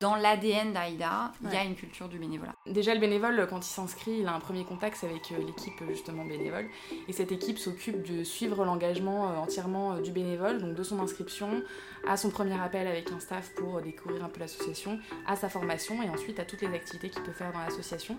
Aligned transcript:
dans 0.00 0.16
l'ADN 0.16 0.72
d'Aïda, 0.72 1.30
il 1.44 1.52
y 1.52 1.56
a 1.56 1.62
une 1.62 1.74
culture 1.74 2.08
du 2.08 2.18
bénévolat. 2.18 2.54
Déjà, 2.66 2.94
le 2.94 3.00
bénévole, 3.00 3.46
quand 3.50 3.58
il 3.58 3.70
s'inscrit, 3.70 4.20
il 4.20 4.26
a 4.26 4.34
un 4.34 4.40
premier 4.40 4.64
contact 4.64 5.04
avec 5.04 5.30
euh, 5.30 5.44
l'équipe 5.44 5.74
justement 5.90 6.24
bénévole. 6.24 6.64
Et 7.06 7.12
cette 7.12 7.32
équipe 7.32 7.58
s'occupe 7.58 8.02
de 8.10 8.24
suivre 8.24 8.64
l'engagement 8.64 9.30
euh, 9.30 9.36
entièrement 9.36 9.92
euh, 9.92 10.00
du 10.00 10.10
bénévole, 10.10 10.58
donc 10.58 10.74
de 10.74 10.82
son 10.82 11.00
inscription 11.00 11.62
à 12.08 12.16
son 12.16 12.30
premier 12.30 12.58
appel 12.58 12.86
avec 12.86 13.12
un 13.12 13.20
staff 13.20 13.50
pour 13.54 13.82
découvrir 13.82 14.24
un 14.24 14.30
peu 14.30 14.40
l'association, 14.40 14.98
à 15.26 15.36
sa 15.36 15.50
formation 15.50 16.02
et 16.02 16.08
ensuite 16.08 16.40
à 16.40 16.46
toutes 16.46 16.62
les 16.62 16.74
activités 16.74 17.10
qu'il 17.10 17.22
peut 17.22 17.32
faire 17.32 17.52
dans 17.52 17.58
l'association. 17.58 18.16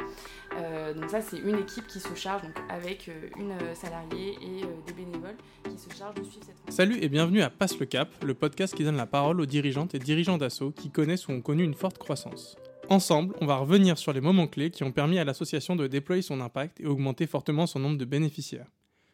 donc 0.96 1.10
ça, 1.10 1.20
c'est 1.22 1.40
une 1.40 1.58
équipe 1.58 1.88
qui 1.88 2.00
se 2.00 2.14
charge 2.14 2.44
donc 2.44 2.54
avec 2.70 3.10
une 3.40 3.56
salariée 3.74 4.38
et 4.40 4.62
des 4.86 4.94
bénévoles 4.94 5.36
qui 5.64 5.80
se 5.80 5.90
chargent 5.98 6.14
de 6.14 6.24
suivre 6.24 6.46
cette. 6.46 6.72
Salut 6.72 7.00
et 7.02 7.10
bienvenue 7.10 7.42
à 7.42 7.50
Passe 7.50 7.80
le 7.80 7.88
Cap, 7.88 8.10
le 8.24 8.36
podcast 8.36 8.76
qui 8.76 8.84
donne 8.84 8.98
la 8.98 9.08
parole 9.08 9.42
aux 9.42 9.48
dirigeantes 9.48 9.96
et 9.96 10.00
dirigeants 10.00 10.38
d'assaut 10.38 10.70
qui 10.70 10.92
connaissent 10.92 11.28
ou 11.28 11.32
ont 11.32 11.42
connu 11.42 11.64
une 11.64 11.71
forte 11.74 11.98
croissance. 11.98 12.56
Ensemble, 12.90 13.36
on 13.40 13.46
va 13.46 13.58
revenir 13.58 13.98
sur 13.98 14.12
les 14.12 14.22
moments 14.22 14.48
clés 14.48 14.72
qui 14.72 14.84
ont 14.84 14.92
permis 14.92 15.18
à 15.18 15.24
l'association 15.24 15.76
de 15.76 15.88
déployer 15.88 16.22
son 16.22 16.42
impact 16.42 16.82
et 16.82 16.86
augmenter 16.86 17.26
fortement 17.28 17.68
son 17.68 17.80
nombre 17.80 17.98
de 17.98 18.06
bénéficiaires. 18.06 18.70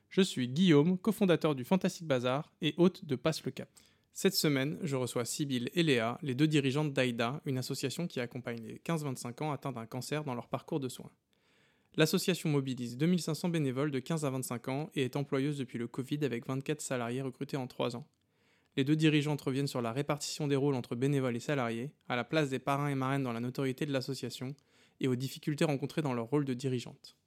Je 0.09 0.21
suis 0.21 0.47
Guillaume, 0.47 0.97
cofondateur 0.97 1.53
du 1.53 1.63
Fantastic 1.63 2.07
Bazar 2.07 2.51
et 2.61 2.73
hôte 2.77 3.05
de 3.05 3.15
Passe 3.15 3.43
le 3.43 3.51
Cap. 3.51 3.69
Cette 4.13 4.33
semaine, 4.33 4.79
je 4.81 4.95
reçois 4.95 5.25
Sybille 5.25 5.69
et 5.75 5.83
Léa, 5.83 6.17
les 6.23 6.33
deux 6.33 6.47
dirigeantes 6.47 6.91
d'AIDA, 6.91 7.39
une 7.45 7.59
association 7.59 8.07
qui 8.07 8.19
accompagne 8.19 8.63
les 8.63 8.81
15-25 8.83 9.43
ans 9.43 9.51
atteints 9.51 9.73
d'un 9.73 9.85
cancer 9.85 10.23
dans 10.23 10.33
leur 10.33 10.47
parcours 10.47 10.79
de 10.79 10.89
soins. 10.89 11.11
L'association 11.97 12.49
mobilise 12.49 12.97
2500 12.97 13.49
bénévoles 13.49 13.91
de 13.91 13.99
15 13.99 14.25
à 14.25 14.31
25 14.31 14.67
ans 14.69 14.89
et 14.95 15.03
est 15.03 15.15
employeuse 15.15 15.57
depuis 15.57 15.77
le 15.77 15.87
Covid 15.87 16.25
avec 16.25 16.47
24 16.47 16.81
salariés 16.81 17.21
recrutés 17.21 17.57
en 17.57 17.67
3 17.67 17.95
ans 17.95 18.07
les 18.77 18.83
deux 18.83 18.95
dirigeantes 18.95 19.41
reviennent 19.41 19.67
sur 19.67 19.81
la 19.81 19.91
répartition 19.91 20.47
des 20.47 20.55
rôles 20.55 20.75
entre 20.75 20.95
bénévoles 20.95 21.35
et 21.35 21.41
salariés, 21.41 21.91
à 22.07 22.15
la 22.15 22.23
place 22.23 22.49
des 22.49 22.59
parrains 22.59 22.89
et 22.89 22.95
marraines 22.95 23.23
dans 23.23 23.33
la 23.33 23.39
notoriété 23.39 23.85
de 23.85 23.91
l'association, 23.91 24.55
et 24.99 25.07
aux 25.07 25.15
difficultés 25.15 25.65
rencontrées 25.65 26.01
dans 26.01 26.13
leur 26.13 26.27
rôle 26.27 26.45
de 26.45 26.53
dirigeante. 26.53 27.17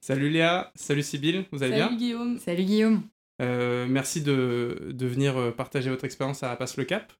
Salut 0.00 0.30
Léa, 0.30 0.72
salut 0.76 1.02
Sybille, 1.02 1.46
vous 1.52 1.62
allez 1.62 1.74
bien 1.74 1.86
Salut 1.86 1.98
Guillaume. 1.98 2.38
Salut 2.38 2.64
Guillaume. 2.64 3.02
Euh, 3.42 3.86
merci 3.88 4.22
de, 4.22 4.90
de, 4.92 5.06
venir 5.06 5.36
euh, 5.36 5.50
partager 5.50 5.90
votre 5.90 6.04
expérience 6.04 6.42
à 6.42 6.54
Passe 6.56 6.76
le 6.76 6.84
Cap. 6.84 7.12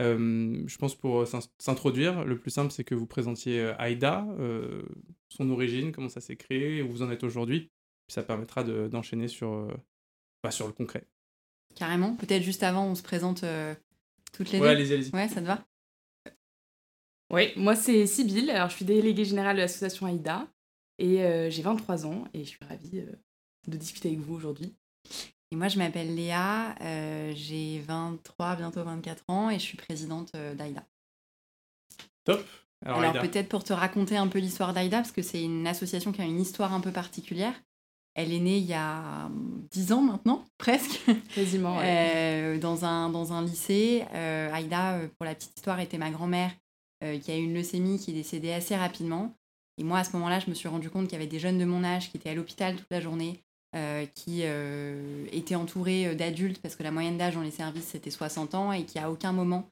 Euh, 0.00 0.62
je 0.66 0.78
pense 0.78 0.94
pour 0.94 1.26
s'introduire, 1.58 2.24
le 2.24 2.38
plus 2.38 2.50
simple 2.50 2.70
c'est 2.70 2.84
que 2.84 2.94
vous 2.94 3.06
présentiez 3.06 3.72
Aïda, 3.78 4.26
son 5.28 5.50
origine, 5.50 5.92
comment 5.92 6.08
ça 6.08 6.20
s'est 6.20 6.36
créé, 6.36 6.82
où 6.82 6.88
vous 6.88 7.02
en 7.02 7.10
êtes 7.10 7.24
aujourd'hui. 7.24 7.70
Puis 8.06 8.14
ça 8.14 8.22
permettra 8.22 8.62
d'enchaîner 8.64 9.28
sur, 9.28 9.68
bah, 10.42 10.50
sur 10.50 10.66
le 10.66 10.72
concret. 10.72 11.04
Carrément. 11.78 12.16
Peut-être 12.16 12.42
juste 12.42 12.64
avant, 12.64 12.86
on 12.86 12.96
se 12.96 13.04
présente 13.04 13.44
euh, 13.44 13.72
toutes 14.32 14.50
les 14.50 14.58
ouais, 14.58 14.70
allez-y, 14.70 14.94
allez-y. 14.94 15.14
Ouais, 15.14 15.28
ça 15.28 15.40
te 15.40 15.46
va? 15.46 15.64
Oui, 17.30 17.52
moi 17.54 17.76
c'est 17.76 18.04
Sybille. 18.06 18.50
Alors, 18.50 18.68
je 18.68 18.74
suis 18.74 18.84
déléguée 18.84 19.24
générale 19.24 19.54
de 19.54 19.60
l'association 19.60 20.08
AIDA 20.08 20.48
et 20.98 21.22
euh, 21.22 21.50
j'ai 21.50 21.62
23 21.62 22.04
ans 22.04 22.24
et 22.34 22.40
je 22.40 22.48
suis 22.48 22.64
ravie 22.68 22.98
euh, 22.98 23.12
de 23.68 23.76
discuter 23.76 24.08
avec 24.08 24.18
vous 24.18 24.34
aujourd'hui. 24.34 24.74
Et 25.52 25.56
moi, 25.56 25.68
je 25.68 25.78
m'appelle 25.78 26.14
Léa, 26.14 26.74
j'ai 27.34 27.80
23, 27.86 28.56
bientôt 28.56 28.82
24 28.82 29.24
ans 29.28 29.48
et 29.48 29.54
je 29.54 29.64
suis 29.64 29.78
présidente 29.78 30.32
d'AIDA. 30.32 30.84
Top. 32.24 32.44
Alors, 32.84 32.98
Alors 32.98 33.22
peut-être 33.22 33.48
pour 33.48 33.64
te 33.64 33.72
raconter 33.72 34.18
un 34.18 34.26
peu 34.26 34.40
l'histoire 34.40 34.74
d'AIDA, 34.74 34.98
parce 34.98 35.12
que 35.12 35.22
c'est 35.22 35.42
une 35.42 35.66
association 35.66 36.12
qui 36.12 36.20
a 36.20 36.24
une 36.24 36.40
histoire 36.40 36.74
un 36.74 36.80
peu 36.80 36.92
particulière. 36.92 37.54
Elle 38.14 38.32
est 38.32 38.40
née 38.40 38.58
il 38.58 38.66
y 38.66 38.74
a 38.74 39.30
dix 39.70 39.92
ans 39.92 40.02
maintenant, 40.02 40.44
presque. 40.58 41.00
Quasiment. 41.34 41.78
Euh, 41.80 42.58
dans, 42.58 42.84
un, 42.84 43.10
dans 43.10 43.32
un 43.32 43.44
lycée. 43.44 44.04
Euh, 44.12 44.52
Aïda, 44.52 44.94
euh, 44.94 45.08
pour 45.16 45.24
la 45.24 45.36
petite 45.36 45.56
histoire, 45.56 45.78
était 45.80 45.98
ma 45.98 46.10
grand-mère 46.10 46.50
qui 47.22 47.30
a 47.30 47.36
eu 47.36 47.44
une 47.44 47.54
leucémie 47.54 48.00
qui 48.00 48.10
est 48.10 48.14
décédée 48.14 48.50
assez 48.50 48.74
rapidement. 48.74 49.32
Et 49.80 49.84
moi, 49.84 50.00
à 50.00 50.04
ce 50.04 50.10
moment-là, 50.14 50.40
je 50.40 50.50
me 50.50 50.54
suis 50.54 50.66
rendu 50.66 50.90
compte 50.90 51.04
qu'il 51.04 51.12
y 51.12 51.14
avait 51.14 51.30
des 51.30 51.38
jeunes 51.38 51.56
de 51.56 51.64
mon 51.64 51.84
âge 51.84 52.10
qui 52.10 52.16
étaient 52.16 52.30
à 52.30 52.34
l'hôpital 52.34 52.74
toute 52.74 52.90
la 52.90 53.00
journée, 53.00 53.40
qui 54.16 54.42
étaient 55.30 55.54
entourés 55.54 56.16
d'adultes, 56.16 56.60
parce 56.60 56.74
que 56.74 56.82
la 56.82 56.90
moyenne 56.90 57.16
d'âge 57.16 57.34
dans 57.34 57.42
les 57.42 57.52
services, 57.52 57.84
c'était 57.84 58.10
60 58.10 58.56
ans, 58.56 58.72
et 58.72 58.82
qui 58.82 58.98
à 58.98 59.12
aucun 59.12 59.30
moment 59.30 59.70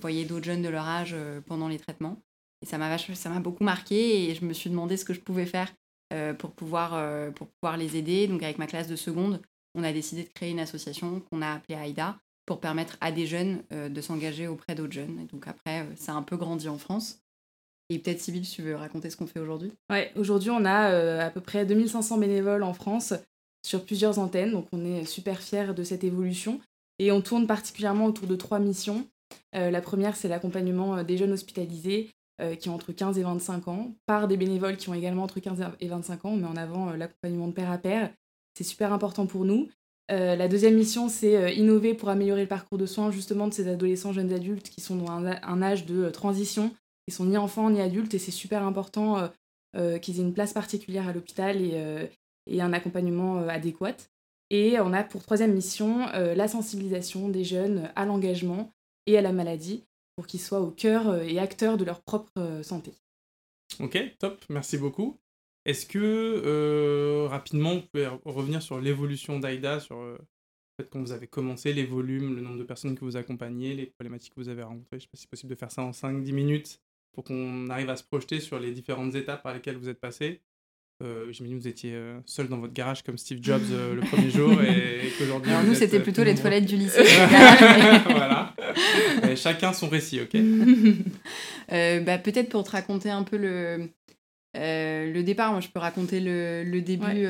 voyaient 0.00 0.26
d'autres 0.26 0.44
jeunes 0.44 0.62
de 0.62 0.68
leur 0.68 0.86
âge 0.86 1.16
pendant 1.46 1.66
les 1.66 1.80
traitements. 1.80 2.16
Et 2.62 2.66
ça 2.66 2.78
m'a 2.78 3.40
beaucoup 3.40 3.64
marqué, 3.64 4.30
et 4.30 4.36
je 4.36 4.44
me 4.44 4.52
suis 4.52 4.70
demandé 4.70 4.96
ce 4.96 5.04
que 5.04 5.12
je 5.12 5.18
pouvais 5.18 5.46
faire 5.46 5.72
euh, 6.12 6.34
pour, 6.34 6.50
pouvoir, 6.50 6.94
euh, 6.94 7.30
pour 7.30 7.46
pouvoir 7.46 7.76
les 7.76 7.96
aider. 7.96 8.26
Donc 8.26 8.42
avec 8.42 8.58
ma 8.58 8.66
classe 8.66 8.88
de 8.88 8.96
seconde, 8.96 9.40
on 9.76 9.84
a 9.84 9.92
décidé 9.92 10.24
de 10.24 10.28
créer 10.28 10.50
une 10.50 10.58
association 10.58 11.20
qu'on 11.30 11.40
a 11.40 11.52
appelée 11.54 11.76
AIDA 11.76 12.16
pour 12.46 12.60
permettre 12.60 12.96
à 13.00 13.12
des 13.12 13.26
jeunes 13.26 13.62
euh, 13.72 13.88
de 13.88 14.00
s'engager 14.00 14.48
auprès 14.48 14.74
d'autres 14.74 14.92
jeunes. 14.92 15.20
Et 15.20 15.32
donc 15.32 15.46
après, 15.46 15.86
ça 15.94 16.12
a 16.12 16.16
un 16.16 16.22
peu 16.22 16.36
grandi 16.36 16.68
en 16.68 16.78
France. 16.78 17.20
Et 17.90 18.00
peut-être 18.00 18.20
Sybille, 18.20 18.42
tu 18.42 18.62
veux 18.62 18.74
raconter 18.74 19.08
ce 19.08 19.16
qu'on 19.16 19.28
fait 19.28 19.38
aujourd'hui 19.38 19.72
Ouais, 19.88 20.12
aujourd'hui 20.16 20.50
on 20.50 20.64
a 20.64 21.24
à 21.24 21.30
peu 21.30 21.40
près 21.40 21.66
2500 21.66 22.18
bénévoles 22.18 22.62
en 22.62 22.72
France 22.72 23.14
sur 23.66 23.84
plusieurs 23.84 24.20
antennes, 24.20 24.52
donc 24.52 24.68
on 24.72 24.84
est 24.84 25.04
super 25.04 25.40
fiers 25.40 25.74
de 25.74 25.82
cette 25.82 26.04
évolution. 26.04 26.60
Et 27.00 27.10
on 27.10 27.20
tourne 27.20 27.48
particulièrement 27.48 28.06
autour 28.06 28.28
de 28.28 28.36
trois 28.36 28.60
missions. 28.60 29.08
la 29.52 29.80
première, 29.80 30.14
c'est 30.14 30.28
l'accompagnement 30.28 31.02
des 31.02 31.16
jeunes 31.16 31.32
hospitalisés 31.32 32.10
euh, 32.40 32.54
qui 32.54 32.70
ont 32.70 32.74
entre 32.74 32.92
15 32.92 33.18
et 33.18 33.22
25 33.22 33.68
ans, 33.68 33.92
par 34.06 34.26
des 34.26 34.38
bénévoles 34.38 34.78
qui 34.78 34.88
ont 34.88 34.94
également 34.94 35.24
entre 35.24 35.40
15 35.40 35.62
et 35.78 35.88
25 35.88 36.24
ans. 36.24 36.30
On 36.30 36.36
met 36.36 36.46
en 36.46 36.56
avant 36.56 36.88
euh, 36.88 36.96
l'accompagnement 36.96 37.48
de 37.48 37.52
pair 37.52 37.70
à 37.70 37.76
pair. 37.76 38.10
C'est 38.56 38.64
super 38.64 38.94
important 38.94 39.26
pour 39.26 39.44
nous. 39.44 39.68
Euh, 40.10 40.36
la 40.36 40.48
deuxième 40.48 40.74
mission, 40.74 41.10
c'est 41.10 41.54
innover 41.54 41.92
pour 41.92 42.08
améliorer 42.08 42.42
le 42.42 42.48
parcours 42.48 42.78
de 42.78 42.86
soins 42.86 43.10
justement 43.10 43.46
de 43.46 43.52
ces 43.52 43.68
adolescents, 43.68 44.14
jeunes 44.14 44.32
adultes 44.32 44.70
qui 44.70 44.80
sont 44.80 44.96
dans 44.96 45.10
un, 45.10 45.62
âge 45.62 45.84
de 45.84 46.08
transition. 46.08 46.74
Ils 47.06 47.12
sont 47.12 47.26
ni 47.26 47.36
enfants 47.36 47.68
ni 47.68 47.80
adultes 47.80 48.14
et 48.14 48.18
c'est 48.18 48.30
super 48.30 48.64
important 48.64 49.28
qu'ils 50.02 50.18
aient 50.18 50.22
une 50.22 50.34
place 50.34 50.52
particulière 50.52 51.06
à 51.06 51.12
l'hôpital 51.12 51.60
et, 51.60 52.10
et, 52.48 52.60
un 52.60 52.72
accompagnement 52.72 53.46
adéquat. 53.46 53.96
Et 54.50 54.80
on 54.80 54.92
a 54.92 55.04
pour 55.04 55.22
troisième 55.22 55.54
mission 55.54 56.06
la 56.12 56.48
sensibilisation 56.48 57.28
des 57.28 57.44
jeunes 57.44 57.88
à 57.94 58.04
l'engagement 58.04 58.72
et 59.06 59.16
à 59.16 59.22
la 59.22 59.32
maladie 59.32 59.84
pour 60.20 60.26
qu'ils 60.26 60.40
soient 60.40 60.60
au 60.60 60.70
cœur 60.70 61.08
euh, 61.08 61.22
et 61.22 61.38
acteurs 61.38 61.78
de 61.78 61.84
leur 61.86 62.02
propre 62.02 62.30
euh, 62.36 62.62
santé. 62.62 62.92
Ok, 63.78 63.98
top, 64.18 64.44
merci 64.50 64.76
beaucoup. 64.76 65.18
Est-ce 65.64 65.86
que 65.86 65.98
euh, 65.98 67.26
rapidement 67.26 67.76
vous 67.76 67.82
pouvez 67.90 68.06
revenir 68.26 68.60
sur 68.60 68.78
l'évolution 68.82 69.40
d'AIDA, 69.40 69.80
sur 69.80 69.98
le 70.02 70.18
fait 70.78 70.90
quand 70.90 71.00
vous 71.00 71.12
avez 71.12 71.26
commencé, 71.26 71.72
les 71.72 71.86
volumes, 71.86 72.36
le 72.36 72.42
nombre 72.42 72.58
de 72.58 72.64
personnes 72.64 72.96
que 72.96 73.02
vous 73.06 73.16
accompagnez, 73.16 73.72
les 73.72 73.86
problématiques 73.86 74.34
que 74.34 74.40
vous 74.40 74.50
avez 74.50 74.62
rencontrées? 74.62 74.88
Je 74.90 74.96
ne 74.96 75.00
sais 75.00 75.08
pas 75.08 75.16
si 75.16 75.22
c'est 75.22 75.30
possible 75.30 75.50
de 75.54 75.58
faire 75.58 75.72
ça 75.72 75.80
en 75.80 75.92
5-10 75.92 76.32
minutes 76.34 76.82
pour 77.12 77.24
qu'on 77.24 77.70
arrive 77.70 77.88
à 77.88 77.96
se 77.96 78.04
projeter 78.04 78.40
sur 78.40 78.60
les 78.60 78.72
différentes 78.72 79.14
étapes 79.14 79.42
par 79.42 79.54
lesquelles 79.54 79.78
vous 79.78 79.88
êtes 79.88 80.00
passé. 80.00 80.42
Euh, 81.02 81.32
J'imagine 81.32 81.58
que 81.58 81.62
vous 81.62 81.68
étiez 81.68 81.94
euh, 81.94 82.18
seul 82.26 82.48
dans 82.48 82.58
votre 82.58 82.74
garage 82.74 83.02
comme 83.02 83.16
Steve 83.16 83.38
Jobs 83.42 83.62
euh, 83.72 83.94
le 83.94 84.02
premier 84.02 84.30
jour 84.30 84.52
et, 84.62 85.10
qu'aujourd'hui. 85.18 85.50
Alors 85.50 85.64
nous, 85.64 85.74
c'était 85.74 85.98
euh, 85.98 86.02
plutôt 86.02 86.24
les 86.24 86.34
toilettes 86.34 86.66
du 86.66 86.76
lycée. 86.76 87.04
voilà. 88.10 88.54
chacun 89.34 89.72
son 89.72 89.88
récit, 89.88 90.20
ok 90.20 90.36
bah, 92.04 92.18
Peut-être 92.18 92.50
pour 92.50 92.64
te 92.64 92.72
raconter 92.72 93.10
un 93.10 93.22
peu 93.22 93.38
le, 93.38 93.88
le 94.54 95.22
départ, 95.22 95.52
moi 95.52 95.60
je 95.60 95.68
peux 95.68 95.78
raconter 95.80 96.20
le, 96.20 96.64
le 96.64 96.82
début 96.82 97.26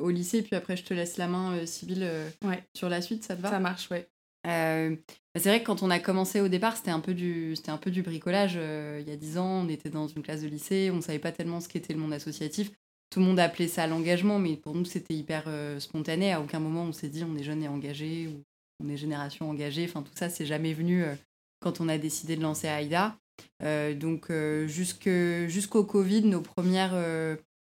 au 0.00 0.10
lycée, 0.10 0.42
puis 0.42 0.54
après 0.54 0.76
je 0.76 0.84
te 0.84 0.94
laisse 0.94 1.16
la 1.16 1.26
main, 1.26 1.66
Sybille, 1.66 2.08
ouais. 2.44 2.62
sur 2.74 2.88
la 2.88 3.00
suite, 3.00 3.24
ça 3.24 3.34
te 3.34 3.42
va? 3.42 3.50
Ça 3.50 3.58
marche, 3.58 3.90
ouais. 3.90 4.06
Bah, 4.44 5.42
c'est 5.42 5.50
vrai 5.50 5.60
que 5.60 5.66
quand 5.66 5.82
on 5.82 5.90
a 5.90 5.98
commencé 5.98 6.40
au 6.40 6.48
départ, 6.48 6.76
c'était 6.76 6.90
un 6.92 7.00
peu 7.00 7.14
du, 7.14 7.56
c'était 7.56 7.70
un 7.70 7.78
peu 7.78 7.90
du 7.90 8.02
bricolage. 8.02 8.54
il 8.54 9.08
y 9.08 9.12
a 9.12 9.16
dix 9.16 9.38
ans, 9.38 9.64
on 9.64 9.68
était 9.68 9.90
dans 9.90 10.06
une 10.06 10.22
classe 10.22 10.42
de 10.42 10.48
lycée, 10.48 10.92
on 10.94 11.00
savait 11.00 11.18
pas 11.18 11.32
tellement 11.32 11.60
ce 11.60 11.68
qu'était 11.68 11.92
le 11.92 11.98
monde 11.98 12.12
associatif 12.12 12.70
tout 13.10 13.20
le 13.20 13.26
monde 13.26 13.40
appelait 13.40 13.68
ça 13.68 13.86
l'engagement, 13.86 14.38
mais 14.38 14.56
pour 14.56 14.74
nous, 14.74 14.84
c'était 14.84 15.14
hyper 15.14 15.44
euh, 15.46 15.80
spontané. 15.80 16.32
À 16.32 16.40
aucun 16.40 16.60
moment, 16.60 16.84
on 16.84 16.92
s'est 16.92 17.08
dit 17.08 17.24
on 17.24 17.36
est 17.36 17.42
jeune 17.42 17.62
et 17.62 17.68
engagé 17.68 18.28
ou 18.28 18.42
on 18.80 18.88
est 18.88 18.96
génération 18.96 19.48
engagée. 19.48 19.86
Enfin, 19.88 20.02
tout 20.02 20.14
ça, 20.14 20.28
c'est 20.28 20.46
jamais 20.46 20.74
venu 20.74 21.04
euh, 21.04 21.14
quand 21.60 21.80
on 21.80 21.88
a 21.88 21.96
décidé 21.96 22.36
de 22.36 22.42
lancer 22.42 22.68
AIDA. 22.68 23.16
Euh, 23.62 23.94
donc, 23.94 24.30
jusqu'au 24.66 25.84
Covid, 25.84 26.22
nos 26.22 26.42
premières 26.42 26.96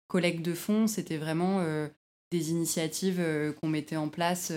collectes 0.07 0.44
de 0.44 0.53
fonds, 0.53 0.88
c'était 0.88 1.17
vraiment 1.17 1.63
des 2.31 2.51
initiatives 2.51 3.23
qu'on 3.59 3.67
mettait 3.67 3.95
en 3.95 4.09
place 4.09 4.51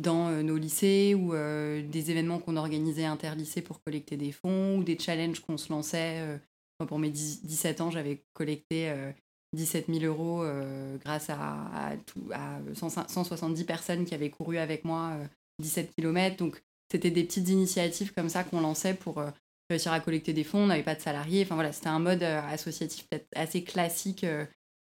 dans 0.00 0.30
nos 0.42 0.56
lycées 0.56 1.14
ou 1.14 1.32
des 1.32 2.10
événements 2.10 2.40
qu'on 2.40 2.56
organisait 2.56 3.04
interlycées 3.04 3.62
pour 3.62 3.82
collecter 3.82 4.16
des 4.16 4.32
fonds 4.32 4.78
ou 4.78 4.84
des 4.84 4.98
challenges 4.98 5.40
qu'on 5.40 5.56
se 5.56 5.72
lançait. 5.72 6.40
pour 6.88 6.98
mes 6.98 7.10
17 7.10 7.80
ans, 7.80 7.90
j'avais 7.90 8.22
collecté 8.34 8.92
17 9.54 9.86
000 9.88 10.04
euros 10.04 10.42
euh, 10.42 10.96
grâce 10.98 11.30
à, 11.30 11.92
tout, 12.06 12.30
à 12.32 12.58
170 12.74 13.64
personnes 13.64 14.04
qui 14.04 14.14
avaient 14.14 14.30
couru 14.30 14.58
avec 14.58 14.84
moi 14.84 15.16
17 15.60 15.86
euh, 15.88 15.92
km. 15.96 16.36
Donc, 16.36 16.62
c'était 16.90 17.10
des 17.10 17.24
petites 17.24 17.48
initiatives 17.48 18.12
comme 18.12 18.28
ça 18.28 18.44
qu'on 18.44 18.60
lançait 18.60 18.94
pour 18.94 19.18
euh, 19.18 19.30
réussir 19.70 19.92
à 19.92 20.00
collecter 20.00 20.32
des 20.32 20.44
fonds. 20.44 20.64
On 20.64 20.66
n'avait 20.66 20.82
pas 20.82 20.94
de 20.94 21.00
salariés. 21.00 21.42
Enfin, 21.42 21.54
voilà, 21.54 21.72
c'était 21.72 21.88
un 21.88 21.98
mode 21.98 22.22
associatif 22.22 23.06
peut-être 23.08 23.28
assez 23.34 23.62
classique 23.62 24.24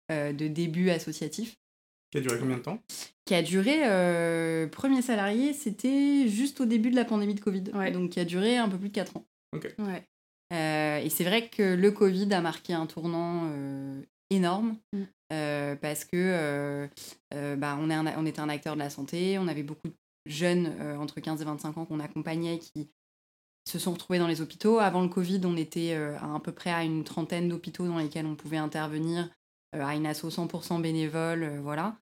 de 0.09 0.47
début 0.47 0.89
associatif. 0.89 1.55
Qui 2.11 2.19
a 2.19 2.21
duré 2.21 2.39
combien 2.39 2.57
de 2.57 2.61
temps? 2.61 2.79
Qui 3.25 3.35
a 3.35 3.41
duré, 3.41 3.79
premier 4.69 5.01
salarié, 5.01 5.53
c'était 5.53 6.27
juste 6.27 6.59
au 6.59 6.65
début 6.65 6.91
de 6.91 6.95
la 6.95 7.05
pandémie 7.05 7.33
de 7.35 7.39
Covid. 7.39 7.63
Donc, 7.93 8.11
qui 8.11 8.19
a 8.19 8.25
duré 8.25 8.57
un 8.57 8.67
peu 8.67 8.77
plus 8.77 8.89
de 8.89 8.93
4 8.93 9.17
ans. 9.17 9.25
Ok. 9.55 9.73
Ouais. 9.79 10.03
et 10.51 11.09
c'est 11.09 11.23
vrai 11.23 11.47
que 11.47 11.75
le 11.75 11.91
Covid 11.91 12.31
a 12.33 12.41
marqué 12.41 12.73
un 12.73 12.85
tournant 12.85 13.49
énorme 14.29 14.77
Mm. 14.93 15.03
parce 15.81 16.05
que 16.05 16.87
bah, 17.31 17.77
on, 17.79 17.89
est 17.89 17.93
un- 17.93 18.17
on 18.17 18.25
était 18.25 18.39
un 18.41 18.49
acteur 18.49 18.75
de 18.75 18.79
la 18.79 18.89
santé, 18.89 19.37
on 19.39 19.47
avait 19.47 19.63
beaucoup 19.63 19.87
de 19.87 19.93
jeunes 20.25 20.73
euh, 20.79 20.95
entre 20.97 21.19
15 21.19 21.41
et 21.41 21.45
25 21.45 21.77
ans 21.77 21.85
qu'on 21.85 21.99
accompagnait 21.99 22.59
qui 22.59 22.89
se 23.67 23.79
sont 23.79 23.93
retrouvés 23.93 24.19
dans 24.19 24.27
les 24.27 24.41
hôpitaux. 24.41 24.79
Avant 24.79 25.01
le 25.01 25.07
Covid, 25.09 25.41
on 25.45 25.57
était 25.57 25.93
euh, 25.93 26.17
à, 26.19 26.35
à 26.35 26.39
peu 26.39 26.51
près 26.51 26.71
à 26.71 26.83
une 26.83 27.03
trentaine 27.03 27.49
d'hôpitaux 27.49 27.87
dans 27.87 27.97
lesquels 27.97 28.25
on 28.25 28.35
pouvait 28.35 28.57
intervenir 28.57 29.29
euh, 29.75 29.83
à 29.83 29.95
une 29.95 30.05
asso 30.05 30.25
100% 30.29 30.81
bénévole, 30.81 31.43
euh, 31.43 31.59
voilà. 31.61 31.97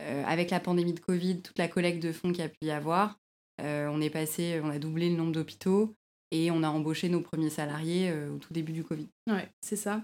Euh, 0.00 0.24
avec 0.24 0.50
la 0.50 0.60
pandémie 0.60 0.94
de 0.94 1.00
Covid, 1.00 1.42
toute 1.42 1.58
la 1.58 1.68
collecte 1.68 2.02
de 2.02 2.12
fonds 2.12 2.30
qu'il 2.32 2.40
y 2.40 2.46
a 2.46 2.48
pu 2.48 2.64
y 2.64 2.70
avoir, 2.70 3.18
euh, 3.60 3.88
on 3.92 4.00
est 4.00 4.08
passé, 4.10 4.60
on 4.64 4.70
a 4.70 4.78
doublé 4.78 5.10
le 5.10 5.16
nombre 5.16 5.32
d'hôpitaux 5.32 5.94
et 6.30 6.50
on 6.50 6.62
a 6.62 6.68
embauché 6.70 7.08
nos 7.10 7.20
premiers 7.20 7.50
salariés 7.50 8.08
euh, 8.10 8.32
au 8.34 8.38
tout 8.38 8.54
début 8.54 8.72
du 8.72 8.82
Covid. 8.84 9.08
Ouais, 9.28 9.48
c'est 9.60 9.76
ça. 9.76 10.02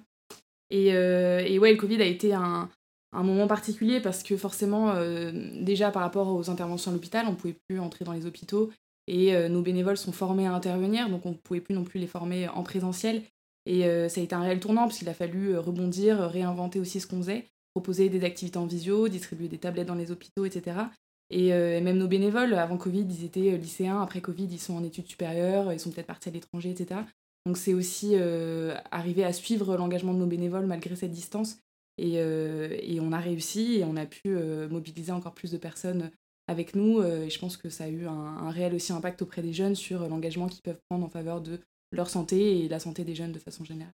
Et, 0.70 0.94
euh, 0.94 1.42
et 1.44 1.58
ouais, 1.58 1.72
le 1.72 1.78
Covid 1.78 2.00
a 2.02 2.06
été 2.06 2.34
un, 2.34 2.68
un 3.12 3.22
moment 3.22 3.46
particulier 3.46 4.00
parce 4.00 4.22
que 4.22 4.36
forcément, 4.36 4.90
euh, 4.90 5.32
déjà 5.60 5.90
par 5.90 6.02
rapport 6.02 6.28
aux 6.34 6.50
interventions 6.50 6.90
à 6.90 6.94
l'hôpital, 6.94 7.26
on 7.28 7.32
ne 7.32 7.36
pouvait 7.36 7.56
plus 7.68 7.80
entrer 7.80 8.04
dans 8.04 8.12
les 8.12 8.26
hôpitaux 8.26 8.70
et 9.06 9.34
euh, 9.34 9.48
nos 9.48 9.62
bénévoles 9.62 9.96
sont 9.96 10.12
formés 10.12 10.46
à 10.46 10.52
intervenir, 10.52 11.08
donc 11.08 11.26
on 11.26 11.30
ne 11.30 11.36
pouvait 11.36 11.60
plus 11.60 11.74
non 11.74 11.84
plus 11.84 12.00
les 12.00 12.06
former 12.06 12.48
en 12.48 12.62
présentiel. 12.62 13.22
Et 13.68 13.80
ça 14.08 14.20
a 14.20 14.22
été 14.22 14.32
un 14.32 14.42
réel 14.42 14.60
tournant 14.60 14.82
parce 14.82 14.98
qu'il 14.98 15.08
a 15.08 15.12
fallu 15.12 15.58
rebondir, 15.58 16.30
réinventer 16.30 16.78
aussi 16.78 17.00
ce 17.00 17.08
qu'on 17.08 17.16
faisait, 17.16 17.46
proposer 17.74 18.08
des 18.08 18.22
activités 18.22 18.58
en 18.58 18.66
visio, 18.66 19.08
distribuer 19.08 19.48
des 19.48 19.58
tablettes 19.58 19.88
dans 19.88 19.96
les 19.96 20.12
hôpitaux, 20.12 20.44
etc. 20.44 20.86
Et 21.30 21.52
euh, 21.52 21.80
même 21.80 21.98
nos 21.98 22.06
bénévoles, 22.06 22.54
avant 22.54 22.76
Covid, 22.76 23.06
ils 23.08 23.24
étaient 23.24 23.56
lycéens, 23.56 24.00
après 24.00 24.20
Covid, 24.20 24.46
ils 24.50 24.60
sont 24.60 24.74
en 24.74 24.84
études 24.84 25.08
supérieures, 25.08 25.72
ils 25.72 25.80
sont 25.80 25.90
peut-être 25.90 26.06
partis 26.06 26.28
à 26.28 26.32
l'étranger, 26.32 26.70
etc. 26.70 27.00
Donc 27.46 27.56
c'est 27.56 27.74
aussi 27.74 28.10
euh, 28.14 28.76
arriver 28.90 29.24
à 29.24 29.32
suivre 29.32 29.76
l'engagement 29.76 30.12
de 30.12 30.18
nos 30.18 30.26
bénévoles 30.26 30.66
malgré 30.66 30.96
cette 30.96 31.12
distance. 31.12 31.58
Et, 31.96 32.14
euh, 32.16 32.76
et 32.82 32.98
on 33.00 33.12
a 33.12 33.20
réussi 33.20 33.76
et 33.76 33.84
on 33.84 33.96
a 33.96 34.04
pu 34.04 34.20
euh, 34.26 34.68
mobiliser 34.68 35.12
encore 35.12 35.32
plus 35.32 35.52
de 35.52 35.56
personnes 35.56 36.10
avec 36.48 36.74
nous. 36.74 37.02
et 37.02 37.28
je 37.28 37.38
pense 37.40 37.56
que 37.56 37.70
ça 37.70 37.84
a 37.84 37.88
eu 37.88 38.06
un, 38.06 38.50
réel 38.50 38.72
aussi 38.74 38.92
impact 38.92 39.22
auprès 39.22 39.42
des 39.42 39.52
jeunes 39.52 39.74
sur 39.74 40.08
l'engagement 40.08 40.46
qu'ils 40.46 40.62
peuvent 40.62 40.78
prendre 40.88 41.04
en 41.04 41.08
faveur 41.08 41.40
de 41.40 41.58
leur 41.90 42.08
santé 42.08 42.60
et 42.60 42.68
la 42.68 42.78
santé 42.78 43.02
des 43.02 43.16
jeunes 43.16 43.32
de 43.32 43.40
façon 43.40 43.64
générale. 43.64 43.92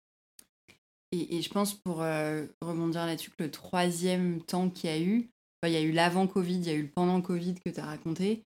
Et, 1.11 1.41
je 1.41 1.49
pense, 1.49 1.73
pour 1.73 1.97
rebondir 1.97 3.05
là-dessus, 3.05 3.31
que 3.31 3.43
le 3.43 3.51
troisième 3.51 4.41
temps 4.41 4.69
qu'il 4.69 4.89
y 4.89 4.93
a 4.93 4.99
eu, 5.01 5.29
il 5.63 5.71
y 5.71 5.75
a 5.75 5.81
eu 5.81 5.91
l'avant-Covid, 5.91 6.55
il 6.55 6.67
y 6.67 6.69
a 6.69 6.73
eu 6.73 6.83
le 6.83 6.91
pendant-Covid 6.91 7.55
que 7.55 7.69
tu 7.69 7.79
as 7.81 7.85
raconté, 7.85 8.43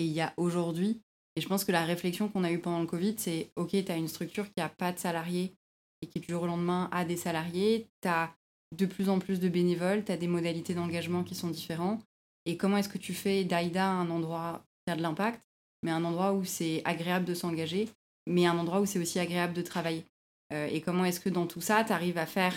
et 0.00 0.04
il 0.04 0.12
y 0.12 0.20
a 0.20 0.34
aujourd'hui. 0.36 1.00
Et 1.36 1.40
je 1.40 1.48
pense 1.48 1.64
que 1.64 1.72
la 1.72 1.84
réflexion 1.84 2.28
qu'on 2.28 2.44
a 2.44 2.52
eue 2.52 2.60
pendant 2.60 2.80
le 2.80 2.86
Covid, 2.86 3.16
c'est 3.18 3.50
OK, 3.56 3.70
tu 3.70 3.90
as 3.90 3.96
une 3.96 4.08
structure 4.08 4.44
qui 4.44 4.54
n'a 4.58 4.68
pas 4.68 4.92
de 4.92 4.98
salariés 4.98 5.54
et 6.02 6.06
qui, 6.06 6.20
du 6.20 6.32
jour 6.32 6.42
au 6.42 6.46
lendemain, 6.46 6.88
a 6.92 7.04
des 7.04 7.16
salariés. 7.16 7.88
Tu 8.02 8.08
as 8.08 8.34
de 8.76 8.86
plus 8.86 9.08
en 9.08 9.18
plus 9.18 9.40
de 9.40 9.48
bénévoles, 9.48 10.04
tu 10.04 10.12
as 10.12 10.16
des 10.16 10.28
modalités 10.28 10.74
d'engagement 10.74 11.24
qui 11.24 11.34
sont 11.34 11.50
différentes. 11.50 12.04
Et 12.46 12.56
comment 12.56 12.76
est-ce 12.76 12.88
que 12.88 12.98
tu 12.98 13.14
fais 13.14 13.44
d'Aïda 13.44 13.86
un 13.86 14.10
endroit 14.10 14.64
qui 14.84 14.92
a 14.92 14.96
de 14.96 15.02
l'impact, 15.02 15.40
mais 15.82 15.90
un 15.90 16.04
endroit 16.04 16.34
où 16.34 16.44
c'est 16.44 16.82
agréable 16.84 17.24
de 17.24 17.34
s'engager, 17.34 17.88
mais 18.26 18.46
un 18.46 18.58
endroit 18.58 18.80
où 18.80 18.86
c'est 18.86 18.98
aussi 18.98 19.18
agréable 19.18 19.54
de 19.54 19.62
travailler? 19.62 20.04
Euh, 20.52 20.66
et 20.66 20.80
comment 20.80 21.04
est-ce 21.04 21.20
que 21.20 21.30
dans 21.30 21.46
tout 21.46 21.60
ça, 21.60 21.84
tu 21.84 21.92
arrives 21.92 22.18
à 22.18 22.26
faire 22.26 22.54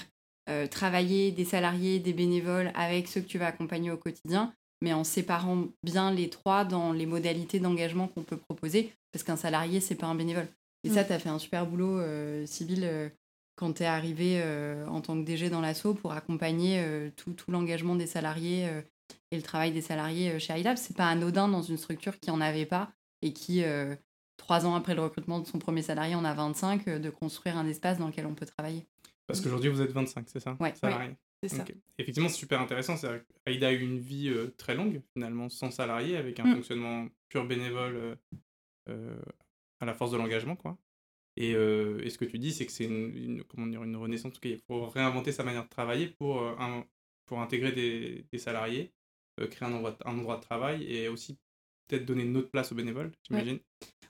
euh, 0.49 0.67
travailler 0.67 1.31
des 1.31 1.45
salariés, 1.45 1.99
des 1.99 2.13
bénévoles 2.13 2.71
avec 2.75 3.07
ceux 3.07 3.21
que 3.21 3.27
tu 3.27 3.37
vas 3.37 3.47
accompagner 3.47 3.91
au 3.91 3.97
quotidien, 3.97 4.53
mais 4.81 4.93
en 4.93 5.03
séparant 5.03 5.65
bien 5.83 6.11
les 6.11 6.29
trois 6.29 6.65
dans 6.65 6.91
les 6.91 7.05
modalités 7.05 7.59
d'engagement 7.59 8.07
qu'on 8.07 8.23
peut 8.23 8.37
proposer, 8.37 8.93
parce 9.11 9.23
qu'un 9.23 9.35
salarié, 9.35 9.79
c'est 9.79 9.95
pas 9.95 10.07
un 10.07 10.15
bénévole. 10.15 10.47
Et 10.83 10.89
ça, 10.89 11.03
Mm. 11.03 11.07
tu 11.07 11.13
as 11.13 11.19
fait 11.19 11.29
un 11.29 11.39
super 11.39 11.65
boulot, 11.65 11.97
euh, 11.99 12.45
Sybille, 12.45 12.85
euh, 12.85 13.09
quand 13.55 13.73
tu 13.73 13.83
es 13.83 13.87
arrivé 13.87 14.39
euh, 14.43 14.85
en 14.87 15.01
tant 15.01 15.15
que 15.19 15.25
DG 15.25 15.49
dans 15.49 15.61
l'assaut 15.61 15.93
pour 15.95 16.11
accompagner 16.13 16.79
euh, 16.79 17.09
tout, 17.15 17.33
tout 17.33 17.49
l'engagement 17.51 17.95
des 17.95 18.05
salariés 18.05 18.67
euh, 18.67 18.81
et 19.31 19.35
le 19.37 19.41
travail 19.41 19.71
des 19.71 19.81
salariés 19.81 20.31
euh, 20.31 20.39
chez 20.39 20.59
iLab. 20.59 20.77
C'est 20.77 20.95
pas 20.95 21.07
anodin 21.07 21.47
dans 21.47 21.63
une 21.63 21.77
structure 21.77 22.19
qui 22.19 22.29
en 22.29 22.39
avait 22.39 22.67
pas 22.67 22.91
et 23.23 23.33
qui, 23.33 23.63
euh, 23.63 23.95
trois 24.37 24.67
ans 24.67 24.75
après 24.75 24.93
le 24.93 25.01
recrutement 25.01 25.39
de 25.39 25.47
son 25.47 25.57
premier 25.57 25.81
salarié, 25.81 26.13
en 26.13 26.23
a 26.23 26.33
25, 26.35 26.87
euh, 26.87 26.99
de 26.99 27.09
construire 27.09 27.57
un 27.57 27.65
espace 27.65 27.97
dans 27.97 28.05
lequel 28.07 28.27
on 28.27 28.35
peut 28.35 28.45
travailler. 28.45 28.85
Parce 29.25 29.41
qu'aujourd'hui, 29.41 29.69
vous 29.71 29.81
êtes 29.81 29.91
25, 29.91 30.25
c'est 30.29 30.39
ça? 30.39 30.55
Ouais. 30.59 30.73
Salariés. 30.79 31.15
C'est 31.43 31.49
ça. 31.49 31.63
Ok. 31.63 31.73
Effectivement, 31.99 32.29
c'est 32.29 32.37
super 32.37 32.59
intéressant. 32.61 32.95
Aïda 33.45 33.67
a 33.67 33.71
eu 33.71 33.81
une 33.81 33.99
vie 33.99 34.29
euh, 34.29 34.47
très 34.57 34.75
longue, 34.75 35.01
finalement, 35.13 35.49
sans 35.49 35.71
salarié, 35.71 36.17
avec 36.17 36.39
un 36.39 36.45
Mm. 36.45 36.55
fonctionnement 36.55 37.07
pur 37.29 37.45
bénévole 37.45 37.95
euh, 37.95 38.15
euh, 38.89 39.19
à 39.79 39.85
la 39.85 39.93
force 39.93 40.11
de 40.11 40.17
l'engagement, 40.17 40.55
quoi. 40.55 40.77
Et, 41.35 41.53
euh, 41.53 42.01
et 42.03 42.09
ce 42.09 42.17
que 42.17 42.25
tu 42.25 42.39
dis, 42.39 42.51
c'est 42.51 42.65
que 42.65 42.71
c'est 42.71 42.85
une, 42.85 43.15
une- 43.15 43.43
comment 43.43 43.67
dire, 43.67 43.83
une 43.83 43.95
renaissance. 43.95 44.31
En 44.31 44.33
tout 44.33 44.39
cas, 44.41 44.49
il 44.49 44.59
faut 44.67 44.87
réinventer 44.87 45.31
sa 45.31 45.43
manière 45.43 45.63
de 45.65 45.69
travailler 45.69 46.07
pour, 46.07 46.41
un- 46.41 46.83
pour 47.27 47.39
intégrer 47.41 47.71
des, 47.71 48.25
des 48.31 48.37
salariés, 48.39 48.91
créer 49.51 49.67
un 49.69 49.73
endroit, 49.73 49.91
de- 49.91 49.97
un 50.07 50.17
endroit 50.17 50.37
de 50.37 50.41
travail 50.41 50.83
et 50.91 51.07
aussi 51.09 51.37
peut-être 51.87 52.05
donner 52.05 52.23
une 52.23 52.35
autre 52.37 52.49
place 52.49 52.71
aux 52.71 52.75
bénévoles, 52.75 53.11
j'imagine. 53.27 53.59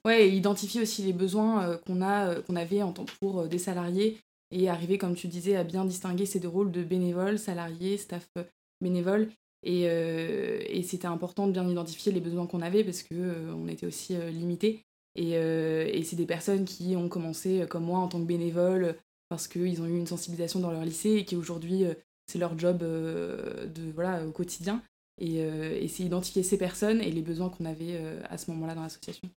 Ouais, 0.05 0.29
et 0.29 0.31
identifier 0.33 0.81
aussi 0.81 1.03
les 1.03 1.11
besoins 1.11 1.77
qu'on 1.79 2.01
a, 2.01 2.41
qu'on 2.41 2.55
avait 2.55 2.81
en 2.81 2.93
tant 2.93 3.05
pour 3.19 3.45
des 3.49 3.59
salariés 3.59 4.17
et 4.51 4.69
arriver, 4.69 4.97
comme 4.97 5.15
tu 5.15 5.27
disais, 5.27 5.55
à 5.55 5.63
bien 5.63 5.85
distinguer 5.85 6.25
ces 6.25 6.39
deux 6.39 6.47
rôles 6.47 6.71
de 6.71 6.83
bénévole, 6.83 7.37
salarié, 7.37 7.97
staff 7.97 8.29
euh, 8.37 8.43
bénévole. 8.81 9.29
Et, 9.63 9.83
euh, 9.87 10.61
et 10.67 10.83
c'était 10.83 11.07
important 11.07 11.47
de 11.47 11.51
bien 11.51 11.67
identifier 11.67 12.11
les 12.11 12.21
besoins 12.21 12.47
qu'on 12.47 12.61
avait 12.61 12.83
parce 12.83 13.03
que 13.03 13.15
euh, 13.15 13.67
était 13.67 13.87
aussi 13.87 14.15
euh, 14.15 14.29
limité. 14.29 14.85
Et, 15.15 16.03
c'est 16.03 16.15
des 16.15 16.27
personnes 16.27 16.63
qui 16.63 16.95
ont 16.95 17.09
commencé, 17.09 17.65
comme 17.69 17.85
moi, 17.85 17.99
en 17.99 18.07
tant 18.07 18.19
que 18.19 18.25
bénévole, 18.25 18.95
parce 19.29 19.47
qu'ils 19.47 19.81
ont 19.81 19.87
eu 19.87 19.97
une 19.97 20.05
sensibilisation 20.05 20.59
dans 20.59 20.71
leur 20.71 20.85
lycée 20.85 21.15
et 21.15 21.25
qui 21.25 21.35
aujourd'hui, 21.35 21.85
c'est 22.27 22.37
leur 22.37 22.57
job 22.57 22.77
de, 22.77 23.91
voilà, 23.95 24.23
au 24.25 24.31
quotidien. 24.31 24.81
Et, 25.19 25.37
et 25.39 25.87
c'est 25.87 26.03
identifier 26.03 26.43
ces 26.43 26.59
personnes 26.59 27.01
et 27.01 27.11
les 27.11 27.23
besoins 27.23 27.49
qu'on 27.49 27.65
avait 27.65 27.99
à 28.29 28.37
ce 28.37 28.51
moment-là 28.51 28.75
dans 28.75 28.83
l'association. 28.83 29.27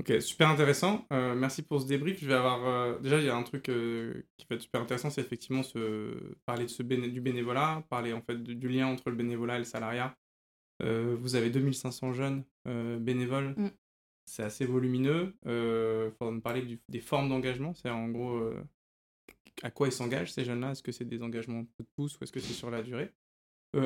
Ok, 0.00 0.20
super 0.20 0.48
intéressant. 0.48 1.06
Euh, 1.12 1.34
merci 1.34 1.62
pour 1.62 1.80
ce 1.80 1.86
débrief. 1.86 2.18
Je 2.20 2.26
vais 2.26 2.34
avoir 2.34 2.66
euh, 2.66 2.98
déjà 2.98 3.18
il 3.18 3.24
y 3.26 3.28
a 3.28 3.36
un 3.36 3.42
truc 3.42 3.68
euh, 3.68 4.24
qui 4.36 4.46
va 4.48 4.56
être 4.56 4.62
super 4.62 4.80
intéressant, 4.80 5.10
c'est 5.10 5.20
effectivement 5.20 5.62
ce 5.62 6.34
parler 6.44 6.64
de 6.64 6.70
ce 6.70 6.82
béné- 6.82 7.08
du 7.10 7.20
bénévolat, 7.20 7.84
parler 7.88 8.12
en 8.12 8.20
fait 8.22 8.42
du, 8.42 8.56
du 8.56 8.68
lien 8.68 8.86
entre 8.88 9.10
le 9.10 9.16
bénévolat 9.16 9.56
et 9.56 9.58
le 9.58 9.64
salariat. 9.64 10.16
Vous 10.80 11.36
avez 11.36 11.50
2500 11.50 12.12
jeunes 12.12 12.42
bénévoles. 12.64 13.54
Mm. 13.56 13.70
C'est 14.26 14.42
assez 14.42 14.66
volumineux. 14.66 15.36
Il 15.46 16.10
faudra 16.18 16.32
me 16.32 16.40
parler 16.40 16.62
du- 16.62 16.80
des 16.88 16.98
formes 17.00 17.28
d'engagement. 17.28 17.72
C'est 17.72 17.88
en 17.90 18.08
gros 18.08 18.50
à 19.62 19.70
quoi 19.70 19.86
ils 19.86 19.92
s'engagent 19.92 20.32
ces 20.32 20.44
jeunes-là? 20.44 20.72
Est-ce 20.72 20.82
que 20.82 20.90
c'est 20.90 21.04
des 21.04 21.22
engagements 21.22 21.62
de 21.62 21.86
pouce 21.94 22.18
ou 22.18 22.24
est-ce 22.24 22.32
que 22.32 22.40
c'est 22.40 22.52
sur 22.52 22.68
la 22.68 22.82
durée? 22.82 23.12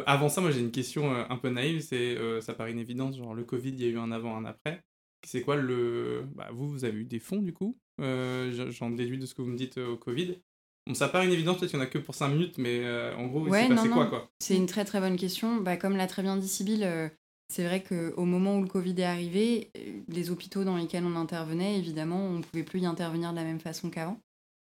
Avant 0.06 0.30
ça, 0.30 0.40
moi 0.40 0.50
j'ai 0.52 0.60
une 0.60 0.70
question 0.72 1.14
un 1.14 1.36
peu 1.36 1.50
naïve. 1.50 1.80
C'est 1.82 2.16
ça 2.40 2.54
paraît 2.54 2.72
une 2.72 2.78
évidence. 2.78 3.18
Genre 3.18 3.34
le 3.34 3.44
Covid, 3.44 3.70
il 3.72 3.82
y 3.82 3.84
a 3.84 3.88
eu 3.88 3.98
un 3.98 4.10
avant, 4.10 4.34
un 4.34 4.46
après. 4.46 4.82
C'est 5.26 5.42
quoi 5.42 5.56
le. 5.56 6.25
Bah, 6.35 6.49
vous, 6.52 6.68
vous 6.68 6.85
avez 6.85 6.99
eu 7.00 7.04
des 7.04 7.18
fonds 7.18 7.42
du 7.42 7.52
coup 7.52 7.76
Euh, 8.00 8.71
J'en 8.71 8.90
déduis 8.90 9.18
de 9.18 9.26
ce 9.26 9.35
que 9.35 9.42
vous 9.42 9.49
me 9.49 9.56
dites 9.56 9.78
euh, 9.78 9.88
au 9.92 9.97
Covid. 9.97 10.38
Bon, 10.87 10.95
ça 10.95 11.09
paraît 11.09 11.26
une 11.26 11.33
évidence, 11.33 11.59
peut-être 11.59 11.71
qu'il 11.71 11.80
n'y 11.80 11.85
en 11.85 11.88
a 11.88 11.90
que 11.90 11.99
pour 11.99 12.14
5 12.14 12.28
minutes, 12.28 12.59
mais 12.59 12.80
euh, 12.85 13.14
en 13.16 13.26
gros, 13.26 13.40
Ouais, 13.49 13.68
passé 13.68 13.88
non. 13.88 13.95
quoi 13.95 14.06
quoi? 14.06 14.30
C'est 14.40 14.54
une 14.56 14.66
très 14.66 14.85
très 14.85 15.00
bonne 15.00 15.16
question. 15.16 15.56
Bah, 15.61 15.76
comme 15.76 15.97
l'a 15.97 16.06
très 16.06 16.23
bien 16.23 16.37
dit 16.37 16.47
Sybille, 16.47 16.85
euh, 16.85 17.09
c'est 17.52 17.64
vrai 17.64 17.83
qu'au 17.83 18.25
moment 18.25 18.56
où 18.59 18.62
le 18.62 18.68
Covid 18.68 18.95
est 19.00 19.04
arrivé, 19.04 19.71
les 20.09 20.30
hôpitaux 20.30 20.62
dans 20.64 20.76
lesquels 20.76 21.04
on 21.04 21.16
intervenait, 21.16 21.76
évidemment, 21.78 22.21
on 22.25 22.38
ne 22.38 22.42
pouvait 22.42 22.62
plus 22.62 22.80
y 22.80 22.87
intervenir 22.87 23.33
de 23.33 23.37
la 23.37 23.45
même 23.45 23.61
façon 23.61 23.90
qu'avant. 23.90 24.21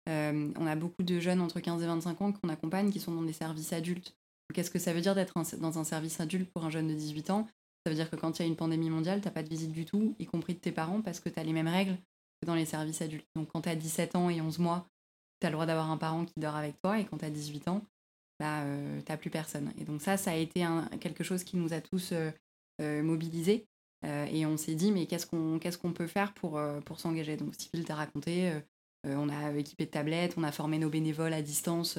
Euh, 0.09 0.49
on 0.59 0.67
a 0.67 0.75
beaucoup 0.75 1.03
de 1.03 1.21
jeunes 1.21 1.41
entre 1.41 1.61
15 1.61 1.83
et 1.83 1.87
25 1.87 2.21
ans 2.23 2.33
qu'on 2.33 2.49
accompagne 2.49 2.91
qui 2.91 2.99
sont 2.99 3.13
dans 3.13 3.23
des 3.23 3.33
services 3.33 3.73
adultes. 3.73 4.17
Qu'est-ce 4.55 4.71
que 4.71 4.79
ça 4.79 4.93
veut 4.95 5.03
dire 5.03 5.15
d'être 5.15 5.35
dans 5.61 5.79
un 5.79 5.85
service 5.85 6.19
adulte 6.21 6.51
pour 6.51 6.65
un 6.65 6.71
jeune 6.71 6.89
de 6.89 6.95
18 6.95 7.31
ans? 7.31 7.47
Ça 7.89 7.93
veut 7.93 7.97
dire 7.97 8.11
que 8.11 8.17
quand 8.17 8.39
il 8.39 8.43
y 8.43 8.45
a 8.45 8.49
une 8.49 8.55
pandémie 8.55 8.91
mondiale, 8.91 9.23
tu 9.23 9.29
n'as 9.29 9.33
pas 9.33 9.43
de 9.43 9.49
visite 9.49 9.73
du 9.73 9.87
tout, 9.87 10.15
y 10.19 10.27
compris 10.27 10.53
de 10.53 10.59
tes 10.59 10.73
parents, 10.73 11.01
parce 11.01 11.21
que 11.21 11.31
tu 11.31 11.41
as 11.41 11.43
les 11.43 11.55
mêmes 11.55 11.69
règles 11.69 11.97
que 12.39 12.47
dans 12.47 12.55
les 12.55 12.67
services 12.67 13.01
adultes. 13.01 13.27
Donc 13.35 13.49
quand 13.51 13.63
tu 13.63 13.71
as 13.71 13.77
17 13.77 14.15
ans 14.15 14.29
et 14.29 14.43
11 14.43 14.59
mois, 14.59 14.87
tu 15.41 15.47
as 15.47 15.49
le 15.49 15.55
droit 15.55 15.65
d'avoir 15.65 15.91
un 15.91 15.97
parent 15.97 16.27
qui 16.27 16.39
dort 16.39 16.55
avec 16.55 16.79
toi, 16.83 17.01
et 17.01 17.07
quand 17.07 17.17
tu 17.17 17.25
as 17.25 17.31
18 17.31 17.67
ans, 17.69 17.81
bah, 18.39 18.61
euh, 18.65 19.01
t'as 19.07 19.17
plus 19.17 19.31
personne. 19.31 19.73
Et 19.79 19.85
donc 19.85 20.03
ça, 20.03 20.19
ça 20.19 20.33
a 20.33 20.35
été 20.35 20.67
quelque 21.01 21.25
chose 21.25 21.45
qui 21.45 21.57
nous 21.57 21.73
a 21.73 21.81
tous 21.81 22.13
euh, 22.13 22.31
euh, 22.83 23.03
mobilisés. 23.03 23.67
Et 24.05 24.45
on 24.45 24.59
s'est 24.59 24.75
dit, 24.75 24.93
mais 24.93 25.07
qu'est-ce 25.07 25.27
qu'on 25.79 25.93
peut 25.95 26.07
faire 26.07 26.35
pour, 26.35 26.61
s'engager? 26.99 27.39
Donc 27.39 27.55
Sybille 27.57 27.87
t'a 27.87 27.95
raconté, 27.95 28.53
on 29.05 29.31
a 29.31 29.53
équipé 29.57 29.87
de 29.87 29.91
tablettes, 29.91 30.35
on 30.37 30.45
a 30.45 30.53
formé 30.53 30.79
nos 30.79 30.91
bénévoles 30.91 31.33
à 31.33 31.43
distance 31.43 31.99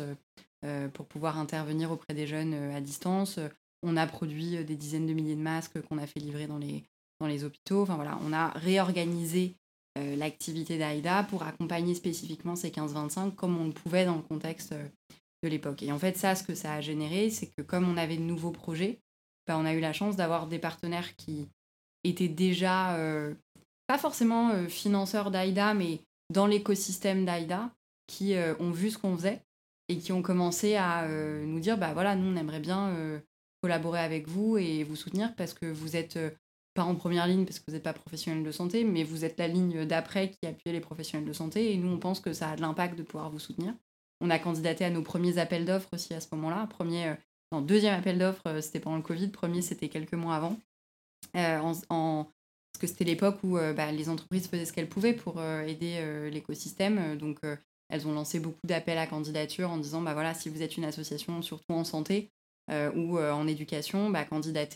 pour 0.94 1.08
pouvoir 1.08 1.38
intervenir 1.38 1.92
auprès 1.92 2.14
des 2.14 2.26
jeunes 2.26 2.54
à 2.54 2.80
distance. 2.80 3.38
On 3.84 3.98
a 3.98 4.08
produit 4.08 4.58
euh, 4.58 4.64
des 4.64 4.76
dizaines 4.76 5.08
de 5.08 5.14
milliers 5.14 5.36
de 5.36 5.42
masques 5.42 5.82
qu'on 5.82 5.98
a 5.98 6.08
fait 6.08 6.20
livrer 6.20 6.48
dans 6.48 6.58
les, 6.58 6.84
dans 7.20 7.28
les 7.28 7.44
hôpitaux. 7.44 7.82
Enfin 7.82 7.96
voilà, 7.96 8.20
on 8.24 8.34
a 8.34 8.50
réorganisé 8.50 9.56
euh, 9.98 10.16
l'activité 10.16 10.78
d'AIDA 10.78 11.24
pour 11.24 11.44
accompagner 11.44 11.96
spécifiquement 11.96 12.56
ces 12.56 12.70
15-25 12.70 13.36
comme 13.36 13.58
on 13.58 13.66
le 13.66 13.74
pouvait 13.74 14.06
dans 14.06 14.16
le 14.16 14.22
contexte 14.22 14.74
euh, 14.74 14.88
de 15.44 15.50
l'époque. 15.50 15.84
Et 15.84 15.92
en 15.92 16.00
fait, 16.00 16.18
ça, 16.18 16.36
ce 16.36 16.44
que 16.44 16.56
ça 16.56 16.74
a 16.74 16.82
généré, 16.82 17.30
c'est 17.30 17.48
que 17.48 17.62
comme 17.62 17.88
on 17.90 17.98
avait 17.98 18.18
de 18.18 18.24
nouveaux 18.24 18.52
projets, 18.52 19.00
bah, 19.48 19.58
on 19.58 19.66
a 19.66 19.74
eu 19.74 19.80
la 19.80 19.94
chance 19.94 20.16
d'avoir 20.16 20.48
des 20.48 20.60
partenaires 20.60 21.16
qui 21.16 21.48
étaient 22.04 22.28
déjà, 22.28 22.98
pas 23.88 23.98
forcément 23.98 24.68
financeurs 24.70 25.32
d'AIDA, 25.32 25.74
mais 25.74 26.00
dans 26.32 26.46
l'écosystème 26.46 27.26
d'AIDA 27.26 27.70
qui 28.08 28.36
ont 28.60 28.72
vu 28.72 28.90
ce 28.90 28.98
qu'on 28.98 29.18
faisait 29.18 29.42
et 29.90 29.98
qui 29.98 30.14
ont 30.14 30.22
commencé 30.22 30.76
à 30.76 31.08
nous 31.08 31.60
dire 31.60 31.78
bah 31.78 31.94
voilà, 31.94 32.16
nous 32.16 32.32
on 32.32 32.38
aimerait 32.38 32.62
bien 32.62 33.22
collaborer 33.62 34.00
avec 34.00 34.28
vous 34.28 34.58
et 34.58 34.84
vous 34.84 34.96
soutenir 34.96 35.36
parce 35.36 35.54
que 35.54 35.66
vous 35.66 35.96
êtes 35.96 36.20
pas 36.74 36.84
en 36.84 36.96
première 36.96 37.28
ligne 37.28 37.46
parce 37.46 37.60
que 37.60 37.66
vous 37.68 37.74
n'êtes 37.74 37.84
pas 37.84 37.94
professionnel 37.94 38.44
de 38.44 38.52
santé, 38.52 38.84
mais 38.84 39.04
vous 39.04 39.26
êtes 39.26 39.38
la 39.38 39.48
ligne 39.48 39.86
d'après 39.86 40.32
qui 40.32 40.48
appuie 40.48 40.72
les 40.72 40.80
professionnels 40.80 41.28
de 41.28 41.34
santé 41.34 41.74
et 41.74 41.78
nous 41.78 41.90
on 41.90 41.98
pense 41.98 42.20
que 42.20 42.34
ça 42.34 42.52
a 42.52 42.56
de 42.56 42.62
l'impact 42.62 42.98
de 42.98 43.04
pouvoir 43.04 43.30
vous 43.30 43.40
soutenir. 43.40 43.74
On 44.22 44.30
a 44.30 44.40
candidaté 44.40 44.86
à 44.86 44.90
nos 44.90 45.02
premiers 45.02 45.38
appels 45.38 45.66
d'offres 45.66 45.90
aussi 45.94 46.14
à 46.14 46.22
ce 46.22 46.28
moment-là. 46.34 46.68
Premier, 46.68 47.16
non, 47.52 47.62
deuxième 47.62 47.98
appel 47.98 48.18
d'offres, 48.18 48.60
c'était 48.62 48.80
pendant 48.80 48.98
le 48.98 49.02
Covid. 49.02 49.30
Premier, 49.30 49.62
c'était 49.62 49.88
quelques 49.88 50.14
mois 50.14 50.36
avant. 50.36 50.58
parce 51.34 51.82
que 52.80 52.88
c'était 52.88 53.06
l'époque 53.06 53.38
où 53.44 53.58
bah, 53.58 53.92
les 53.94 54.10
entreprises 54.10 54.48
faisaient 54.48 54.66
ce 54.66 54.74
qu'elles 54.74 54.90
pouvaient 54.90 55.14
pour 55.14 55.42
aider 55.42 56.30
l'écosystème. 56.32 57.18
donc, 57.18 57.40
elles 57.90 58.08
ont 58.08 58.14
lancé 58.14 58.40
beaucoup 58.40 58.66
d'appels 58.66 58.98
à 58.98 59.08
candidature 59.08 59.70
en 59.70 59.78
disant 59.78 60.02
bah 60.02 60.14
voilà, 60.14 60.34
si 60.34 60.50
vous 60.50 60.62
êtes 60.62 60.78
une 60.78 60.86
association, 60.86 61.42
surtout 61.42 61.74
en 61.74 61.84
santé, 61.84 62.30
euh, 62.30 62.39
ou 62.96 63.18
euh, 63.18 63.32
en 63.32 63.48
éducation, 63.48 64.10
bah, 64.10 64.26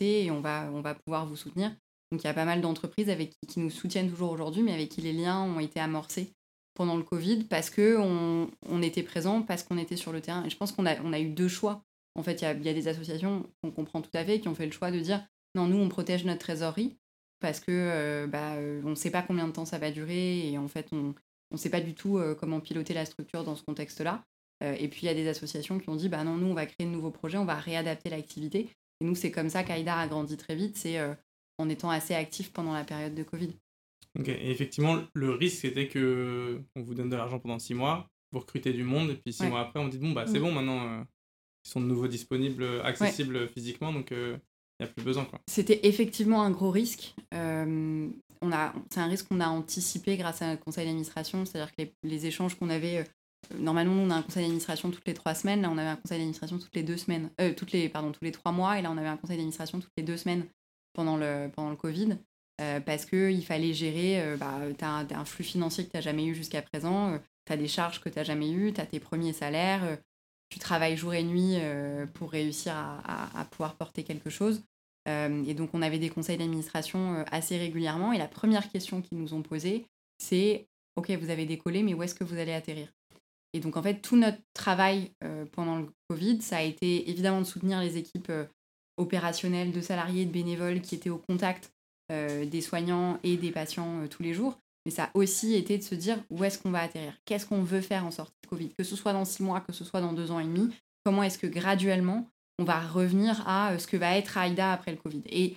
et 0.00 0.30
on 0.30 0.40
va, 0.40 0.68
on 0.72 0.80
va 0.80 0.94
pouvoir 0.94 1.26
vous 1.26 1.36
soutenir. 1.36 1.70
Donc 2.10 2.22
il 2.22 2.26
y 2.26 2.30
a 2.30 2.34
pas 2.34 2.44
mal 2.44 2.60
d'entreprises 2.60 3.08
avec 3.10 3.34
qui, 3.46 3.60
nous 3.60 3.70
soutiennent 3.70 4.10
toujours 4.10 4.30
aujourd'hui, 4.30 4.62
mais 4.62 4.72
avec 4.72 4.88
qui 4.88 5.00
les 5.00 5.12
liens 5.12 5.42
ont 5.42 5.60
été 5.60 5.80
amorcés 5.80 6.32
pendant 6.74 6.96
le 6.96 7.02
Covid 7.02 7.44
parce 7.44 7.70
qu'on 7.70 8.50
on 8.68 8.82
était 8.82 9.02
présent, 9.02 9.42
parce 9.42 9.62
qu'on 9.62 9.78
était 9.78 9.96
sur 9.96 10.12
le 10.12 10.20
terrain. 10.20 10.44
Et 10.44 10.50
je 10.50 10.56
pense 10.56 10.72
qu'on 10.72 10.86
a, 10.86 11.00
on 11.02 11.12
a 11.12 11.20
eu 11.20 11.28
deux 11.28 11.48
choix. 11.48 11.82
En 12.16 12.22
fait, 12.22 12.40
il 12.40 12.44
y 12.44 12.46
a, 12.46 12.52
y 12.52 12.68
a, 12.68 12.74
des 12.74 12.88
associations 12.88 13.48
qu'on 13.62 13.70
comprend 13.70 14.00
tout 14.00 14.10
à 14.14 14.24
fait 14.24 14.40
qui 14.40 14.48
ont 14.48 14.54
fait 14.54 14.66
le 14.66 14.72
choix 14.72 14.90
de 14.90 15.00
dire 15.00 15.24
non, 15.54 15.66
nous, 15.66 15.78
on 15.78 15.88
protège 15.88 16.24
notre 16.24 16.40
trésorerie 16.40 16.96
parce 17.40 17.60
que 17.60 17.70
euh, 17.70 18.26
bah, 18.26 18.54
on 18.84 18.90
ne 18.90 18.94
sait 18.94 19.10
pas 19.10 19.22
combien 19.22 19.46
de 19.46 19.52
temps 19.52 19.64
ça 19.64 19.78
va 19.78 19.90
durer 19.90 20.50
et 20.50 20.58
en 20.58 20.68
fait, 20.68 20.88
on 20.92 21.14
ne 21.50 21.56
sait 21.56 21.70
pas 21.70 21.80
du 21.80 21.94
tout 21.94 22.20
comment 22.40 22.60
piloter 22.60 22.94
la 22.94 23.04
structure 23.04 23.44
dans 23.44 23.54
ce 23.54 23.62
contexte-là. 23.62 24.24
Euh, 24.62 24.76
et 24.78 24.88
puis 24.88 25.00
il 25.02 25.06
y 25.06 25.08
a 25.08 25.14
des 25.14 25.28
associations 25.28 25.78
qui 25.78 25.88
ont 25.88 25.96
dit 25.96 26.08
bah 26.08 26.24
non, 26.24 26.36
nous 26.36 26.46
on 26.46 26.54
va 26.54 26.66
créer 26.66 26.86
de 26.86 26.92
nouveaux 26.92 27.10
projets, 27.10 27.38
on 27.38 27.44
va 27.44 27.56
réadapter 27.56 28.10
l'activité. 28.10 28.68
Et 29.00 29.04
nous, 29.04 29.14
c'est 29.14 29.30
comme 29.30 29.48
ça 29.48 29.64
qu'Aïdar 29.64 29.98
a 29.98 30.06
grandi 30.06 30.36
très 30.36 30.54
vite, 30.54 30.76
c'est 30.76 30.98
euh, 30.98 31.14
en 31.58 31.68
étant 31.68 31.90
assez 31.90 32.14
actif 32.14 32.52
pendant 32.52 32.72
la 32.72 32.84
période 32.84 33.14
de 33.14 33.22
Covid. 33.22 33.50
Ok, 34.18 34.28
et 34.28 34.50
effectivement, 34.50 35.02
le 35.12 35.32
risque 35.32 35.62
c'était 35.62 35.88
que 35.88 36.60
on 36.76 36.82
vous 36.82 36.94
donne 36.94 37.10
de 37.10 37.16
l'argent 37.16 37.40
pendant 37.40 37.58
six 37.58 37.74
mois, 37.74 38.08
vous 38.32 38.38
recrutez 38.38 38.72
du 38.72 38.84
monde, 38.84 39.10
et 39.10 39.14
puis 39.14 39.32
six 39.32 39.46
mois 39.46 39.60
après, 39.60 39.80
on 39.80 39.88
dit 39.88 39.98
bon, 39.98 40.12
bah 40.12 40.26
c'est 40.26 40.38
bon, 40.38 40.52
maintenant 40.52 40.86
euh, 40.86 41.02
ils 41.64 41.70
sont 41.70 41.80
de 41.80 41.86
nouveau 41.86 42.06
disponibles, 42.06 42.64
accessibles 42.84 43.48
physiquement, 43.48 43.92
donc 43.92 44.12
il 44.12 44.38
n'y 44.78 44.86
a 44.86 44.88
plus 44.88 45.04
besoin. 45.04 45.26
C'était 45.48 45.80
effectivement 45.82 46.42
un 46.42 46.50
gros 46.50 46.70
risque. 46.70 47.16
on 47.32 48.52
a, 48.52 48.72
c'est 48.90 49.00
un 49.00 49.06
risque 49.06 49.26
qu'on 49.28 49.40
a 49.40 49.48
anticipé 49.48 50.16
grâce 50.16 50.42
à 50.42 50.50
notre 50.50 50.62
conseil 50.62 50.84
d'administration, 50.84 51.44
c'est-à-dire 51.44 51.74
que 51.74 51.82
les, 51.82 51.94
les 52.04 52.26
échanges 52.26 52.54
qu'on 52.54 52.70
avait 52.70 53.04
Normalement, 53.58 53.92
on 53.94 54.10
a 54.10 54.16
un 54.16 54.22
conseil 54.22 54.42
d'administration 54.42 54.90
toutes 54.90 55.06
les 55.06 55.14
trois 55.14 55.34
semaines. 55.34 55.62
Là, 55.62 55.70
on 55.70 55.78
avait 55.78 55.88
un 55.88 55.96
conseil 55.96 56.18
d'administration 56.18 56.58
toutes 56.58 56.74
les 56.74 56.82
deux 56.82 56.96
semaines. 56.96 57.30
Euh, 57.40 57.52
toutes 57.54 57.72
les, 57.72 57.88
pardon, 57.88 58.12
tous 58.12 58.24
les 58.24 58.32
trois 58.32 58.52
mois. 58.52 58.78
Et 58.78 58.82
là, 58.82 58.90
on 58.90 58.96
avait 58.96 59.08
un 59.08 59.16
conseil 59.16 59.36
d'administration 59.36 59.80
toutes 59.80 59.92
les 59.96 60.02
deux 60.02 60.16
semaines 60.16 60.46
pendant 60.92 61.16
le, 61.16 61.50
pendant 61.54 61.70
le 61.70 61.76
Covid. 61.76 62.16
Euh, 62.60 62.80
parce 62.80 63.04
qu'il 63.04 63.44
fallait 63.44 63.72
gérer, 63.72 64.20
euh, 64.22 64.36
bah, 64.36 64.58
tu 64.78 64.84
as, 64.84 65.18
un 65.18 65.24
flux 65.24 65.44
financier 65.44 65.84
que 65.84 65.90
tu 65.90 65.96
n'as 65.96 66.02
jamais 66.02 66.24
eu 66.24 66.34
jusqu'à 66.34 66.62
présent, 66.62 67.18
tu 67.46 67.52
as 67.52 67.56
des 67.56 67.68
charges 67.68 68.00
que 68.00 68.08
tu 68.08 68.18
n'as 68.18 68.24
jamais 68.24 68.50
eues, 68.50 68.72
tu 68.72 68.80
as 68.80 68.86
tes 68.86 69.00
premiers 69.00 69.32
salaires, 69.32 69.98
tu 70.50 70.60
travailles 70.60 70.96
jour 70.96 71.14
et 71.14 71.24
nuit 71.24 71.56
pour 72.14 72.30
réussir 72.30 72.74
à, 72.74 73.40
à, 73.40 73.44
pouvoir 73.44 73.74
porter 73.74 74.04
quelque 74.04 74.30
chose. 74.30 74.62
et 75.06 75.54
donc, 75.54 75.70
on 75.72 75.82
avait 75.82 75.98
des 75.98 76.10
conseils 76.10 76.38
d'administration 76.38 77.24
assez 77.32 77.58
régulièrement. 77.58 78.12
Et 78.12 78.18
la 78.18 78.28
première 78.28 78.70
question 78.70 79.02
qu'ils 79.02 79.18
nous 79.18 79.34
ont 79.34 79.42
posée, 79.42 79.84
c'est 80.18 80.68
Ok, 80.96 81.10
vous 81.10 81.30
avez 81.30 81.44
décollé, 81.44 81.82
mais 81.82 81.92
où 81.92 82.02
est-ce 82.02 82.14
que 82.14 82.22
vous 82.22 82.38
allez 82.38 82.52
atterrir? 82.52 82.88
Et 83.54 83.60
donc, 83.60 83.76
en 83.76 83.82
fait, 83.82 84.00
tout 84.00 84.16
notre 84.16 84.40
travail 84.52 85.12
euh, 85.22 85.46
pendant 85.52 85.78
le 85.78 85.86
Covid, 86.08 86.42
ça 86.42 86.56
a 86.58 86.62
été 86.62 87.08
évidemment 87.08 87.38
de 87.38 87.46
soutenir 87.46 87.80
les 87.80 87.96
équipes 87.96 88.28
euh, 88.30 88.44
opérationnelles 88.96 89.70
de 89.70 89.80
salariés, 89.80 90.24
de 90.24 90.32
bénévoles 90.32 90.80
qui 90.80 90.96
étaient 90.96 91.08
au 91.08 91.18
contact 91.18 91.72
euh, 92.10 92.44
des 92.44 92.60
soignants 92.60 93.20
et 93.22 93.36
des 93.36 93.52
patients 93.52 94.08
tous 94.08 94.24
les 94.24 94.34
jours. 94.34 94.58
Mais 94.84 94.90
ça 94.90 95.04
a 95.04 95.10
aussi 95.14 95.54
été 95.54 95.78
de 95.78 95.84
se 95.84 95.94
dire 95.94 96.18
où 96.30 96.42
est-ce 96.42 96.58
qu'on 96.58 96.72
va 96.72 96.80
atterrir? 96.80 97.16
Qu'est-ce 97.24 97.46
qu'on 97.46 97.62
veut 97.62 97.80
faire 97.80 98.04
en 98.04 98.10
sortie 98.10 98.34
de 98.42 98.48
Covid? 98.48 98.70
Que 98.76 98.84
ce 98.84 98.96
soit 98.96 99.12
dans 99.12 99.24
six 99.24 99.42
mois, 99.44 99.60
que 99.60 99.72
ce 99.72 99.84
soit 99.84 100.00
dans 100.00 100.12
deux 100.12 100.32
ans 100.32 100.40
et 100.40 100.44
demi, 100.44 100.68
comment 101.04 101.22
est-ce 101.22 101.38
que 101.38 101.46
graduellement 101.46 102.28
on 102.58 102.64
va 102.64 102.80
revenir 102.80 103.48
à 103.48 103.78
ce 103.78 103.86
que 103.86 103.96
va 103.96 104.16
être 104.16 104.36
AIDA 104.36 104.72
après 104.72 104.90
le 104.90 104.98
Covid? 104.98 105.22
Et 105.26 105.56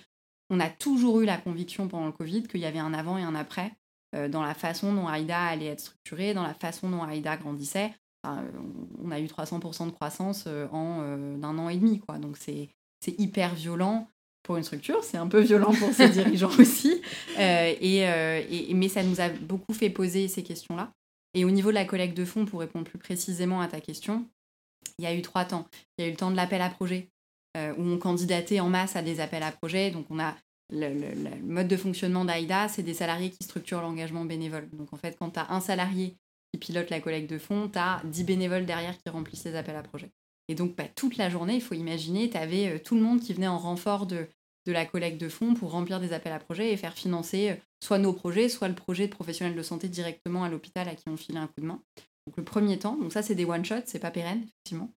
on 0.50 0.60
a 0.60 0.70
toujours 0.70 1.20
eu 1.20 1.26
la 1.26 1.36
conviction 1.36 1.88
pendant 1.88 2.06
le 2.06 2.12
Covid 2.12 2.44
qu'il 2.44 2.60
y 2.60 2.64
avait 2.64 2.78
un 2.78 2.94
avant 2.94 3.18
et 3.18 3.22
un 3.22 3.34
après 3.34 3.72
dans 4.12 4.42
la 4.42 4.54
façon 4.54 4.92
dont 4.92 5.08
AIDA 5.08 5.38
allait 5.38 5.66
être 5.66 5.80
structurée, 5.80 6.34
dans 6.34 6.42
la 6.42 6.54
façon 6.54 6.88
dont 6.88 7.06
AIDA 7.06 7.36
grandissait. 7.36 7.92
on 8.24 9.10
a 9.10 9.20
eu 9.20 9.26
300% 9.26 9.86
de 9.86 9.90
croissance 9.90 10.44
euh, 10.46 10.66
en 10.72 11.00
euh, 11.02 11.42
un 11.42 11.58
an 11.58 11.68
et 11.68 11.76
demi. 11.76 12.00
Quoi. 12.00 12.18
Donc 12.18 12.36
c'est 12.36 12.68
hyper 13.06 13.54
violent 13.54 14.08
pour 14.42 14.56
une 14.56 14.62
structure, 14.62 15.04
c'est 15.04 15.18
un 15.18 15.26
peu 15.26 15.40
violent 15.40 15.72
pour 15.74 15.92
ses 15.92 16.08
dirigeants 16.08 16.50
aussi. 16.58 17.02
et, 17.38 17.98
et, 17.98 18.74
mais 18.74 18.88
ça 18.88 19.02
nous 19.02 19.20
a 19.20 19.28
beaucoup 19.28 19.74
fait 19.74 19.90
poser 19.90 20.28
ces 20.28 20.42
questions-là. 20.42 20.90
Et 21.34 21.44
au 21.44 21.50
niveau 21.50 21.68
de 21.68 21.74
la 21.74 21.84
collecte 21.84 22.16
de 22.16 22.24
fonds, 22.24 22.46
pour 22.46 22.60
répondre 22.60 22.86
plus 22.86 22.98
précisément 22.98 23.60
à 23.60 23.68
ta 23.68 23.80
question, 23.80 24.24
il 24.98 25.04
y 25.04 25.06
a 25.06 25.14
eu 25.14 25.20
trois 25.20 25.44
temps. 25.44 25.66
Il 25.98 26.02
y 26.02 26.04
a 26.06 26.08
eu 26.08 26.12
le 26.12 26.16
temps 26.16 26.30
de 26.30 26.36
l'appel 26.36 26.62
à 26.62 26.70
projet, 26.70 27.10
où 27.56 27.82
on 27.82 27.98
candidatait 27.98 28.60
en 28.60 28.70
masse 28.70 28.96
à 28.96 29.02
des 29.02 29.20
appels 29.20 29.42
à 29.42 29.52
projet. 29.52 29.90
Donc 29.90 30.06
on 30.08 30.18
a 30.18 30.34
le, 30.70 31.42
mode 31.42 31.68
de 31.68 31.76
fonctionnement 31.76 32.24
d'AIDA, 32.24 32.68
c'est 32.68 32.82
des 32.82 32.94
salariés 32.94 33.30
qui 33.30 33.44
structurent 33.44 33.82
l'engagement 33.82 34.24
bénévole. 34.24 34.68
Donc 34.72 34.92
en 34.92 34.96
fait, 34.96 35.16
quand 35.18 35.30
tu 35.30 35.38
as 35.38 35.50
un 35.52 35.60
salarié 35.60 36.16
qui 36.52 36.58
pilote 36.58 36.90
la 36.90 37.00
collecte 37.00 37.30
de 37.30 37.38
fonds, 37.38 37.68
tu 37.68 37.78
as 37.78 38.02
10 38.04 38.24
bénévoles 38.24 38.66
derrière 38.66 38.96
qui 38.98 39.08
remplissent 39.08 39.44
les 39.44 39.54
appels 39.54 39.76
à 39.76 39.82
projets. 39.82 40.10
Et 40.48 40.54
donc 40.54 40.76
bah, 40.76 40.88
toute 40.94 41.16
la 41.16 41.30
journée, 41.30 41.54
il 41.54 41.62
faut 41.62 41.74
imaginer, 41.74 42.30
tu 42.30 42.36
avais 42.36 42.68
euh, 42.68 42.78
tout 42.78 42.94
le 42.94 43.02
monde 43.02 43.20
qui 43.20 43.34
venait 43.34 43.48
en 43.48 43.58
renfort 43.58 44.06
de, 44.06 44.26
de 44.66 44.72
la 44.72 44.86
collecte 44.86 45.20
de 45.20 45.28
fonds 45.28 45.54
pour 45.54 45.72
remplir 45.72 46.00
des 46.00 46.12
appels 46.12 46.32
à 46.32 46.38
projets 46.38 46.72
et 46.72 46.76
faire 46.76 46.94
financer 46.94 47.50
euh, 47.50 47.54
soit 47.82 47.98
nos 47.98 48.12
projets, 48.12 48.48
soit 48.48 48.68
le 48.68 48.74
projet 48.74 49.06
de 49.06 49.12
professionnels 49.12 49.56
de 49.56 49.62
santé 49.62 49.88
directement 49.88 50.44
à 50.44 50.48
l'hôpital 50.48 50.88
à 50.88 50.94
qui 50.94 51.08
on 51.08 51.16
filait 51.16 51.38
un 51.38 51.46
coup 51.46 51.60
de 51.60 51.66
main. 51.66 51.82
Donc 52.26 52.36
le 52.36 52.44
premier 52.44 52.78
temps, 52.78 52.96
donc 52.96 53.12
ça 53.12 53.22
c'est 53.22 53.34
des 53.34 53.44
one-shots, 53.44 53.86
c'est 53.86 53.98
pas 53.98 54.10
pérenne, 54.10 54.42
effectivement. 54.42 54.90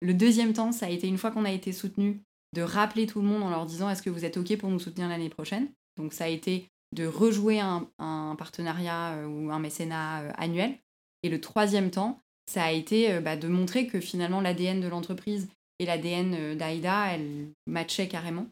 Le 0.00 0.12
deuxième 0.12 0.52
temps, 0.52 0.72
ça 0.72 0.86
a 0.86 0.90
été 0.90 1.06
une 1.06 1.16
fois 1.16 1.30
qu'on 1.30 1.46
a 1.46 1.52
été 1.52 1.72
soutenu, 1.72 2.20
de 2.54 2.62
rappeler 2.62 3.06
tout 3.06 3.20
le 3.20 3.26
monde 3.26 3.42
en 3.42 3.50
leur 3.50 3.66
disant 3.66 3.90
est-ce 3.90 4.02
que 4.02 4.10
vous 4.10 4.24
êtes 4.24 4.36
OK 4.36 4.56
pour 4.56 4.70
nous 4.70 4.78
soutenir 4.78 5.08
l'année 5.08 5.28
prochaine? 5.28 5.68
Donc 5.96 6.12
ça 6.12 6.24
a 6.24 6.28
été 6.28 6.68
de 6.94 7.06
rejouer 7.06 7.60
un, 7.60 8.36
partenariat 8.38 9.14
euh, 9.14 9.26
ou 9.26 9.50
un 9.50 9.58
mécénat 9.58 10.22
euh, 10.22 10.30
annuel. 10.38 10.74
Et 11.22 11.28
le 11.28 11.40
troisième 11.40 11.90
temps, 11.90 12.20
ça 12.46 12.64
a 12.64 12.70
été 12.70 13.12
euh, 13.12 13.20
bah, 13.20 13.36
de 13.36 13.48
montrer 13.48 13.86
que 13.86 14.00
finalement 14.00 14.40
l'ADN 14.40 14.80
de 14.80 14.88
l'entreprise 14.88 15.48
et 15.80 15.86
l'ADN 15.86 16.56
d'AIDA, 16.56 17.14
elles 17.14 17.48
matchaient 17.66 18.08
carrément. 18.08 18.46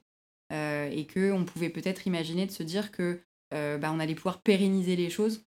et 0.51 1.07
qu'on 1.07 1.45
pouvait 1.45 1.71
peut-être 1.71 2.07
imaginer 2.07 2.47
de 2.47 2.51
se 2.51 2.65
dire 2.65 2.91
que 2.91 3.21
bah, 3.53 3.93
on 3.93 4.01
allait 4.01 4.17
pouvoir 4.17 4.43
pérenniser 4.43 4.97
les 4.97 5.09
choses 5.09 5.45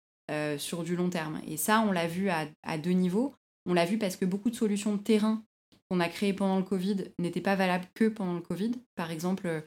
sur 0.59 0.83
du 0.83 0.97
long 0.97 1.11
terme. 1.11 1.41
Et 1.47 1.57
ça, 1.57 1.85
on 1.87 1.93
l'a 1.93 2.09
vu 2.09 2.29
à 2.29 2.79
deux 2.79 2.91
niveaux. 2.91 3.35
On 3.67 3.73
l'a 3.73 3.87
vu 3.87 3.99
parce 3.99 4.17
que 4.17 4.25
beaucoup 4.25 4.51
de 4.51 4.57
solutions 4.57 4.97
de 4.97 5.01
terrain 5.01 5.45
qu'on 5.91 6.01
a 6.01 6.09
créé 6.09 6.33
pendant 6.33 6.57
le 6.57 6.63
Covid 6.63 7.05
n'était 7.19 7.41
pas 7.41 7.57
valable 7.57 7.87
que 7.95 8.09
pendant 8.09 8.35
le 8.35 8.41
Covid. 8.41 8.73
Par 8.95 9.11
exemple, 9.11 9.47
euh, 9.49 9.61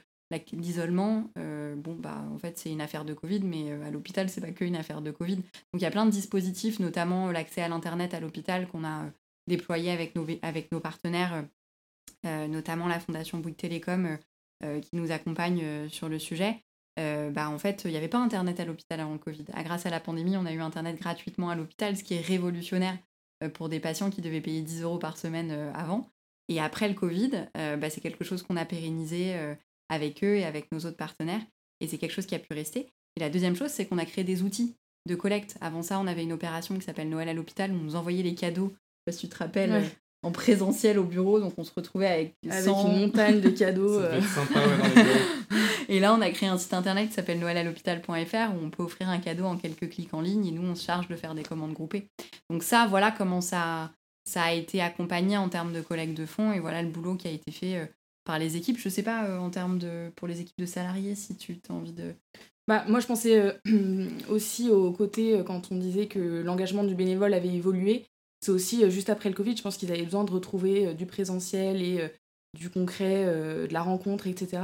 l'isolement, 0.52 1.30
euh, 1.38 1.76
bon, 1.76 1.94
bah, 1.94 2.24
en 2.32 2.38
fait, 2.38 2.56
c'est 2.58 2.72
une 2.72 2.80
affaire 2.80 3.04
de 3.04 3.12
Covid, 3.12 3.40
mais 3.40 3.70
euh, 3.70 3.84
à 3.84 3.90
l'hôpital, 3.90 4.28
c'est 4.30 4.40
pas 4.40 4.50
que 4.50 4.64
une 4.64 4.76
affaire 4.76 5.02
de 5.02 5.10
Covid. 5.10 5.36
Donc, 5.36 5.44
il 5.74 5.82
y 5.82 5.86
a 5.86 5.90
plein 5.90 6.06
de 6.06 6.10
dispositifs, 6.10 6.80
notamment 6.80 7.30
l'accès 7.30 7.60
à 7.60 7.68
l'Internet 7.68 8.14
à 8.14 8.20
l'hôpital 8.20 8.66
qu'on 8.68 8.84
a 8.84 9.10
déployé 9.46 9.90
avec 9.90 10.72
nos, 10.72 10.80
partenaires, 10.80 11.44
notamment 12.24 12.88
la 12.88 12.98
Fondation 12.98 13.38
Bouygues 13.38 13.58
Télécom, 13.58 14.16
qui 14.62 14.96
nous 14.96 15.12
accompagne 15.12 15.86
sur 15.90 16.08
le 16.08 16.18
sujet. 16.18 16.64
bah, 16.96 17.50
en 17.50 17.58
fait, 17.58 17.82
il 17.84 17.90
n'y 17.90 17.98
avait 17.98 18.08
pas 18.08 18.16
Internet 18.16 18.58
à 18.58 18.64
l'hôpital 18.64 19.00
avant 19.00 19.12
le 19.12 19.18
Covid. 19.18 19.44
Ah, 19.52 19.62
grâce 19.62 19.84
à 19.84 19.90
la 19.90 20.00
pandémie, 20.00 20.38
on 20.38 20.46
a 20.46 20.52
eu 20.54 20.60
Internet 20.60 20.98
gratuitement 20.98 21.50
à 21.50 21.56
l'hôpital, 21.56 21.94
ce 21.94 22.02
qui 22.02 22.14
est 22.14 22.22
révolutionnaire 22.22 22.96
pour 23.52 23.68
des 23.68 23.80
patients 23.80 24.08
qui 24.08 24.22
devaient 24.22 24.40
payer 24.40 24.62
10 24.62 24.80
euros 24.80 24.98
par 24.98 25.18
semaine 25.18 25.50
avant. 25.74 26.08
Et 26.48 26.60
après 26.60 26.88
le 26.88 26.94
Covid, 26.94 27.48
euh, 27.56 27.76
bah, 27.76 27.90
c'est 27.90 28.00
quelque 28.00 28.24
chose 28.24 28.42
qu'on 28.42 28.56
a 28.56 28.64
pérennisé 28.64 29.34
euh, 29.34 29.54
avec 29.88 30.22
eux 30.22 30.36
et 30.36 30.44
avec 30.44 30.70
nos 30.72 30.80
autres 30.80 30.96
partenaires. 30.96 31.40
Et 31.80 31.88
c'est 31.88 31.98
quelque 31.98 32.12
chose 32.12 32.26
qui 32.26 32.34
a 32.34 32.38
pu 32.38 32.52
rester. 32.52 32.88
Et 33.16 33.20
la 33.20 33.30
deuxième 33.30 33.56
chose, 33.56 33.70
c'est 33.70 33.86
qu'on 33.86 33.98
a 33.98 34.04
créé 34.04 34.24
des 34.24 34.42
outils 34.42 34.74
de 35.06 35.14
collecte. 35.14 35.56
Avant 35.60 35.82
ça, 35.82 35.98
on 35.98 36.06
avait 36.06 36.22
une 36.22 36.32
opération 36.32 36.74
qui 36.76 36.82
s'appelle 36.82 37.08
Noël 37.08 37.28
à 37.28 37.34
l'hôpital 37.34 37.72
où 37.72 37.74
on 37.74 37.82
nous 37.82 37.96
envoyait 37.96 38.22
les 38.22 38.34
cadeaux. 38.34 38.72
Je 38.72 38.72
sais 38.72 39.04
pas 39.06 39.12
si 39.12 39.26
tu 39.26 39.28
te 39.28 39.38
rappelles. 39.38 39.72
Euh, 39.72 39.82
en 40.22 40.32
présentiel 40.32 40.98
au 40.98 41.04
bureau, 41.04 41.38
donc 41.38 41.52
on 41.58 41.64
se 41.64 41.72
retrouvait 41.76 42.06
avec, 42.06 42.34
avec 42.48 42.66
une 42.66 42.98
montagne 42.98 43.42
de 43.42 43.50
cadeaux. 43.50 44.00
sympa, 44.00 44.58
ouais, 44.58 45.04
et 45.90 46.00
là, 46.00 46.14
on 46.14 46.20
a 46.22 46.30
créé 46.30 46.48
un 46.48 46.56
site 46.56 46.72
internet 46.72 47.08
qui 47.08 47.14
s'appelle 47.14 47.38
noëlalhôpital.fr 47.40 48.54
où 48.54 48.64
on 48.64 48.70
peut 48.70 48.82
offrir 48.82 49.10
un 49.10 49.18
cadeau 49.18 49.44
en 49.44 49.58
quelques 49.58 49.90
clics 49.90 50.14
en 50.14 50.22
ligne 50.22 50.46
et 50.46 50.50
nous, 50.50 50.66
on 50.66 50.74
se 50.74 50.82
charge 50.82 51.08
de 51.08 51.16
faire 51.16 51.34
des 51.34 51.42
commandes 51.42 51.74
groupées. 51.74 52.06
Donc 52.48 52.62
ça, 52.62 52.86
voilà 52.88 53.10
comment 53.10 53.42
ça, 53.42 53.92
ça 54.24 54.44
a 54.44 54.52
été 54.52 54.80
accompagné 54.80 55.36
en 55.36 55.48
termes 55.48 55.72
de 55.72 55.80
collecte 55.80 56.16
de 56.16 56.26
fonds 56.26 56.52
et 56.52 56.60
voilà 56.60 56.82
le 56.82 56.88
boulot 56.88 57.14
qui 57.14 57.28
a 57.28 57.30
été 57.30 57.50
fait 57.50 57.76
euh, 57.76 57.86
par 58.24 58.38
les 58.38 58.56
équipes. 58.56 58.78
Je 58.78 58.88
sais 58.88 59.02
pas 59.02 59.26
euh, 59.26 59.38
en 59.38 59.50
termes 59.50 59.78
de 59.78 60.10
pour 60.16 60.26
les 60.26 60.40
équipes 60.40 60.58
de 60.58 60.66
salariés 60.66 61.14
si 61.14 61.36
tu 61.36 61.58
as 61.68 61.72
envie 61.72 61.92
de 61.92 62.14
bah, 62.66 62.84
Moi, 62.88 63.00
je 63.00 63.06
pensais 63.06 63.60
aussi 64.28 64.70
au 64.70 64.92
côté, 64.92 65.42
quand 65.46 65.70
on 65.70 65.76
disait 65.76 66.06
que 66.06 66.42
l'engagement 66.42 66.84
du 66.84 66.94
bénévole 66.94 67.34
avait 67.34 67.54
évolué, 67.54 68.06
c'est 68.40 68.50
aussi 68.50 68.90
juste 68.90 69.10
après 69.10 69.28
le 69.28 69.34
Covid, 69.34 69.56
je 69.56 69.62
pense 69.62 69.76
qu'ils 69.76 69.92
avaient 69.92 70.02
besoin 70.02 70.24
de 70.24 70.30
retrouver 70.30 70.94
du 70.94 71.06
présentiel 71.06 71.80
et 71.80 72.10
du 72.54 72.68
concret, 72.68 73.24
de 73.24 73.72
la 73.72 73.80
rencontre, 73.80 74.26
etc. 74.26 74.62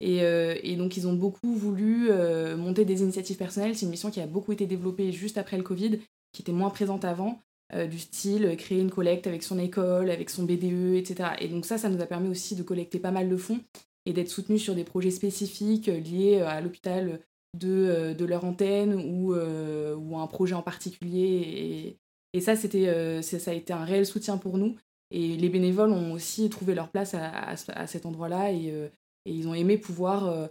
Et, 0.00 0.20
et, 0.62 0.76
donc, 0.76 0.96
ils 0.96 1.06
ont 1.06 1.12
beaucoup 1.12 1.52
voulu 1.52 2.10
monter 2.56 2.86
des 2.86 3.02
initiatives 3.02 3.36
personnelles. 3.36 3.76
C'est 3.76 3.84
une 3.84 3.90
mission 3.90 4.10
qui 4.10 4.22
a 4.22 4.26
beaucoup 4.26 4.52
été 4.52 4.64
développée 4.64 5.12
juste 5.12 5.36
après 5.36 5.58
le 5.58 5.62
Covid, 5.62 5.98
qui 6.32 6.40
était 6.40 6.52
moins 6.52 6.70
présente 6.70 7.04
avant. 7.04 7.42
Euh, 7.74 7.86
du 7.86 7.98
style 7.98 8.46
euh, 8.46 8.56
créer 8.56 8.80
une 8.80 8.90
collecte 8.90 9.26
avec 9.26 9.42
son 9.42 9.58
école, 9.58 10.08
avec 10.08 10.30
son 10.30 10.44
BDE, 10.44 10.96
etc. 10.96 11.30
Et 11.38 11.48
donc 11.48 11.66
ça, 11.66 11.76
ça 11.76 11.90
nous 11.90 12.00
a 12.00 12.06
permis 12.06 12.30
aussi 12.30 12.56
de 12.56 12.62
collecter 12.62 12.98
pas 12.98 13.10
mal 13.10 13.28
de 13.28 13.36
fonds 13.36 13.60
et 14.06 14.14
d'être 14.14 14.30
soutenus 14.30 14.62
sur 14.62 14.74
des 14.74 14.84
projets 14.84 15.10
spécifiques 15.10 15.90
euh, 15.90 16.00
liés 16.00 16.40
à 16.40 16.62
l'hôpital 16.62 17.20
de, 17.54 18.14
de, 18.14 18.24
leur 18.24 18.46
antenne 18.46 18.94
ou, 18.94 19.34
ou 19.34 20.18
un 20.18 20.26
projet 20.26 20.54
en 20.54 20.62
particulier. 20.62 21.98
Et, 22.34 22.40
ça, 22.40 22.56
c'était, 22.56 23.22
ça 23.22 23.50
a 23.50 23.54
été 23.54 23.72
un 23.72 23.84
réel 23.84 24.04
soutien 24.04 24.36
pour 24.36 24.58
nous. 24.58 24.76
Et 25.10 25.36
les 25.36 25.48
bénévoles 25.48 25.90
ont 25.90 26.12
aussi 26.12 26.50
trouvé 26.50 26.74
leur 26.74 26.90
place 26.90 27.14
à, 27.14 27.30
à, 27.48 27.86
cet 27.86 28.04
endroit-là 28.04 28.52
et, 28.52 28.90
ils 29.24 29.48
ont 29.48 29.54
aimé 29.54 29.78
pouvoir 29.78 30.50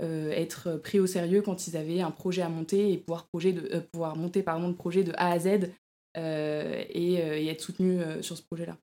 être 0.00 0.76
pris 0.76 1.00
au 1.00 1.06
sérieux 1.08 1.42
quand 1.42 1.66
ils 1.66 1.76
avaient 1.76 2.00
un 2.00 2.12
projet 2.12 2.42
à 2.42 2.48
monter 2.48 2.92
et 2.92 2.96
pouvoir, 2.96 3.26
projet 3.26 3.52
de, 3.52 3.80
pouvoir 3.80 4.16
monter 4.16 4.44
pardon, 4.44 4.68
le 4.68 4.74
projet 4.74 5.02
de 5.02 5.12
A 5.16 5.32
à 5.32 5.38
Z 5.40 5.68
et, 6.16 7.20
euh, 7.20 7.38
et, 7.38 7.46
être 7.48 7.60
soutenu 7.60 8.00
euh, 8.00 8.22
sur 8.22 8.36
ce 8.36 8.42
projet-là. 8.42 8.78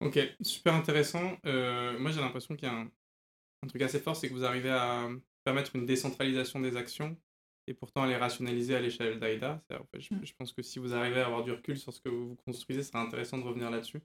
Ok, 0.00 0.18
super 0.40 0.74
intéressant. 0.74 1.36
moi, 1.44 2.10
j'ai 2.10 2.20
l'impression 2.20 2.54
qu'il 2.54 2.68
y 2.68 2.70
a 2.70 2.74
un, 2.74 2.90
truc 3.66 3.82
assez 3.82 3.98
fort, 3.98 4.14
c'est 4.14 4.28
que 4.28 4.34
vous 4.34 4.44
arrivez 4.44 4.70
à 4.70 5.08
permettre 5.44 5.74
une 5.74 5.86
décentralisation 5.86 6.60
des 6.60 6.76
actions 6.76 7.16
et 7.66 7.74
pourtant 7.74 8.04
à 8.04 8.06
les 8.06 8.16
rationaliser 8.16 8.76
à 8.76 8.80
l'échelle 8.80 9.18
d'AIDA. 9.18 9.60
Fait, 9.68 9.98
mm. 10.14 10.24
je, 10.24 10.32
pense 10.34 10.52
que 10.52 10.62
si 10.62 10.78
vous 10.78 10.94
arrivez 10.94 11.20
à 11.20 11.26
avoir 11.26 11.42
du 11.42 11.50
recul 11.50 11.76
sur 11.76 11.92
ce 11.92 12.00
que 12.00 12.08
vous 12.08 12.36
construisez, 12.46 12.82
c'est 12.82 12.96
intéressant 12.96 13.38
de 13.38 13.42
revenir 13.42 13.70
là-dessus. 13.70 14.00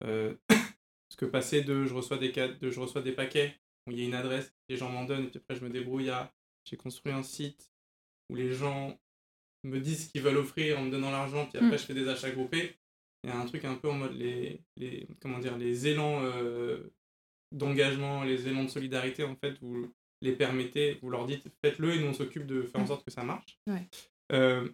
parce 0.00 1.16
que 1.16 1.26
passer 1.26 1.62
de 1.62 1.84
je 1.84 1.94
reçois 1.94 2.18
des, 2.18 2.30
de, 2.30 2.70
je 2.70 2.80
reçois 2.80 3.02
des 3.02 3.12
paquets 3.12 3.54
où 3.86 3.92
il 3.92 4.00
y 4.00 4.02
a 4.02 4.06
une 4.06 4.14
adresse, 4.14 4.52
les 4.68 4.76
gens 4.76 4.88
m'en 4.88 5.04
donnent, 5.04 5.24
et 5.24 5.28
puis 5.28 5.38
après 5.38 5.54
je 5.54 5.64
me 5.64 5.70
débrouille 5.70 6.10
à 6.10 6.32
j'ai 6.64 6.76
construit 6.76 7.12
un 7.12 7.22
site 7.22 7.70
où 8.28 8.34
les 8.34 8.52
gens 8.52 8.98
me 9.64 9.80
disent 9.80 10.06
ce 10.06 10.12
qu'ils 10.12 10.22
veulent 10.22 10.38
offrir 10.38 10.78
en 10.78 10.84
me 10.84 10.90
donnant 10.90 11.10
l'argent, 11.10 11.46
puis 11.46 11.58
après 11.58 11.76
mm. 11.76 11.78
je 11.78 11.84
fais 11.84 11.94
des 11.94 12.08
achats 12.08 12.30
groupés. 12.30 12.76
Il 13.24 13.30
y 13.30 13.32
a 13.32 13.38
un 13.38 13.46
truc 13.46 13.64
un 13.64 13.74
peu 13.74 13.90
en 13.90 13.94
mode 13.94 14.14
les, 14.14 14.62
les 14.76 15.06
comment 15.20 15.38
dire, 15.38 15.56
les 15.58 15.86
élans 15.88 16.22
euh, 16.22 16.90
d'engagement, 17.52 18.24
les 18.24 18.48
élans 18.48 18.64
de 18.64 18.70
solidarité, 18.70 19.24
en 19.24 19.36
fait, 19.36 19.58
vous 19.60 19.92
les 20.22 20.32
permettez, 20.32 20.98
vous 21.02 21.10
leur 21.10 21.26
dites 21.26 21.44
faites-le 21.62 21.94
et 21.94 21.98
nous 21.98 22.08
on 22.08 22.14
s'occupe 22.14 22.46
de 22.46 22.62
faire 22.62 22.80
en 22.80 22.84
mm. 22.84 22.88
sorte 22.88 23.04
que 23.04 23.10
ça 23.10 23.22
marche. 23.22 23.58
Euh, 24.32 24.68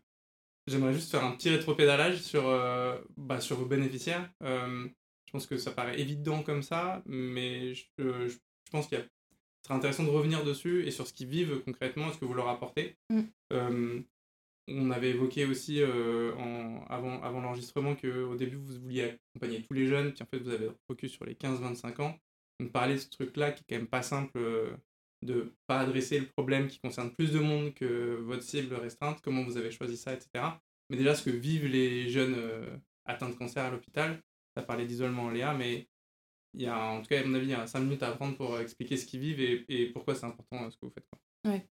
j'aimerais 0.66 0.92
juste 0.92 1.10
faire 1.10 1.24
un 1.24 1.32
petit 1.32 1.50
rétropédalage 1.50 2.20
sur, 2.20 2.46
euh, 2.46 2.96
bah, 3.16 3.40
sur 3.40 3.56
vos 3.56 3.66
bénéficiaires. 3.66 4.30
je 4.40 5.32
pense 5.32 5.46
que 5.46 5.56
ça 5.56 5.72
paraît 5.72 6.00
évident 6.00 6.42
comme 6.42 6.62
ça, 6.62 7.02
mais 7.06 7.74
je, 7.74 7.84
je, 7.98 8.36
pense 8.70 8.88
qu'il 8.88 8.98
serait 8.98 9.74
intéressant 9.74 10.04
de 10.04 10.10
revenir 10.10 10.44
dessus 10.44 10.86
et 10.86 10.90
sur 10.90 11.06
ce 11.06 11.12
qu'ils 11.12 11.28
vivent 11.28 11.62
concrètement, 11.64 12.12
ce 12.12 12.18
que 12.18 12.24
vous 12.24 12.34
leur 12.34 12.48
apportez. 12.48 12.96
Mm 13.10 14.02
on 14.68 14.90
avait 14.90 15.10
évoqué 15.10 15.44
aussi 15.44 15.80
euh, 15.80 16.32
avant, 16.88 17.22
avant 17.22 17.40
l'enregistrement 17.40 17.94
qu'au 17.94 18.34
début 18.34 18.56
vous 18.56 18.80
vouliez 18.80 19.18
accompagner 19.34 19.62
tous 19.62 19.74
les 19.74 19.86
jeunes, 19.86 20.12
puis 20.12 20.22
en 20.22 20.26
fait 20.26 20.42
vous 20.42 20.50
avez 20.50 20.70
focus 20.88 21.12
sur 21.12 21.24
les 21.24 21.34
15-25 21.34 22.02
ans. 22.02 22.18
Donc 22.60 22.72
parler 22.72 22.94
de 22.94 23.00
ce 23.00 23.08
truc-là 23.10 23.52
qui 23.52 23.62
est 23.62 23.66
quand 23.68 23.76
même 23.76 23.86
pas 23.86 24.02
simple 24.02 24.32
euh, 24.36 24.76
de 25.22 25.52
pas 25.66 25.80
adresser 25.80 26.18
le 26.18 26.26
problème 26.26 26.68
qui 26.68 26.80
concerne 26.80 27.12
plus 27.12 27.32
de 27.32 27.38
monde 27.38 27.74
que 27.74 28.16
votre 28.16 28.42
cible 28.42 28.74
restreinte, 28.74 29.20
comment 29.22 29.44
vous 29.44 29.56
avez 29.56 29.70
choisi 29.70 29.96
ça, 29.96 30.12
etc. 30.12 30.44
Mais 30.90 30.96
déjà 30.96 31.14
ce 31.14 31.22
que 31.22 31.30
vivent 31.30 31.66
les 31.66 32.08
jeunes 32.08 32.34
euh, 32.36 32.76
atteints 33.04 33.28
de 33.28 33.34
cancer 33.34 33.64
à 33.64 33.70
l'hôpital, 33.70 34.20
ça 34.56 34.62
parlait 34.62 34.86
d'isolement 34.86 35.30
Léa, 35.30 35.54
mais 35.54 35.88
il 36.54 36.62
y 36.62 36.66
a 36.66 36.86
en 36.86 37.02
tout 37.02 37.08
cas 37.08 37.20
à 37.20 37.24
mon 37.24 37.34
avis 37.34 37.46
il 37.46 37.50
y 37.50 37.54
a 37.54 37.66
5 37.66 37.80
minutes 37.80 38.02
à 38.02 38.12
prendre 38.12 38.36
pour 38.36 38.58
expliquer 38.58 38.96
ce 38.96 39.06
qu'ils 39.06 39.20
vivent 39.20 39.40
et, 39.40 39.64
et 39.68 39.86
pourquoi 39.90 40.14
c'est 40.14 40.26
important 40.26 40.68
ce 40.70 40.76
que 40.76 40.86
vous 40.86 40.92
faites. 40.92 41.06
Ouais. 41.46 41.66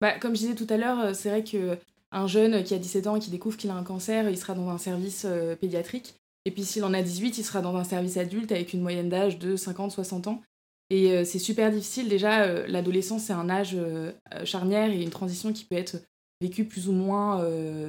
Bah, 0.00 0.18
comme 0.18 0.34
je 0.34 0.40
disais 0.40 0.54
tout 0.54 0.66
à 0.68 0.76
l'heure, 0.76 1.14
c'est 1.14 1.30
vrai 1.30 1.44
que 1.44 1.78
un 2.16 2.26
jeune 2.26 2.64
qui 2.64 2.74
a 2.74 2.78
17 2.78 3.06
ans 3.06 3.16
et 3.16 3.20
qui 3.20 3.30
découvre 3.30 3.56
qu'il 3.56 3.70
a 3.70 3.74
un 3.74 3.82
cancer, 3.82 4.28
il 4.28 4.38
sera 4.38 4.54
dans 4.54 4.70
un 4.70 4.78
service 4.78 5.26
euh, 5.26 5.54
pédiatrique. 5.54 6.14
Et 6.46 6.50
puis 6.50 6.64
s'il 6.64 6.82
en 6.84 6.94
a 6.94 7.02
18, 7.02 7.38
il 7.38 7.44
sera 7.44 7.60
dans 7.60 7.76
un 7.76 7.84
service 7.84 8.16
adulte 8.16 8.52
avec 8.52 8.72
une 8.72 8.80
moyenne 8.80 9.08
d'âge 9.08 9.38
de 9.38 9.56
50-60 9.56 10.28
ans. 10.28 10.42
Et 10.88 11.12
euh, 11.12 11.24
c'est 11.24 11.38
super 11.38 11.70
difficile. 11.70 12.08
Déjà, 12.08 12.44
euh, 12.44 12.66
l'adolescence, 12.68 13.24
c'est 13.24 13.32
un 13.32 13.50
âge 13.50 13.76
charnière 14.44 14.90
et 14.90 15.02
une 15.02 15.10
transition 15.10 15.52
qui 15.52 15.64
peut 15.64 15.76
être 15.76 15.98
vécue 16.40 16.64
plus 16.64 16.88
ou 16.88 16.92
moins 16.92 17.42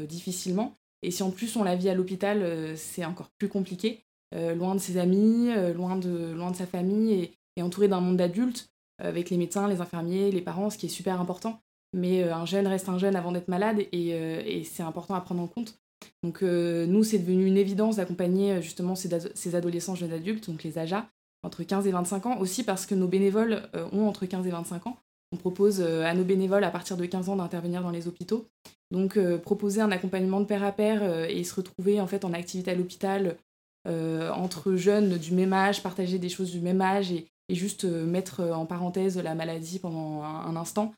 difficilement. 0.06 0.74
Et 1.04 1.12
si 1.12 1.22
en 1.22 1.32
plus 1.32 1.56
on 1.58 1.64
la 1.64 1.76
vit 1.76 1.90
à 1.90 1.94
l'hôpital, 1.94 2.78
c'est 2.78 3.04
encore 3.04 3.30
plus 3.38 3.50
compliqué. 3.50 4.04
loin 4.34 4.74
de 4.74 4.80
ses 4.80 4.98
amis, 4.98 5.50
loin, 5.76 5.98
de, 5.98 6.34
sa 6.54 6.66
famille 6.66 7.14
et, 7.14 7.34
et 7.58 7.62
entouré 7.62 7.90
d'un 7.90 8.00
monde 8.00 8.16
d'adultes, 8.16 8.70
avec 9.00 9.30
les 9.30 9.38
médecins, 9.38 9.68
les 9.68 9.82
infirmiers, 9.82 10.32
les 10.32 10.42
parents, 10.42 10.70
ce 10.70 10.78
qui 10.78 10.86
est 10.86 10.90
super 10.90 11.20
important 11.20 11.62
mais 11.94 12.24
euh, 12.24 12.34
un 12.34 12.46
jeune 12.46 12.68
reste 12.68 12.90
un 12.90 12.98
jeune 12.98 13.16
avant 13.16 13.32
d'être 13.32 13.48
malade 13.48 13.80
et, 13.92 14.14
euh, 14.14 14.64
c'est 14.64 14.84
important 14.84 15.16
à 15.16 15.22
prendre 15.22 15.42
en 15.42 15.48
compte. 15.48 15.78
Donc 16.24 16.44
euh, 16.44 16.86
nous, 16.86 17.04
c'est 17.04 17.20
devenu 17.20 17.46
une 17.46 17.58
évidence 17.58 17.98
d'accompagner 17.98 18.62
justement 18.62 18.96
ces, 18.96 19.56
adolescents 19.56 19.96
jeunes 19.96 20.14
adultes, 20.14 20.50
donc 20.50 20.64
les 20.64 20.78
AJA, 20.78 21.08
entre 21.44 21.64
15 21.64 21.88
et 21.88 21.92
25 21.92 22.26
ans, 22.26 22.40
aussi 22.40 22.64
parce 22.64 22.86
que 22.86 22.96
nos 22.96 23.08
bénévoles 23.08 23.70
ont 23.92 24.08
entre 24.08 24.26
15 24.26 24.46
et 24.46 24.52
25 24.52 24.88
ans. 24.88 24.98
On 25.32 25.38
propose 25.38 25.82
à 25.82 26.14
nos 26.14 26.24
bénévoles 26.24 26.64
à 26.64 26.72
partir 26.72 26.98
de 26.98 27.06
15 27.06 27.30
ans 27.30 27.36
d'intervenir 27.36 27.82
dans 27.82 27.90
les 27.90 28.08
hôpitaux. 28.08 28.48
Donc 28.92 29.20
proposer 29.42 29.82
un 29.82 29.92
accompagnement 29.92 30.40
de 30.40 30.46
pair 30.46 30.64
à 30.64 30.72
pair 30.72 31.30
et 31.30 31.44
se 31.44 31.56
retrouver 31.56 32.00
en 32.00 32.08
fait 32.08 32.26
en 32.26 32.34
activité 32.34 32.72
à 32.72 32.76
l'hôpital 32.76 33.38
entre 33.86 34.76
jeunes 34.76 35.18
du 35.18 35.34
même 35.34 35.54
âge, 35.54 35.84
partager 35.84 36.20
des 36.20 36.30
choses 36.30 36.52
du 36.52 36.62
même 36.62 36.82
âge 36.82 37.12
et 37.12 37.28
juste 37.50 37.86
mettre 37.86 38.42
en 38.42 38.66
parenthèse 38.66 39.18
la 39.18 39.36
maladie 39.36 39.80
pendant 39.80 40.24
un 40.24 40.56
instant, 40.56 40.94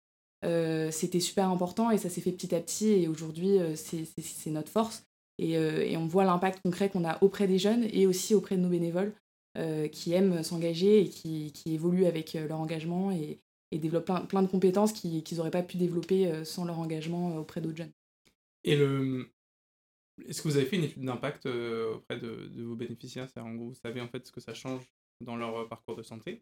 euh, 0.45 0.89
c'était 0.91 1.19
super 1.19 1.49
important 1.49 1.91
et 1.91 1.97
ça 1.97 2.10
s'est 2.10 2.21
fait 2.21 2.32
petit 2.32 2.56
à 2.56 2.62
petit 2.62 2.89
et 2.89 3.08
aujourd'hui 3.08 3.60
euh, 3.60 3.75
c'est 3.75 4.52
notre 4.52 4.71
force. 4.71 5.06
Et, 5.38 5.58
euh, 5.58 5.86
et 5.86 5.97
on 5.97 6.06
voit 6.06 6.25
l'impact 6.25 6.62
concret 6.62 6.89
qu'on 6.89 7.06
a 7.06 7.21
auprès 7.23 7.47
des 7.47 7.60
jeunes 7.60 7.86
et 7.91 8.08
aussi 8.08 8.34
auprès 8.34 8.58
de 8.58 8.62
nos 8.62 8.69
bénévoles 8.69 9.13
qui 9.91 10.13
aiment 10.13 10.41
s'engager 10.41 11.02
et 11.02 11.10
qui, 11.10 11.52
qui, 11.52 11.73
évoluent 11.73 12.06
avec 12.06 12.34
leur 12.34 12.62
engagement 12.62 13.12
et, 13.12 13.41
et 13.71 13.78
développent 13.78 14.06
plein, 14.06 14.21
plein, 14.21 14.41
de 14.41 14.47
compétences 14.47 14.93
qu'ils 14.93 15.21
n'auraient 15.36 15.52
pas 15.52 15.63
pu 15.63 15.75
développer 15.75 16.45
sans 16.45 16.63
leur 16.63 16.80
engagement 16.80 17.36
auprès 17.36 17.60
d'autres 17.60 17.75
jeunes. 17.75 17.91
Et 18.63 18.78
le... 18.78 19.30
Est-ce 20.25 20.41
que 20.41 20.47
vous 20.47 20.56
avez 20.56 20.65
fait 20.65 20.78
une 20.78 20.86
étude 20.86 21.04
d'impact 21.04 21.45
auprès 21.47 22.17
de, 22.17 22.47
de, 22.47 22.63
vos 22.63 22.75
bénéficiaires? 22.78 23.28
Vous 23.36 23.73
savez 23.73 23.99
en 23.99 24.08
fait 24.08 24.25
ce 24.25 24.32
que 24.32 24.39
ça 24.39 24.54
change 24.54 24.84
dans 25.19 25.36
leur 25.36 25.67
parcours 25.67 25.97
de 25.97 26.04
santé. 26.04 26.41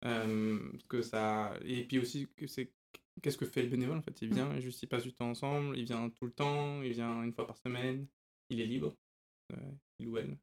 Que 0.00 1.02
ça... 1.02 1.52
Et 1.66 1.84
puis 1.84 1.98
aussi, 1.98 2.28
c'est 2.46 2.72
Qu'est-ce 3.20 3.36
que 3.36 3.44
fait 3.44 3.62
le 3.62 3.68
bénévole 3.68 3.98
en 3.98 4.02
fait? 4.02 4.20
Il 4.22 4.32
vient, 4.32 4.58
juste 4.58 4.82
il 4.82 4.88
passe 4.88 5.02
du 5.02 5.12
temps 5.12 5.28
ensemble, 5.28 5.76
il 5.76 5.84
vient 5.84 6.08
tout 6.10 6.24
le 6.24 6.32
temps, 6.32 6.82
il 6.82 6.92
vient 6.92 7.22
une 7.22 7.32
fois 7.32 7.46
par 7.46 7.58
semaine, 7.58 8.06
il 8.48 8.60
est 8.60 8.66
libre, 8.66 8.96
euh, 9.52 9.70
il 9.98 10.08
ou 10.08 10.16
elle. 10.16 10.38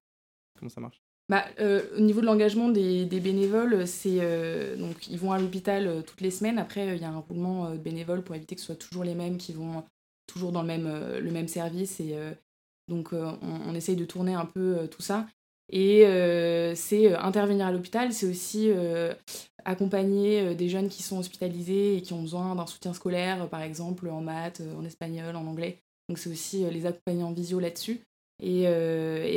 Comment 0.57 0.69
ça 0.69 0.81
marche? 0.81 1.01
Bah, 1.29 1.45
euh, 1.59 1.95
au 1.95 1.99
niveau 1.99 2.21
de 2.21 2.25
l'engagement 2.25 2.69
des, 2.69 3.05
bénévoles, 3.05 3.87
c'est 3.87 4.17
euh, 4.19 4.75
donc 4.77 5.07
ils 5.07 5.17
vont 5.17 5.31
à 5.31 5.39
l'hôpital 5.39 6.03
toutes 6.05 6.21
les 6.21 6.31
semaines. 6.31 6.57
Après, 6.57 6.95
il 6.95 7.01
y 7.01 7.05
a 7.05 7.09
un 7.09 7.19
roulement 7.19 7.71
de 7.71 7.77
bénévoles 7.77 8.23
pour 8.23 8.35
éviter 8.35 8.55
que 8.55 8.61
ce 8.61 8.67
soit 8.67 8.75
toujours 8.75 9.03
les 9.03 9.15
mêmes 9.15 9.37
qui 9.37 9.53
vont 9.53 9.83
toujours 10.27 10.51
dans 10.51 10.61
le 10.61 10.67
même, 10.67 10.87
le 10.87 11.31
même 11.31 11.47
service. 11.47 11.99
Et 11.99 12.15
donc, 12.87 13.13
on, 13.13 13.37
on, 13.41 13.75
essaye 13.75 13.95
de 13.95 14.05
tourner 14.05 14.33
un 14.33 14.45
peu 14.45 14.87
tout 14.89 15.03
ça. 15.03 15.27
Et 15.71 16.03
c'est 16.75 17.13
intervenir 17.15 17.67
à 17.67 17.71
l'hôpital, 17.71 18.11
c'est 18.11 18.25
aussi 18.25 18.71
accompagner 19.65 20.41
euh, 20.41 20.53
des 20.53 20.69
jeunes 20.69 20.89
qui 20.89 21.03
sont 21.03 21.19
hospitalisés 21.19 21.97
et 21.97 22.01
qui 22.01 22.13
ont 22.13 22.21
besoin 22.21 22.55
d'un 22.55 22.65
soutien 22.65 22.93
scolaire, 22.93 23.47
par 23.49 23.61
exemple 23.61 24.09
en 24.09 24.21
maths, 24.21 24.61
euh, 24.61 24.75
en 24.75 24.85
espagnol, 24.85 25.35
en 25.35 25.45
anglais. 25.45 25.79
Donc 26.07 26.17
c'est 26.17 26.29
aussi 26.29 26.65
euh, 26.65 26.69
les 26.69 26.85
accompagner 26.85 27.23
en 27.23 27.33
visio 27.33 27.59
là-dessus. 27.59 28.01
Et, 28.41 28.67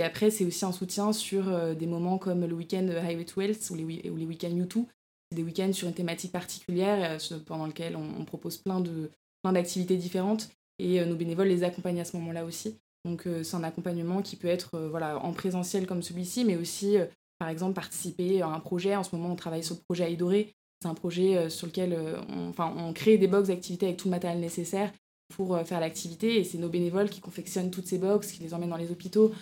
après, 0.01 0.31
c'est 0.31 0.45
aussi 0.45 0.65
un 0.65 0.71
soutien 0.71 1.13
sur 1.13 1.75
des 1.75 1.87
moments 1.89 2.19
comme 2.19 2.47
le 2.47 2.55
week-end 2.55 2.87
Highway 2.87 3.25
to 3.25 3.41
Health 3.41 3.71
ou 3.71 3.75
les, 3.75 3.85
week-ends 3.85 4.55
U2. 4.55 4.85
C'est 5.29 5.37
des 5.37 5.43
week-ends 5.43 5.73
sur 5.73 5.89
une 5.89 5.95
thématique 5.95 6.31
particulière 6.31 7.19
pendant 7.47 7.67
lequel 7.67 7.97
on, 7.97 8.25
propose 8.25 8.59
plein 8.59 8.79
de 8.79 9.11
plein 9.43 9.55
d'activités 9.55 9.97
différentes 9.97 10.51
et 10.79 11.05
nos 11.05 11.17
bénévoles 11.17 11.49
les 11.49 11.65
accompagnent 11.65 12.01
à 12.01 12.05
ce 12.05 12.17
moment-là 12.17 12.45
aussi. 12.45 12.77
Donc 13.05 13.27
c'est 13.43 13.57
un 13.57 13.65
accompagnement 13.65 14.23
qui 14.23 14.37
peut 14.37 14.49
être 14.49 14.79
voilà, 14.79 15.19
en 15.25 15.33
présentiel 15.33 15.87
comme 15.87 16.03
celui-ci, 16.03 16.45
mais 16.45 16.57
aussi 16.57 16.99
par 17.43 17.49
exemple, 17.49 17.75
participer 17.75 18.41
à 18.41 18.47
un 18.47 18.61
projet. 18.61 18.95
En 18.95 19.03
ce 19.03 19.17
moment, 19.17 19.33
on 19.33 19.35
travaille 19.35 19.65
sur 19.65 19.75
le 19.75 19.81
projet 19.81 20.05
Aïdoré. 20.05 20.55
C'est 20.81 20.87
un 20.87 20.95
projet 20.95 21.37
euh, 21.37 21.49
sur 21.49 21.67
lequel 21.67 21.93
euh, 21.93 22.21
on, 22.29 22.51
enfin, 22.51 22.73
on 22.77 22.93
crée 22.93 23.19
des 23.19 23.27
box 23.27 23.49
d'activité 23.49 23.87
avec 23.87 23.99
tout 23.99 24.07
le 24.07 24.13
matériel 24.13 24.39
nécessaire 24.39 24.93
pour 25.35 25.57
euh, 25.57 25.65
faire 25.65 25.81
l'activité. 25.81 26.37
Et 26.37 26.45
c'est 26.45 26.59
nos 26.59 26.69
bénévoles 26.69 27.11
qui 27.11 27.21
confectionnent 27.21 27.73
toutes 27.73 27.89
ces 27.89 27.99
box, 27.99 28.31
qui 28.31 28.45
les 28.45 28.55
emmènent 28.55 28.71
dans 28.71 28.77
les 28.77 28.93
hôpitaux, 28.93 29.33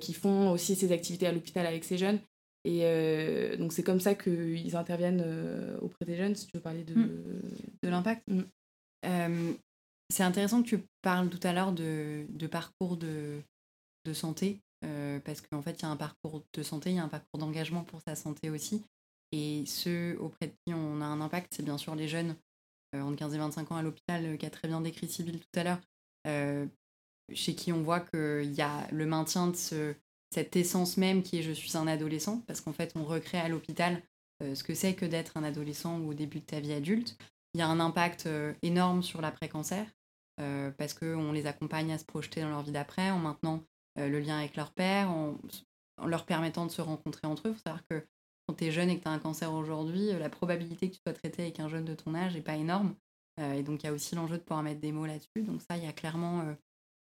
qui 0.00 0.12
font 0.12 0.52
aussi 0.52 0.76
ces 0.76 0.92
activités 0.92 1.26
à 1.26 1.32
l'hôpital 1.32 1.66
avec 1.66 1.82
ces 1.84 1.98
jeunes. 1.98 2.20
Et 2.64 3.56
donc 3.56 3.72
c'est 3.72 3.82
comme 3.82 3.98
ça 3.98 4.14
qu'ils 4.14 4.76
interviennent 4.76 5.24
auprès 5.80 6.04
des 6.04 6.16
jeunes, 6.16 6.34
si 6.34 6.46
tu 6.46 6.52
veux 6.54 6.62
parler 6.62 6.84
de, 6.84 6.94
mmh. 6.94 7.08
de 7.82 7.88
l'impact. 7.88 8.22
Mmh. 8.28 9.54
C'est 10.10 10.22
intéressant 10.22 10.62
que 10.62 10.68
tu 10.68 10.84
parles 11.02 11.30
tout 11.30 11.40
à 11.46 11.52
l'heure 11.52 11.72
de, 11.72 12.26
parcours 12.50 12.96
de, 12.96 13.42
santé, 14.12 14.60
parce 15.24 15.40
qu'en 15.40 15.62
fait, 15.62 15.78
il 15.78 15.82
y 15.82 15.84
a 15.84 15.88
un 15.88 15.96
parcours 15.96 16.42
de 16.52 16.62
santé, 16.62 16.90
il 16.90 16.96
y 16.96 16.98
a 16.98 17.04
un 17.04 17.08
parcours 17.08 17.38
d'engagement 17.38 17.84
pour 17.84 18.00
sa 18.00 18.14
santé 18.14 18.50
aussi. 18.50 18.84
Et 19.32 19.64
ceux 19.66 20.16
auprès 20.20 20.48
de 20.48 20.52
qui 20.66 20.74
on 20.74 21.00
a 21.00 21.04
un 21.04 21.20
impact, 21.20 21.54
c'est 21.54 21.62
bien 21.62 21.78
sûr 21.78 21.94
les 21.94 22.08
jeunes 22.08 22.34
entre 22.92 23.16
15 23.16 23.34
et 23.34 23.38
25 23.38 23.70
ans 23.70 23.76
à 23.76 23.82
l'hôpital, 23.82 24.36
qui 24.36 24.46
a 24.46 24.50
très 24.50 24.66
bien 24.66 24.80
décrit 24.80 25.08
Sybille 25.08 25.38
tout 25.38 25.60
à 25.60 25.64
l'heure, 25.64 25.80
chez 27.32 27.54
qui 27.54 27.72
on 27.72 27.82
voit 27.82 28.00
qu'il 28.00 28.52
y 28.52 28.62
a 28.62 28.88
le 28.90 29.06
maintien 29.06 29.46
de 29.46 29.56
ce, 29.56 29.94
cette 30.34 30.56
essence 30.56 30.96
même 30.96 31.22
qui 31.22 31.38
est 31.38 31.42
je 31.42 31.52
suis 31.52 31.76
un 31.76 31.86
adolescent, 31.86 32.42
parce 32.48 32.60
qu'en 32.60 32.72
fait, 32.72 32.92
on 32.96 33.04
recrée 33.04 33.38
à 33.38 33.48
l'hôpital 33.48 34.02
ce 34.42 34.64
que 34.64 34.74
c'est 34.74 34.94
que 34.94 35.04
d'être 35.04 35.36
un 35.36 35.44
adolescent 35.44 36.00
ou 36.00 36.10
au 36.10 36.14
début 36.14 36.40
de 36.40 36.46
ta 36.46 36.58
vie 36.58 36.72
adulte. 36.72 37.16
Il 37.54 37.60
y 37.60 37.62
a 37.62 37.68
un 37.68 37.78
impact 37.78 38.28
énorme 38.62 39.02
sur 39.02 39.20
l'après-cancer, 39.20 39.86
parce 40.36 40.94
qu'on 40.94 41.32
les 41.32 41.46
accompagne 41.46 41.92
à 41.92 41.98
se 41.98 42.04
projeter 42.04 42.40
dans 42.40 42.48
leur 42.48 42.62
vie 42.62 42.72
d'après, 42.72 43.10
en 43.10 43.18
maintenant 43.18 43.64
le 43.96 44.18
lien 44.18 44.38
avec 44.38 44.56
leur 44.56 44.72
père, 44.72 45.10
en, 45.10 45.36
leur 46.06 46.24
permettant 46.24 46.66
de 46.66 46.70
se 46.70 46.80
rencontrer 46.80 47.26
entre 47.26 47.48
eux. 47.48 47.50
Il 47.50 47.54
faut 47.54 47.62
savoir 47.62 47.86
que 47.88 48.06
quand 48.46 48.54
tu 48.54 48.64
es 48.64 48.70
jeune 48.70 48.90
et 48.90 48.98
que 48.98 49.02
tu 49.02 49.08
as 49.08 49.12
un 49.12 49.18
cancer 49.18 49.52
aujourd'hui, 49.52 50.12
la 50.18 50.30
probabilité 50.30 50.88
que 50.88 50.94
tu 50.94 51.00
sois 51.06 51.12
traité 51.12 51.42
avec 51.42 51.60
un 51.60 51.68
jeune 51.68 51.84
de 51.84 51.94
ton 51.94 52.14
âge 52.14 52.34
n'est 52.34 52.40
pas 52.40 52.56
énorme. 52.56 52.94
et 53.38 53.62
donc, 53.62 53.82
il 53.82 53.86
y 53.86 53.88
a 53.88 53.92
aussi 53.92 54.14
l'enjeu 54.14 54.38
de 54.38 54.42
pouvoir 54.42 54.62
mettre 54.62 54.80
des 54.80 54.92
mots 54.92 55.06
là-dessus. 55.06 55.42
Donc, 55.42 55.60
ça, 55.62 55.76
il 55.76 55.84
y 55.84 55.86
a 55.86 55.92
clairement, 55.92 56.44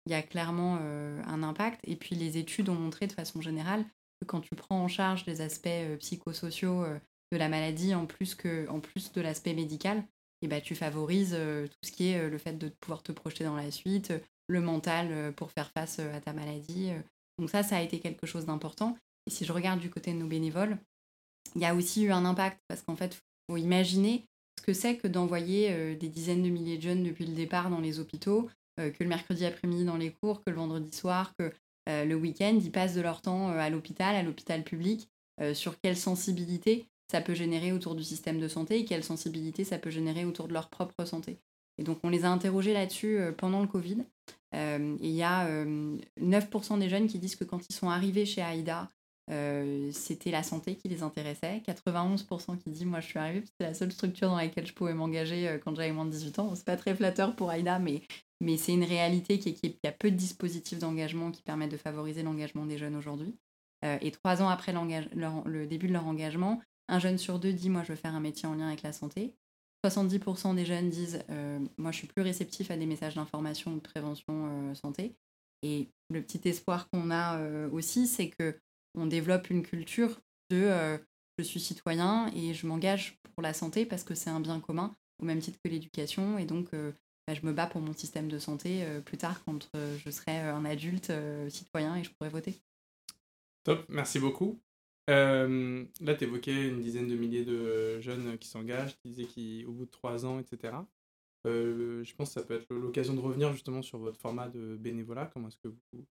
y 0.08 0.14
a 0.14 0.22
clairement 0.22 0.76
un 0.76 1.44
impact. 1.44 1.82
Et 1.86 1.96
puis, 1.96 2.16
les 2.16 2.38
études 2.38 2.70
ont 2.70 2.76
montré 2.76 3.08
de 3.08 3.14
façon 3.14 3.42
générale 3.42 3.84
que 4.22 4.26
quand 4.26 4.42
tu 4.42 4.56
prends 4.56 4.82
en 4.84 4.88
charge 4.88 5.26
les 5.26 5.42
aspects 5.42 5.98
psychosociaux 6.00 6.86
de 7.32 7.38
la 7.38 7.50
maladie, 7.50 7.96
en 7.96 8.06
plus, 8.06 8.36
que, 8.36 8.68
en 8.70 8.80
plus 8.80 9.12
de 9.12 9.22
l'aspect 9.22 9.54
médical, 9.54 10.04
bah, 10.48 10.62
tu 10.62 10.76
favorises 10.76 11.32
tout 11.32 11.78
ce 11.84 11.92
qui 11.92 12.10
est 12.10 12.30
le 12.30 12.38
fait 12.38 12.58
de 12.58 12.70
pouvoir 12.80 13.04
te 13.04 13.12
projeter 13.12 13.44
dans 13.44 13.56
la 13.56 13.72
suite, 13.72 14.14
le 14.48 14.62
mental 14.62 15.34
pour 15.34 15.52
faire 15.52 15.72
face 15.76 16.00
à 16.00 16.20
ta 16.20 16.34
maladie. 16.34 16.92
Donc 17.40 17.50
ça, 17.50 17.64
ça 17.64 17.78
a 17.78 17.82
été 17.82 18.00
quelque 18.00 18.28
chose 18.28 18.46
d'important. 18.46 18.98
Et 19.28 19.32
si 19.32 19.46
je 19.46 19.54
regarde 19.54 19.80
du 19.80 19.90
côté 19.90 20.12
de 20.14 20.18
nos 20.18 20.28
bénévoles, 20.28 20.78
il 21.56 21.62
y 21.62 21.66
a 21.66 21.76
aussi 21.76 22.04
eu 22.04 22.12
un 22.12 22.26
impact 22.26 22.60
parce 22.68 22.82
qu'en 22.82 22.96
fait, 22.96 23.16
il 23.16 23.54
faut 23.54 23.58
imaginer 23.58 24.26
ce 24.60 24.66
que 24.66 24.74
c'est 24.74 24.98
que 24.98 25.08
d'envoyer 25.08 25.96
des 25.96 26.10
dizaines 26.10 26.44
de 26.44 26.50
milliers 26.50 26.78
de 26.78 26.84
jeunes 26.84 27.04
depuis 27.04 27.26
le 27.26 27.34
départ 27.34 27.70
dans 27.70 27.80
les 27.80 28.00
hôpitaux, 28.00 28.50
que 28.78 29.04
le 29.04 29.08
mercredi 29.08 29.46
après-midi 29.46 29.86
dans 29.86 29.98
les 29.98 30.12
cours, 30.12 30.44
que 30.44 30.50
le 30.50 30.56
vendredi 30.58 30.96
soir, 30.96 31.34
que 31.38 31.52
le 31.88 32.16
week-end, 32.16 32.58
ils 32.62 32.72
passent 32.72 32.96
de 32.96 33.02
leur 33.02 33.22
temps 33.22 33.50
à 33.50 33.70
l'hôpital, 33.70 34.16
à 34.16 34.24
l'hôpital 34.24 34.64
public, 34.64 35.10
sur 35.54 35.80
quelle 35.82 35.98
sensibilité 35.98 36.86
ça 37.12 37.22
peut 37.22 37.34
générer 37.34 37.72
autour 37.72 37.96
du 37.96 38.04
système 38.04 38.40
de 38.40 38.48
santé 38.48 38.80
et 38.80 38.86
quelle 38.86 39.04
sensibilité 39.04 39.64
ça 39.64 39.78
peut 39.78 39.90
générer 39.90 40.26
autour 40.26 40.48
de 40.48 40.54
leur 40.54 40.70
propre 40.70 41.06
santé. 41.06 41.40
Et 41.78 41.84
donc 41.84 42.00
on 42.04 42.10
les 42.10 42.26
a 42.26 42.30
interrogés 42.30 42.74
là-dessus 42.74 43.18
euh, 43.18 43.32
pendant 43.32 43.62
le 43.62 43.68
Covid. 43.68 44.04
Euh, 44.56 44.96
et 45.02 45.08
il 45.10 45.16
y 45.16 45.24
a 45.24 45.48
9% 45.48 45.66
euh, 46.20 46.78
des 46.78 46.90
jeunes 46.90 47.08
qui 47.08 47.20
disent 47.20 47.36
que 47.36 47.44
quand 47.44 47.68
ils 47.70 47.74
sont 47.74 47.90
arrivés 47.90 48.26
chez 48.26 48.42
AIDA, 48.42 48.92
c'était 49.92 50.32
la 50.32 50.44
santé 50.44 50.76
qui 50.76 50.90
les 50.90 51.02
intéressait. 51.02 51.64
91% 51.66 52.58
qui 52.58 52.70
disent 52.70 52.86
moi 52.86 53.00
je 53.00 53.08
suis 53.08 53.20
arrivée, 53.20 53.44
c'était 53.46 53.70
la 53.70 53.74
seule 53.74 53.92
structure 53.92 54.30
dans 54.30 54.36
laquelle 54.36 54.68
je 54.68 54.74
pouvais 54.74 54.94
m'engager 54.94 55.60
quand 55.64 55.76
j'avais 55.76 55.92
moins 55.92 56.06
de 56.06 56.12
18 56.12 56.40
ans. 56.40 56.56
C'est 56.56 56.66
pas 56.66 56.78
très 56.78 56.94
flatteur 56.94 57.36
pour 57.36 57.52
AIDA, 57.52 57.80
mais, 57.80 58.02
mais 58.42 58.58
c'est 58.58 58.74
une 58.74 58.84
réalité 58.84 59.40
qui, 59.40 59.54
qui, 59.54 59.80
y 59.84 59.88
a 59.88 59.92
peu 59.92 60.12
de 60.12 60.18
dispositifs 60.18 60.78
d'engagement 60.78 61.32
qui 61.32 61.42
permettent 61.42 61.72
de 61.72 61.78
favoriser 61.78 62.22
l'engagement 62.22 62.66
des 62.66 62.78
jeunes 62.78 62.96
aujourd'hui. 62.96 63.34
et 64.02 64.12
trois 64.12 64.42
ans 64.42 64.50
après 64.50 64.74
le 64.74 65.66
début 65.66 65.88
de 65.88 65.94
leur 65.94 66.06
engagement, 66.06 66.62
un 66.88 67.00
jeune 67.00 67.18
sur 67.18 67.40
deux 67.40 67.54
dit 67.54 67.70
Moi, 67.70 67.84
je 67.84 67.90
veux 67.90 67.98
faire 67.98 68.16
un 68.16 68.20
métier 68.20 68.48
en 68.48 68.56
lien 68.56 68.68
avec 68.68 68.82
la 68.82 68.94
santé. 68.94 69.36
70% 69.86 70.56
des 70.56 70.66
jeunes 70.66 70.90
disent 70.90 71.24
euh, 71.30 71.60
Moi, 71.78 71.92
je 71.92 71.98
suis 71.98 72.08
plus 72.08 72.22
réceptif 72.22 72.72
à 72.72 72.78
des 72.78 72.86
messages 72.86 73.16
d'information 73.16 73.74
ou 73.74 73.76
de 73.76 73.82
prévention 73.82 74.48
euh, 74.48 74.74
santé. 74.76 75.16
Et 75.62 75.90
le 76.10 76.22
petit 76.22 76.42
espoir 76.48 76.90
qu'on 76.90 77.12
a 77.12 77.38
euh, 77.40 77.70
aussi, 77.72 78.08
c'est 78.08 78.30
que 78.30 78.58
on 78.96 79.06
développe 79.06 79.50
une 79.50 79.64
culture 79.64 80.22
de 80.52 81.00
je 81.40 81.44
suis 81.44 81.60
citoyen 81.60 82.32
et 82.36 82.54
je 82.54 82.68
m'engage 82.68 83.18
pour 83.24 83.42
la 83.42 83.54
santé 83.54 83.88
parce 83.88 84.04
que 84.04 84.14
c'est 84.14 84.30
un 84.30 84.40
bien 84.40 84.60
commun, 84.60 84.96
au 85.20 85.26
même 85.26 85.40
titre 85.40 85.58
que 85.64 85.70
l'éducation. 85.72 86.38
Et 86.38 86.46
donc, 86.46 86.70
bah, 86.74 87.34
je 87.34 87.44
me 87.44 87.54
bats 87.54 87.66
pour 87.66 87.82
mon 87.82 87.94
système 87.94 88.28
de 88.28 88.38
santé 88.38 88.86
plus 89.04 89.18
tard 89.18 89.44
quand 89.46 89.68
je 89.74 90.12
serai 90.12 90.42
un 90.42 90.64
adulte 90.64 91.12
citoyen 91.50 91.96
et 91.96 92.04
je 92.04 92.12
pourrai 92.12 92.30
voter. 92.30 92.62
Top, 93.64 93.84
merci 93.90 94.20
beaucoup. 94.20 94.60
Euh, 95.10 95.86
là, 96.00 96.16
tu 96.16 96.24
évoquais 96.24 96.70
une 96.70 96.82
dizaine 96.82 97.08
de 97.08 97.16
milliers 97.16 97.44
de 97.44 98.00
jeunes 98.00 98.38
qui 98.38 98.48
s'engagent, 98.48 98.98
qui 99.00 99.10
disaient 99.10 99.64
qu'au 99.66 99.72
bout 99.74 99.86
de 99.86 99.92
trois 99.92 100.26
ans, 100.26 100.40
etc. 100.40 100.74
Euh, 101.46 102.04
je 102.06 102.16
pense 102.16 102.30
que 102.34 102.40
ça 102.40 102.46
peut 102.46 102.54
être 102.56 102.74
l'occasion 102.74 103.14
de 103.14 103.20
revenir 103.20 103.52
justement 103.52 103.82
sur 103.82 103.98
votre 103.98 104.20
format 104.20 104.48
de 104.48 104.78
bénévolat. 104.78 105.30
Comment 105.34 105.50
est-ce 105.50 105.58
que 105.58 105.68
vous 105.68 106.06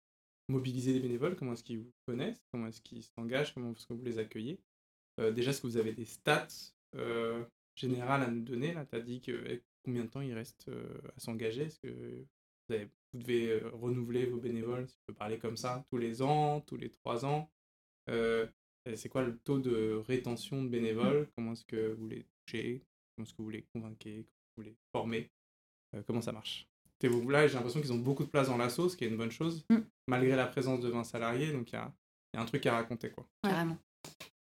mobilisez 0.49 0.93
les 0.93 1.01
bénévoles? 1.01 1.37
Comment 1.37 1.53
est-ce 1.53 1.63
qu'ils 1.63 1.79
vous 1.79 1.93
connaissent? 2.07 2.43
Comment 2.51 2.67
est-ce 2.67 2.81
qu'ils 2.81 3.05
s'engagent? 3.05 3.55
Comment 3.55 3.73
est-ce 3.73 3.87
que 3.87 3.95
vous 3.95 4.03
les 4.03 4.19
accueillez? 4.19 4.59
Euh, 5.21 5.31
Déjà, 5.31 5.51
est-ce 5.51 5.61
que 5.63 5.69
vous 5.69 5.77
avez 5.77 5.93
des 5.93 6.07
stats 6.07 6.49
générales 7.77 8.23
à 8.23 8.31
nous 8.31 8.43
donner? 8.43 8.75
Tu 8.91 8.97
as 8.97 9.01
dit 9.01 9.23
eh, 9.29 9.63
combien 9.85 10.03
de 10.03 10.09
temps 10.11 10.21
il 10.21 10.35
reste 10.35 10.69
à 10.69 11.21
s'engager? 11.21 11.63
Est-ce 11.63 11.79
que 11.79 11.89
vous, 11.89 12.75
vous 13.13 13.19
devez 13.21 13.61
renouveler 13.73 14.27
vos 14.27 14.39
bénévoles, 14.39 14.89
si 14.89 14.97
je 14.97 15.05
peux 15.07 15.15
parler 15.15 15.39
comme 15.39 15.57
ça, 15.57 15.85
tous 15.91 15.99
les 15.99 16.23
ans, 16.23 16.61
tous 16.63 16.77
les 16.77 16.91
trois 16.91 17.25
ans? 17.25 17.53
C'est 18.95 19.09
quoi 19.09 19.23
le 19.23 19.37
taux 19.39 19.59
de 19.59 20.03
rétention 20.07 20.63
de 20.63 20.69
bénévoles? 20.69 21.29
Comment 21.37 21.53
est-ce 21.53 21.65
que 21.65 21.95
vous 21.99 22.09
les 22.09 22.27
touchez? 22.47 22.83
Comment 23.15 23.27
est-ce 23.27 23.35
que 23.35 23.43
vous 23.43 23.51
les 23.51 23.65
convainquez? 23.75 24.25
Comment 24.27 24.57
vous 24.57 24.63
les 24.63 24.77
formez? 24.93 25.31
Euh, 25.95 26.03
Comment 26.07 26.23
ça 26.23 26.33
marche? 26.33 26.67
Là, 27.03 27.47
j'ai 27.47 27.55
l'impression 27.55 27.81
qu'ils 27.81 27.93
ont 27.95 27.99
beaucoup 27.99 28.25
de 28.25 28.29
place 28.29 28.49
dans 28.49 28.59
l'assaut, 28.59 28.91
ce 28.91 28.97
qui 28.97 29.05
est 29.05 29.09
une 29.09 29.17
bonne 29.17 29.31
chose, 29.31 29.65
mm. 29.71 29.79
malgré 30.07 30.37
la 30.37 30.47
présence 30.47 30.81
de 30.81 30.89
20 30.89 31.05
salariés. 31.05 31.53
Donc, 31.53 31.73
il 31.73 31.77
y 31.77 31.79
a, 31.79 31.93
un 32.35 32.45
truc 32.45 32.67
à 32.67 32.75
raconter. 32.75 33.11
Quoi. 33.11 33.27
Carrément. 33.43 33.79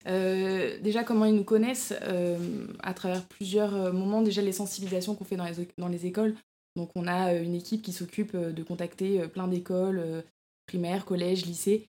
Euh, 0.08 0.80
déjà, 0.80 1.04
comment 1.04 1.26
ils 1.26 1.36
nous 1.36 1.44
connaissent? 1.44 1.94
Euh, 2.04 2.68
À 2.80 2.94
travers 2.94 3.26
plusieurs 3.26 3.94
moments, 3.94 4.22
déjà 4.22 4.42
les 4.42 4.54
sensibilisations 4.54 5.16
qu'on 5.16 5.26
fait 5.26 5.36
dans 5.36 5.46
les, 5.46 5.68
dans 5.78 5.90
les 5.90 6.06
écoles. 6.06 6.36
Donc, 6.78 6.92
on 6.96 7.08
a 7.08 7.34
une 7.34 7.56
équipe 7.56 7.82
qui 7.82 7.92
s'occupe 7.92 8.36
de 8.36 8.64
contacter 8.64 9.28
plein 9.28 9.48
d'écoles, 9.48 10.24
primaires, 10.66 11.06
collèges, 11.06 11.46
lycées, 11.46 11.90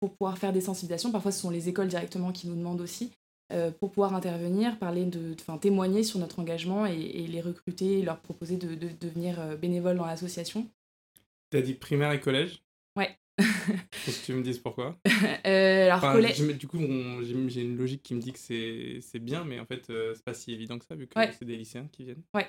pour 0.00 0.14
pouvoir 0.16 0.38
faire 0.38 0.52
des 0.52 0.60
sensibilisations. 0.60 1.12
Parfois, 1.12 1.32
ce 1.32 1.40
sont 1.40 1.50
les 1.50 1.68
écoles 1.68 1.88
directement 1.88 2.32
qui 2.32 2.48
nous 2.48 2.56
demandent 2.56 2.80
aussi. 2.80 3.12
Euh, 3.52 3.70
pour 3.70 3.92
pouvoir 3.92 4.12
intervenir, 4.12 4.76
parler 4.76 5.04
de, 5.04 5.36
enfin, 5.38 5.56
témoigner 5.56 6.02
sur 6.02 6.18
notre 6.18 6.40
engagement 6.40 6.84
et, 6.84 7.26
les 7.28 7.40
recruter, 7.40 8.00
et 8.00 8.02
leur 8.02 8.18
proposer 8.18 8.56
de, 8.56 8.74
devenir 9.00 9.38
euh, 9.38 9.54
bénévoles 9.54 9.96
dans 9.96 10.06
l'association. 10.06 10.68
Tu 11.52 11.58
as 11.58 11.62
dit 11.62 11.74
primaire 11.74 12.10
et 12.10 12.18
collège? 12.18 12.64
Ouais. 12.96 13.16
Faut 13.38 14.10
que 14.10 14.24
tu 14.24 14.32
me 14.32 14.42
dises 14.42 14.58
pourquoi. 14.58 14.98
alors, 15.44 16.00
collège... 16.00 16.40
Du 16.58 16.66
coup, 16.66 16.78
j'ai 17.22 17.60
une 17.60 17.76
logique 17.76 18.02
qui 18.02 18.16
me 18.16 18.20
dit 18.20 18.32
que 18.32 18.38
c'est 18.40 19.20
bien, 19.20 19.44
mais 19.44 19.60
en 19.60 19.64
fait, 19.64 19.84
c'est 19.86 20.24
pas 20.24 20.34
si 20.34 20.52
évident 20.52 20.80
que 20.80 20.84
ça, 20.84 20.96
vu 20.96 21.06
que 21.06 21.14
c'est 21.38 21.44
des 21.44 21.56
lycéens 21.56 21.86
qui 21.92 22.02
viennent. 22.02 22.22
Ouais. 22.34 22.48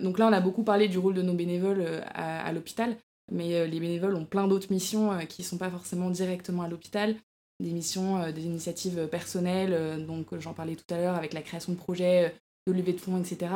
donc 0.00 0.18
là, 0.18 0.26
on 0.26 0.32
a 0.32 0.40
beaucoup 0.40 0.64
parlé 0.64 0.88
du 0.88 0.98
rôle 0.98 1.14
de 1.14 1.22
nos 1.22 1.34
bénévoles 1.34 2.02
à 2.12 2.52
l'hôpital. 2.52 2.96
Mais 3.30 3.54
euh, 3.54 3.66
les 3.66 3.78
bénévoles 3.78 4.16
ont 4.16 4.24
plein 4.24 4.48
d'autres 4.48 4.70
missions 4.70 5.12
euh, 5.12 5.20
qui 5.20 5.42
ne 5.42 5.46
sont 5.46 5.58
pas 5.58 5.70
forcément 5.70 6.10
directement 6.10 6.62
à 6.62 6.68
l'hôpital. 6.68 7.16
Des 7.60 7.70
missions, 7.70 8.20
euh, 8.20 8.32
des 8.32 8.44
initiatives 8.44 9.06
personnelles, 9.06 10.06
donc 10.06 10.36
j'en 10.38 10.54
parlais 10.54 10.74
tout 10.74 10.92
à 10.92 10.96
l'heure 10.96 11.14
avec 11.14 11.32
la 11.32 11.42
création 11.42 11.72
de 11.72 11.78
projets, 11.78 12.34
de 12.66 12.72
levée 12.72 12.92
de 12.92 13.00
fonds, 13.00 13.18
etc. 13.20 13.52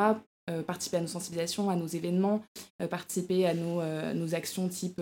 participer 0.66 0.98
à 0.98 1.00
nos 1.00 1.08
sensibilisations, 1.08 1.70
à 1.70 1.76
nos 1.76 1.88
événements, 1.88 2.42
participer 2.88 3.46
à 3.46 3.54
nos, 3.54 3.82
nos 4.14 4.34
actions 4.34 4.68
type, 4.68 5.00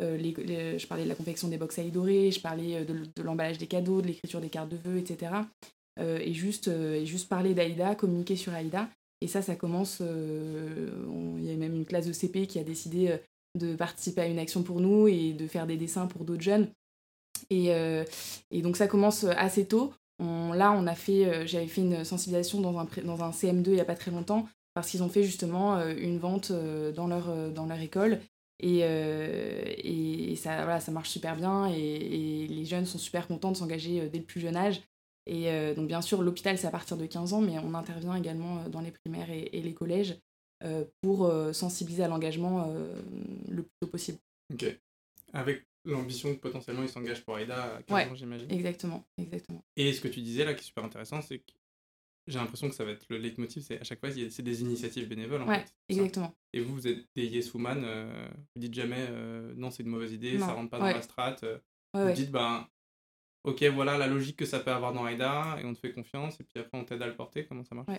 les, 0.00 0.78
je 0.78 0.86
parlais 0.86 1.04
de 1.04 1.08
la 1.08 1.14
confection 1.14 1.48
des 1.48 1.56
box 1.56 1.78
à 1.78 1.84
dorées, 1.84 2.30
je 2.30 2.40
parlais 2.40 2.84
de, 2.84 3.22
l'emballage 3.22 3.56
des 3.56 3.66
cadeaux, 3.66 4.02
de 4.02 4.08
l'écriture 4.08 4.40
des 4.40 4.50
cartes 4.50 4.68
de 4.68 4.76
vœux, 4.76 4.98
etc. 4.98 5.32
et, 6.00 6.34
juste, 6.34 6.68
et 6.68 7.06
juste 7.06 7.30
parler 7.30 7.54
d'AIDA, 7.54 7.94
communiquer 7.94 8.36
sur 8.36 8.54
AIDA. 8.54 8.88
Et 9.22 9.26
ça, 9.26 9.40
ça 9.40 9.56
commence. 9.56 10.00
Il 10.00 11.44
y 11.44 11.50
a 11.50 11.56
même 11.56 11.74
une 11.74 11.86
classe 11.86 12.06
de 12.06 12.12
CP 12.12 12.46
qui 12.46 12.58
a 12.58 12.64
décidé 12.64 13.18
de 13.54 13.76
participer 13.76 14.22
à 14.22 14.26
une 14.26 14.38
action 14.38 14.62
pour 14.62 14.80
nous 14.80 15.08
et 15.08 15.32
de 15.32 15.46
faire 15.46 15.66
des 15.66 15.76
dessins 15.76 16.06
pour 16.06 16.24
d'autres 16.24 16.42
jeunes. 16.42 16.68
Et, 17.50 17.72
euh, 17.72 18.04
et, 18.50 18.62
donc 18.62 18.76
ça 18.76 18.86
commence 18.86 19.24
assez 19.24 19.66
tôt. 19.66 19.92
là, 20.20 20.72
on 20.72 20.86
a 20.86 20.94
fait, 20.94 21.26
euh, 21.26 21.46
j'avais 21.46 21.66
fait 21.66 21.82
une 21.82 22.04
sensibilisation 22.04 22.60
dans 22.60 22.78
un, 22.78 22.86
dans 23.04 23.22
un 23.22 23.30
CM2 23.30 23.66
il 23.66 23.74
n'y 23.74 23.80
a 23.80 23.84
pas 23.84 23.94
très 23.94 24.10
longtemps 24.10 24.48
parce 24.74 24.90
qu'ils 24.90 25.02
ont 25.02 25.08
fait 25.08 25.22
justement 25.22 25.76
euh, 25.76 25.94
une 25.96 26.18
vente 26.18 26.52
dans, 26.52 27.06
leur, 27.06 27.52
dans 27.52 27.66
leur 27.66 27.80
école. 27.80 28.20
Et, 28.60 28.78
et, 28.78 30.36
ça, 30.36 30.64
voilà, 30.64 30.80
ça 30.80 30.92
marche 30.92 31.10
super 31.10 31.36
bien 31.36 31.66
et, 31.66 32.46
les 32.48 32.64
jeunes 32.64 32.86
sont 32.86 32.98
super 32.98 33.26
contents 33.26 33.52
de 33.52 33.56
s'engager 33.56 34.08
dès 34.08 34.18
le 34.18 34.24
plus 34.24 34.40
jeune 34.40 34.56
âge. 34.56 34.80
Et 35.26 35.74
donc 35.74 35.86
bien 35.88 36.00
sûr, 36.02 36.22
l'hôpital, 36.22 36.56
c'est 36.56 36.66
à 36.66 36.70
partir 36.70 36.96
de 36.96 37.04
15 37.04 37.32
ans, 37.32 37.40
mais 37.40 37.58
on 37.58 37.74
intervient 37.74 38.14
également 38.14 38.68
dans 38.68 38.80
les 38.80 38.90
primaires 38.90 39.30
et 39.30 39.60
les 39.60 39.74
collèges. 39.74 40.18
Euh, 40.64 40.84
pour 41.02 41.26
euh, 41.26 41.52
sensibiliser 41.52 42.04
à 42.04 42.08
l'engagement 42.08 42.64
euh, 42.68 42.94
le 43.48 43.64
plus 43.64 43.76
tôt 43.80 43.86
possible. 43.86 44.18
Ok. 44.50 44.64
Avec 45.34 45.66
l'ambition 45.84 46.34
que 46.34 46.40
potentiellement 46.40 46.82
ils 46.82 46.88
s'engagent 46.88 47.22
pour 47.22 47.38
AIDA 47.38 47.76
à 47.76 47.82
15 47.82 48.12
ans, 48.12 48.14
j'imagine. 48.14 48.50
Exactement, 48.50 49.04
exactement. 49.18 49.62
Et 49.76 49.92
ce 49.92 50.00
que 50.00 50.08
tu 50.08 50.22
disais 50.22 50.46
là 50.46 50.54
qui 50.54 50.60
est 50.60 50.64
super 50.66 50.84
intéressant, 50.84 51.20
c'est 51.20 51.40
que 51.40 51.52
j'ai 52.28 52.38
l'impression 52.38 52.70
que 52.70 52.74
ça 52.74 52.86
va 52.86 52.92
être 52.92 53.04
le 53.10 53.18
leitmotiv, 53.18 53.62
c'est 53.62 53.78
à 53.78 53.84
chaque 53.84 54.00
fois, 54.00 54.08
c'est 54.10 54.42
des 54.42 54.62
initiatives 54.62 55.06
bénévoles. 55.06 55.42
En 55.42 55.48
ouais, 55.48 55.58
fait, 55.58 55.74
exactement. 55.90 56.34
Et 56.54 56.60
vous, 56.60 56.74
vous 56.74 56.88
êtes 56.88 57.04
des 57.14 57.26
yes 57.26 57.52
woman, 57.52 57.82
euh, 57.84 58.28
vous 58.54 58.60
dites 58.62 58.72
jamais 58.72 59.06
non, 59.56 59.70
c'est 59.70 59.82
une 59.82 59.90
mauvaise 59.90 60.12
idée, 60.12 60.38
ça 60.38 60.54
rentre 60.54 60.70
pas 60.70 60.78
dans 60.78 60.86
la 60.86 61.02
strat. 61.02 61.36
vous 61.92 62.12
dites, 62.12 62.30
ben, 62.30 62.66
ok, 63.42 63.62
voilà 63.64 63.98
la 63.98 64.06
logique 64.06 64.38
que 64.38 64.46
ça 64.46 64.60
peut 64.60 64.72
avoir 64.72 64.94
dans 64.94 65.06
AIDA, 65.06 65.58
et 65.60 65.66
on 65.66 65.74
te 65.74 65.80
fait 65.80 65.92
confiance, 65.92 66.40
et 66.40 66.44
puis 66.44 66.58
après, 66.58 66.78
on 66.78 66.84
t'aide 66.84 67.02
à 67.02 67.06
le 67.06 67.16
porter. 67.16 67.44
Comment 67.44 67.64
ça 67.64 67.74
marche? 67.74 67.90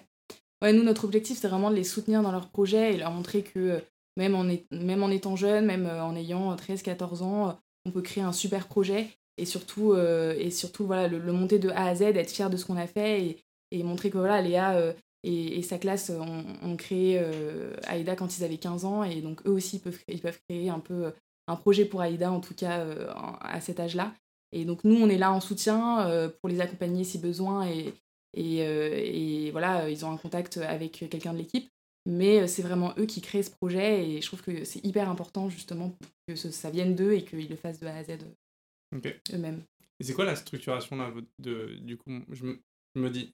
Nous, 0.71 0.84
notre 0.84 1.06
objectif, 1.06 1.38
c'est 1.38 1.47
vraiment 1.47 1.69
de 1.69 1.75
les 1.75 1.84
soutenir 1.84 2.21
dans 2.21 2.32
leurs 2.32 2.49
projets 2.49 2.93
et 2.93 2.97
leur 2.97 3.12
montrer 3.12 3.43
que 3.43 3.82
même 4.17 4.36
en, 4.36 4.45
même 4.71 5.04
en 5.04 5.10
étant 5.10 5.36
jeune, 5.36 5.65
même 5.65 5.86
en 5.86 6.15
ayant 6.15 6.56
13-14 6.56 7.23
ans, 7.23 7.58
on 7.86 7.91
peut 7.91 8.01
créer 8.01 8.23
un 8.23 8.34
super 8.34 8.67
projet 8.67 9.10
et 9.38 9.45
surtout, 9.45 9.93
euh, 9.93 10.36
et 10.38 10.51
surtout 10.51 10.86
voilà, 10.86 11.08
le, 11.08 11.19
monter 11.32 11.60
de 11.60 11.69
A 11.69 11.88
à 11.88 11.95
Z, 11.95 12.01
être 12.01 12.32
fier 12.32 12.49
de 12.49 12.58
ce 12.58 12.65
qu'on 12.65 12.78
a 12.78 12.88
fait 12.88 13.38
et, 13.71 13.84
montrer 13.84 14.10
que 14.10 14.17
voilà, 14.17 14.41
Léa 14.41 14.75
euh, 14.75 14.93
et, 15.23 15.62
sa 15.62 15.78
classe 15.78 16.10
ont, 16.10 16.78
créé 16.78 17.19
euh, 17.19 17.73
Aïda 17.88 18.15
quand 18.15 18.38
ils 18.38 18.43
avaient 18.45 18.58
15 18.58 18.86
ans 18.86 19.04
et 19.04 19.21
donc 19.21 19.45
eux 19.45 19.51
aussi 19.51 19.78
ils 19.78 19.80
peuvent, 19.80 19.99
ils 20.08 20.21
peuvent 20.21 20.39
créer 20.47 20.69
un 20.69 20.80
peu 20.80 21.12
un 21.47 21.56
projet 21.58 21.84
pour 21.84 21.99
Aïda 21.99 22.32
en 22.32 22.39
tout 22.39 22.54
cas 22.54 22.86
à 23.41 23.60
cet 23.60 23.82
âge-là. 23.82 24.13
Et 24.54 24.63
donc 24.63 24.86
nous 24.86 24.95
on 24.95 25.10
est 25.10 25.17
là 25.17 25.34
en 25.34 25.41
soutien 25.41 26.32
pour 26.39 26.47
les 26.47 26.62
accompagner 26.62 27.04
si 27.04 27.17
besoin 27.17 27.67
et, 28.36 29.48
et 29.48 29.52
voilà, 29.52 29.89
ils 29.89 30.06
ont 30.06 30.12
un 30.12 30.17
contact 30.17 30.58
avec 30.58 31.08
quelqu'un 31.10 31.34
de 31.34 31.39
l'équipe. 31.39 31.67
Mais 32.08 32.48
c'est 32.48 32.62
vraiment 32.62 32.93
eux 33.00 33.08
qui 33.08 33.19
créent 33.19 33.41
ce 33.41 33.50
projet 33.50 34.08
et 34.08 34.21
je 34.21 34.28
trouve 34.28 34.43
que 34.43 34.63
c'est 34.63 34.86
hyper 34.86 35.10
important 35.10 35.50
justement 35.50 35.95
que 36.28 36.36
ça 36.36 36.69
vienne 36.69 36.95
d'eux 36.95 37.13
et 37.13 37.24
qu'ils 37.24 37.50
le 37.50 37.56
fassent 37.56 37.80
de 37.80 37.88
A 37.88 37.95
à 37.95 38.04
Z 38.04 38.19
eux-mêmes. 39.34 39.62
Et 40.00 40.04
c'est 40.04 40.13
quoi 40.13 40.26
la 40.26 40.36
structuration 40.36 40.95
là 40.98 41.12
de, 41.39 41.78
Du 41.82 41.98
coup, 41.98 42.12
je 42.32 42.45
me, 42.45 42.60
je 42.95 43.02
me 43.02 43.10
dis, 43.10 43.34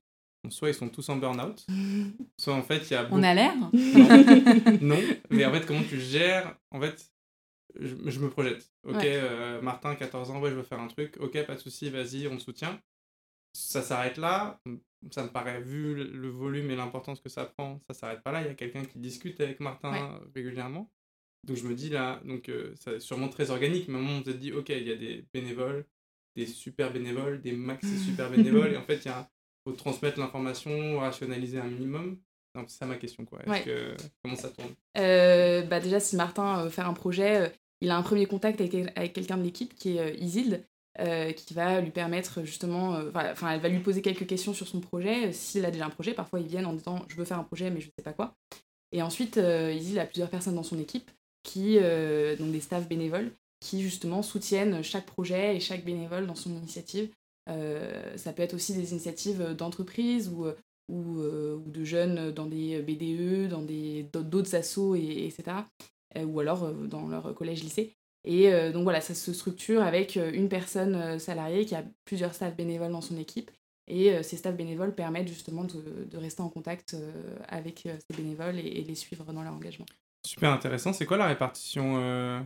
soit 0.50 0.70
ils 0.70 0.76
sont 0.76 0.90
tous 0.90 1.10
en 1.10 1.18
burn-out, 1.18 1.66
soit 2.40 2.54
en 2.54 2.64
fait 2.64 2.90
il 2.90 2.94
y 2.94 2.96
a. 2.96 3.08
On 3.12 3.24
a 3.24 3.34
l'air 3.34 3.56
non. 4.82 5.00
mais 5.30 5.46
en 5.46 5.52
fait, 5.52 5.66
comment 5.66 5.84
tu 5.84 6.00
gères 6.00 6.56
En 6.72 6.80
fait, 6.80 7.12
je, 7.80 7.96
je 8.06 8.20
me 8.20 8.30
projette. 8.30 8.70
Ok, 8.84 9.04
euh, 9.04 9.62
Martin, 9.62 9.96
14 9.96 10.32
ans, 10.32 10.40
ouais, 10.40 10.50
je 10.50 10.56
veux 10.56 10.64
faire 10.64 10.80
un 10.80 10.88
truc. 10.88 11.18
Ok, 11.20 11.44
pas 11.46 11.56
de 11.56 11.60
souci, 11.60 11.90
vas-y, 11.90 12.28
on 12.28 12.38
te 12.38 12.44
soutient. 12.44 12.80
Ça 13.54 13.82
s'arrête 13.82 14.18
là. 14.18 14.60
Ça 15.12 15.24
me 15.24 15.30
paraît, 15.30 15.62
vu 15.62 15.96
le 15.96 16.30
volume 16.30 16.70
et 16.70 16.76
l'importance 16.76 17.20
que 17.20 17.30
ça 17.30 17.46
prend, 17.46 17.80
ça 17.88 17.94
s'arrête 17.94 18.22
pas 18.22 18.32
là. 18.32 18.42
Il 18.42 18.48
y 18.48 18.52
a 18.52 18.54
quelqu'un 18.54 18.86
qui 18.86 19.00
discute 19.00 19.42
avec 19.42 19.60
Martin 19.60 20.20
régulièrement. 20.36 20.90
Donc 21.44 21.58
je 21.58 21.68
me 21.68 21.74
dis 21.74 21.90
là, 21.90 22.22
donc 22.24 22.50
euh, 22.50 22.74
c'est 22.80 23.00
sûrement 23.00 23.28
très 23.28 23.50
organique, 23.50 23.88
mais 23.88 23.96
à 23.96 23.98
un 23.98 24.02
moment 24.02 24.20
on 24.20 24.24
se 24.24 24.32
dit, 24.32 24.52
ok, 24.52 24.70
il 24.70 24.88
y 24.88 24.92
a 24.92 24.96
des 24.96 25.26
bénévoles, 25.34 25.86
des 26.36 26.46
super 26.46 26.94
bénévoles, 26.94 27.42
des 27.42 27.52
maxi 27.52 27.98
super 27.98 28.30
bénévoles, 28.36 28.74
et 28.74 28.78
en 28.78 28.84
fait 28.84 29.04
il 29.06 29.12
faut 29.66 29.72
transmettre 29.76 30.20
l'information, 30.20 31.00
rationaliser 31.00 31.60
un 31.60 31.68
minimum. 31.68 32.18
C'est 32.68 32.80
ça 32.80 32.86
ma 32.86 32.98
question, 32.98 33.24
quoi. 33.24 33.40
Que, 33.40 33.96
comment 34.22 34.36
ça 34.36 34.50
tourne? 34.50 34.74
Euh, 34.98 35.62
bah 35.62 35.80
Déjà, 35.80 36.02
si 36.02 36.18
Martin 36.18 36.66
veut 36.66 36.70
faire 36.70 36.88
un 36.88 36.94
projet, 36.94 37.48
euh, 37.48 37.50
il 37.80 37.90
a 37.90 37.98
un 37.98 38.02
premier 38.02 38.26
contact 38.26 38.60
avec, 38.60 38.76
avec 38.98 39.14
quelqu'un 39.14 39.38
de 39.38 39.44
l'équipe 39.44 39.74
qui 39.74 39.98
est 39.98 40.20
Isilde, 40.20 40.62
qui 40.98 41.54
va 41.54 41.82
lui 41.82 41.92
permettre 41.92 42.44
justement, 42.44 43.00
enfin, 43.16 43.52
elle 43.52 43.62
va 43.62 43.70
lui 43.70 43.80
poser 43.80 44.02
quelques 44.02 44.28
questions 44.28 44.54
sur 44.54 44.68
son 44.68 44.82
projet. 44.82 45.32
S'il 45.32 45.66
a 45.66 45.72
déjà 45.72 45.86
un 45.86 45.90
projet, 45.90 46.14
parfois 46.14 46.40
ils 46.40 46.48
viennent 46.48 46.66
en 46.66 46.74
disant 46.74 47.06
je 47.08 47.16
veux 47.16 47.26
faire 47.26 47.40
un 47.40 47.44
projet, 47.44 47.72
mais 47.72 47.80
je 47.80 47.88
sais 47.88 48.04
pas 48.04 48.14
quoi. 48.14 48.36
Et 48.92 49.02
ensuite, 49.02 49.38
Isilde 49.38 50.00
a 50.00 50.06
plusieurs 50.06 50.30
personnes 50.30 50.56
dans 50.56 50.64
son 50.64 50.80
équipe 50.80 51.10
qui, 51.44 51.78
euh, 51.80 52.36
donc 52.36 52.52
des 52.52 52.60
staffs 52.60 52.88
bénévoles, 52.88 53.32
qui 53.60 53.82
justement 53.82 54.22
soutiennent 54.22 54.84
chaque 54.84 55.06
projet 55.06 55.56
et 55.56 55.60
chaque 55.60 55.84
bénévole 55.84 56.28
dans 56.28 56.36
son 56.36 56.52
initiative. 56.52 57.10
Euh, 57.50 58.18
ça 58.18 58.34
peut 58.34 58.44
être 58.44 58.54
aussi 58.54 58.74
des 58.74 58.92
initiatives 58.92 59.56
d'entreprise 59.56 60.30
ou, 60.30 60.46
ou, 60.90 61.20
euh, 61.20 61.60
de 61.66 61.84
jeunes 61.84 62.32
dans 62.32 62.46
des 62.46 62.82
BDE, 62.82 63.50
dans 63.50 64.22
d'autres 64.22 64.56
assos, 64.56 64.96
et, 64.96 65.26
etc. 65.26 65.58
ou 66.26 66.40
alors 66.40 66.72
dans 66.74 67.08
leur 67.08 67.34
collège-lycée. 67.34 67.96
Et 68.24 68.52
donc 68.72 68.84
voilà, 68.84 69.02
ça 69.02 69.16
se 69.16 69.34
structure 69.34 69.82
avec 69.82 70.16
une 70.16 70.48
personne 70.48 71.18
salariée 71.18 71.66
qui 71.66 71.74
a 71.74 71.84
plusieurs 72.06 72.36
staffs 72.36 72.56
bénévoles 72.56 72.92
dans 72.92 73.02
son 73.02 73.18
équipe. 73.18 73.50
Et 73.88 74.22
ces 74.22 74.38
staffs 74.38 74.56
bénévoles 74.56 74.94
permettent 74.94 75.28
justement 75.28 75.64
de, 75.64 76.18
rester 76.18 76.44
en 76.44 76.50
contact 76.50 76.96
avec 77.48 77.80
ces 77.88 78.16
bénévoles 78.16 78.60
et, 78.60 78.84
les 78.84 78.96
suivre 78.96 79.34
dans 79.34 79.42
leur 79.42 79.54
engagement. 79.54 79.88
Super 80.24 80.52
intéressant. 80.52 80.94
C'est 80.94 81.08
quoi 81.08 81.18
la 81.18 81.26
répartition 81.26 81.98
euh... 81.98 82.40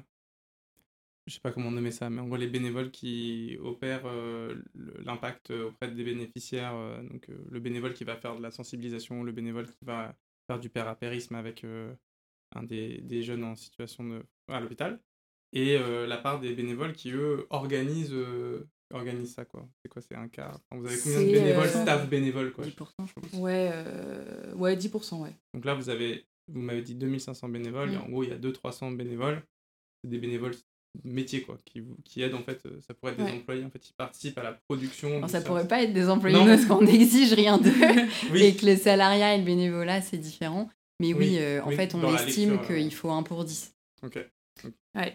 Je 1.28 1.34
sais 1.34 1.40
pas 1.40 1.52
comment 1.52 1.72
nommer 1.72 1.90
ça, 1.90 2.10
mais 2.12 2.22
en 2.22 2.28
gros, 2.28 2.36
les 2.36 2.48
bénévoles 2.48 2.92
qui 2.92 3.58
opèrent 3.60 4.06
euh, 4.06 4.62
l'impact 5.04 5.50
auprès 5.50 5.90
des 5.90 6.04
bénéficiaires. 6.04 6.76
Euh, 6.76 7.02
donc, 7.02 7.30
euh, 7.30 7.44
le 7.50 7.60
bénévole 7.60 7.96
qui 7.96 8.04
va 8.04 8.16
faire 8.16 8.36
de 8.36 8.44
la 8.44 8.52
sensibilisation, 8.52 9.24
le 9.24 9.32
bénévole 9.32 9.66
qui 9.66 9.86
va 9.86 10.16
faire 10.46 10.60
du 10.60 10.70
père-apérisme 10.70 11.34
avec 11.34 11.66
un 12.54 12.64
des, 12.64 13.00
des, 13.02 13.24
jeunes 13.24 13.44
en 13.44 13.56
situation 13.56 14.04
de... 14.04 14.24
à 14.50 14.60
l'hôpital. 14.60 15.00
Et 15.56 15.78
la 16.08 16.18
part 16.18 16.40
des 16.40 16.54
bénévoles 16.54 16.94
qui, 16.94 17.12
eux, 17.12 17.48
organisent 17.50 18.16
organise 18.94 19.34
ça 19.34 19.46
quoi 19.46 19.68
C'est 19.82 19.90
quoi 19.90 20.02
C'est 20.02 20.16
un 20.16 20.28
cas 20.28 20.60
Vous 20.72 20.86
avez 20.86 20.98
combien 21.02 21.22
de 21.22 21.32
bénévoles, 21.32 21.70
staff 21.70 22.08
bénévoles 22.08 22.52
quoi 22.52 22.66
10% 22.66 22.70
je 22.70 23.14
pense. 23.14 23.40
Ouais, 23.40 23.72
ouais 24.56 24.76
10% 24.76 25.24
ouais. 25.24 25.34
Donc 25.54 25.66
là 25.66 25.74
vous 25.74 25.90
avez 25.90 26.26
vous 26.48 26.62
m'avez 26.62 26.82
dit 26.82 26.96
2500 26.96 27.50
bénévoles, 27.50 27.94
et 27.94 27.98
mm. 27.98 28.02
en 28.02 28.10
gros, 28.10 28.24
il 28.24 28.30
y 28.30 28.34
a 28.34 28.38
200-300 28.38 28.96
bénévoles. 28.96 29.42
C'est 30.04 30.10
des 30.10 30.18
bénévoles 30.18 30.56
métiers, 31.04 31.42
quoi, 31.42 31.58
qui, 31.66 31.84
qui 32.04 32.22
aident, 32.22 32.36
en 32.36 32.44
fait, 32.44 32.62
euh, 32.66 32.80
ça 32.88 32.94
pourrait 32.94 33.14
être 33.14 33.24
des 33.24 33.32
employés, 33.32 33.66
en 33.66 33.70
fait, 33.70 33.90
ils 33.90 33.94
participent 33.94 34.38
à 34.38 34.44
la 34.44 34.54
production. 34.54 35.20
Non, 35.20 35.28
ça 35.28 35.42
pourrait 35.42 35.68
pas 35.68 35.84
être 35.84 35.94
des 35.94 36.10
employés 36.10 36.38
parce 36.38 36.66
qu'on 36.66 36.82
n'exige 36.84 37.34
rien 37.34 37.58
d'eux, 37.58 37.72
et 38.36 38.56
que 38.56 38.66
le 38.66 38.76
salariat 38.76 39.36
et 39.36 39.40
le 39.40 39.46
bénévolat, 39.46 40.02
c'est 40.02 40.18
différent. 40.18 40.70
Mais 41.02 41.14
oui, 41.14 41.38
euh, 41.40 41.62
en 41.64 41.72
fait, 41.72 41.94
on 41.96 42.16
estime 42.16 42.62
qu'il 42.66 42.94
faut 42.94 43.10
1 43.10 43.24
pour 43.24 43.44
10. 43.44 43.74
Ok. 44.04 44.20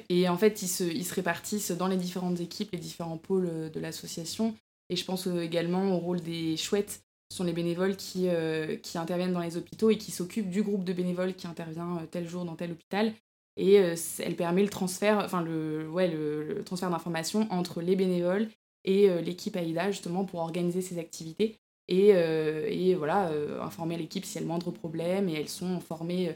Et 0.08 0.28
en 0.28 0.36
fait, 0.36 0.62
ils 0.62 0.68
se, 0.68 1.14
répartissent 1.14 1.70
dans 1.70 1.88
les 1.88 1.96
différentes 1.96 2.40
équipes, 2.40 2.72
les 2.72 2.78
différents 2.78 3.16
pôles 3.16 3.48
euh, 3.50 3.70
de 3.70 3.80
l'association. 3.80 4.54
Et 4.88 4.96
je 4.96 5.04
pense 5.04 5.26
également 5.26 5.94
au 5.94 5.98
rôle 5.98 6.20
des 6.20 6.56
chouettes 6.56 7.02
ce 7.30 7.36
sont 7.36 7.44
les 7.44 7.52
bénévoles 7.52 7.96
qui, 7.96 8.28
euh, 8.28 8.76
qui 8.76 8.98
interviennent 8.98 9.32
dans 9.32 9.40
les 9.40 9.56
hôpitaux 9.56 9.90
et 9.90 9.98
qui 9.98 10.10
s'occupent 10.10 10.50
du 10.50 10.62
groupe 10.62 10.84
de 10.84 10.92
bénévoles 10.92 11.34
qui 11.34 11.46
intervient 11.46 11.98
euh, 11.98 12.06
tel 12.10 12.28
jour 12.28 12.44
dans 12.44 12.56
tel 12.56 12.72
hôpital. 12.72 13.12
Et 13.56 13.78
euh, 13.78 13.94
elle 14.18 14.34
permet 14.34 14.62
le 14.62 14.68
transfert, 14.68 15.18
enfin 15.18 15.42
le, 15.42 15.88
ouais, 15.88 16.08
le, 16.08 16.62
transfert 16.64 16.90
d'informations 16.90 17.46
entre 17.50 17.80
les 17.82 17.94
bénévoles 17.94 18.48
et 18.84 19.10
l'équipe 19.20 19.56
AIDA 19.56 19.90
justement 19.90 20.24
pour 20.24 20.40
organiser 20.40 20.80
ces 20.80 20.98
activités 20.98 21.58
et, 21.88 22.12
et 22.12 22.94
voilà, 22.94 23.30
informer 23.60 23.98
l'équipe 23.98 24.24
s'il 24.24 24.36
y 24.36 24.38
a 24.38 24.40
le 24.40 24.46
moindre 24.46 24.70
problème 24.70 25.28
et 25.28 25.34
elles 25.34 25.50
sont 25.50 25.80
formées, 25.80 26.34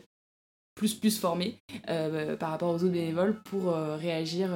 plus 0.74 0.94
plus 0.94 1.18
formées 1.18 1.58
par 1.86 2.50
rapport 2.50 2.70
aux 2.70 2.76
autres 2.76 2.88
bénévoles 2.88 3.42
pour 3.44 3.72
réagir 3.74 4.50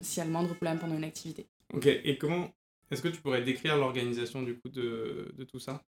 s'il 0.00 0.18
y 0.18 0.20
a 0.20 0.24
le 0.24 0.30
moindre 0.30 0.54
problème 0.54 0.78
pendant 0.78 0.96
une 0.96 1.04
activité. 1.04 1.46
Ok, 1.72 1.86
et 1.86 2.18
comment 2.18 2.52
est-ce 2.90 3.00
que 3.00 3.08
tu 3.08 3.20
pourrais 3.22 3.42
décrire 3.42 3.78
l'organisation 3.78 4.42
du 4.42 4.58
coup 4.58 4.68
de, 4.68 5.32
de, 5.36 5.44
tout 5.44 5.58
ça? 5.58 5.82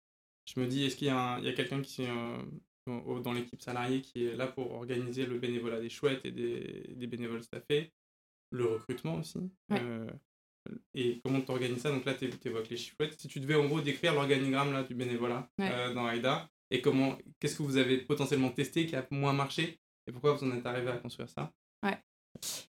Je 0.45 0.61
me 0.61 0.67
dis, 0.67 0.85
est-ce 0.85 0.97
qu'il 0.97 1.09
y 1.09 1.11
a, 1.11 1.35
a 1.35 1.53
quelqu'un 1.53 1.83
qui 1.83 2.07
euh, 2.89 3.21
dans 3.21 3.33
l'équipe 3.33 3.63
salariée 3.63 4.03
qui 4.03 4.27
est 4.27 4.37
là 4.37 4.47
pour 4.47 4.73
organiser 4.73 5.27
le 5.27 5.39
bénévolat 5.39 5.81
des 5.81 5.89
chouettes 5.89 6.25
et 6.25 6.33
des, 6.33 6.95
des 6.97 7.07
bénévoles 7.07 7.43
staffés, 7.43 7.93
le 8.51 8.67
recrutement 8.67 9.17
aussi 9.17 9.39
euh, 9.73 10.11
Et 10.95 11.21
comment 11.25 11.41
tu 11.41 11.51
organises 11.51 11.79
ça? 11.79 11.91
Donc 11.91 12.05
là, 12.05 12.15
tu 12.15 12.29
évoques 12.45 12.69
les 12.69 12.77
chouettes. 12.77 13.21
Si 13.21 13.29
tu 13.29 13.41
devais 13.41 13.55
en 13.55 13.67
gros 13.67 13.81
décrire 13.81 14.15
l'organigramme 14.15 14.73
là, 14.73 14.83
du 14.83 14.95
bénévolat 14.95 15.49
euh, 15.61 15.95
dans 15.95 16.09
AIDA, 16.09 16.49
et 16.73 16.81
comment, 16.81 17.19
qu'est-ce 17.39 17.57
que 17.57 17.63
vous 17.63 17.77
avez 17.77 17.99
potentiellement 17.99 18.51
testé 18.51 18.87
qui 18.87 18.97
a 18.97 19.07
moins 19.11 19.33
marché 19.33 19.79
et 20.07 20.13
pourquoi 20.13 20.33
vous 20.33 20.45
en 20.45 20.57
êtes 20.57 20.67
arrivé 20.67 20.91
à 20.91 20.97
construire 20.97 21.29
ça? 21.29 21.53
Ouais. 21.85 21.99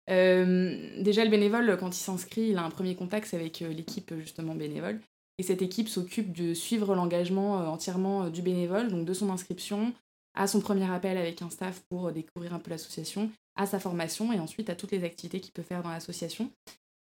Euh, 0.10 1.02
déjà, 1.02 1.24
le 1.26 1.32
bénévole, 1.32 1.78
quand 1.80 1.90
il 1.90 2.00
s'inscrit, 2.00 2.50
il 2.50 2.58
a 2.58 2.64
un 2.64 2.70
premier 2.70 2.96
contact 2.96 3.34
avec 3.34 3.62
euh, 3.62 3.70
l'équipe 3.70 4.14
justement 4.20 4.56
bénévole. 4.56 5.02
Et 5.40 5.44
cette 5.44 5.62
équipe 5.62 5.90
s'occupe 5.90 6.32
de 6.32 6.54
suivre 6.54 6.96
l'engagement 6.96 7.60
euh, 7.60 7.66
entièrement 7.66 8.30
du 8.30 8.42
bénévole, 8.42 8.88
donc 8.88 9.06
de 9.06 9.14
son 9.14 9.30
inscription 9.30 9.94
à 10.34 10.46
son 10.46 10.62
premier 10.62 10.90
appel 10.90 11.18
avec 11.18 11.42
un 11.42 11.50
staff 11.50 11.82
pour 11.90 12.12
découvrir 12.12 12.54
un 12.54 12.60
peu 12.60 12.70
l'association, 12.70 13.32
à 13.56 13.66
sa 13.66 13.80
formation 13.80 14.32
et 14.32 14.40
ensuite 14.40 14.70
à 14.70 14.76
toutes 14.76 14.92
les 14.92 15.04
activités 15.04 15.40
qu'il 15.40 15.52
peut 15.52 15.64
faire 15.64 15.82
dans 15.82 15.90
l'association. 15.90 16.52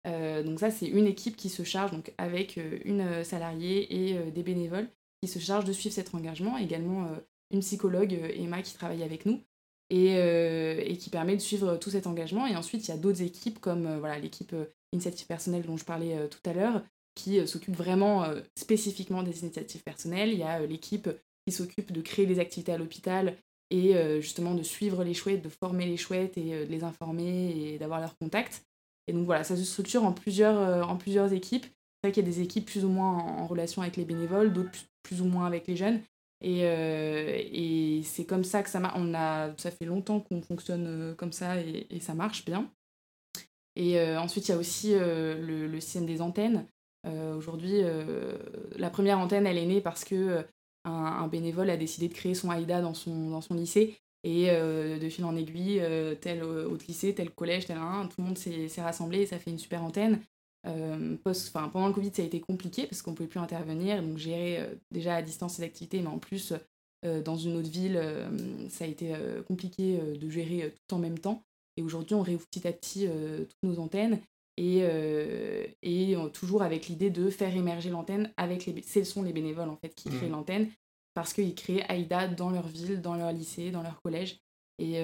donc 0.05 0.59
ça, 0.59 0.71
c'est 0.71 0.87
une 0.87 1.05
équipe 1.05 1.35
qui 1.35 1.49
se 1.49 1.61
charge, 1.61 1.91
donc 1.91 2.11
avec 2.17 2.59
une 2.83 3.23
salariée 3.23 3.93
et 3.93 4.31
des 4.31 4.41
bénévoles, 4.41 4.89
qui 5.21 5.27
se 5.27 5.39
charge 5.39 5.65
de 5.65 5.73
suivre 5.73 5.95
cet 5.95 6.13
engagement. 6.13 6.57
Également 6.57 7.09
une 7.51 7.61
psychologue, 7.61 8.13
Emma, 8.35 8.61
qui 8.61 8.73
travaille 8.73 9.03
avec 9.03 9.25
nous, 9.25 9.41
euh, 9.93 10.81
et, 10.83 10.97
qui 10.97 11.09
permet 11.09 11.37
de 11.37 11.41
suivre 11.41 11.77
tout 11.77 11.89
cet 11.89 12.07
engagement. 12.07 12.45
Et 12.45 12.57
ensuite, 12.57 12.85
il 12.87 12.91
y 12.91 12.93
a 12.93 12.97
d'autres 12.97 13.21
équipes 13.21 13.59
comme 13.59 13.85
euh, 13.85 13.99
voilà 13.99 14.19
l'équipe 14.19 14.51
euh, 14.51 14.65
initiative 14.91 15.27
personnelle 15.27 15.63
dont 15.63 15.77
je 15.77 15.85
parlais 15.85 16.27
tout 16.27 16.49
à 16.49 16.53
l'heure, 16.53 16.83
qui 17.15 17.45
s'occupe 17.45 17.75
vraiment 17.75 18.25
spécifiquement 18.55 19.21
des 19.21 19.41
initiatives 19.41 19.83
personnelles. 19.83 20.31
Il 20.31 20.39
y 20.39 20.43
a 20.43 20.65
l'équipe 20.65 21.09
qui 21.45 21.53
s'occupe 21.53 21.91
de 21.91 21.99
créer 21.99 22.25
des 22.25 22.39
activités 22.39 22.71
à 22.71 22.77
l'hôpital 22.77 23.35
et 23.69 23.95
justement 24.21 24.55
de 24.55 24.63
suivre 24.63 25.03
les 25.03 25.13
chouettes, 25.13 25.41
de 25.41 25.49
former 25.49 25.87
les 25.87 25.97
chouettes 25.97 26.37
et 26.37 26.65
de 26.65 26.71
les 26.71 26.85
informer 26.85 27.73
et 27.73 27.77
d'avoir 27.77 27.99
leur 27.99 28.17
contact. 28.17 28.63
Et 29.07 29.13
donc 29.13 29.25
voilà, 29.25 29.43
ça 29.43 29.57
se 29.57 29.63
structure 29.65 30.05
en 30.05 30.13
plusieurs, 30.13 30.89
en 30.89 30.95
plusieurs 30.95 31.33
équipes 31.33 31.65
C'est 32.01 32.07
vrai 32.07 32.11
qu'il 32.11 32.23
y 32.23 32.27
a 32.27 32.29
des 32.29 32.41
équipes 32.41 32.65
plus 32.65 32.85
ou 32.85 32.89
moins 32.89 33.11
en, 33.11 33.47
relation 33.47 33.81
avec 33.81 33.97
les 33.97 34.05
bénévoles, 34.05 34.53
d'autres 34.53 34.71
plus, 35.03 35.21
ou 35.21 35.25
moins 35.25 35.45
avec 35.45 35.67
les 35.67 35.75
jeunes. 35.75 36.01
Et, 36.41 36.59
et 36.61 38.03
c'est 38.03 38.25
comme 38.25 38.43
ça 38.43 38.61
que 38.61 38.69
ça 38.69 38.79
marche. 38.79 38.99
A, 39.15 39.53
ça 39.57 39.71
fait 39.71 39.85
longtemps 39.85 40.19
qu'on 40.19 40.41
fonctionne 40.41 41.15
comme 41.17 41.31
ça 41.31 41.59
et, 41.59 41.99
ça 41.99 42.13
marche 42.13 42.45
bien. 42.45 42.69
Et 43.75 43.99
ensuite, 44.17 44.47
il 44.47 44.51
y 44.51 44.53
a 44.53 44.57
aussi 44.57 44.93
le, 44.93 45.79
système 45.79 46.05
des 46.05 46.21
antennes. 46.21 46.67
Aujourd'hui, 47.35 47.81
la 48.75 48.89
première 48.91 49.17
antenne, 49.17 49.47
elle 49.47 49.57
est 49.57 49.65
née 49.65 49.81
parce 49.81 50.03
que 50.03 50.45
un, 50.87 51.27
bénévole 51.27 51.69
a 51.69 51.77
décidé 51.77 52.07
de 52.07 52.13
créer 52.13 52.33
son 52.33 52.51
AIDA 52.51 52.81
dans 52.81 52.93
son, 52.93 53.41
lycée. 53.51 53.97
Et 54.23 54.49
euh, 54.49 54.97
de 54.99 55.09
fil 55.09 55.23
en 55.25 55.35
aiguille, 55.35 55.79
euh, 55.79 56.15
tel 56.15 56.43
autre 56.43 56.85
lycée, 56.87 57.13
tel 57.13 57.29
collège, 57.29 57.67
tel 57.67 57.77
un, 57.77 58.07
tout 58.07 58.19
le 58.19 58.25
monde 58.25 58.37
s'est 58.37 58.81
rassemblé 58.81 59.19
et 59.19 59.25
ça 59.25 59.39
fait 59.39 59.51
une 59.51 59.59
super 59.59 59.83
antenne. 59.83 60.19
Euh, 60.65 61.15
post, 61.23 61.53
pendant 61.53 61.87
le 61.87 61.93
Covid, 61.93 62.11
ça 62.13 62.21
a 62.21 62.25
été 62.25 62.39
compliqué 62.39 62.87
parce 62.87 63.01
qu'on 63.01 63.11
ne 63.11 63.15
pouvait 63.15 63.29
plus 63.29 63.39
intervenir, 63.39 64.01
donc 64.01 64.17
gérer 64.17 64.67
déjà 64.91 65.15
à 65.15 65.21
distance 65.21 65.55
ces 65.55 65.63
activités, 65.63 66.01
mais 66.01 66.07
en 66.07 66.19
plus, 66.19 66.53
dans 67.23 67.37
une 67.37 67.55
autre 67.55 67.69
ville, 67.69 68.01
ça 68.69 68.83
a 68.83 68.87
été 68.87 69.13
compliqué 69.47 69.97
de 69.97 70.29
gérer 70.29 70.73
tout 70.75 70.95
en 70.95 70.99
même 70.99 71.19
temps. 71.19 71.43
Et 71.77 71.83
aujourd'hui, 71.83 72.15
on 72.15 72.21
réouvre 72.21 72.45
petit 72.47 72.67
à 72.67 72.73
petit 72.73 73.07
toutes 73.07 73.63
nos 73.63 73.79
antennes 73.79 74.19
et, 74.57 74.83
et 75.83 76.17
toujours 76.33 76.63
avec 76.63 76.87
l'idée 76.87 77.11
de 77.11 77.29
faire 77.29 77.55
émerger 77.55 77.91
l'antenne 77.91 78.33
avec 78.35 78.65
les 78.65 78.81
ce 78.81 79.03
sont 79.03 79.21
les 79.21 79.31
bénévoles 79.31 79.69
en 79.69 79.77
fait 79.77 79.93
qui 79.95 80.09
créent 80.09 80.27
mmh. 80.27 80.31
l'antenne 80.31 80.69
parce 81.13 81.33
qu'ils 81.33 81.55
créent 81.55 81.85
AIDA 81.87 82.27
dans 82.27 82.49
leur 82.49 82.67
ville, 82.67 82.99
dans 83.01 83.15
leur 83.15 83.31
lycée, 83.31 83.71
dans 83.71 83.83
leur 83.83 84.01
collège 84.01 84.39
et, 84.79 84.97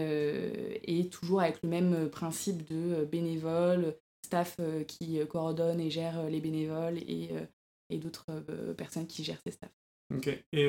et 0.84 1.08
toujours 1.10 1.42
avec 1.42 1.62
le 1.64 1.70
même 1.70 2.10
principe 2.10 2.68
de 2.68 3.06
bénévoles, 3.06 3.96
staff 4.26 4.60
qui 4.88 5.20
coordonne 5.28 5.80
et 5.80 5.90
gère 5.90 6.30
les 6.30 6.42
bénévoles 6.42 6.98
et, 7.00 7.30
et 7.90 7.98
d'autres 7.98 8.44
personnes 8.74 9.08
qui 9.08 9.24
gèrent 9.24 9.42
ces 9.46 9.52
staffs. 9.52 9.76
Ok, 10.14 10.28
et 10.52 10.68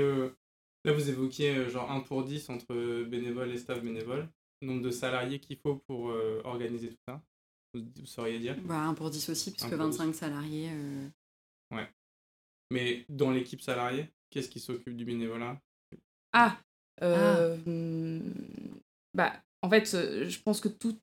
là 0.85 0.93
vous 0.93 1.09
évoquiez 1.09 1.69
genre 1.69 1.91
1 1.91 2.01
pour 2.01 2.25
10 2.25 2.51
entre 2.51 3.05
bénévoles 3.05 3.53
et 3.53 3.59
staff 3.59 3.83
bénévoles, 3.83 4.29
nombre 4.63 4.83
de 4.83 4.91
salariés 4.91 5.39
qu'il 5.39 5.59
faut 5.59 5.77
pour 5.87 6.13
organiser 6.45 6.91
tout 6.91 7.03
ça 7.09 7.23
vous 7.75 8.07
sauriez 8.07 8.39
dire? 8.39 8.57
Bah, 8.63 8.81
1 8.81 8.95
pour 8.95 9.11
10 9.11 9.29
aussi, 9.29 9.51
puisque 9.51 9.73
25 9.73 10.15
salariés. 10.15 10.71
Euh. 10.73 11.09
Ouais. 11.73 11.89
Mais 12.71 13.05
dans 13.09 13.31
l'équipe 13.31 13.61
salariée, 13.61 14.13
qu'est-ce 14.31 14.49
qui 14.49 14.61
s'occupe 14.61 14.97
du 14.97 15.05
bénévolat? 15.05 15.61
Ah, 16.33 16.59
euh, 17.03 17.57
ah, 17.57 17.71
Bah, 19.15 19.33
en 19.63 19.71
fait, 19.71 19.93
euh, 19.95 20.29
je 20.29 20.41
pense 20.41 20.61
que 20.61 20.69
tout, 20.69 20.99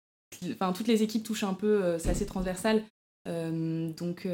enfin, 0.52 0.74
toutes 0.74 0.88
les 0.88 1.04
équipes 1.04 1.24
touchent 1.24 1.44
un 1.44 1.54
peu, 1.54 2.00
c'est 2.00 2.10
assez 2.10 2.26
transversal. 2.26 2.84
donc. 3.26 4.26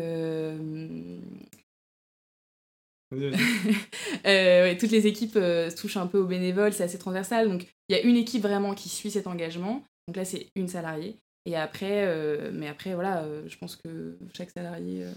ouais, 4.25 4.77
toutes 4.77 4.91
les 4.91 5.07
équipes 5.07 5.39
touchent 5.77 5.97
un 5.97 6.07
peu 6.07 6.19
aux 6.19 6.27
bénévoles, 6.27 6.73
c'est 6.73 6.83
assez 6.83 6.99
transversal. 6.99 7.49
Donc, 7.49 7.67
il 7.89 7.95
y 7.95 7.99
a 7.99 8.01
une 8.01 8.17
équipe 8.17 8.41
vraiment 8.41 8.73
qui 8.73 8.89
suit 8.89 9.11
cet 9.11 9.27
engagement. 9.27 9.83
Donc 10.07 10.17
là, 10.17 10.25
c'est 10.25 10.49
une 10.55 10.67
salariée. 10.67 11.17
Et 11.45 11.55
après, 11.55 12.05
euh, 12.05 12.51
mais 12.53 12.67
après, 12.67 12.93
voilà, 12.93 13.23
euh, 13.23 13.47
je 13.47 13.57
pense 13.57 13.77
que 13.77 14.17
chaque 14.33 14.51
salarié. 14.51 15.03
Euh, 15.03 15.13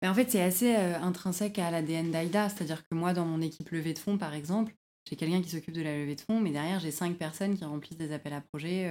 mais 0.00 0.08
en 0.08 0.14
fait, 0.14 0.30
c'est 0.30 0.42
assez 0.42 0.74
intrinsèque 0.74 1.58
à 1.58 1.70
l'ADN 1.70 2.10
d'AIDA. 2.10 2.48
C'est-à-dire 2.48 2.82
que 2.88 2.94
moi, 2.94 3.12
dans 3.12 3.26
mon 3.26 3.42
équipe 3.42 3.68
levée 3.70 3.92
de 3.92 3.98
fonds, 3.98 4.16
par 4.16 4.32
exemple, 4.32 4.74
j'ai 5.08 5.16
quelqu'un 5.16 5.42
qui 5.42 5.50
s'occupe 5.50 5.74
de 5.74 5.82
la 5.82 5.98
levée 5.98 6.16
de 6.16 6.22
fonds, 6.22 6.40
mais 6.40 6.50
derrière, 6.50 6.80
j'ai 6.80 6.90
cinq 6.90 7.18
personnes 7.18 7.58
qui 7.58 7.64
remplissent 7.64 7.98
des 7.98 8.12
appels 8.12 8.32
à 8.32 8.40
projets 8.40 8.90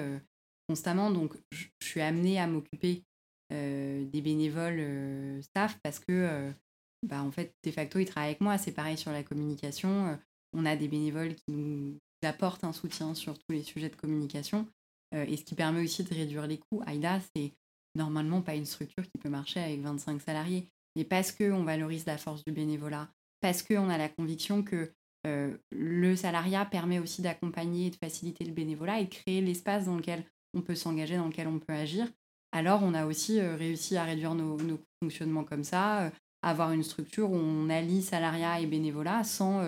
constamment. 0.70 1.12
Donc, 1.12 1.34
je 1.52 1.68
suis 1.82 2.02
amenée 2.02 2.40
à 2.40 2.48
m'occuper 2.48 3.04
des 3.52 4.22
bénévoles 4.22 5.42
staff 5.42 5.80
parce 5.82 5.98
que, 6.00 6.54
bah, 7.02 7.24
en 7.24 7.32
fait, 7.32 7.52
de 7.66 7.72
facto, 7.72 7.98
ils 7.98 8.06
travaillent 8.06 8.30
avec 8.30 8.42
moi. 8.42 8.60
C'est 8.60 8.72
pareil 8.72 8.98
sur 8.98 9.12
la 9.12 9.24
communication. 9.24 10.20
on 10.54 10.66
a 10.66 10.76
des 10.76 10.88
bénévoles 10.88 11.34
qui 11.34 11.52
nous 11.52 11.98
apportent 12.24 12.64
un 12.64 12.74
soutien 12.74 13.16
sur 13.16 13.38
tous 13.40 13.52
les 13.52 13.64
sujets 13.64 13.90
de 13.90 13.96
communication. 13.96 14.68
Euh, 15.14 15.26
et 15.28 15.38
ce 15.38 15.44
qui 15.44 15.56
permet 15.56 15.84
aussi 15.84 16.04
de 16.04 16.14
réduire 16.14 16.48
les 16.48 16.58
coûts. 16.58 16.84
AIDA, 16.88 17.20
c'est 17.36 17.54
normalement 17.96 18.42
pas 18.42 18.56
une 18.56 18.66
structure 18.66 19.04
qui 19.04 19.18
peut 19.20 19.30
marcher 19.30 19.60
avec 19.60 19.82
25 19.82 20.22
salariés. 20.22 20.68
Mais 20.96 21.04
parce 21.04 21.32
qu'on 21.32 21.64
valorise 21.64 22.06
la 22.06 22.18
force 22.18 22.44
du 22.44 22.52
bénévolat, 22.52 23.10
parce 23.42 23.64
qu'on 23.64 23.90
a 23.90 23.98
la 23.98 24.10
conviction 24.10 24.64
que 24.64 24.92
euh, 25.28 25.58
le 25.72 26.16
salariat 26.16 26.66
permet 26.66 27.00
aussi 27.00 27.22
d'accompagner 27.22 27.88
et 27.88 27.90
de 27.90 27.96
faciliter 27.96 28.46
le 28.46 28.54
bénévolat 28.54 29.02
et 29.02 29.06
de 29.06 29.10
créer 29.10 29.42
l'espace 29.42 29.86
dans 29.86 29.98
lequel 29.98 30.24
on 30.54 30.62
peut 30.62 30.76
s'engager, 30.76 31.18
dans 31.18 31.28
lequel 31.28 31.48
on 31.48 31.60
peut 31.60 31.74
agir. 31.74 32.08
Alors, 32.52 32.82
on 32.84 32.94
a 32.94 33.06
aussi 33.06 33.40
euh, 33.40 33.56
réussi 33.56 33.98
à 33.98 34.04
réduire 34.04 34.36
nos, 34.36 34.58
fonctionnements 35.02 35.44
comme 35.44 35.64
ça, 35.64 36.12
avoir 36.42 36.72
une 36.72 36.84
structure 36.84 37.32
où 37.32 37.36
on 37.36 37.70
allie 37.70 38.02
salariat 38.02 38.60
et 38.60 38.66
bénévolat 38.66 39.24
sans 39.24 39.62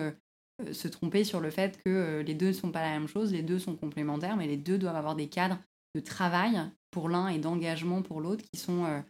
euh, 0.62 0.72
se 0.72 0.88
tromper 0.88 1.24
sur 1.24 1.40
le 1.40 1.50
fait 1.50 1.78
que 1.84 1.90
euh, 1.90 2.22
les 2.22 2.34
deux 2.34 2.48
ne 2.48 2.52
sont 2.52 2.70
pas 2.70 2.82
la 2.82 2.90
même 2.90 3.08
chose, 3.08 3.32
les 3.32 3.42
deux 3.42 3.58
sont 3.58 3.74
complémentaires, 3.74 4.36
mais 4.36 4.46
les 4.46 4.56
deux 4.56 4.78
doivent 4.78 4.96
avoir 4.96 5.16
des 5.16 5.28
cadres 5.28 5.58
de 5.94 6.00
travail 6.00 6.60
pour 6.90 7.08
l'un 7.08 7.28
et 7.28 7.38
d'engagement 7.38 8.02
pour 8.02 8.20
l'autre 8.20 8.44
qui 8.52 8.58
sont, 8.58 8.84
euh, 8.84 9.00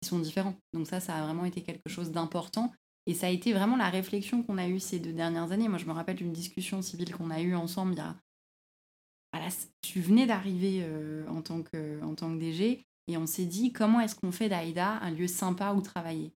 qui 0.00 0.08
sont 0.08 0.18
différents. 0.18 0.54
Donc 0.72 0.86
ça, 0.86 1.00
ça 1.00 1.16
a 1.16 1.24
vraiment 1.24 1.44
été 1.44 1.62
quelque 1.62 1.88
chose 1.88 2.10
d'important. 2.10 2.72
Et 3.06 3.14
ça 3.14 3.26
a 3.26 3.30
été 3.30 3.52
vraiment 3.52 3.76
la 3.76 3.90
réflexion 3.90 4.42
qu'on 4.42 4.56
a 4.56 4.66
eue 4.66 4.80
ces 4.80 4.98
deux 4.98 5.12
dernières 5.12 5.52
années. 5.52 5.68
Moi, 5.68 5.78
je 5.78 5.84
me 5.84 5.92
rappelle 5.92 6.16
d'une 6.16 6.32
discussion 6.32 6.80
civile 6.80 7.14
qu'on 7.14 7.30
a 7.30 7.40
eue 7.40 7.54
ensemble 7.54 7.92
il 7.92 7.98
y 7.98 8.00
a... 8.00 8.16
Voilà, 9.44 9.56
tu 9.82 10.00
venais 10.00 10.26
d'arriver 10.26 10.86
en, 11.28 11.42
tant 11.42 11.62
que, 11.62 12.02
en 12.02 12.14
tant 12.14 12.32
que 12.34 12.40
DG 12.40 12.84
et 13.08 13.16
on 13.16 13.26
s'est 13.26 13.44
dit 13.44 13.72
comment 13.72 14.00
est-ce 14.00 14.14
qu'on 14.14 14.32
fait 14.32 14.48
d'Aïda 14.48 14.98
un 15.02 15.10
lieu 15.10 15.26
sympa 15.26 15.72
où 15.72 15.80
travailler? 15.80 16.32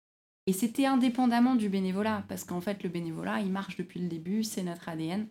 Et 0.46 0.52
c'était 0.52 0.86
indépendamment 0.86 1.56
du 1.56 1.68
bénévolat, 1.68 2.24
parce 2.28 2.44
qu'en 2.44 2.60
fait, 2.60 2.82
le 2.84 2.88
bénévolat, 2.88 3.40
il 3.40 3.50
marche 3.50 3.76
depuis 3.76 4.00
le 4.00 4.08
début, 4.08 4.44
c'est 4.44 4.62
notre 4.62 4.88
ADN. 4.88 5.28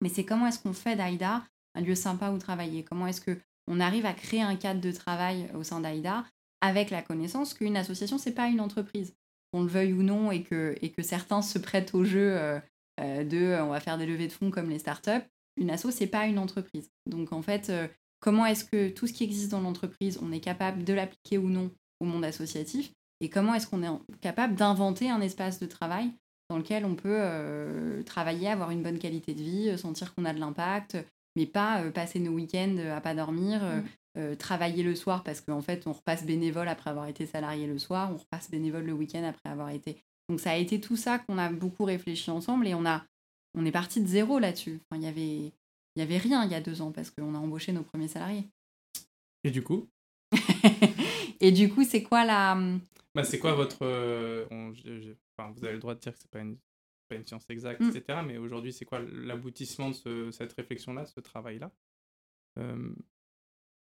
Mais 0.00 0.08
c'est 0.08 0.24
comment 0.24 0.46
est-ce 0.46 0.58
qu'on 0.58 0.72
fait 0.72 0.96
d'AIDA 0.96 1.44
un 1.74 1.80
lieu 1.82 1.94
sympa 1.94 2.30
où 2.30 2.38
travailler? 2.38 2.82
Comment 2.82 3.06
est-ce 3.06 3.20
qu'on 3.20 3.80
arrive 3.80 4.06
à 4.06 4.14
créer 4.14 4.40
un 4.42 4.56
cadre 4.56 4.80
de 4.80 4.92
travail 4.92 5.50
au 5.54 5.62
sein 5.62 5.80
d'AIDA 5.80 6.24
avec 6.62 6.90
la 6.90 7.02
connaissance 7.02 7.54
qu'une 7.54 7.76
association, 7.76 8.18
c'est 8.18 8.34
pas 8.34 8.48
une 8.48 8.60
entreprise, 8.60 9.14
qu'on 9.52 9.62
le 9.62 9.68
veuille 9.68 9.92
ou 9.92 10.02
non, 10.02 10.30
et 10.30 10.42
que, 10.42 10.74
que 10.74 11.02
certains 11.02 11.42
se 11.42 11.58
prêtent 11.58 11.94
au 11.94 12.04
jeu 12.04 12.36
euh, 12.36 12.60
euh, 13.00 13.24
de 13.24 13.38
euh, 13.38 13.64
on 13.64 13.68
va 13.68 13.80
faire 13.80 13.98
des 13.98 14.06
levées 14.06 14.28
de 14.28 14.32
fonds 14.32 14.50
comme 14.50 14.70
les 14.70 14.78
startups. 14.78 15.26
Une 15.60 15.70
asso, 15.70 15.90
c'est 15.90 16.06
pas 16.08 16.26
une 16.26 16.38
entreprise. 16.38 16.90
Donc 17.06 17.32
en 17.32 17.42
fait, 17.42 17.70
comment 18.18 18.46
est-ce 18.46 18.64
que 18.64 18.88
tout 18.88 19.06
ce 19.06 19.12
qui 19.12 19.24
existe 19.24 19.50
dans 19.50 19.60
l'entreprise, 19.60 20.18
on 20.22 20.32
est 20.32 20.40
capable 20.40 20.84
de 20.84 20.92
l'appliquer 20.92 21.38
ou 21.38 21.48
non 21.48 21.70
au 22.00 22.06
monde 22.06 22.24
associatif? 22.24 22.90
Et 23.20 23.28
comment 23.28 23.54
est-ce 23.54 23.66
qu'on 23.66 23.82
est 23.82 24.20
capable 24.20 24.54
d'inventer 24.54 25.10
un 25.10 25.20
espace 25.20 25.60
de 25.60 25.66
travail 25.66 26.10
dans 26.50 26.58
lequel 26.58 26.84
on 26.84 26.96
peut 26.96 27.16
euh, 27.20 28.02
travailler, 28.02 28.48
avoir 28.48 28.70
une 28.72 28.82
bonne 28.82 28.98
qualité 28.98 29.34
de 29.34 29.42
vie, 29.42 29.68
euh, 29.70 29.76
sentir 29.76 30.14
qu'on 30.14 30.24
a 30.24 30.34
de 30.34 30.40
l'impact, 30.40 30.98
mais 31.36 31.46
pas 31.46 31.82
euh, 31.82 31.90
passer 31.90 32.18
nos 32.18 32.32
week-ends 32.32 32.76
à 32.92 33.00
pas 33.00 33.14
dormir, 33.14 33.62
mmh. 33.62 34.36
travailler 34.36 34.82
le 34.82 34.96
soir 34.96 35.22
parce 35.22 35.40
qu'en 35.40 35.60
fait 35.60 35.86
on 35.86 35.92
repasse 35.92 36.26
bénévole 36.26 36.66
après 36.66 36.90
avoir 36.90 37.06
été 37.06 37.24
salarié 37.26 37.68
le 37.68 37.78
soir, 37.78 38.10
on 38.12 38.16
repasse 38.16 38.50
bénévole 38.50 38.84
le 38.84 38.92
week-end 38.92 39.22
après 39.22 39.48
avoir 39.48 39.70
été. 39.70 40.02
Donc 40.28 40.40
ça 40.40 40.50
a 40.50 40.56
été 40.56 40.80
tout 40.80 40.96
ça 40.96 41.20
qu'on 41.20 41.38
a 41.38 41.50
beaucoup 41.50 41.84
réfléchi 41.84 42.30
ensemble 42.30 42.66
et 42.66 42.74
on 42.74 42.84
a 42.84 43.04
on 43.54 43.64
est 43.64 43.72
parti 43.72 44.00
de 44.00 44.06
zéro 44.06 44.38
là-dessus. 44.38 44.80
Enfin, 44.82 45.00
il 45.00 45.04
y 45.04 45.08
avait 45.08 45.52
il 45.96 45.98
y 45.98 46.02
avait 46.02 46.18
rien 46.18 46.44
il 46.44 46.50
y 46.50 46.54
a 46.54 46.60
deux 46.60 46.82
ans 46.82 46.92
parce 46.92 47.10
qu'on 47.10 47.34
a 47.34 47.38
embauché 47.38 47.72
nos 47.72 47.82
premiers 47.82 48.08
salariés. 48.08 48.48
Et 49.44 49.50
du 49.50 49.62
coup? 49.62 49.88
Et 51.40 51.52
du 51.52 51.72
coup, 51.72 51.84
c'est 51.84 52.02
quoi 52.02 52.24
la 52.24 52.56
bah, 53.14 53.24
c'est 53.24 53.38
quoi 53.38 53.54
votre. 53.54 53.78
Euh, 53.82 54.46
enfin, 55.36 55.50
vous 55.50 55.64
avez 55.64 55.74
le 55.74 55.80
droit 55.80 55.94
de 55.94 56.00
dire 56.00 56.12
que 56.12 56.18
c'est 56.20 56.30
pas 56.30 56.40
une, 56.40 56.56
pas 57.08 57.16
une 57.16 57.26
science 57.26 57.44
exacte, 57.48 57.80
mmh. 57.80 57.96
etc. 57.96 58.20
Mais 58.24 58.38
aujourd'hui, 58.38 58.72
c'est 58.72 58.84
quoi 58.84 59.00
l'aboutissement 59.00 59.90
de 60.04 60.30
cette 60.30 60.52
réflexion-là, 60.52 61.06
ce 61.06 61.18
travail-là? 61.20 61.72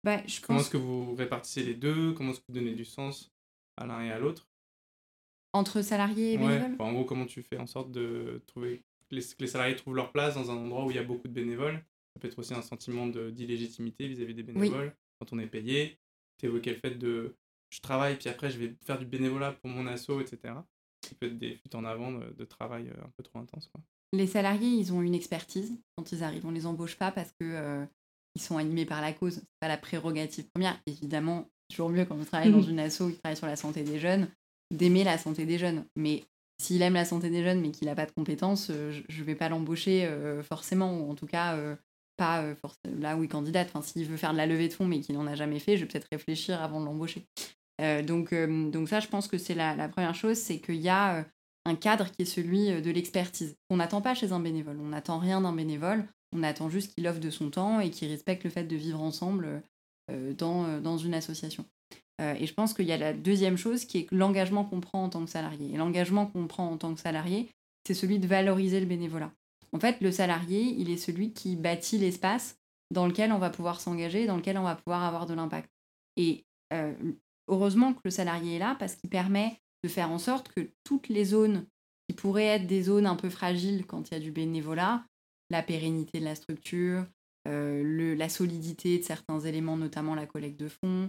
Bah, 0.05 0.23
je 0.27 0.41
Comment 0.41 0.61
est-ce 0.61 0.71
que 0.71 0.77
vous 0.77 1.15
répartissez 1.15 1.65
les 1.65 1.75
deux? 1.75 2.13
Comment 2.13 2.31
est-ce 2.31 2.41
que 2.41 2.45
vous 2.49 2.55
donnez 2.55 2.75
du 2.75 2.85
sens 2.85 3.33
à 3.77 3.87
l'un 3.87 4.03
et 4.03 4.13
à 4.13 4.19
l'autre? 4.19 4.47
Entre 5.53 5.83
salariés 5.83 6.35
et 6.35 6.39
bénévoles? 6.39 6.77
En 6.79 6.93
gros, 6.93 7.05
comment 7.05 7.27
tu 7.27 7.43
fais 7.43 7.59
en 7.59 7.67
sorte 7.67 7.91
de 7.91 8.43
trouver 8.47 8.85
que 9.09 9.17
les, 9.17 9.23
que 9.23 9.41
les, 9.41 9.47
salariés 9.47 9.77
trouvent 9.77 9.97
leur 9.97 10.13
place 10.13 10.35
dans 10.35 10.51
un 10.51 10.57
endroit 10.57 10.85
où 10.85 10.91
il 10.91 10.97
y 10.97 11.01
a 11.01 11.05
beaucoup 11.05 11.29
de 11.29 11.33
bénévoles 11.33 11.85
Ça 12.15 12.21
peut 12.21 12.29
être 12.29 12.39
aussi 12.39 12.55
un 12.55 12.63
sentiment 12.63 13.07
d'illégitimité 13.07 14.09
vis-à-vis 14.09 14.35
des 14.35 14.43
bénévoles 14.43 14.95
quand 15.21 15.33
on 15.33 15.39
est 15.39 15.47
payé. 15.47 15.99
Tu 16.39 16.47
évoquais 16.47 16.73
le 16.73 16.79
fait 16.79 16.95
de 16.95 17.35
je 17.71 17.81
travaille, 17.81 18.17
puis 18.17 18.29
après 18.29 18.51
je 18.51 18.59
vais 18.59 18.75
faire 18.85 18.99
du 18.99 19.07
bénévolat 19.07 19.53
pour 19.53 19.71
mon 19.71 19.87
asso, 19.87 20.21
etc. 20.21 20.55
Ça 21.03 21.15
peut 21.19 21.27
être 21.27 21.39
des 21.39 21.55
fuites 21.55 21.75
en 21.75 21.85
avant 21.85 22.13
de, 22.13 22.45
travail 22.45 22.89
euh, 22.89 23.05
un 23.05 23.11
peu 23.17 23.23
trop 23.23 23.39
intense. 23.39 23.69
Quoi. 23.69 23.81
Les 24.13 24.27
salariés, 24.27 24.69
ils 24.69 24.93
ont 24.93 25.03
une 25.03 25.15
expertise 25.15 25.77
quand 25.97 26.11
ils 26.13 26.23
arrivent. 26.23 26.47
On 26.47 26.51
les 26.51 26.67
embauche 26.67 26.97
pas 26.97 27.11
parce 27.11 27.31
que 27.33 27.45
euh, 27.45 27.85
ils 28.35 28.43
sont 28.43 28.57
animés 28.57 28.87
par 28.87 29.01
la 29.01 29.13
cause. 29.13 29.35
C'est 29.35 29.61
pas 29.61 29.69
la 29.69 29.77
prérogative 29.77 30.47
première. 30.55 30.81
Évidemment, 30.87 31.49
toujours 31.69 31.91
mieux 31.91 32.05
quand 32.05 32.17
on 32.17 32.25
travaille 32.25 32.53
dans 32.53 32.63
une 32.63 32.79
asso 32.79 33.09
qui 33.11 33.19
travaille 33.19 33.37
sur 33.37 33.47
la 33.47 33.57
santé 33.57 33.83
des 33.83 33.99
jeunes, 33.99 34.29
d'aimer 34.73 35.05
la 35.05 35.19
santé 35.19 35.45
des 35.45 35.59
jeunes. 35.59 35.85
Mais 35.97 36.25
s'il 36.59 36.83
aime 36.83 36.95
la 36.95 37.05
santé 37.05 37.31
des 37.31 37.43
jeunes 37.43 37.61
mais 37.61 37.71
qu'il 37.71 37.87
n'a 37.87 37.95
pas 37.95 38.07
de 38.07 38.13
compétences, 38.13 38.69
euh, 38.71 38.93
je 39.09 39.21
ne 39.21 39.25
vais 39.25 39.35
pas 39.35 39.49
l'embaucher 39.49 40.09
forcément, 40.43 40.99
ou 40.99 41.11
en 41.11 41.15
tout 41.15 41.27
cas 41.27 41.59
pas 42.17 42.55
forcément 42.57 43.01
là 43.01 43.17
où 43.17 43.25
il 43.25 43.29
candidate. 43.29 43.69
Enfin, 43.69 43.83
s'il 43.83 44.07
veut 44.07 44.17
faire 44.17 44.33
de 44.33 44.39
la 44.39 44.47
levée 44.47 44.69
de 44.69 44.73
fonds 44.73 44.87
mais 44.87 45.01
qu'il 45.01 45.17
n'en 45.17 45.27
a 45.27 45.35
jamais 45.35 45.59
fait, 45.59 45.77
je 45.77 45.83
vais 45.83 45.89
peut-être 45.89 46.09
réfléchir 46.11 46.63
avant 46.63 46.81
de 46.81 46.87
l'embaucher. 46.87 47.27
donc, 48.07 48.35
donc 48.35 48.89
ça, 48.89 49.01
je 49.01 49.09
pense 49.09 49.29
que 49.29 49.39
c'est 49.39 49.55
la, 49.55 49.75
la, 49.77 49.89
première 49.89 50.15
chose, 50.15 50.39
c'est 50.39 50.59
qu'il 50.59 50.77
y 50.77 50.89
a 50.89 51.27
un 51.67 51.75
cadre 51.75 52.11
qui 52.11 52.23
est 52.23 52.27
celui 52.27 52.81
de 52.81 52.91
l'expertise. 52.91 53.57
On 53.71 53.77
n'attend 53.77 54.01
pas 54.01 54.15
chez 54.15 54.33
un 54.33 54.41
bénévole, 54.41 54.79
on 54.81 54.89
n'attend 54.89 55.19
rien 55.19 55.43
d'un 55.43 55.53
bénévole, 55.53 56.07
on 56.33 56.43
attend 56.43 56.71
juste 56.71 56.95
qu'il 56.95 57.07
offre 57.07 57.21
de 57.21 57.31
son 57.31 57.51
temps 57.51 57.81
et 57.81 57.91
qu'il 57.91 58.09
respecte 58.09 58.45
le 58.45 58.51
fait 58.51 58.65
de 58.65 58.77
vivre 58.77 59.03
ensemble 59.03 59.63
dans, 60.39 60.81
dans 60.81 60.97
une 60.97 61.15
association. 61.15 61.67
Et 62.19 62.47
je 62.47 62.55
pense 62.55 62.73
qu'il 62.73 62.87
y 62.87 62.93
a 62.93 62.97
la 62.97 63.13
deuxième 63.13 63.59
chose 63.59 63.85
qui 63.85 63.99
est 63.99 64.07
l'engagement 64.11 64.65
qu'on 64.65 64.81
prend 64.81 65.05
en 65.05 65.09
tant 65.11 65.25
que 65.25 65.31
salarié. 65.31 65.75
Et 65.75 65.77
l'engagement 65.77 66.27
qu'on 66.27 66.47
prend 66.47 66.67
en 66.71 66.79
tant 66.79 66.95
que 66.95 67.01
salarié, 67.01 67.51
c'est 67.87 67.95
celui 67.95 68.19
de 68.19 68.27
valoriser 68.27 68.81
le 68.81 68.87
bénévolat. 68.87 69.31
En 69.73 69.81
fait, 69.81 70.01
le 70.01 70.11
salarié, 70.11 70.75
il 70.79 70.91
est 70.91 70.97
celui 70.97 71.33
qui 71.33 71.57
bâtit 71.57 71.99
l'espace 71.99 72.57
dans 72.93 73.07
lequel 73.07 73.33
on 73.33 73.39
va 73.39 73.51
pouvoir 73.51 73.81
s'engager, 73.81 74.27
dans 74.27 74.37
lequel 74.37 74.59
on 74.59 74.63
va 74.63 74.77
pouvoir 74.77 75.05
avoir 75.05 75.27
de 75.27 75.35
l'impact. 75.35 75.71
Et 76.17 76.45
euh, 76.73 76.95
heureusement 77.49 77.93
que 77.93 78.01
le 78.05 78.11
salarié 78.11 78.57
est 78.57 78.59
là 78.59 78.77
parce 78.79 78.95
qu'il 78.95 79.11
permet 79.11 79.61
de 79.85 79.89
faire 79.89 80.11
en 80.11 80.19
sorte 80.19 80.49
que 80.49 80.71
toutes 80.85 81.09
les 81.09 81.25
zones 81.25 81.67
qui 82.09 82.15
pourraient 82.15 82.47
être 82.47 82.67
des 82.67 82.83
zones 82.83 83.07
un 83.07 83.17
peu 83.17 83.31
fragiles 83.31 83.87
quand 83.87 84.11
il 84.11 84.15
y 84.15 84.17
a 84.17 84.21
du 84.21 84.31
bénévolat, 84.31 85.05
la 85.51 85.63
pérennité 85.63 86.21
de 86.21 86.25
la 86.25 86.35
structure, 86.35 87.05
euh, 87.47 88.15
la 88.17 88.29
solidité 88.29 88.99
de 88.99 89.05
certains 89.05 89.41
éléments, 89.41 89.77
notamment 89.77 90.15
la 90.15 90.27
collecte 90.27 90.59
de 90.59 90.69
fonds, 90.69 91.09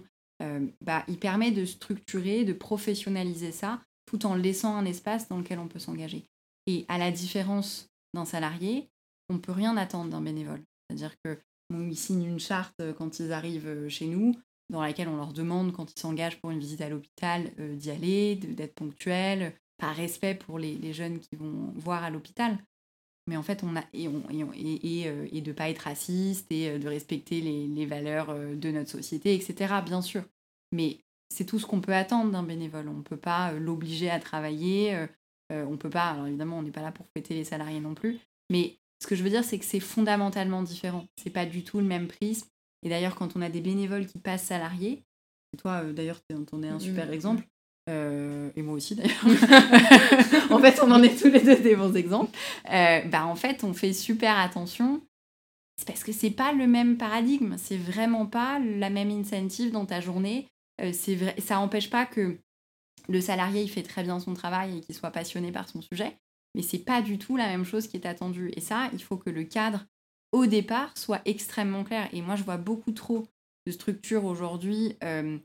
bah, 0.80 1.04
il 1.08 1.18
permet 1.18 1.50
de 1.50 1.64
structurer, 1.64 2.44
de 2.44 2.52
professionnaliser 2.52 3.50
ça, 3.52 3.80
tout 4.06 4.24
en 4.24 4.34
laissant 4.34 4.76
un 4.76 4.84
espace 4.84 5.28
dans 5.28 5.38
lequel 5.38 5.58
on 5.58 5.68
peut 5.68 5.78
s'engager. 5.78 6.24
Et 6.66 6.84
à 6.88 6.98
la 6.98 7.10
différence 7.10 7.88
d'un 8.14 8.24
salarié, 8.24 8.88
on 9.28 9.34
ne 9.34 9.38
peut 9.38 9.52
rien 9.52 9.76
attendre 9.76 10.10
d'un 10.10 10.20
bénévole. 10.20 10.62
C'est-à-dire 10.88 11.14
que 11.24 11.38
ils 11.70 11.96
signent 11.96 12.24
une 12.24 12.40
charte 12.40 12.74
euh, 12.80 12.92
quand 12.92 13.20
ils 13.20 13.32
arrivent 13.32 13.66
euh, 13.66 13.88
chez 13.88 14.06
nous, 14.06 14.34
dans 14.70 14.80
laquelle 14.80 15.08
on 15.08 15.16
leur 15.16 15.32
demande, 15.32 15.72
quand 15.72 15.92
ils 15.92 16.00
s'engagent 16.00 16.40
pour 16.40 16.50
une 16.50 16.58
visite 16.58 16.80
à 16.80 16.88
l'hôpital, 16.88 17.50
euh, 17.58 17.74
d'y 17.76 17.90
aller, 17.90 18.36
d'être 18.36 18.74
ponctuel, 18.74 19.54
par 19.78 19.94
respect 19.94 20.34
pour 20.34 20.58
les, 20.58 20.92
jeunes 20.92 21.20
qui 21.20 21.36
vont 21.36 21.72
voir 21.76 22.02
à 22.02 22.10
l'hôpital. 22.10 22.58
Mais 23.28 23.36
en 23.36 23.42
fait, 23.42 23.62
on 23.62 23.76
a 23.76 23.84
et, 23.92 24.08
on, 24.08 24.22
et, 24.54 25.06
et, 25.32 25.40
de 25.40 25.52
pas 25.52 25.68
être 25.68 25.80
raciste 25.80 26.50
et 26.50 26.78
de 26.78 26.88
respecter 26.88 27.40
les, 27.40 27.66
les, 27.66 27.86
valeurs 27.86 28.34
de 28.34 28.70
notre 28.70 28.90
société, 28.90 29.34
etc. 29.34 29.74
Bien 29.84 30.00
sûr. 30.00 30.24
Mais 30.72 30.98
c'est 31.28 31.44
tout 31.44 31.58
ce 31.58 31.66
qu'on 31.66 31.80
peut 31.82 31.94
attendre 31.94 32.32
d'un 32.32 32.42
bénévole. 32.42 32.88
On 32.88 32.94
ne 32.94 33.02
peut 33.02 33.18
pas 33.18 33.52
l'obliger 33.52 34.08
à 34.08 34.18
travailler. 34.18 35.06
Euh, 35.52 35.64
on 35.66 35.76
peut 35.76 35.90
pas, 35.90 36.10
alors 36.10 36.26
évidemment, 36.26 36.58
on 36.58 36.62
n'est 36.62 36.70
pas 36.70 36.82
là 36.82 36.92
pour 36.92 37.06
fêter 37.16 37.34
les 37.34 37.44
salariés 37.44 37.80
non 37.80 37.94
plus, 37.94 38.18
mais 38.50 38.76
ce 39.00 39.06
que 39.06 39.14
je 39.14 39.22
veux 39.22 39.30
dire, 39.30 39.44
c'est 39.44 39.58
que 39.58 39.64
c'est 39.64 39.80
fondamentalement 39.80 40.62
différent. 40.62 41.06
C'est 41.16 41.30
pas 41.30 41.46
du 41.46 41.62
tout 41.62 41.78
le 41.78 41.86
même 41.86 42.08
prisme. 42.08 42.48
Et 42.84 42.88
d'ailleurs, 42.88 43.14
quand 43.14 43.36
on 43.36 43.42
a 43.42 43.48
des 43.48 43.60
bénévoles 43.60 44.06
qui 44.06 44.18
passent 44.18 44.44
salariés, 44.44 45.04
et 45.54 45.56
toi, 45.56 45.82
euh, 45.84 45.92
d'ailleurs, 45.92 46.20
tu 46.28 46.36
es 46.36 46.68
un 46.68 46.78
super 46.78 47.06
mmh. 47.06 47.12
exemple, 47.12 47.48
euh, 47.88 48.50
et 48.56 48.62
moi 48.62 48.74
aussi 48.74 48.94
d'ailleurs. 48.94 49.24
en 50.50 50.58
fait, 50.58 50.80
on 50.82 50.90
en 50.90 51.02
est 51.02 51.20
tous 51.20 51.30
les 51.30 51.40
deux 51.40 51.56
des 51.56 51.74
bons 51.74 51.94
exemples. 51.94 52.36
bah, 52.64 53.26
en 53.26 53.36
fait, 53.36 53.64
on 53.64 53.72
fait 53.72 53.92
super 53.92 54.38
attention. 54.38 55.00
C'est 55.76 55.86
parce 55.86 56.04
que 56.04 56.12
c'est 56.12 56.30
pas 56.30 56.52
le 56.52 56.66
même 56.66 56.96
paradigme. 56.96 57.56
C'est 57.56 57.76
vraiment 57.76 58.26
pas 58.26 58.58
la 58.58 58.90
même 58.90 59.10
incentive 59.10 59.70
dans 59.70 59.86
ta 59.86 60.00
journée. 60.00 60.48
c'est 60.92 61.14
vrai, 61.14 61.34
ça 61.38 61.56
n'empêche 61.56 61.88
pas 61.90 62.04
que 62.04 62.38
le 63.08 63.20
salarié, 63.20 63.62
il 63.62 63.70
fait 63.70 63.82
très 63.82 64.02
bien 64.02 64.20
son 64.20 64.34
travail 64.34 64.78
et 64.78 64.80
qu'il 64.82 64.94
soit 64.94 65.10
passionné 65.10 65.50
par 65.50 65.68
son 65.68 65.80
sujet, 65.80 66.18
mais 66.54 66.62
c'est 66.62 66.78
pas 66.78 67.02
du 67.02 67.18
tout 67.18 67.36
la 67.36 67.46
même 67.46 67.64
chose 67.64 67.88
qui 67.88 67.96
est 67.96 68.06
attendue. 68.06 68.52
Et 68.56 68.60
ça, 68.60 68.90
il 68.92 69.02
faut 69.02 69.16
que 69.16 69.30
le 69.30 69.44
cadre, 69.44 69.86
au 70.32 70.46
départ, 70.46 70.96
soit 70.96 71.22
extrêmement 71.24 71.84
clair. 71.84 72.08
Et 72.12 72.20
moi, 72.20 72.36
je 72.36 72.42
vois 72.42 72.58
beaucoup 72.58 72.92
trop 72.92 73.26
de 73.66 73.72
structures 73.72 74.24
aujourd'hui 74.24 74.96
euh, 75.02 75.38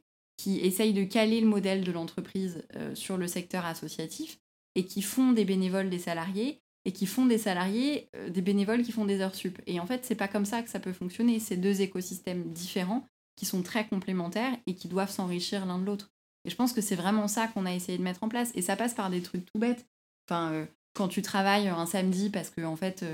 qui 0.44 0.60
essayent 0.60 0.94
de 0.94 1.06
caler 1.06 1.40
le 1.40 1.48
modèle 1.48 1.86
de 1.86 1.92
l'entreprise 1.94 2.66
euh, 2.76 2.94
sur 2.96 3.16
le 3.16 3.28
secteur 3.28 3.66
associatif 3.66 4.40
et 4.76 4.86
qui 4.86 5.02
font 5.02 5.32
des 5.32 5.46
bénévoles 5.46 5.90
des 5.90 6.00
salariés 6.00 6.60
et 6.84 6.92
qui 6.92 7.06
font 7.06 7.26
des 7.26 7.38
salariés 7.38 8.10
euh, 8.18 8.30
des 8.30 8.42
bénévoles 8.42 8.84
qui 8.84 8.92
font 8.92 9.06
des 9.06 9.22
heures 9.22 9.36
sup. 9.36 9.62
Et 9.68 9.80
en 9.80 9.86
fait, 9.86 10.04
c'est 10.04 10.16
pas 10.16 10.28
comme 10.28 10.44
ça 10.44 10.62
que 10.62 10.70
ça 10.70 10.82
peut 10.82 10.92
fonctionner. 10.92 11.40
C'est 11.40 11.56
deux 11.56 11.80
écosystèmes 11.80 12.52
différents 12.52 13.08
qui 13.38 13.46
sont 13.46 13.64
très 13.64 13.88
complémentaires 13.88 14.54
et 14.68 14.76
qui 14.76 14.90
doivent 14.90 15.10
s'enrichir 15.10 15.66
l'un 15.66 15.80
de 15.80 15.86
l'autre. 15.86 16.12
Et 16.44 16.50
je 16.50 16.58
pense 16.58 16.74
que 16.74 16.82
c'est 16.82 16.98
vraiment 16.98 17.30
ça 17.30 17.48
qu'on 17.48 17.66
a 17.66 17.74
essayé 17.74 17.98
de 17.98 18.04
mettre 18.04 18.22
en 18.22 18.28
place. 18.28 18.52
Et 18.54 18.62
ça 18.62 18.76
passe 18.76 18.94
par 18.94 19.10
des 19.10 19.22
trucs 19.22 19.46
tout 19.46 19.60
bêtes. 19.60 19.88
Enfin, 20.28 20.52
euh, 20.52 20.66
quand 20.94 21.08
tu 21.08 21.22
travailles 21.22 21.70
un 21.70 21.86
samedi 21.86 22.30
parce 22.30 22.50
que 22.50 22.66
en 22.66 22.76
fait, 22.76 23.06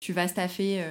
tu 0.00 0.14
vas 0.14 0.26
staffer 0.26 0.82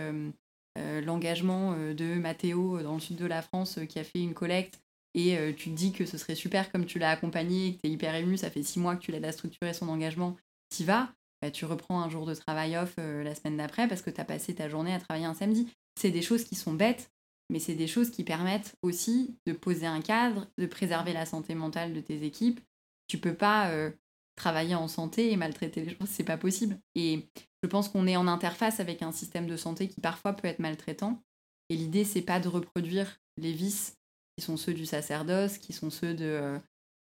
l'engagement 0.77 1.75
de 1.75 2.19
Mathéo 2.19 2.81
dans 2.83 2.93
le 2.93 2.99
sud 2.99 3.17
de 3.17 3.25
la 3.25 3.41
France 3.41 3.79
qui 3.89 3.99
a 3.99 4.03
fait 4.05 4.21
une 4.21 4.33
collecte 4.33 4.79
et 5.17 5.55
tu 5.55 5.71
te 5.71 5.75
dis 5.75 5.91
que 5.91 6.05
ce 6.05 6.17
serait 6.17 6.35
super 6.35 6.71
comme 6.71 6.85
tu 6.85 6.99
l'as 6.99 7.09
accompagné, 7.09 7.73
que 7.73 7.81
tu 7.81 7.87
es 7.87 7.91
hyper 7.91 8.13
ému, 8.13 8.37
ça 8.37 8.51
fait 8.51 8.61
six 8.61 8.79
mois 8.79 8.95
que 8.95 9.01
tu 9.01 9.11
l'aides 9.11 9.25
à 9.25 9.31
structurer 9.31 9.73
son 9.73 9.89
engagement, 9.89 10.37
tu 10.75 10.83
vas, 10.83 11.09
bah, 11.41 11.49
tu 11.49 11.65
reprends 11.65 12.01
un 12.01 12.09
jour 12.09 12.25
de 12.25 12.35
travail 12.35 12.77
off 12.77 12.95
la 12.97 13.33
semaine 13.33 13.57
d'après 13.57 13.87
parce 13.87 14.03
que 14.03 14.11
tu 14.11 14.21
as 14.21 14.25
passé 14.25 14.53
ta 14.53 14.69
journée 14.69 14.93
à 14.93 14.99
travailler 14.99 15.25
un 15.25 15.33
samedi. 15.33 15.67
C'est 15.99 16.11
des 16.11 16.21
choses 16.21 16.43
qui 16.43 16.55
sont 16.55 16.73
bêtes, 16.73 17.09
mais 17.49 17.59
c'est 17.59 17.75
des 17.75 17.87
choses 17.87 18.09
qui 18.09 18.23
permettent 18.23 18.75
aussi 18.81 19.35
de 19.45 19.53
poser 19.53 19.85
un 19.85 20.01
cadre, 20.01 20.47
de 20.57 20.65
préserver 20.65 21.13
la 21.13 21.25
santé 21.25 21.55
mentale 21.55 21.93
de 21.93 22.01
tes 22.01 22.23
équipes. 22.23 22.59
Tu 23.07 23.17
peux 23.17 23.33
pas 23.33 23.69
euh, 23.69 23.91
travailler 24.35 24.75
en 24.75 24.87
santé 24.87 25.31
et 25.31 25.37
maltraiter 25.37 25.83
les 25.83 25.91
gens, 25.91 26.05
c'est 26.05 26.23
pas 26.23 26.37
possible. 26.37 26.77
Et 26.95 27.27
je 27.63 27.69
pense 27.69 27.89
qu'on 27.89 28.07
est 28.07 28.17
en 28.17 28.27
interface 28.27 28.79
avec 28.79 29.01
un 29.01 29.11
système 29.11 29.47
de 29.47 29.57
santé 29.57 29.87
qui 29.87 30.01
parfois 30.01 30.33
peut 30.33 30.47
être 30.47 30.59
maltraitant. 30.59 31.21
Et 31.69 31.75
l'idée, 31.75 32.03
c'est 32.03 32.21
pas 32.21 32.39
de 32.39 32.47
reproduire 32.47 33.19
les 33.37 33.51
vices 33.51 33.97
qui 34.37 34.43
sont 34.43 34.57
ceux 34.57 34.73
du 34.73 34.85
sacerdoce, 34.85 35.57
qui 35.57 35.73
sont 35.73 35.89
ceux 35.89 36.13
de 36.13 36.25
euh, 36.25 36.59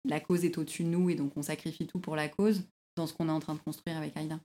la 0.04 0.20
cause 0.20 0.44
est 0.44 0.58
au-dessus 0.58 0.84
de 0.84 0.88
nous 0.88 1.10
et 1.10 1.14
donc 1.14 1.36
on 1.36 1.42
sacrifie 1.42 1.86
tout 1.86 2.00
pour 2.00 2.16
la 2.16 2.28
cause, 2.28 2.68
dans 2.96 3.06
ce 3.06 3.14
qu'on 3.14 3.28
est 3.28 3.32
en 3.32 3.40
train 3.40 3.54
de 3.54 3.60
construire 3.60 3.96
avec 3.96 4.16
Aïda. 4.16 4.40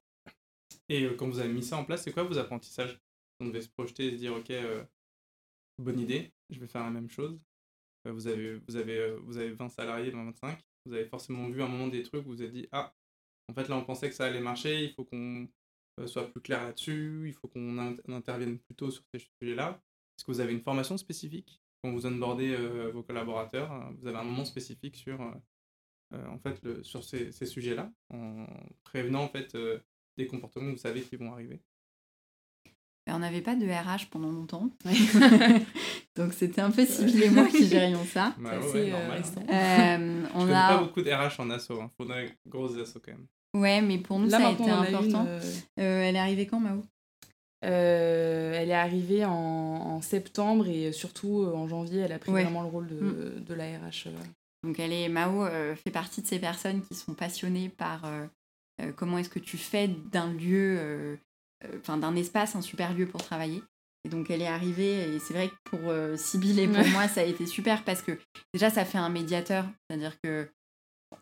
Et 0.89 1.03
euh, 1.03 1.15
quand 1.15 1.27
vous 1.27 1.39
avez 1.39 1.51
mis 1.51 1.63
ça 1.63 1.77
en 1.77 1.85
place, 1.85 2.03
c'est 2.03 2.11
quoi 2.11 2.23
vos 2.23 2.37
apprentissages? 2.37 2.99
On 3.39 3.47
devait 3.47 3.61
se 3.61 3.69
projeter 3.69 4.07
et 4.07 4.11
se 4.11 4.15
dire, 4.15 4.33
ok, 4.33 4.51
bonne 5.79 5.99
idée, 5.99 6.31
je 6.49 6.59
vais 6.59 6.67
faire 6.67 6.83
la 6.83 6.89
même 6.89 7.09
chose. 7.09 7.39
Euh, 8.07 8.11
vous, 8.11 8.27
avez, 8.27 8.55
vous, 8.67 8.75
avez, 8.75 8.97
euh, 8.97 9.19
vous 9.23 9.37
avez 9.37 9.51
20 9.51 9.69
salariés, 9.69 10.11
25, 10.11 10.59
vous 10.85 10.93
avez 10.93 11.05
forcément 11.05 11.49
vu 11.49 11.61
un 11.61 11.67
moment 11.67 11.87
des 11.87 12.03
trucs 12.03 12.25
où 12.25 12.29
vous 12.29 12.43
êtes 12.43 12.51
dit, 12.51 12.67
ah, 12.71 12.93
en 13.49 13.53
fait 13.53 13.67
là 13.67 13.75
on 13.77 13.83
pensait 13.83 14.09
que 14.09 14.15
ça 14.15 14.25
allait 14.25 14.41
marcher, 14.41 14.83
il 14.83 14.93
faut 14.93 15.05
qu'on 15.05 15.47
euh, 15.99 16.07
soit 16.07 16.29
plus 16.31 16.41
clair 16.41 16.63
là-dessus, 16.63 17.25
il 17.27 17.33
faut 17.33 17.47
qu'on 17.47 17.77
intervienne 17.79 18.59
plus 18.59 18.75
tôt 18.75 18.91
sur 18.91 19.03
ces 19.13 19.19
sujets-là. 19.19 19.81
Est-ce 20.17 20.25
que 20.25 20.31
vous 20.31 20.39
avez 20.39 20.53
une 20.53 20.61
formation 20.61 20.97
spécifique? 20.97 21.59
Quand 21.85 21.91
vous 21.91 22.05
onboardez 22.05 22.55
vos 22.91 23.03
collaborateurs 23.03 23.71
hein, 23.71 23.93
Vous 23.99 24.07
avez 24.07 24.17
un 24.17 24.23
moment 24.23 24.45
spécifique 24.45 24.95
sur, 24.95 25.19
en 26.11 26.39
fait, 26.39 26.61
le, 26.63 26.83
sur 26.83 27.03
ces, 27.03 27.31
ces 27.31 27.45
sujets-là, 27.45 27.91
en 28.13 28.45
prévenant 28.83 29.23
en 29.23 29.29
fait 29.29 29.55
des 30.17 30.27
comportements 30.27 30.67
que 30.67 30.71
vous 30.71 30.77
savez 30.77 31.01
qui 31.01 31.15
vont 31.15 31.31
arriver 31.31 31.61
on 33.13 33.19
n'avait 33.19 33.41
pas 33.41 33.55
de 33.55 33.65
RH 33.65 34.09
pendant 34.09 34.31
longtemps. 34.31 34.69
Donc 36.15 36.33
c'était 36.33 36.61
un 36.61 36.71
peu 36.71 36.85
Sybille 36.85 37.23
et 37.23 37.29
moi 37.29 37.45
qui 37.45 37.67
gérions 37.67 38.05
ça. 38.05 38.33
Bah 38.39 38.59
ouais, 38.59 38.91
euh, 38.91 39.11
hein. 39.47 39.99
euh, 39.99 40.23
on 40.33 40.47
a 40.49 40.69
pas 40.69 40.77
beaucoup 40.77 41.01
de 41.01 41.11
RH 41.11 41.39
en 41.39 41.49
asso. 41.51 41.71
Hein. 41.71 41.91
Faut 41.97 42.05
des 42.05 42.31
grosses 42.47 42.77
asso 42.77 42.97
quand 43.03 43.11
même. 43.11 43.27
Ouais, 43.53 43.81
mais 43.81 43.99
pour 43.99 44.19
nous, 44.19 44.29
ça 44.29 44.47
a 44.47 44.51
été 44.51 44.69
important. 44.69 45.25
Euh, 45.27 45.39
elle 45.77 46.15
est 46.15 46.19
arrivée 46.19 46.47
quand, 46.47 46.59
Mao? 46.59 46.81
Elle 47.61 48.69
est 48.69 48.73
arrivée 48.73 49.25
en, 49.25 50.01
septembre 50.01 50.67
et 50.67 50.91
surtout 50.91 51.45
en 51.53 51.67
janvier, 51.67 52.01
elle 52.01 52.11
a 52.11 52.19
pris 52.19 52.31
vraiment 52.31 52.61
le 52.61 52.67
rôle 52.67 52.87
de, 52.87 52.95
mm. 52.95 53.43
de 53.43 53.53
la 53.53 53.65
RH. 53.65 54.09
Donc 54.63 54.79
elle 54.79 54.93
est, 54.93 55.09
Mao 55.09 55.47
fait 55.75 55.91
partie 55.91 56.21
de 56.21 56.27
ces 56.27 56.37
personnes 56.37 56.83
qui 56.83 56.93
sont 56.93 57.13
passionnées 57.13 57.69
par 57.69 58.03
comment 58.95 59.17
est-ce 59.17 59.29
que 59.29 59.39
tu 59.39 59.57
fais 59.57 59.87
d'un 59.87 60.31
lieu 60.31 61.17
euh, 61.63 61.79
enfin 61.79 61.97
d'un 61.97 62.15
espace 62.15 62.55
un 62.55 62.61
super 62.61 62.93
lieu 62.93 63.07
pour 63.07 63.23
travailler. 63.23 63.63
Et 64.03 64.09
donc 64.09 64.29
elle 64.29 64.41
est 64.41 64.47
arrivée 64.47 65.15
et 65.15 65.19
c'est 65.19 65.33
vrai 65.33 65.49
que 65.49 65.55
pour 65.63 65.79
euh, 65.89 66.15
et 66.15 66.67
pour 66.67 66.87
moi 66.89 67.07
ça 67.07 67.21
a 67.21 67.23
été 67.23 67.45
super 67.45 67.83
parce 67.83 68.01
que 68.01 68.19
déjà 68.53 68.69
ça 68.69 68.85
fait 68.85 68.97
un 68.97 69.09
médiateur, 69.09 69.65
c'est-à-dire 69.89 70.19
que 70.21 70.49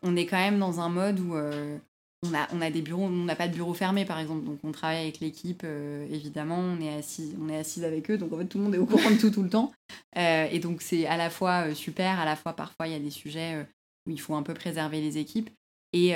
on 0.02 0.16
est 0.16 0.26
quand 0.26 0.36
même 0.36 0.58
dans 0.58 0.80
un 0.80 0.88
mode 0.88 1.20
où 1.20 1.34
euh, 1.34 1.78
on, 2.24 2.34
a, 2.34 2.48
on 2.52 2.60
a 2.60 2.70
des 2.70 2.82
bureaux, 2.82 3.04
on 3.04 3.24
n'a 3.24 3.36
pas 3.36 3.48
de 3.48 3.54
bureau 3.54 3.74
fermé 3.74 4.04
par 4.04 4.18
exemple, 4.18 4.44
donc 4.44 4.58
on 4.64 4.72
travaille 4.72 5.02
avec 5.02 5.20
l'équipe 5.20 5.62
euh, 5.64 6.06
évidemment, 6.10 6.58
on 6.58 6.80
est 6.80 6.94
assis, 6.94 7.34
on 7.40 7.48
est 7.48 7.56
assise 7.56 7.84
avec 7.84 8.10
eux, 8.10 8.18
donc 8.18 8.32
en 8.32 8.38
fait 8.38 8.46
tout 8.46 8.58
le 8.58 8.64
monde 8.64 8.74
est 8.74 8.78
au 8.78 8.86
courant 8.86 9.10
de 9.10 9.16
tout 9.16 9.30
tout 9.30 9.42
le 9.42 9.50
temps. 9.50 9.72
et 10.16 10.58
donc 10.58 10.82
c'est 10.82 11.06
à 11.06 11.16
la 11.16 11.30
fois 11.30 11.74
super, 11.74 12.20
à 12.20 12.24
la 12.24 12.36
fois 12.36 12.54
parfois 12.54 12.88
il 12.88 12.92
y 12.92 12.96
a 12.96 13.00
des 13.00 13.10
sujets 13.10 13.66
où 14.06 14.10
il 14.10 14.20
faut 14.20 14.34
un 14.34 14.42
peu 14.42 14.54
préserver 14.54 15.00
les 15.00 15.18
équipes 15.18 15.50
et, 15.92 16.14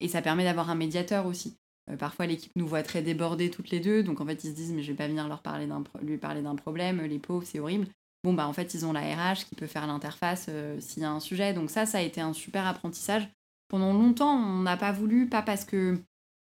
et 0.00 0.08
ça 0.08 0.22
permet 0.22 0.44
d'avoir 0.44 0.70
un 0.70 0.74
médiateur 0.74 1.26
aussi. 1.26 1.56
Euh, 1.90 1.96
parfois, 1.96 2.26
l'équipe 2.26 2.52
nous 2.56 2.66
voit 2.66 2.82
très 2.82 3.02
débordés 3.02 3.50
toutes 3.50 3.70
les 3.70 3.80
deux, 3.80 4.02
donc 4.02 4.20
en 4.20 4.26
fait, 4.26 4.42
ils 4.44 4.50
se 4.50 4.54
disent 4.54 4.72
mais 4.72 4.82
je 4.82 4.92
vais 4.92 4.96
pas 4.96 5.08
venir 5.08 5.28
leur 5.28 5.42
parler 5.42 5.68
lui 6.02 6.18
parler 6.18 6.42
d'un 6.42 6.54
problème, 6.54 7.02
les 7.02 7.18
pauvres, 7.18 7.46
c'est 7.46 7.60
horrible. 7.60 7.86
Bon 8.22 8.32
bah 8.32 8.46
en 8.46 8.54
fait, 8.54 8.72
ils 8.72 8.86
ont 8.86 8.92
la 8.94 9.02
RH 9.02 9.44
qui 9.48 9.54
peut 9.54 9.66
faire 9.66 9.86
l'interface 9.86 10.46
euh, 10.48 10.80
s'il 10.80 11.02
y 11.02 11.06
a 11.06 11.10
un 11.10 11.20
sujet. 11.20 11.52
Donc 11.52 11.70
ça, 11.70 11.84
ça 11.84 11.98
a 11.98 12.00
été 12.00 12.22
un 12.22 12.32
super 12.32 12.66
apprentissage. 12.66 13.28
Pendant 13.68 13.92
longtemps, 13.92 14.36
on 14.36 14.62
n'a 14.62 14.76
pas 14.76 14.92
voulu, 14.92 15.28
pas 15.28 15.42
parce 15.42 15.64
que 15.64 15.98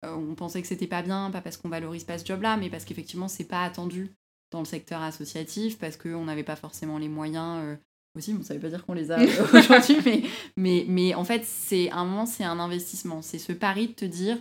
euh, 0.06 0.16
on 0.16 0.36
pensait 0.36 0.62
que 0.62 0.68
c'était 0.68 0.88
pas 0.88 1.02
bien, 1.02 1.30
pas 1.32 1.42
parce 1.42 1.58
qu'on 1.58 1.70
valorise 1.70 2.04
pas 2.04 2.18
ce 2.18 2.26
job-là, 2.26 2.58
mais 2.58 2.70
parce 2.70 2.86
qu'effectivement, 2.86 3.28
c'est 3.28 3.46
pas 3.46 3.64
attendu 3.64 4.12
dans 4.52 4.60
le 4.60 4.66
secteur 4.66 5.02
associatif, 5.02 5.78
parce 5.78 5.98
qu'on 5.98 6.26
n'avait 6.26 6.44
pas 6.44 6.56
forcément 6.56 6.98
les 6.98 7.10
moyens 7.10 7.78
aussi, 8.16 8.34
bon, 8.34 8.44
ça 8.44 8.56
veut 8.56 8.60
pas 8.60 8.70
dire 8.70 8.86
qu'on 8.86 8.94
les 8.94 9.12
a 9.12 9.20
aujourd'hui, 9.54 9.98
mais, 10.06 10.24
mais, 10.58 10.86
mais 10.88 11.14
en 11.14 11.24
fait, 11.24 11.46
c'est 11.46 11.92
un 11.92 12.06
moment, 12.06 12.26
c'est 12.26 12.46
un 12.46 12.60
investissement. 12.60 13.22
C'est 13.22 13.38
ce 13.38 13.54
pari 13.54 13.90
de 13.90 13.94
te 13.94 14.06
dire, 14.06 14.38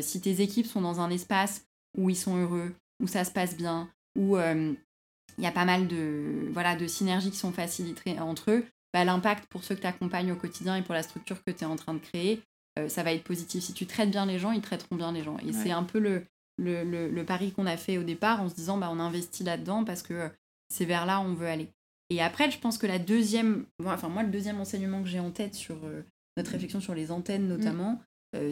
si 0.00 0.20
tes 0.20 0.42
équipes 0.42 0.66
sont 0.66 0.82
dans 0.82 1.00
un 1.00 1.08
espace 1.10 1.64
où 1.96 2.10
ils 2.10 2.16
sont 2.16 2.36
heureux, 2.36 2.74
où 3.02 3.06
ça 3.06 3.24
se 3.24 3.30
passe 3.30 3.56
bien, 3.56 3.88
où 4.18 4.36
il 4.36 5.44
y 5.44 5.46
a 5.46 5.52
pas 5.52 5.64
mal 5.64 5.86
de, 5.86 6.48
voilà, 6.52 6.76
de 6.76 6.86
synergies 6.86 7.30
qui 7.30 7.36
sont 7.36 7.52
facilitées 7.52 8.18
entre 8.18 8.50
eux, 8.50 8.64
bah, 8.96 9.04
l'impact 9.04 9.44
pour 9.50 9.62
ceux 9.62 9.74
que 9.74 9.82
tu 9.82 9.86
accompagnes 9.86 10.32
au 10.32 10.36
quotidien 10.36 10.74
et 10.74 10.80
pour 10.80 10.94
la 10.94 11.02
structure 11.02 11.44
que 11.44 11.50
tu 11.50 11.64
es 11.64 11.66
en 11.66 11.76
train 11.76 11.92
de 11.92 11.98
créer, 11.98 12.40
euh, 12.78 12.88
ça 12.88 13.02
va 13.02 13.12
être 13.12 13.24
positif. 13.24 13.62
Si 13.62 13.74
tu 13.74 13.84
traites 13.84 14.10
bien 14.10 14.24
les 14.24 14.38
gens, 14.38 14.52
ils 14.52 14.62
traiteront 14.62 14.96
bien 14.96 15.12
les 15.12 15.22
gens. 15.22 15.36
Et 15.46 15.52
c'est 15.52 15.70
un 15.70 15.82
peu 15.82 15.98
le, 15.98 16.24
le, 16.56 16.82
le, 16.82 17.24
pari 17.26 17.52
qu'on 17.52 17.66
a 17.66 17.76
fait 17.76 17.98
au 17.98 18.04
départ 18.04 18.40
en 18.40 18.48
se 18.48 18.54
disant 18.54 18.78
bah, 18.78 18.88
on 18.90 18.98
investit 18.98 19.44
là-dedans 19.44 19.84
parce 19.84 20.02
que 20.02 20.14
euh, 20.14 20.28
c'est 20.70 20.86
vers 20.86 21.04
là 21.04 21.20
où 21.20 21.24
on 21.24 21.34
veut 21.34 21.46
aller. 21.46 21.68
Et 22.08 22.22
après, 22.22 22.50
je 22.50 22.58
pense 22.58 22.78
que 22.78 22.86
la 22.86 22.98
deuxième, 22.98 23.66
enfin 23.84 24.08
moi, 24.08 24.22
le 24.22 24.30
deuxième 24.30 24.58
enseignement 24.62 25.02
que 25.02 25.08
j'ai 25.10 25.20
en 25.20 25.30
tête 25.30 25.54
sur 25.54 25.76
euh, 25.84 26.00
notre 26.38 26.52
réflexion 26.52 26.80
sur 26.80 26.94
les 26.94 27.10
antennes 27.10 27.48
notamment, 27.48 28.00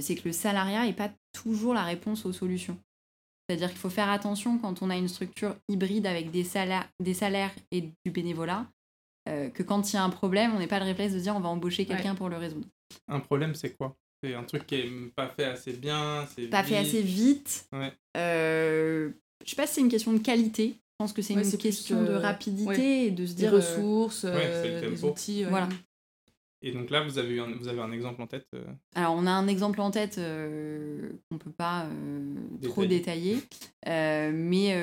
c'est 0.01 0.15
que 0.15 0.29
le 0.29 0.33
salariat 0.33 0.85
n'est 0.85 0.95
pas 0.95 1.11
toujours 1.33 1.75
la 1.75 1.85
réponse 1.85 2.25
aux 2.25 2.33
solutions. 2.33 2.79
C'est-à-dire 3.49 3.69
qu'il 3.69 3.79
faut 3.79 3.91
faire 3.91 4.09
attention 4.09 4.59
quand 4.59 4.81
on 4.81 4.89
a 4.89 4.97
une 4.97 5.09
structure 5.09 5.57
hybride 5.69 6.07
avec 6.07 6.31
des 6.31 6.45
salaires, 6.45 6.89
des 7.01 7.13
salaires 7.13 7.53
et 7.71 7.83
du 7.83 8.11
bénévolat, 8.11 8.67
que 9.27 9.63
quand 9.63 9.93
il 9.93 9.97
y 9.97 9.99
a 9.99 10.05
un 10.05 10.11
problème, 10.11 10.55
on 10.55 10.59
n'est 10.59 10.67
pas 10.67 10.79
le 10.79 10.85
réflexe 10.85 11.15
de 11.15 11.19
dire 11.19 11.35
on 11.35 11.41
va 11.41 11.49
embaucher 11.49 11.87
quelqu'un 11.87 12.15
pour 12.15 12.29
le 12.29 12.37
résoudre. 12.37 12.67
Un 13.09 13.21
problème, 13.21 13.55
c'est 13.55 13.77
quoi? 13.77 13.97
C'est 14.25 14.35
un 14.35 14.45
truc 14.45 14.67
qui 14.67 14.77
est 14.77 14.91
pas 15.15 15.29
fait 15.29 15.45
assez 15.45 15.73
bien. 15.75 16.27
C'est 16.35 16.47
pas 16.47 16.63
fait 16.63 16.79
assez 16.79 17.03
vite. 17.03 17.69
Ouais. 17.73 17.93
Euh, 18.17 19.11
je 19.45 19.51
sais 19.51 19.57
pas 19.57 19.67
si 19.67 19.75
c'est 19.75 19.81
une 19.83 19.91
question 19.91 20.15
de 20.15 20.19
qualité. 20.19 20.77
Je 20.79 20.97
pense 20.99 21.13
que 21.13 21.21
c'est 21.21 21.35
une 21.35 21.59
question 21.59 22.03
de 22.03 22.15
rapidité 22.15 23.07
et 23.07 23.11
de 23.11 23.27
se 23.27 23.35
dire. 23.35 23.51
Des 23.51 23.57
ressources, 23.57 24.25
euh, 24.27 24.91
des 24.91 25.05
outils. 25.05 25.45
Voilà. 25.45 25.69
Et 26.63 26.73
donc 26.73 26.89
là, 26.89 27.03
vous 27.03 27.19
avez, 27.19 27.39
un, 27.39 27.55
vous 27.55 27.69
avez 27.69 27.83
un 27.83 27.93
exemple 27.93 28.23
en 28.23 28.27
tête 28.27 28.47
euh? 28.55 28.65
Alors, 28.95 29.15
on 29.15 29.27
a 29.27 29.31
un 29.31 29.47
exemple 29.47 29.83
en 29.83 29.91
tête 29.91 30.15
qu'on 30.15 31.35
ne 31.35 31.39
peut 31.39 31.53
pas 31.53 31.87
trop 32.63 32.87
détailler. 32.87 33.43
mais 33.85 34.75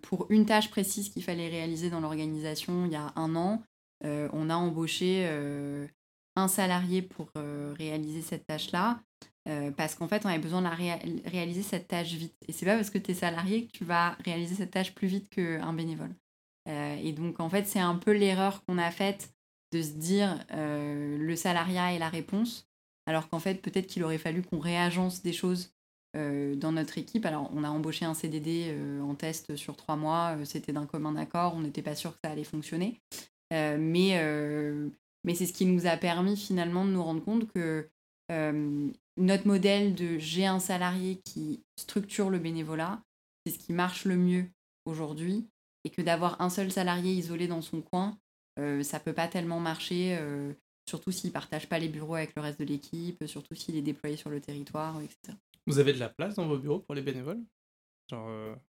pour 0.00 0.26
une 0.30 0.46
tâche 0.46 0.70
précise 0.70 1.10
qu'il 1.10 1.22
fallait 1.22 1.48
réaliser 1.48 1.90
dans 1.90 2.00
l'organisation 2.00 2.86
il 2.86 2.92
y 2.92 2.96
a 2.96 3.12
un 3.16 3.36
an, 3.36 3.62
on 4.04 4.50
a 4.50 4.54
embauché 4.54 5.26
un 6.38 6.48
salarié 6.48 7.02
pour 7.02 7.28
euh, 7.36 7.74
réaliser 7.76 8.22
cette 8.22 8.46
tâche-là. 8.46 9.00
Euh, 9.48 9.70
parce 9.70 9.94
qu'en 9.94 10.08
fait, 10.08 10.24
on 10.26 10.28
avait 10.28 10.38
besoin 10.38 10.60
de 10.60 10.66
la 10.66 10.74
réaliser 11.30 11.62
cette 11.62 11.88
tâche 11.88 12.12
vite. 12.12 12.34
Et 12.46 12.52
c'est 12.52 12.66
pas 12.66 12.76
parce 12.76 12.90
que 12.90 12.98
tu 12.98 13.12
es 13.12 13.14
salarié 13.14 13.66
que 13.66 13.72
tu 13.72 13.84
vas 13.84 14.10
réaliser 14.24 14.54
cette 14.54 14.72
tâche 14.72 14.94
plus 14.94 15.08
vite 15.08 15.30
qu'un 15.30 15.72
bénévole. 15.72 16.14
Euh, 16.68 16.96
et 17.02 17.12
donc, 17.12 17.40
en 17.40 17.48
fait, 17.48 17.66
c'est 17.66 17.80
un 17.80 17.94
peu 17.94 18.12
l'erreur 18.12 18.62
qu'on 18.64 18.76
a 18.76 18.90
faite 18.90 19.32
de 19.72 19.82
se 19.82 19.92
dire 19.92 20.44
le 20.50 21.34
salariat 21.36 21.92
est 21.92 21.98
la 21.98 22.08
réponse, 22.08 22.66
alors 23.06 23.28
qu'en 23.28 23.38
fait, 23.38 23.56
peut-être 23.56 23.86
qu'il 23.86 24.02
aurait 24.02 24.16
fallu 24.16 24.42
qu'on 24.42 24.60
réagence 24.60 25.20
des 25.22 25.34
choses 25.34 25.74
dans 26.14 26.72
notre 26.72 26.96
équipe. 26.96 27.26
Alors, 27.26 27.50
on 27.54 27.64
a 27.64 27.68
embauché 27.68 28.06
un 28.06 28.14
CDD 28.14 28.74
en 29.02 29.14
test 29.14 29.56
sur 29.56 29.76
trois 29.76 29.96
mois, 29.96 30.38
c'était 30.44 30.72
d'un 30.72 30.86
commun 30.86 31.16
accord, 31.16 31.54
on 31.54 31.60
n'était 31.60 31.82
pas 31.82 31.94
sûr 31.94 32.12
que 32.12 32.18
ça 32.24 32.30
allait 32.30 32.44
fonctionner. 32.44 32.98
Mais 33.50 34.18
mais 35.24 35.34
c'est 35.34 35.46
ce 35.46 35.52
qui 35.52 35.66
nous 35.66 35.86
a 35.86 35.96
permis 35.96 36.36
finalement 36.36 36.84
de 36.84 36.90
nous 36.90 37.02
rendre 37.02 37.22
compte 37.22 37.50
que 37.52 37.88
euh, 38.30 38.88
notre 39.16 39.46
modèle 39.46 39.94
de 39.94 40.18
j'ai 40.18 40.46
un 40.46 40.60
salarié 40.60 41.20
qui 41.24 41.62
structure 41.76 42.30
le 42.30 42.38
bénévolat, 42.38 43.02
c'est 43.44 43.52
ce 43.52 43.58
qui 43.58 43.72
marche 43.72 44.04
le 44.04 44.16
mieux 44.16 44.46
aujourd'hui. 44.84 45.46
Et 45.84 45.90
que 45.90 46.02
d'avoir 46.02 46.40
un 46.40 46.50
seul 46.50 46.70
salarié 46.72 47.12
isolé 47.12 47.46
dans 47.46 47.62
son 47.62 47.80
coin, 47.80 48.18
euh, 48.58 48.82
ça 48.82 49.00
peut 49.00 49.12
pas 49.12 49.28
tellement 49.28 49.60
marcher, 49.60 50.16
euh, 50.18 50.52
surtout 50.88 51.12
s'il 51.12 51.30
partage 51.30 51.68
pas 51.68 51.78
les 51.78 51.88
bureaux 51.88 52.16
avec 52.16 52.34
le 52.34 52.42
reste 52.42 52.58
de 52.58 52.64
l'équipe, 52.64 53.24
surtout 53.26 53.54
s'il 53.54 53.76
est 53.76 53.82
déployé 53.82 54.16
sur 54.16 54.28
le 54.28 54.40
territoire, 54.40 55.00
etc. 55.00 55.36
Vous 55.66 55.78
avez 55.78 55.92
de 55.92 55.98
la 55.98 56.08
place 56.08 56.34
dans 56.34 56.46
vos 56.46 56.58
bureaux 56.58 56.80
pour 56.80 56.94
les 56.94 57.02
bénévoles? 57.02 57.40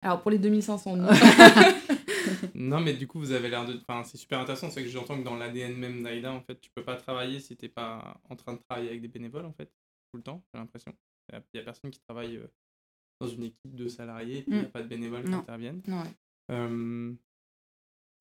Alors 0.01 0.21
pour 0.21 0.31
les 0.31 0.37
2500, 0.37 0.97
non. 0.97 1.07
non, 2.55 2.79
mais 2.79 2.93
du 2.93 3.07
coup, 3.07 3.19
vous 3.19 3.31
avez 3.31 3.49
l'air 3.49 3.65
de. 3.65 3.79
Enfin, 3.87 4.03
c'est 4.03 4.17
super 4.17 4.39
intéressant. 4.39 4.69
C'est 4.69 4.83
que 4.83 4.89
j'entends 4.89 5.17
que 5.17 5.23
dans 5.23 5.35
l'ADN 5.35 5.75
même 5.75 6.03
d'Aïda, 6.03 6.31
en 6.31 6.41
fait, 6.41 6.59
tu 6.59 6.69
peux 6.71 6.83
pas 6.83 6.95
travailler 6.95 7.39
si 7.39 7.55
t'es 7.55 7.69
pas 7.69 8.19
en 8.29 8.35
train 8.35 8.53
de 8.53 8.59
travailler 8.59 8.89
avec 8.89 9.01
des 9.01 9.07
bénévoles, 9.07 9.45
en 9.45 9.53
fait, 9.53 9.71
tout 10.11 10.17
le 10.17 10.23
temps, 10.23 10.43
j'ai 10.53 10.59
l'impression. 10.59 10.93
Il 11.31 11.57
y 11.57 11.59
a 11.59 11.63
personne 11.63 11.91
qui 11.91 11.99
travaille 11.99 12.37
euh, 12.37 12.47
dans 13.21 13.27
une 13.27 13.43
équipe 13.43 13.75
de 13.75 13.87
salariés, 13.87 14.43
il 14.47 14.53
n'y 14.53 14.59
a 14.59 14.63
mm. 14.63 14.71
pas 14.71 14.81
de 14.81 14.87
bénévoles 14.87 15.23
qui 15.23 15.33
interviennent. 15.33 15.81
Non, 15.87 16.03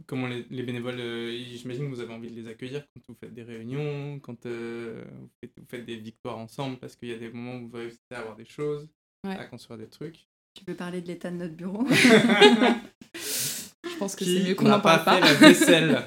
comment 0.06 0.26
les, 0.26 0.46
les 0.50 0.62
bénévoles, 0.62 1.00
euh, 1.00 1.36
j'imagine 1.56 1.84
que 1.84 1.94
vous 1.94 2.00
avez 2.00 2.12
envie 2.12 2.30
de 2.30 2.40
les 2.40 2.48
accueillir 2.48 2.86
quand 2.94 3.00
vous 3.08 3.14
faites 3.14 3.34
des 3.34 3.42
réunions, 3.42 4.20
quand 4.20 4.46
euh, 4.46 5.04
vous, 5.10 5.30
faites, 5.40 5.52
vous, 5.58 5.66
faites, 5.68 5.84
des 5.84 5.96
victoires 5.96 6.38
ensemble, 6.38 6.78
parce 6.78 6.96
qu'il 6.96 7.08
y 7.08 7.12
a 7.12 7.18
des 7.18 7.30
moments 7.30 7.56
où 7.56 7.68
vous 7.68 7.76
réussissez 7.76 8.14
à 8.14 8.20
avoir 8.20 8.36
des 8.36 8.44
choses, 8.44 8.88
à 9.24 9.44
construire 9.46 9.78
des 9.78 9.88
trucs. 9.88 10.28
Tu 10.54 10.64
peux 10.64 10.74
parler 10.74 11.00
de 11.02 11.08
l'état 11.08 11.30
de 11.30 11.36
notre 11.36 11.54
bureau? 11.54 11.84
pense 14.08 14.16
que 14.16 14.24
c'est 14.24 14.48
mieux 14.48 14.54
qu'on 14.54 14.68
n'en 14.68 14.80
parle 14.80 15.04
pas. 15.04 15.20
la 15.20 15.34
vaisselle. 15.34 16.02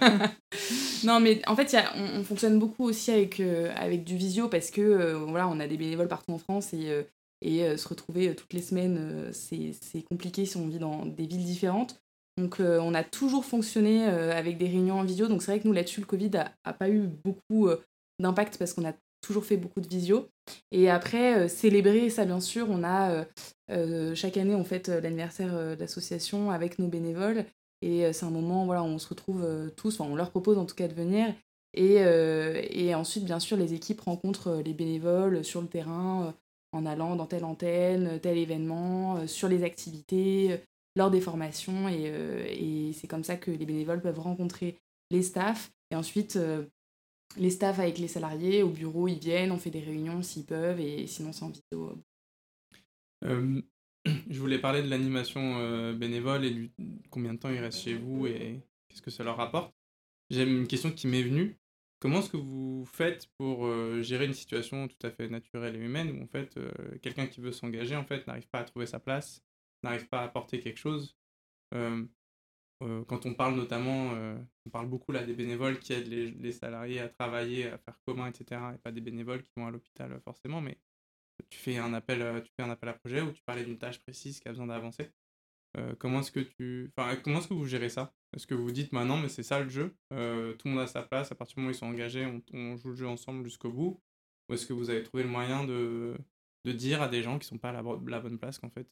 non, 1.04 1.20
mais 1.20 1.41
en 1.47 1.56
fait, 1.56 1.72
y 1.74 1.78
a, 1.78 1.93
on, 1.95 2.24
fonctionne 2.24 2.60
beaucoup 2.60 2.86
aussi 2.86 3.12
avec, 3.12 3.39
euh, 3.39 3.72
avec 3.76 4.04
du 4.04 4.16
visio 4.16 4.47
parce 4.47 4.72
que 4.72 4.82
euh, 4.82 5.18
voilà, 5.18 5.47
on 5.47 5.60
a 5.60 5.68
des 5.68 5.78
bénévoles 5.78 6.08
partout 6.08 6.32
en 6.32 6.38
France 6.38 6.74
et, 6.74 6.89
euh, 6.89 7.04
et 7.41 7.78
se 7.78 7.88
retrouver 7.88 8.36
toutes 8.36 8.54
les 8.54 8.62
semaines, 8.62 9.32
c'est 9.32 10.04
compliqué 10.04 10.45
si 10.45 10.58
on 10.58 10.68
vit 10.68 10.78
dans 10.78 11.08
des 11.08 11.26
villes 11.26 11.43
différentes. 11.43 11.99
Donc, 12.38 12.58
on 12.60 12.93
a 12.93 13.04
toujours 13.04 13.45
fonctionné 13.45 14.06
avec 14.06 14.60
des 14.60 14.68
réunions 14.68 14.99
en 14.99 15.04
visio. 15.04 15.28
Donc, 15.28 15.41
c'est 15.41 15.52
vrai 15.52 15.60
que 15.60 15.68
nous, 15.68 15.74
là-dessus, 15.74 16.02
le 16.02 16.06
Covid 16.06 16.30
a, 16.64 16.74
pas 16.74 16.88
eu 16.88 17.10
beaucoup 17.26 17.68
d'impact 18.20 18.60
parce 18.60 18.74
qu'on 18.74 18.88
a 18.88 18.93
toujours 19.22 19.43
fait 19.43 19.58
beaucoup 19.58 19.82
de 19.82 19.88
visio. 19.88 20.30
Et 20.72 20.88
après, 20.88 21.49
célébrer 21.49 22.12
ça, 22.12 22.26
bien 22.26 22.39
sûr, 22.39 22.68
on 22.70 22.84
a 22.84 23.26
chaque 24.14 24.38
année, 24.38 24.54
on 24.54 24.64
fête 24.64 24.89
l'anniversaire 24.89 25.52
de 25.52 25.80
l'association 25.80 26.52
avec 26.52 26.78
nos 26.78 26.89
bénévoles. 26.89 27.45
Et 27.82 28.06
euh, 28.06 28.14
c'est 28.14 28.26
un 28.26 28.32
moment 28.32 28.66
voilà, 28.66 28.84
où 28.84 28.86
on 28.86 29.00
se 29.00 29.08
retrouve 29.08 29.44
euh, 29.44 29.70
tous, 29.76 30.00
enfin 30.00 30.10
on 30.10 30.16
leur 30.16 30.30
propose 30.30 30.58
en 30.58 30.66
tout 30.66 30.76
cas 30.76 30.88
de 30.88 30.94
venir. 30.94 31.34
Et, 31.74 31.98
euh, 32.00 32.62
et 32.70 32.94
ensuite, 32.94 33.24
bien 33.24 33.40
sûr, 33.40 33.58
les 33.58 33.74
équipes 33.74 34.02
rencontrent 34.02 34.62
les 34.64 34.74
bénévoles 34.74 35.44
sur 35.44 35.62
le 35.62 35.68
terrain 35.68 36.34
en 36.74 36.86
allant 36.86 37.16
dans 37.16 37.26
telle 37.26 37.46
antenne, 37.46 38.20
tel 38.20 38.38
événement, 38.38 39.26
sur 39.28 39.48
les 39.48 39.64
activités, 39.64 40.60
lors 40.98 41.12
des 41.12 41.22
formations. 41.22 41.88
Et, 41.88 42.12
et 42.60 42.94
c'est 42.94 43.08
comme 43.08 43.24
ça 43.24 43.38
que 43.38 43.52
les 43.52 43.66
bénévoles 43.66 44.02
peuvent 44.02 44.20
rencontrer 44.20 44.78
les 45.12 45.24
staffs. 45.24 45.72
Et 45.92 45.96
ensuite, 45.96 46.38
les 47.38 47.50
staffs 47.50 47.80
avec 47.80 47.98
les 47.98 48.10
salariés 48.10 48.64
au 48.64 48.70
bureau, 48.70 49.08
ils 49.08 49.20
viennent, 49.20 49.52
on 49.52 49.58
fait 49.58 49.70
des 49.70 49.80
réunions 49.80 50.24
s'ils 50.24 50.46
peuvent, 50.46 50.80
et 50.80 51.08
sinon 51.08 51.32
c'est 51.32 51.44
en 51.44 51.50
vidéo. 51.50 51.98
Je 54.06 54.39
voulais 54.39 54.60
parler 54.60 54.82
de 54.82 54.89
l'animation 54.89 55.60
euh, 55.60 55.93
bénévole 55.93 56.45
et 56.45 56.52
du 56.52 56.72
combien 57.10 57.34
de 57.34 57.39
temps 57.39 57.49
ils 57.49 57.60
restent 57.60 57.84
chez 57.84 57.93
vous 57.93 58.26
et 58.28 58.62
qu'est-ce 58.88 59.02
que 59.02 59.12
ça 59.12 59.24
leur 59.24 59.39
apporte. 59.39 59.74
J'ai 60.30 60.43
une 60.43 60.68
question 60.68 60.91
qui 60.91 61.08
m'est 61.08 61.24
venue. 61.24 61.58
Comment 61.99 62.20
est-ce 62.20 62.32
que 62.32 62.38
vous 62.38 62.84
faites 62.86 63.28
pour 63.38 63.66
euh, 63.66 64.02
gérer 64.02 64.26
une 64.26 64.34
situation 64.34 64.88
tout 64.88 65.06
à 65.06 65.12
fait 65.12 65.30
naturelle 65.30 65.76
et 65.76 65.80
humaine 65.80 66.18
où 66.18 66.24
en 66.24 66.28
fait 66.28 66.58
euh, 66.58 66.72
quelqu'un 67.04 67.28
qui 67.28 67.41
veut 67.41 67.52
s'engager 67.52 67.95
en 67.95 68.04
fait 68.04 68.26
n'arrive 68.26 68.47
pas 68.47 68.60
à 68.60 68.64
trouver 68.64 68.88
sa 68.88 68.99
place, 68.99 69.43
n'arrive 69.84 70.08
pas 70.08 70.22
à 70.22 70.24
apporter 70.24 70.60
quelque 70.60 70.80
chose 70.80 71.16
quand 73.08 73.26
on 73.26 73.34
parle 73.36 73.56
notamment, 73.56 74.12
on 74.66 74.70
parle 74.72 74.88
beaucoup 74.88 75.12
là 75.12 75.24
des 75.24 75.36
bénévoles 75.36 75.80
qui 75.80 75.93
aident 75.93 76.08
les, 76.08 76.32
les, 76.32 76.52
salariés 76.52 76.99
à 76.99 77.08
travailler, 77.08 77.68
à 77.68 77.78
faire 77.78 77.97
commun, 78.06 78.28
etc. 78.28 78.60
Et 78.74 78.78
pas 78.80 78.91
des 78.91 78.99
bénévoles 78.99 79.43
qui 79.43 79.52
vont 79.56 79.68
à 79.68 79.72
l'hôpital 79.72 80.20
forcément, 80.26 80.60
mais 80.60 80.78
tu 81.50 81.60
fais 81.60 81.78
un 81.78 81.94
appel, 81.94 82.22
euh, 82.22 82.42
tu 82.42 82.52
fais 82.56 82.64
un 82.64 82.70
appel 82.70 82.89
à 82.89 82.94
projet 82.94 83.22
ou 83.22 83.32
tu 83.32 83.42
parlais 83.44 83.64
d'une 83.64 83.78
tâche 83.78 84.00
précise 84.00 84.39
qui 84.39 84.48
a 84.48 84.52
besoin 84.52 84.68
d'avancer. 84.68 85.12
Euh, 85.78 85.96
comment 85.98 86.20
est-ce 86.20 86.32
que 86.32 86.42
tu, 86.42 86.92
enfin, 86.96 87.16
comment 87.18 87.39
est-ce 87.39 87.48
que 87.48 87.54
vous 87.54 87.66
gérez 87.66 87.89
ça? 87.89 88.14
Est-ce 88.36 88.46
que 88.46 88.54
vous 88.54 88.72
dites 88.72 88.92
maintenant, 88.92 89.18
mais 89.18 89.30
c'est 89.30 89.44
ça 89.44 89.60
le 89.60 89.70
jeu, 89.70 89.96
euh, 90.14 90.54
tout 90.54 90.68
le 90.68 90.74
monde 90.74 90.84
a 90.84 90.88
sa 90.88 91.02
place, 91.02 91.32
à 91.32 91.36
partir 91.36 91.56
du 91.56 91.62
moment 91.62 91.70
où 91.70 91.76
ils 91.76 91.78
sont 91.78 91.86
engagés, 91.86 92.26
on, 92.54 92.76
joue 92.78 92.89
le 92.89 92.96
jeu 92.96 93.08
ensemble 93.08 93.44
jusqu'au 93.44 93.72
bout 93.72 94.00
Ou 94.50 94.54
est-ce 94.54 94.66
que 94.66 94.74
vous 94.74 94.89
avez 94.89 95.04
trouvé 95.04 95.24
le 95.24 95.30
moyen 95.30 95.66
de, 95.66 96.18
de 96.66 96.72
dire 96.72 97.02
à 97.02 97.08
des 97.08 97.24
gens 97.24 97.39
qui 97.39 97.48
sont 97.48 97.58
pas 97.58 97.70
à 97.70 97.74
la, 97.74 97.82
bonne 97.82 98.38
place 98.38 98.60
qu'en 98.60 98.70
fait 98.70 98.88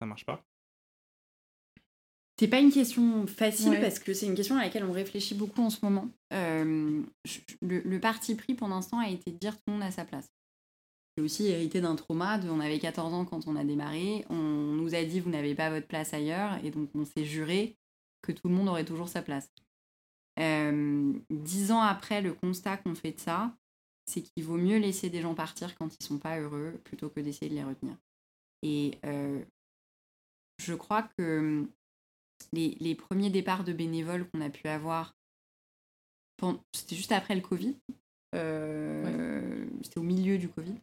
ça 0.00 0.06
marche 0.06 0.24
pas? 0.24 0.44
C'est 2.38 2.48
pas 2.48 2.60
une 2.60 2.72
question 2.72 3.26
facile 3.26 3.78
parce 3.80 4.00
que 4.00 4.14
c'est 4.14 4.26
une 4.26 4.34
question 4.34 4.56
à 4.56 4.62
laquelle 4.62 4.84
on 4.84 4.92
réfléchit 4.92 5.34
beaucoup 5.34 5.62
en 5.62 5.70
ce 5.70 5.84
moment. 5.84 6.08
le, 6.30 7.04
le, 7.60 8.00
parti 8.00 8.34
pris 8.34 8.54
pour 8.54 8.66
l'instant 8.68 8.98
a 8.98 9.08
été 9.08 9.30
de 9.30 9.36
dire 9.36 9.54
tout 9.54 9.62
le 9.68 9.74
monde 9.74 9.82
a 9.82 9.90
sa 9.92 10.04
place. 10.04 10.28
J'ai 11.16 11.22
aussi 11.22 11.46
hérité 11.46 11.80
d'un 11.80 11.96
trauma. 11.96 12.38
De, 12.38 12.48
on 12.48 12.60
avait 12.60 12.78
14 12.78 13.12
ans 13.12 13.24
quand 13.24 13.46
on 13.46 13.56
a 13.56 13.64
démarré. 13.64 14.24
On 14.30 14.34
nous 14.34 14.94
a 14.94 15.04
dit 15.04 15.20
vous 15.20 15.30
n'avez 15.30 15.54
pas 15.54 15.70
votre 15.70 15.86
place 15.86 16.14
ailleurs. 16.14 16.58
Et 16.64 16.70
donc 16.70 16.90
on 16.94 17.04
s'est 17.04 17.24
juré 17.24 17.76
que 18.22 18.32
tout 18.32 18.48
le 18.48 18.54
monde 18.54 18.68
aurait 18.68 18.84
toujours 18.84 19.08
sa 19.08 19.22
place. 19.22 19.50
Euh, 20.38 21.12
dix 21.30 21.72
ans 21.72 21.80
après, 21.80 22.22
le 22.22 22.32
constat 22.32 22.78
qu'on 22.78 22.94
fait 22.94 23.12
de 23.12 23.20
ça, 23.20 23.54
c'est 24.06 24.22
qu'il 24.22 24.44
vaut 24.44 24.56
mieux 24.56 24.78
laisser 24.78 25.10
des 25.10 25.20
gens 25.20 25.34
partir 25.34 25.76
quand 25.76 25.94
ils 26.00 26.04
sont 26.04 26.18
pas 26.18 26.40
heureux 26.40 26.80
plutôt 26.84 27.10
que 27.10 27.20
d'essayer 27.20 27.50
de 27.50 27.54
les 27.54 27.64
retenir. 27.64 27.96
Et 28.62 28.98
euh, 29.04 29.42
je 30.58 30.74
crois 30.74 31.02
que 31.02 31.66
les, 32.52 32.76
les, 32.80 32.94
premiers 32.94 33.30
départs 33.30 33.64
de 33.64 33.72
bénévoles 33.72 34.28
qu'on 34.30 34.40
a 34.40 34.50
pu 34.50 34.68
avoir 34.68 35.14
c'était 36.74 36.96
juste 36.96 37.12
après 37.12 37.34
le 37.34 37.40
Covid. 37.40 37.76
C'était 38.32 39.98
au 39.98 40.02
milieu 40.02 40.38
du 40.38 40.48
Covid. 40.48 40.74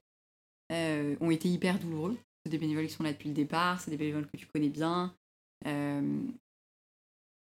Ont 0.71 1.31
été 1.31 1.49
hyper 1.49 1.79
douloureux. 1.79 2.17
C'est 2.43 2.51
des 2.51 2.57
bénévoles 2.57 2.87
qui 2.87 2.93
sont 2.93 3.03
là 3.03 3.11
depuis 3.11 3.29
le 3.29 3.35
départ, 3.35 3.81
c'est 3.81 3.91
des 3.91 3.97
bénévoles 3.97 4.27
que 4.27 4.37
tu 4.37 4.45
connais 4.45 4.69
bien. 4.69 5.13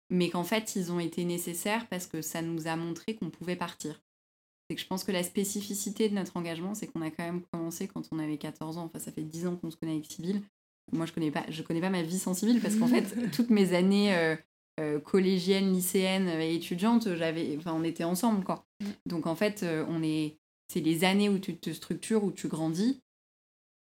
mais 0.09 0.29
qu'en 0.29 0.43
fait, 0.43 0.75
ils 0.75 0.91
ont 0.91 0.99
été 0.99 1.25
nécessaires 1.25 1.87
parce 1.87 2.07
que 2.07 2.21
ça 2.21 2.41
nous 2.41 2.67
a 2.67 2.75
montré 2.75 3.15
qu'on 3.15 3.29
pouvait 3.29 3.55
partir. 3.55 4.01
C'est 4.69 4.75
que 4.75 4.81
je 4.81 4.87
pense 4.87 5.03
que 5.03 5.11
la 5.11 5.23
spécificité 5.23 6.09
de 6.09 6.15
notre 6.15 6.37
engagement, 6.37 6.73
c'est 6.73 6.87
qu'on 6.87 7.01
a 7.01 7.11
quand 7.11 7.23
même 7.23 7.41
commencé 7.51 7.87
quand 7.87 8.07
on 8.11 8.19
avait 8.19 8.37
14 8.37 8.77
ans. 8.77 8.85
Enfin, 8.85 8.99
ça 8.99 9.11
fait 9.11 9.21
10 9.21 9.47
ans 9.47 9.55
qu'on 9.55 9.69
se 9.69 9.77
connaît 9.77 9.93
avec 9.93 10.05
Sybille. 10.05 10.41
Moi, 10.91 11.05
je 11.05 11.13
connais 11.13 11.31
pas, 11.31 11.45
je 11.49 11.61
connais 11.61 11.81
pas 11.81 11.89
ma 11.89 12.01
vie 12.01 12.17
sans 12.17 12.33
Sybille 12.33 12.59
parce 12.59 12.75
qu'en 12.75 12.87
fait, 12.87 13.31
toutes 13.31 13.51
mes 13.51 13.73
années 13.73 14.15
euh, 14.15 14.35
euh, 14.79 14.99
collégiennes, 14.99 15.71
lycéennes 15.71 16.27
et 16.27 16.55
étudiantes, 16.55 17.15
j'avais, 17.15 17.55
enfin, 17.57 17.73
on 17.73 17.83
était 17.83 18.03
ensemble, 18.03 18.43
quoi. 18.43 18.65
Mm. 18.81 18.85
Donc, 19.05 19.27
en 19.27 19.35
fait, 19.35 19.61
euh, 19.61 19.85
on 19.87 20.01
est, 20.01 20.37
c'est 20.67 20.81
les 20.81 21.03
années 21.03 21.29
où 21.29 21.37
tu 21.37 21.55
te 21.57 21.69
structures, 21.71 22.23
où 22.23 22.31
tu 22.31 22.47
grandis. 22.47 23.01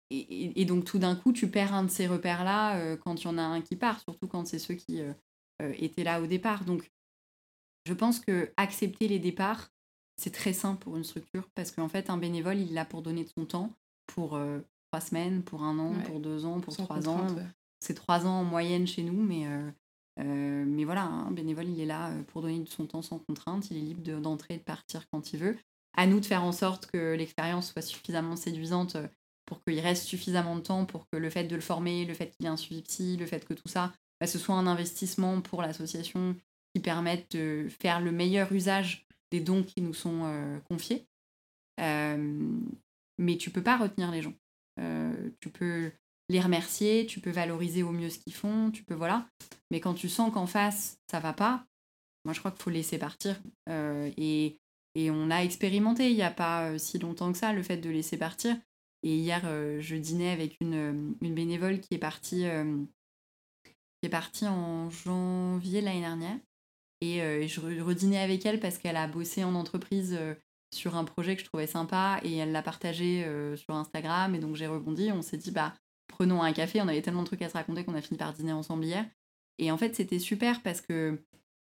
Et, 0.09 0.61
et, 0.61 0.65
donc, 0.65 0.85
tout 0.85 0.99
d'un 0.99 1.15
coup, 1.15 1.33
tu 1.33 1.49
perds 1.49 1.73
un 1.73 1.83
de 1.83 1.89
ces 1.89 2.07
repères-là 2.07 2.95
quand 2.97 3.21
il 3.21 3.25
y 3.25 3.27
en 3.27 3.37
a 3.37 3.41
un 3.41 3.61
qui 3.61 3.75
part, 3.75 3.99
surtout 3.99 4.27
quand 4.27 4.47
c'est 4.47 4.59
ceux 4.59 4.75
qui 4.75 5.01
étaient 5.59 6.05
là 6.05 6.21
au 6.21 6.27
départ. 6.27 6.63
Donc, 6.63 6.89
je 7.87 7.93
pense 7.93 8.19
que 8.19 8.51
accepter 8.57 9.07
les 9.07 9.19
départs, 9.19 9.69
c'est 10.17 10.33
très 10.33 10.53
simple 10.53 10.83
pour 10.83 10.97
une 10.97 11.03
structure 11.03 11.47
parce 11.55 11.71
qu'en 11.71 11.87
fait, 11.87 12.09
un 12.09 12.17
bénévole, 12.17 12.57
il 12.57 12.71
est 12.71 12.75
là 12.75 12.85
pour 12.85 13.01
donner 13.01 13.23
de 13.23 13.29
son 13.29 13.45
temps 13.45 13.71
pour 14.07 14.35
euh, 14.35 14.59
trois 14.91 15.01
semaines, 15.01 15.43
pour 15.43 15.63
un 15.63 15.77
an, 15.79 15.93
pour 16.05 16.19
deux 16.19 16.45
ans, 16.45 16.59
pour 16.59 16.75
trois 16.75 17.07
ans. 17.07 17.27
C'est 17.79 17.93
trois 17.93 18.25
ans 18.25 18.39
en 18.39 18.43
moyenne 18.43 18.87
chez 18.87 19.03
nous, 19.03 19.21
mais, 19.21 19.45
euh, 19.45 19.69
euh, 20.19 20.65
mais 20.67 20.83
voilà, 20.83 21.03
un 21.03 21.31
bénévole, 21.31 21.67
il 21.69 21.79
est 21.79 21.85
là 21.85 22.11
pour 22.27 22.41
donner 22.41 22.59
de 22.59 22.69
son 22.69 22.87
temps 22.87 23.03
sans 23.03 23.19
contrainte. 23.19 23.69
Il 23.69 23.77
est 23.77 23.81
libre 23.81 24.19
d'entrer 24.19 24.55
et 24.55 24.57
de 24.57 24.63
partir 24.63 25.07
quand 25.11 25.31
il 25.33 25.39
veut. 25.39 25.57
À 25.95 26.07
nous 26.07 26.19
de 26.19 26.25
faire 26.25 26.43
en 26.43 26.51
sorte 26.51 26.87
que 26.87 27.15
l'expérience 27.15 27.71
soit 27.71 27.81
suffisamment 27.81 28.35
séduisante 28.35 28.97
pour 29.47 29.63
qu'il 29.63 29.79
reste 29.79 30.03
suffisamment 30.03 30.57
de 30.57 30.61
temps, 30.61 30.85
pour 30.85 31.07
que 31.09 31.17
le 31.17 31.29
fait 31.31 31.45
de 31.45 31.55
le 31.55 31.61
former, 31.61 32.05
le 32.05 32.13
fait 32.13 32.27
qu'il 32.27 32.43
y 32.43 32.45
ait 32.45 32.51
un 32.51 32.57
suivi 32.57 32.83
psy, 32.83 33.17
le 33.17 33.25
fait 33.25 33.43
que 33.45 33.53
tout 33.53 33.69
ça, 33.69 33.93
bah, 34.19 34.27
ce 34.27 34.37
soit 34.37 34.55
un 34.55 34.67
investissement 34.67 35.41
pour 35.41 35.61
l'association 35.61 36.35
qui 36.75 36.81
permette 36.81 37.31
de 37.31 37.67
faire 37.81 38.01
le 38.01 38.11
meilleur 38.11 38.51
usage 38.51 39.07
des 39.31 39.39
dons 39.39 39.63
qui 39.63 39.81
nous 39.81 39.93
sont 39.93 40.21
euh, 40.25 40.59
confiés. 40.69 41.07
Euh, 41.79 42.59
mais 43.17 43.37
tu 43.37 43.49
peux 43.49 43.63
pas 43.63 43.77
retenir 43.77 44.11
les 44.11 44.21
gens. 44.21 44.33
Euh, 44.79 45.29
tu 45.39 45.49
peux 45.49 45.91
les 46.29 46.41
remercier, 46.41 47.05
tu 47.05 47.21
peux 47.21 47.31
valoriser 47.31 47.83
au 47.83 47.91
mieux 47.91 48.09
ce 48.09 48.19
qu'ils 48.19 48.33
font, 48.33 48.69
tu 48.71 48.83
peux 48.83 48.95
voilà. 48.95 49.27
Mais 49.71 49.79
quand 49.79 49.93
tu 49.93 50.09
sens 50.09 50.31
qu'en 50.33 50.45
face 50.45 50.97
ça 51.09 51.19
va 51.19 51.33
pas, 51.33 51.65
moi 52.25 52.33
je 52.33 52.39
crois 52.39 52.51
qu'il 52.51 52.61
faut 52.61 52.69
laisser 52.69 52.97
partir. 52.97 53.39
et, 53.69 54.57
et, 54.95 55.11
on 55.11 55.31
a 55.31 55.39
expérimenté 55.43 56.09
il 56.09 56.15
n'y 56.15 56.23
a 56.23 56.31
pas 56.31 56.77
si 56.77 56.99
longtemps 56.99 57.31
que 57.31 57.37
ça 57.37 57.53
le 57.53 57.63
fait 57.63 57.77
de 57.77 57.89
laisser 57.89 58.17
partir. 58.17 58.57
Et 59.03 59.15
hier 59.15 59.41
je 59.79 59.95
dînais 59.95 60.31
avec 60.31 60.57
une, 60.59 61.15
une 61.21 61.35
bénévole 61.35 61.79
qui 61.79 61.93
est 61.93 61.99
partie 61.99 62.45
qui 63.63 64.05
est 64.05 64.09
partie 64.09 64.47
en 64.47 64.89
janvier 64.89 65.81
l'année 65.81 66.01
dernière 66.01 66.37
et 67.01 67.21
euh, 67.21 67.47
je 67.47 67.59
redînais 67.81 68.17
avec 68.17 68.45
elle 68.45 68.59
parce 68.59 68.77
qu'elle 68.77 68.97
a 68.97 69.07
bossé 69.07 69.43
en 69.43 69.55
entreprise 69.55 70.15
euh, 70.19 70.33
sur 70.73 70.95
un 70.95 71.03
projet 71.03 71.35
que 71.35 71.41
je 71.41 71.45
trouvais 71.45 71.67
sympa 71.67 72.19
et 72.23 72.35
elle 72.37 72.51
l'a 72.51 72.63
partagé 72.63 73.23
euh, 73.25 73.55
sur 73.55 73.75
Instagram. 73.75 74.33
Et 74.35 74.39
donc 74.39 74.55
j'ai 74.55 74.67
rebondi. 74.67 75.11
On 75.11 75.21
s'est 75.21 75.37
dit, 75.37 75.51
bah, 75.51 75.73
prenons 76.07 76.41
un 76.41 76.53
café. 76.53 76.81
On 76.81 76.87
avait 76.87 77.01
tellement 77.01 77.21
de 77.21 77.27
trucs 77.27 77.41
à 77.41 77.49
se 77.49 77.53
raconter 77.53 77.83
qu'on 77.83 77.93
a 77.93 78.01
fini 78.01 78.17
par 78.17 78.33
dîner 78.33 78.53
ensemble 78.53 78.85
hier. 78.85 79.05
Et 79.59 79.71
en 79.71 79.77
fait, 79.77 79.95
c'était 79.95 80.19
super 80.19 80.61
parce 80.61 80.81
que 80.81 81.21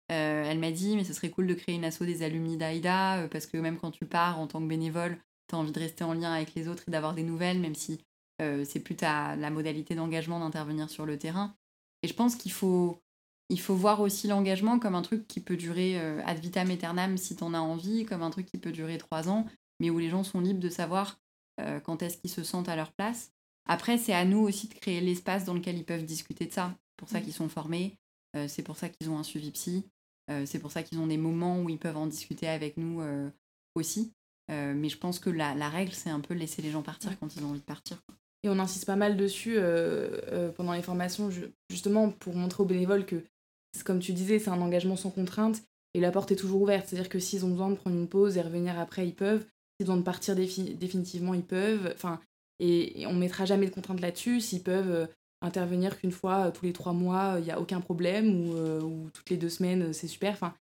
elle 0.09 0.59
m'a 0.59 0.69
dit, 0.69 0.95
mais 0.95 1.03
ce 1.03 1.13
serait 1.13 1.31
cool 1.31 1.47
de 1.47 1.55
créer 1.55 1.73
une 1.73 1.86
asso 1.86 2.01
des 2.01 2.21
alumni 2.21 2.55
d'Aïda 2.55 3.27
parce 3.31 3.47
que 3.47 3.57
même 3.57 3.79
quand 3.79 3.89
tu 3.89 4.05
pars 4.05 4.39
en 4.39 4.45
tant 4.45 4.61
que 4.61 4.67
bénévole, 4.67 5.17
tu 5.53 5.57
as 5.57 5.59
envie 5.59 5.71
de 5.71 5.79
rester 5.79 6.03
en 6.03 6.13
lien 6.13 6.33
avec 6.33 6.53
les 6.55 6.67
autres 6.67 6.83
et 6.87 6.91
d'avoir 6.91 7.13
des 7.13 7.23
nouvelles, 7.23 7.59
même 7.59 7.75
si 7.75 7.99
c'est 8.39 8.81
plus 8.81 8.95
ta, 8.95 9.37
la 9.37 9.49
modalité 9.49 9.95
d'engagement 9.95 10.39
d'intervenir 10.39 10.89
sur 10.89 11.05
le 11.05 11.17
terrain. 11.17 11.55
Et 12.01 12.09
je 12.09 12.13
pense 12.13 12.35
qu'il 12.35 12.51
faut 12.51 13.01
il 13.49 13.59
faut 13.59 13.75
voir 13.75 14.01
aussi 14.01 14.27
l'engagement 14.27 14.79
comme 14.79 14.95
un 14.95 15.01
truc 15.01 15.27
qui 15.27 15.39
peut 15.39 15.57
durer 15.57 15.99
euh, 15.99 16.21
ad 16.25 16.39
vitam 16.39 16.69
aeternam 16.69 17.17
si 17.17 17.35
tu 17.35 17.43
en 17.43 17.53
as 17.53 17.59
envie, 17.59 18.05
comme 18.05 18.23
un 18.23 18.29
truc 18.29 18.45
qui 18.45 18.57
peut 18.57 18.71
durer 18.71 18.97
trois 18.97 19.29
ans, 19.29 19.45
mais 19.79 19.89
où 19.89 19.99
les 19.99 20.09
gens 20.09 20.23
sont 20.23 20.39
libres 20.39 20.59
de 20.59 20.69
savoir 20.69 21.19
euh, 21.59 21.79
quand 21.79 22.01
est-ce 22.01 22.17
qu'ils 22.17 22.31
se 22.31 22.43
sentent 22.43 22.69
à 22.69 22.75
leur 22.75 22.91
place. 22.93 23.31
Après, 23.65 23.97
c'est 23.97 24.13
à 24.13 24.25
nous 24.25 24.39
aussi 24.39 24.67
de 24.67 24.73
créer 24.73 25.01
l'espace 25.01 25.45
dans 25.45 25.53
lequel 25.53 25.77
ils 25.77 25.85
peuvent 25.85 26.05
discuter 26.05 26.45
de 26.45 26.51
ça. 26.51 26.75
C'est 26.75 26.97
pour 26.97 27.09
ça 27.09 27.19
mmh. 27.19 27.23
qu'ils 27.23 27.33
sont 27.33 27.49
formés, 27.49 27.97
euh, 28.35 28.47
c'est 28.47 28.63
pour 28.63 28.77
ça 28.77 28.89
qu'ils 28.89 29.09
ont 29.09 29.19
un 29.19 29.23
suivi 29.23 29.51
psy, 29.51 29.85
c'est 30.45 30.59
pour 30.59 30.71
ça 30.71 30.83
qu'ils 30.83 30.99
ont 30.99 31.07
des 31.07 31.17
moments 31.17 31.59
où 31.59 31.69
ils 31.69 31.77
peuvent 31.77 31.97
en 31.97 32.07
discuter 32.07 32.47
avec 32.47 32.77
nous 32.77 33.03
aussi. 33.75 34.13
Mais 34.49 34.89
je 34.89 34.97
pense 34.97 35.19
que 35.19 35.29
la, 35.29 35.55
la 35.55 35.69
règle, 35.69 35.91
c'est 35.93 36.09
un 36.09 36.19
peu 36.19 36.33
laisser 36.33 36.61
les 36.61 36.71
gens 36.71 36.81
partir 36.81 37.17
quand 37.19 37.35
ils 37.35 37.43
ont 37.43 37.49
envie 37.49 37.59
de 37.59 37.65
partir. 37.65 37.97
Et 38.43 38.49
on 38.49 38.59
insiste 38.59 38.85
pas 38.85 38.95
mal 38.95 39.15
dessus 39.15 39.57
pendant 40.55 40.73
les 40.73 40.81
formations, 40.81 41.29
justement 41.69 42.09
pour 42.09 42.35
montrer 42.35 42.61
aux 42.61 42.65
bénévoles 42.65 43.05
que 43.05 43.23
comme 43.83 43.99
tu 43.99 44.13
disais, 44.13 44.37
c'est 44.37 44.51
un 44.51 44.61
engagement 44.61 44.95
sans 44.95 45.09
contrainte 45.09 45.63
et 45.95 45.99
la 45.99 46.11
porte 46.11 46.31
est 46.31 46.35
toujours 46.35 46.61
ouverte. 46.61 46.87
C'est-à-dire 46.87 47.09
que 47.09 47.19
s'ils 47.19 47.45
ont 47.45 47.49
besoin 47.49 47.69
de 47.69 47.75
prendre 47.75 47.95
une 47.95 48.07
pause 48.07 48.37
et 48.37 48.41
revenir 48.41 48.79
après, 48.79 49.07
ils 49.07 49.15
peuvent. 49.15 49.45
S'ils 49.79 49.89
ont 49.89 49.95
besoin 49.95 49.97
de 49.97 50.03
partir 50.03 50.35
définitivement, 50.35 51.33
ils 51.33 51.43
peuvent. 51.43 51.91
Enfin, 51.95 52.19
et, 52.59 53.05
on 53.07 53.13
mettra 53.13 53.45
jamais 53.45 53.65
de 53.65 53.73
contrainte 53.73 54.01
là-dessus. 54.01 54.41
S'ils 54.41 54.61
peuvent 54.63 54.91
euh, 54.91 55.05
intervenir 55.41 55.99
qu'une 55.99 56.11
fois 56.11 56.47
euh, 56.47 56.51
tous 56.51 56.65
les 56.65 56.73
trois 56.73 56.93
mois, 56.93 57.35
il 57.39 57.45
n'y 57.45 57.51
a 57.51 57.59
aucun 57.59 57.81
problème, 57.81 58.49
ou, 58.49 58.55
euh, 58.55 58.81
ou, 58.81 59.09
toutes 59.11 59.29
les 59.29 59.37
deux 59.37 59.49
semaines, 59.49 59.93
c'est 59.93 60.07
super. 60.07 60.33
Enfin, 60.33 60.53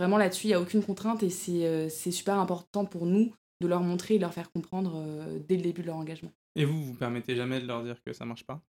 vraiment 0.00 0.16
là-dessus, 0.18 0.46
il 0.46 0.48
n'y 0.48 0.54
a 0.54 0.60
aucune 0.60 0.82
contrainte 0.82 1.22
et 1.22 1.30
c'est 1.30 2.10
super 2.10 2.38
important 2.38 2.86
pour 2.86 3.06
nous 3.06 3.32
de 3.60 3.66
leur 3.66 3.82
montrer 3.82 4.14
et 4.14 4.16
de 4.16 4.22
leur 4.22 4.32
faire 4.32 4.50
comprendre 4.50 5.04
dès 5.46 5.56
le 5.56 5.62
début 5.62 5.82
de 5.82 5.88
leur 5.88 5.96
engagement. 5.96 6.32
Et 6.56 6.64
vous, 6.64 6.82
vous 6.82 6.94
permettez 6.94 7.36
jamais 7.36 7.60
de 7.60 7.66
leur 7.66 7.82
dire 7.84 8.02
que 8.02 8.14
ça 8.14 8.24
marche 8.24 8.44
pas? 8.44 8.62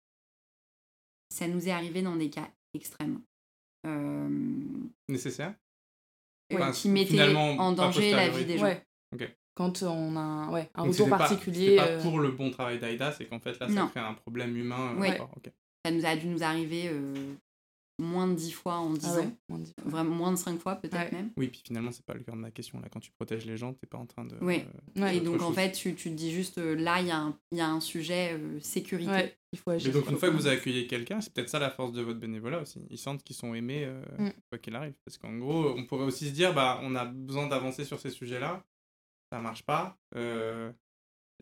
Ça 1.29 1.47
nous 1.47 1.69
est 1.69 1.71
arrivé 1.71 2.01
dans 2.01 2.17
des 2.17 2.31
cas 2.31 2.49
extrêmes. 2.75 3.21
Euh, 3.87 4.29
Nécessaire? 5.09 5.55
qui 6.73 6.89
mettait 6.89 7.35
en 7.35 7.73
danger 7.73 8.13
la 8.13 8.31
vie 8.31 8.47
des 8.47 8.59
gens. 8.59 8.75
Quand 9.55 9.83
on 9.83 10.17
a 10.17 10.21
un, 10.21 10.53
ouais, 10.53 10.71
un 10.75 10.85
retour 10.85 11.09
particulier. 11.09 11.77
Pas, 11.77 11.89
pas 11.89 12.03
pour 12.03 12.21
le 12.21 12.31
bon 12.31 12.51
travail 12.51 12.79
d'Aïda, 12.79 13.13
c'est 13.13 13.27
qu'en 13.27 13.41
fait 13.41 13.59
là, 13.59 13.69
ça 13.69 13.87
crée 13.91 14.01
un 14.01 14.15
problème 14.15 14.57
humain. 14.57 14.97
Euh, 14.99 15.13
ça 15.85 15.91
nous 15.91 16.07
a 16.07 16.17
dû 16.17 16.27
nous 16.29 16.43
arriver 16.43 16.89
euh, 16.89 17.35
moins 17.99 18.29
de 18.29 18.35
10 18.35 18.53
fois 18.53 18.77
en 18.77 18.91
10 18.91 19.07
ah 19.07 19.21
ans. 19.21 19.33
Moins 19.49 19.59
de 19.59 19.67
Vraiment 19.85 20.15
moins 20.15 20.31
de 20.33 20.37
5 20.37 20.61
fois 20.61 20.77
peut-être 20.77 21.13
même. 21.13 21.31
Oui, 21.37 21.49
puis 21.49 21.63
finalement, 21.65 21.91
c'est 21.93 22.05
pas 22.05 22.15
le 22.15 22.21
cœur 22.21 22.37
de 22.37 22.41
ma 22.41 22.51
question. 22.51 22.81
Là, 22.81 22.89
quand 22.91 23.01
tu 23.01 23.11
protèges 23.11 23.45
les 23.45 23.57
gens, 23.57 23.75
t'es 23.75 23.87
pas 23.87 23.99
en 23.99 24.07
train 24.07 24.25
de. 24.25 24.37
Oui. 24.41 24.63
et 25.13 25.21
donc 25.21 25.43
en 25.43 25.53
fait, 25.53 25.73
tu, 25.73 25.95
tu, 25.95 26.11
te 26.11 26.15
dis 26.15 26.33
juste 26.33 26.59
euh, 26.59 26.75
là, 26.75 27.01
il 27.01 27.07
y, 27.07 27.57
y, 27.57 27.61
a 27.61 27.69
un 27.69 27.81
sujet 27.81 28.35
euh, 28.35 28.59
sécurité. 28.61 29.35
Il 29.53 29.59
faut 29.59 29.71
agir. 29.71 29.91
Et 29.91 29.93
donc 29.93 30.11
une 30.11 30.17
fois 30.17 30.29
que 30.29 30.35
vous 30.35 30.47
accueillez 30.47 30.87
quelqu'un, 30.87 31.21
c'est 31.21 31.33
peut-être 31.33 31.49
ça 31.49 31.59
la 31.59 31.71
force 31.71 31.93
de 31.93 32.03
votre 32.03 32.19
bénévolat 32.19 32.61
aussi. 32.61 32.87
Ils 32.91 32.99
sentent 32.99 33.25
qu'ils 33.25 33.37
sont 33.37 33.55
aimés 33.55 33.85
euh, 33.85 34.03
mm. 34.19 34.33
quoi 34.51 34.59
qu'il 34.59 34.77
arrive. 34.77 34.95
Parce 35.05 35.19
qu'en 35.19 35.37
gros, 35.37 35.75
on 35.77 35.85
pourrait 35.85 36.05
aussi 36.05 36.29
se 36.29 36.35
dire, 36.35 36.55
bah, 36.55 36.81
on 36.83 36.95
a 36.95 37.05
besoin 37.05 37.49
d'avancer 37.49 37.85
sur 37.85 37.99
ces 37.99 38.11
sujets-là. 38.11 38.65
Ça 39.33 39.41
marche 39.41 39.63
pas 39.63 39.99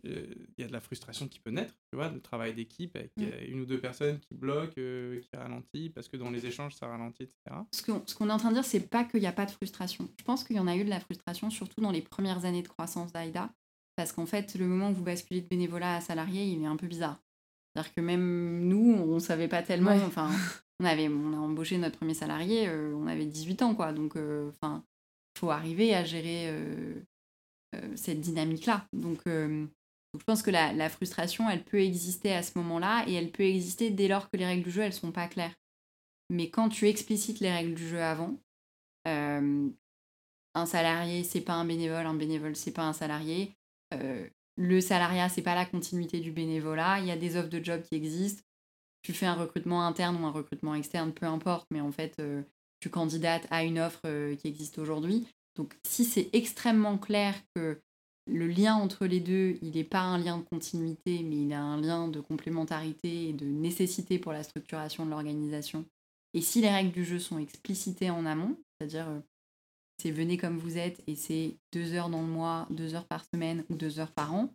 il 0.05 0.55
y 0.59 0.63
a 0.63 0.67
de 0.67 0.73
la 0.73 0.81
frustration 0.81 1.27
qui 1.27 1.41
peut 1.41 1.51
naître, 1.51 1.75
tu 1.91 1.97
vois, 1.97 2.09
de 2.09 2.19
travail 2.19 2.55
d'équipe 2.55 2.95
avec 2.97 3.13
mm. 3.17 3.25
une 3.49 3.61
ou 3.61 3.67
deux 3.67 3.81
personnes 3.81 4.19
qui 4.21 4.35
bloquent, 4.35 4.75
qui 4.75 5.29
ralentissent, 5.35 5.93
parce 5.95 6.09
que 6.09 6.17
dans 6.17 6.31
les 6.31 6.47
échanges, 6.47 6.75
ça 6.75 6.87
ralentit, 6.87 7.25
etc. 7.25 7.57
Ce 7.73 8.15
qu'on 8.15 8.29
est 8.29 8.33
en 8.33 8.39
train 8.39 8.51
de 8.51 8.55
dire, 8.55 8.65
c'est 8.65 8.89
pas 8.89 9.05
qu'il 9.05 9.21
n'y 9.21 9.27
a 9.27 9.33
pas 9.33 9.47
de 9.47 9.51
frustration. 9.51 10.09
Je 10.19 10.25
pense 10.25 10.45
qu'il 10.45 10.57
y 10.57 10.61
en 10.61 10.67
a 10.67 10.77
eu 10.77 10.85
de 10.85 10.91
la 10.91 11.01
frustration, 11.01 11.51
surtout 11.51 11.81
dans 11.81 11.91
les 11.91 12.03
premières 12.03 12.45
années 12.45 12.63
de 12.63 12.69
croissance 12.69 13.13
d'AIDA, 13.13 13.51
parce 13.97 14.13
qu'en 14.13 14.27
fait, 14.27 14.55
le 14.55 14.67
moment 14.67 14.91
où 14.91 14.95
vous 14.95 15.05
basculez 15.05 15.41
de 15.41 15.49
bénévolat 15.49 15.97
à 15.97 16.01
salarié, 16.01 16.45
il 16.45 16.63
est 16.63 16.67
un 16.67 16.77
peu 16.77 16.87
bizarre. 16.87 17.21
C'est-à-dire 17.75 17.95
que 17.95 18.01
même 18.01 18.69
nous, 18.69 18.95
on 18.95 19.19
savait 19.19 19.49
pas 19.49 19.63
tellement, 19.63 19.97
enfin, 20.07 20.31
on, 20.81 20.85
avait, 20.85 21.09
on 21.09 21.33
a 21.33 21.39
embauché 21.39 21.79
notre 21.79 21.97
premier 21.97 22.15
salarié, 22.15 22.71
on 22.71 23.07
avait 23.07 23.27
18 23.27 23.63
ans, 23.63 23.75
quoi, 23.75 23.93
donc, 23.93 24.17
enfin, 24.49 24.85
il 25.35 25.41
faut 25.41 25.51
arriver 25.51 25.95
à 25.95 26.05
gérer 26.05 26.55
cette 27.95 28.21
dynamique-là. 28.21 28.87
Donc, 28.93 29.23
je 30.19 30.25
pense 30.25 30.43
que 30.43 30.51
la, 30.51 30.89
frustration, 30.89 31.49
elle 31.49 31.65
peut 31.65 31.81
exister 31.81 32.33
à 32.33 32.43
ce 32.43 32.57
moment-là 32.59 33.05
et 33.07 33.15
elle 33.15 33.31
peut 33.31 33.45
exister 33.45 33.91
dès 33.91 34.09
lors 34.09 34.31
que 34.31 34.37
les 34.37 34.47
règles 34.47 34.65
du 34.65 34.71
jeu, 34.71 34.83
elles 34.83 34.93
sont 34.93 35.13
pas 35.13 35.29
claires. 35.29 35.55
Mais 36.31 36.51
quand 36.51 36.69
tu 36.69 36.89
explicites 36.89 37.41
les 37.41 37.53
règles 37.53 37.75
du 37.75 37.87
jeu 37.87 38.03
avant, 38.03 38.37
euh, 39.07 39.69
un 40.55 40.67
salarié, 40.67 41.23
c'est 41.23 41.41
pas 41.41 41.55
un 41.55 41.65
bénévole, 41.65 42.07
un 42.07 42.15
bénévole, 42.15 42.57
c'est 42.57 42.73
pas 42.73 42.85
un 42.85 42.93
salarié. 42.93 43.57
Euh, 43.95 44.27
le 44.57 44.81
salariat, 44.81 45.29
c'est 45.29 45.43
pas 45.43 45.55
la 45.55 45.67
continuité 45.67 46.19
du 46.21 46.33
bénévolat. 46.33 47.01
Il 47.01 47.07
y 47.07 47.11
a 47.11 47.17
des 47.17 47.37
offres 47.37 47.51
de 47.51 47.63
job 47.63 47.83
qui 47.83 47.95
existent. 47.95 48.43
Tu 49.03 49.13
fais 49.13 49.27
un 49.27 49.35
recrutement 49.35 49.87
interne 49.87 50.17
ou 50.17 50.27
un 50.27 50.33
recrutement 50.33 50.75
externe, 50.75 51.13
peu 51.13 51.27
importe, 51.27 51.67
mais 51.71 51.81
en 51.81 51.93
fait, 51.93 52.17
euh, 52.19 52.43
tu 52.81 52.91
candidates 52.91 53.47
à 53.51 53.63
une 53.63 53.79
offre 53.79 54.35
qui 54.35 54.49
existe 54.49 54.79
aujourd'hui. 54.79 55.29
Donc, 55.55 55.75
si 55.87 56.05
c'est 56.05 56.29
extrêmement 56.33 56.99
clair 56.99 57.35
que 57.55 57.81
le 58.27 58.47
lien 58.49 58.75
entre 58.75 59.07
les 59.07 59.21
deux, 59.21 59.57
il 59.63 59.73
n'est 59.73 59.85
pas 59.85 60.01
un 60.01 60.19
lien 60.19 60.39
de 60.39 60.45
continuité, 60.45 61.23
mais 61.23 61.43
il 61.43 61.53
a 61.53 61.63
un 61.63 61.81
lien 61.81 62.09
de 62.09 62.21
complémentarité 62.21 63.29
et 63.29 63.33
de 63.33 63.47
nécessité 63.47 64.19
pour 64.19 64.33
la 64.33 64.43
structuration 64.43 65.05
de 65.05 65.11
l'organisation. 65.11 65.85
Et 66.35 66.41
si 66.41 66.61
les 66.61 66.71
règles 66.71 66.93
du 66.93 67.05
jeu 67.05 67.19
sont 67.19 67.39
explicitées 67.39 68.11
en 68.11 68.27
amont, 68.27 68.57
c'est-à-dire 68.79 69.09
euh, 69.09 69.21
c'est 69.99 70.11
venez 70.11 70.37
comme 70.37 70.59
vous 70.59 70.77
êtes 70.77 71.03
et 71.07 71.15
c'est 71.15 71.57
deux 71.73 71.95
heures 71.95 72.11
dans 72.11 72.21
le 72.21 72.29
mois, 72.29 72.67
deux 72.71 72.95
heures 72.95 73.07
par 73.07 73.25
semaine 73.33 73.65
ou 73.71 73.77
deux 73.77 74.01
heures 74.01 74.13
par 74.13 74.35
an, 74.35 74.53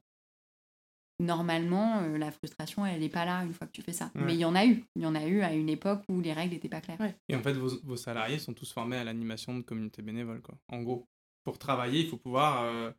normalement, 1.21 2.01
euh, 2.01 2.17
la 2.17 2.31
frustration, 2.31 2.85
elle 2.85 2.99
n'est 2.99 3.09
pas 3.09 3.25
là 3.25 3.43
une 3.43 3.53
fois 3.53 3.67
que 3.67 3.71
tu 3.71 3.81
fais 3.81 3.93
ça. 3.93 4.11
Mais 4.15 4.33
il 4.33 4.39
y 4.39 4.45
en 4.45 4.55
a 4.55 4.65
eu. 4.65 4.83
Il 4.95 5.03
y 5.03 5.05
en 5.05 5.15
a 5.15 5.25
eu 5.25 5.41
à 5.41 5.53
une 5.53 5.69
époque 5.69 6.03
où 6.09 6.19
les 6.19 6.33
règles 6.33 6.53
n'étaient 6.53 6.69
pas 6.69 6.81
claires. 6.81 6.99
Et 7.29 7.35
en 7.35 7.41
fait, 7.41 7.53
vos, 7.53 7.69
vos, 7.83 7.95
salariés 7.95 8.39
sont 8.39 8.53
tous 8.53 8.71
formés 8.71 8.97
à 8.97 9.03
l'animation 9.03 9.55
de 9.55 9.61
communauté 9.61 10.01
bénévole, 10.01 10.41
quoi. 10.41 10.55
En 10.67 10.81
gros, 10.81 11.07
pour 11.43 11.57
travailler, 11.57 12.01
il 12.01 12.09
faut 12.09 12.17
pouvoir 12.17 12.63
euh, 12.63 12.91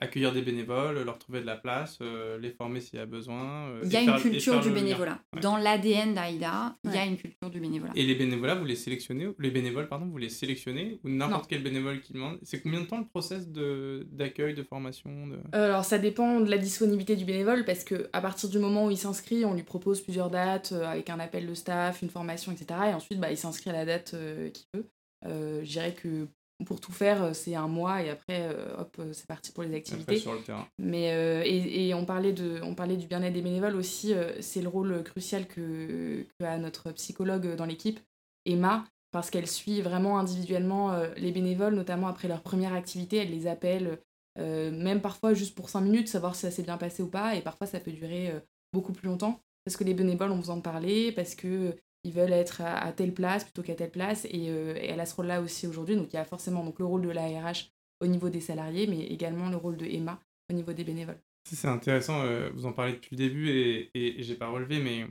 accueillir 0.00 0.32
des 0.32 0.42
bénévoles, 0.42 1.02
leur 1.02 1.18
trouver 1.18 1.40
de 1.40 1.46
la 1.46 1.56
place, 1.56 1.98
euh, 2.00 2.38
les 2.38 2.50
former 2.50 2.80
s'il 2.80 2.98
y 2.98 3.02
a 3.02 3.06
besoin. 3.06 3.68
Euh, 3.68 3.80
il 3.84 3.92
y 3.92 3.96
a 3.96 4.02
une 4.02 4.16
culture 4.16 4.60
du 4.60 4.70
bénévolat. 4.70 5.20
Dans 5.40 5.56
l'ADN 5.56 6.14
d'AIDA, 6.14 6.76
il 6.84 6.92
y 6.92 6.96
a 6.96 7.04
une 7.04 7.18
culture 7.18 7.50
du 7.50 7.60
bénévolat. 7.60 7.92
Et 7.94 8.02
les 8.02 8.14
bénévolats, 8.14 8.54
vous 8.54 8.64
les 8.64 8.76
sélectionnez, 8.76 9.28
les 9.38 9.50
bénévoles, 9.50 9.88
pardon, 9.88 10.06
vous 10.06 10.18
les 10.18 10.30
sélectionnez 10.30 11.00
ou 11.04 11.10
n'importe 11.10 11.48
quel 11.48 11.62
bénévole 11.62 12.00
qui 12.00 12.14
demande. 12.14 12.38
C'est 12.42 12.62
combien 12.62 12.80
de 12.80 12.86
temps 12.86 12.98
le 12.98 13.06
process 13.06 13.48
d'accueil, 13.48 14.54
de, 14.54 14.62
formation 14.62 15.26
de... 15.26 15.36
Euh, 15.54 15.66
alors 15.66 15.84
ça 15.84 15.98
dépend 15.98 16.40
de 16.40 16.50
la 16.50 16.58
disponibilité 16.58 17.16
du 17.16 17.24
bénévole 17.24 17.64
parce 17.64 17.84
que 17.84 18.08
à 18.12 18.20
partir 18.20 18.48
du 18.48 18.58
moment 18.58 18.86
où 18.86 18.90
il 18.90 18.98
s'inscrit, 18.98 19.44
on 19.44 19.54
lui 19.54 19.62
propose 19.62 20.00
plusieurs 20.00 20.30
dates 20.30 20.72
avec 20.72 21.10
un 21.10 21.20
appel 21.20 21.46
de 21.46 21.54
staff, 21.54 22.02
une 22.02 22.10
formation, 22.10 22.52
etc. 22.52 22.80
Et 22.90 22.94
ensuite, 22.94 23.20
bah, 23.20 23.30
il 23.30 23.36
s'inscrit 23.36 23.70
à 23.70 23.74
la 23.74 23.84
date 23.84 24.14
qu'il 24.52 24.66
veut. 24.74 24.86
je 25.24 25.68
dirais 25.68 25.94
que 25.94 26.26
pour 26.64 26.80
tout 26.80 26.92
faire, 26.92 27.22
euh, 27.22 27.32
c'est 27.32 27.54
un 27.54 27.68
mois 27.68 28.02
et 28.02 28.10
après, 28.10 28.48
euh, 28.48 28.76
hop, 28.78 28.96
euh, 28.98 29.12
c'est 29.12 29.26
parti 29.26 29.52
pour 29.52 29.62
les 29.62 29.74
activités. 29.74 30.18
sur 30.18 30.34
le 30.34 30.40
terrain. 30.40 30.66
Mais, 30.78 31.08
et, 31.46 31.88
et, 31.88 31.94
on, 31.94 32.04
parlait 32.04 32.32
de, 32.32 32.60
on 32.62 32.74
parlait 32.74 32.96
du 32.96 33.06
bien-être 33.06 33.32
des 33.32 33.42
bénévoles 33.42 33.76
aussi, 33.76 34.14
c'est 34.40 34.62
le 34.62 34.68
rôle 34.68 35.02
crucial 35.02 35.46
que, 35.46 36.26
que 36.38 36.44
a 36.44 36.58
notre 36.58 36.92
psychologue 36.92 37.54
dans 37.56 37.64
l'équipe, 37.64 38.00
Emma, 38.44 38.84
parce 39.10 39.30
qu'elle 39.30 39.46
suit 39.46 39.80
vraiment 39.80 40.18
individuellement 40.18 40.92
les 41.16 41.32
bénévoles, 41.32 41.74
notamment 41.74 42.08
après 42.08 42.28
leur 42.28 42.42
première 42.42 42.74
activité, 42.74 43.18
elle 43.18 43.30
les 43.30 43.46
appelle, 43.46 43.98
même 44.38 45.00
parfois 45.00 45.34
juste 45.34 45.54
pour 45.54 45.68
5 45.68 45.80
minutes, 45.80 46.08
savoir 46.08 46.34
si 46.34 46.42
ça 46.42 46.50
s'est 46.50 46.62
bien 46.62 46.78
passé 46.78 47.02
ou 47.02 47.08
pas, 47.08 47.34
et 47.34 47.42
parfois 47.42 47.66
ça 47.66 47.80
peut 47.80 47.92
durer 47.92 48.32
beaucoup 48.72 48.92
plus 48.92 49.08
longtemps, 49.08 49.40
parce 49.64 49.76
que 49.76 49.84
les 49.84 49.94
bénévoles 49.94 50.30
ont 50.30 50.38
besoin 50.38 50.56
de 50.56 50.62
parler, 50.62 51.12
parce 51.12 51.34
que 51.34 51.74
ils 52.04 52.12
veulent 52.12 52.32
être 52.32 52.62
à, 52.62 52.92
telle 52.92 53.12
place 53.12 53.44
plutôt 53.44 53.62
qu'à 53.62 53.74
telle 53.74 53.90
place 53.90 54.26
euh, 54.32 54.74
et, 54.76 54.86
elle 54.86 55.00
a 55.00 55.06
ce 55.06 55.14
rôle-là 55.14 55.40
aussi 55.40 55.66
aujourd'hui. 55.66 55.96
Donc 55.96 56.12
il 56.12 56.16
y 56.16 56.18
a 56.18 56.24
forcément 56.24 56.64
donc, 56.64 56.78
le 56.78 56.84
rôle 56.84 57.02
de 57.02 57.10
l'ARH 57.10 57.70
au 58.00 58.06
niveau 58.06 58.30
des 58.30 58.40
salariés, 58.40 58.86
mais 58.86 59.00
également 59.06 59.50
le 59.50 59.56
rôle 59.56 59.76
de 59.76 59.86
Emma 59.86 60.20
au 60.50 60.54
niveau 60.54 60.72
des 60.72 60.84
bénévoles. 60.84 61.20
C'est 61.44 61.68
intéressant, 61.68 62.22
euh, 62.22 62.50
vous 62.50 62.66
en 62.66 62.72
parlez 62.72 62.92
depuis 62.92 63.16
le 63.16 63.16
début 63.16 63.48
et, 63.48 63.90
et, 63.94 64.22
j'ai 64.22 64.34
pas 64.34 64.48
relevé, 64.48 64.80
mais 64.82 65.06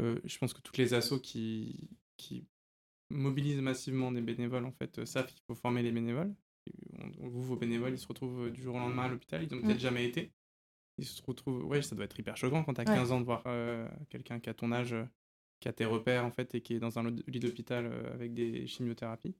euh, 0.00 0.18
je 0.24 0.38
pense 0.38 0.52
que 0.52 0.60
toutes 0.60 0.78
les 0.78 0.94
assos 0.94 1.20
qui, 1.20 1.88
qui 2.16 2.46
mobilisent 3.10 3.60
massivement 3.60 4.12
des 4.12 4.20
bénévoles 4.20 4.64
en 4.64 4.72
fait 4.72 5.04
savent 5.04 5.26
qu'il 5.26 5.42
faut 5.46 5.54
former 5.54 5.82
les 5.82 5.92
bénévoles. 5.92 6.34
vous, 7.18 7.42
vos 7.42 7.56
bénévoles, 7.56 7.92
ils 7.92 7.98
se 7.98 8.06
retrouvent 8.06 8.50
du 8.50 8.62
jour 8.62 8.74
au 8.74 8.78
lendemain 8.78 9.04
à 9.04 9.08
l'hôpital, 9.08 9.42
ils 9.42 9.54
n'ont 9.54 9.62
peut-être 9.62 9.76
mm. 9.76 9.80
jamais 9.80 10.04
été. 10.04 10.32
Ils 10.98 11.06
se 11.06 11.22
retrouvent, 11.22 11.64
ouais, 11.64 11.80
ça 11.80 11.94
doit 11.94 12.06
être 12.06 12.18
hyper 12.18 12.36
choquant 12.36 12.64
quand 12.64 12.74
tu 12.74 12.80
as 12.80 12.84
15 12.84 13.12
ans 13.12 13.20
de 13.20 13.24
voir 13.24 13.44
quelqu'un 14.08 14.40
qui 14.40 14.50
a 14.50 14.54
ton 14.54 14.72
âge 14.72 14.96
qui 15.60 15.68
a 15.68 15.72
tes 15.72 15.84
repères 15.84 16.24
en 16.24 16.30
fait 16.30 16.54
et 16.54 16.60
qui 16.60 16.74
est 16.74 16.78
dans 16.78 16.98
un 16.98 17.10
lit 17.10 17.40
d'hôpital 17.40 17.86
euh, 17.86 18.14
avec 18.14 18.34
des 18.34 18.66
chimiothérapies. 18.66 19.34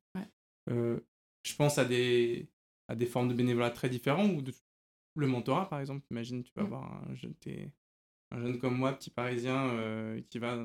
Euh, 0.70 1.00
je 1.42 1.54
pense 1.54 1.78
à 1.78 1.84
des, 1.84 2.48
à 2.88 2.96
des 2.96 3.06
formes 3.06 3.28
de 3.28 3.34
bénévolat 3.34 3.70
très 3.70 3.88
différentes 3.88 4.32
ou 4.36 4.42
de, 4.42 4.52
le 5.16 5.26
mentorat 5.26 5.68
par 5.68 5.80
exemple. 5.80 6.06
Imagine, 6.10 6.42
tu 6.42 6.52
vas 6.54 6.62
avoir 6.62 7.04
un 7.08 7.14
jeune, 7.14 7.34
un 8.30 8.40
jeune 8.40 8.58
comme 8.58 8.76
moi, 8.76 8.92
petit 8.92 9.10
parisien, 9.10 9.68
euh, 9.70 10.20
qui 10.28 10.38
va 10.38 10.58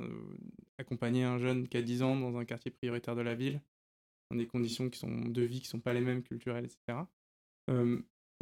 accompagner 0.78 1.24
un 1.24 1.38
jeune 1.38 1.68
qui 1.68 1.78
a 1.78 1.82
10 1.82 2.04
ans 2.04 2.16
dans 2.16 2.38
un 2.38 2.46
quartier 2.46 2.72
prioritaire 2.72 3.16
de 3.16 3.22
la 3.22 3.36
ville, 3.36 3.62
dans 4.30 4.38
des 4.38 4.48
conditions 4.48 4.90
qui 4.90 5.00
sont 5.00 5.26
de 5.30 5.42
vie 5.42 5.62
qui 5.62 5.68
sont 5.68 5.80
pas 5.80 5.94
les 5.94 6.02
mêmes 6.02 6.24
culturelles, 6.24 6.66
etc 6.66 7.00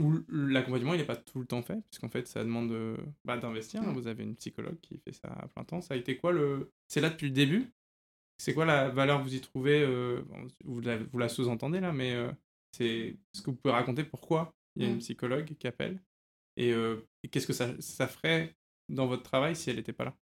où 0.02 0.24
l'accompagnement 0.30 0.93
il 0.93 0.97
n'est 0.97 1.06
pas 1.06 1.16
tout 1.16 1.39
le 1.39 1.45
temps 1.45 1.62
fait, 1.62 1.80
puisqu'en 1.89 2.10
fait 2.10 2.28
ça 2.28 2.43
demande 2.43 2.97
bah, 3.26 3.38
d'investir. 3.38 3.84
Vous 3.93 4.08
avez 4.08 4.24
une 4.24 4.36
psychologue 4.36 4.80
qui 4.82 4.97
fait 4.97 5.14
ça 5.14 5.28
à 5.28 5.47
plein 5.47 5.64
temps. 5.64 5.82
Ça 5.82 5.93
a 5.93 5.97
été 5.97 6.18
quoi 6.18 6.32
le. 6.32 6.72
C'est 6.88 7.02
là 7.02 7.10
depuis 7.10 7.28
le 7.28 7.34
début? 7.34 7.72
C'est 8.41 8.56
quoi 8.56 8.66
la 8.66 8.89
valeur 8.89 9.20
que 9.20 9.26
vous 9.26 9.36
y 9.36 9.39
trouvez 9.39 9.84
euh, 9.84 10.24
vous, 10.64 10.82
la, 10.82 10.97
vous, 10.97 11.20
la, 11.20 11.30
sous-entendez 11.30 11.80
là, 11.80 11.91
mais 11.91 12.16
euh, 12.16 12.32
c'est 12.76 13.16
ce 13.34 13.43
que 13.43 13.52
vous 13.52 13.56
pouvez 13.56 13.72
raconter 13.72 14.04
pourquoi 14.04 14.52
il 14.76 14.82
y 14.82 14.86
a 14.88 14.89
une 14.89 14.97
psychologue 14.97 15.54
qui 15.60 15.68
appelle 15.68 15.99
et, 16.58 16.74
euh, 16.74 17.08
qu'est-ce 17.30 17.45
que 17.45 17.54
ça, 17.54 17.80
ça, 17.80 18.08
ferait 18.08 18.56
dans 18.89 19.06
votre 19.06 19.22
travail 19.22 19.56
si 19.56 19.70
elle 19.70 19.76
n'était 19.76 19.93
pas 19.93 20.06
là? 20.06 20.16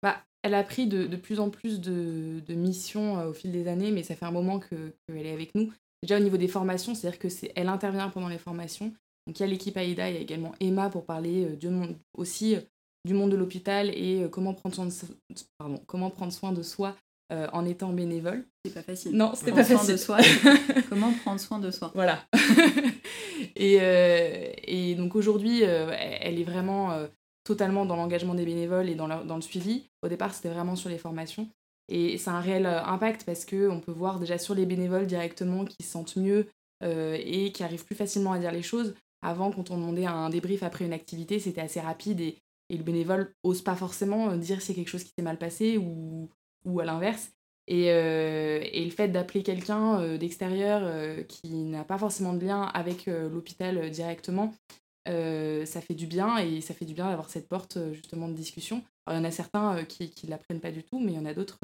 Bah, 0.00 0.24
Elle 0.44 0.54
a 0.54 0.62
pris 0.62 0.86
de, 0.86 1.08
de 1.08 1.16
plus 1.16 1.40
en 1.40 1.50
plus 1.50 1.80
de, 1.80 2.40
de 2.46 2.54
missions 2.54 3.14
au 3.26 3.32
fil 3.32 3.50
des 3.50 3.66
années, 3.66 3.90
mais 3.90 4.04
ça 4.04 4.14
fait 4.14 4.26
un 4.26 4.30
moment 4.30 4.60
qu'elle 4.60 4.92
est 5.08 5.32
avec 5.32 5.52
nous. 5.56 5.72
Déjà 6.04 6.18
au 6.18 6.22
niveau 6.22 6.36
des 6.36 6.46
formations, 6.46 6.94
c'est-à-dire 6.94 7.18
que 7.18 7.28
c'est 7.28 7.50
elle 7.56 7.68
intervient 7.68 8.10
pendant 8.10 8.28
les 8.28 8.38
formations, 8.38 8.94
donc 9.26 9.40
il 9.40 9.42
y 9.42 9.44
a 9.44 9.48
l'équipe 9.48 9.76
AIDA, 9.76 10.08
il 10.08 10.14
y 10.14 10.18
a 10.18 10.20
également 10.20 10.52
Emma 10.60 10.88
pour 10.88 11.04
parler 11.04 11.44
euh, 11.44 11.56
du 11.56 11.68
monde, 11.68 11.96
aussi 12.14 12.54
euh, 12.54 12.60
du 13.04 13.12
monde 13.12 13.30
de 13.30 13.36
l'hôpital 13.36 13.90
et 13.90 14.22
euh, 14.22 14.28
comment 14.28 14.54
prendre 14.54 14.74
soin 14.74 14.86
de, 14.86 14.92
pardon, 15.58 15.82
comment 15.86 16.10
prendre 16.10 16.32
soin 16.32 16.52
de 16.52 16.62
soi 16.62 16.94
en 17.28 17.64
étant 17.64 17.92
bénévole. 17.92 18.44
C'est 18.64 18.72
pas 18.72 18.84
facile. 18.84 19.16
Non, 19.16 19.32
c'était 19.34 19.50
pas 19.50 19.64
facile. 19.64 19.94
De 19.94 19.96
soi, 19.96 20.18
comment 20.88 21.12
prendre 21.24 21.40
soin 21.40 21.58
de 21.58 21.72
soi. 21.72 21.90
Voilà. 21.92 22.24
et, 23.56 23.80
et, 24.62 24.94
donc 24.94 25.16
aujourd'hui, 25.16 25.62
elle 25.62 26.38
est 26.38 26.44
vraiment 26.44 26.96
totalement 27.42 27.84
dans 27.84 27.96
l'engagement 27.96 28.34
des 28.34 28.44
bénévoles 28.44 28.88
et 28.88 28.94
dans, 28.94 29.08
dans 29.08 29.34
le 29.34 29.42
suivi. 29.42 29.88
Au 30.04 30.08
départ, 30.08 30.34
c'était 30.34 30.50
vraiment 30.50 30.76
sur 30.76 30.88
les 30.88 30.98
formations. 30.98 31.48
Et 31.88 32.16
c'est 32.16 32.30
un 32.30 32.38
réel 32.38 32.64
impact 32.64 33.24
parce 33.24 33.44
qu'on 33.44 33.80
peut 33.84 33.90
voir 33.90 34.20
déjà 34.20 34.38
sur 34.38 34.54
les 34.54 34.64
bénévoles 34.64 35.08
directement 35.08 35.64
qui 35.64 35.82
se 35.82 35.90
sentent 35.90 36.14
mieux 36.14 36.46
et 36.84 37.50
qui 37.52 37.64
arrivent 37.64 37.84
plus 37.84 37.96
facilement 37.96 38.34
à 38.34 38.38
dire 38.38 38.52
les 38.52 38.62
choses. 38.62 38.94
Avant, 39.26 39.50
quand 39.50 39.72
on 39.72 39.76
demandait 39.76 40.06
un 40.06 40.30
débrief 40.30 40.62
après 40.62 40.84
une 40.84 40.92
activité, 40.92 41.40
c'était 41.40 41.60
assez 41.60 41.80
rapide 41.80 42.20
et, 42.20 42.38
le 42.70 42.82
bénévole 42.82 43.34
ose 43.42 43.60
pas 43.62 43.74
forcément 43.74 44.30
euh, 44.30 44.36
dire 44.36 44.60
si 44.62 44.74
quelque 44.74 44.88
chose 44.88 45.02
qui 45.02 45.12
s'est 45.16 45.24
mal 45.24 45.38
passé 45.38 45.78
ou, 45.78 46.28
à 46.80 46.84
l'inverse. 46.84 47.32
Et, 47.66 47.90
euh, 47.90 48.60
et, 48.62 48.84
le 48.84 48.90
fait 48.90 49.08
d'appeler 49.08 49.42
quelqu'un 49.42 50.00
euh, 50.00 50.16
d'extérieur 50.16 51.26
qui 51.26 51.48
n'a 51.64 51.82
pas 51.82 51.98
forcément 51.98 52.34
de 52.34 52.44
lien 52.44 52.62
avec 52.62 53.06
l'hôpital 53.06 53.90
directement, 53.90 54.54
ça 55.06 55.80
fait 55.80 55.94
du 55.94 56.06
bien 56.06 56.38
et 56.38 56.60
ça 56.60 56.74
fait 56.74 56.84
du 56.84 56.94
bien 56.94 57.08
d'avoir 57.08 57.28
cette 57.28 57.48
porte 57.48 57.78
justement 57.92 58.28
de 58.28 58.34
discussion. 58.34 58.84
Alors 59.06 59.18
il 59.18 59.22
y 59.22 59.26
en 59.26 59.28
a 59.28 59.32
certains 59.32 59.84
qui 59.84 60.12
ne 60.24 60.30
l'apprennent 60.30 60.60
pas 60.60 60.70
du 60.70 60.84
tout, 60.84 61.00
mais 61.00 61.12
il 61.12 61.16
y 61.16 61.20
en 61.20 61.26
a 61.26 61.34
d'autres 61.34 61.58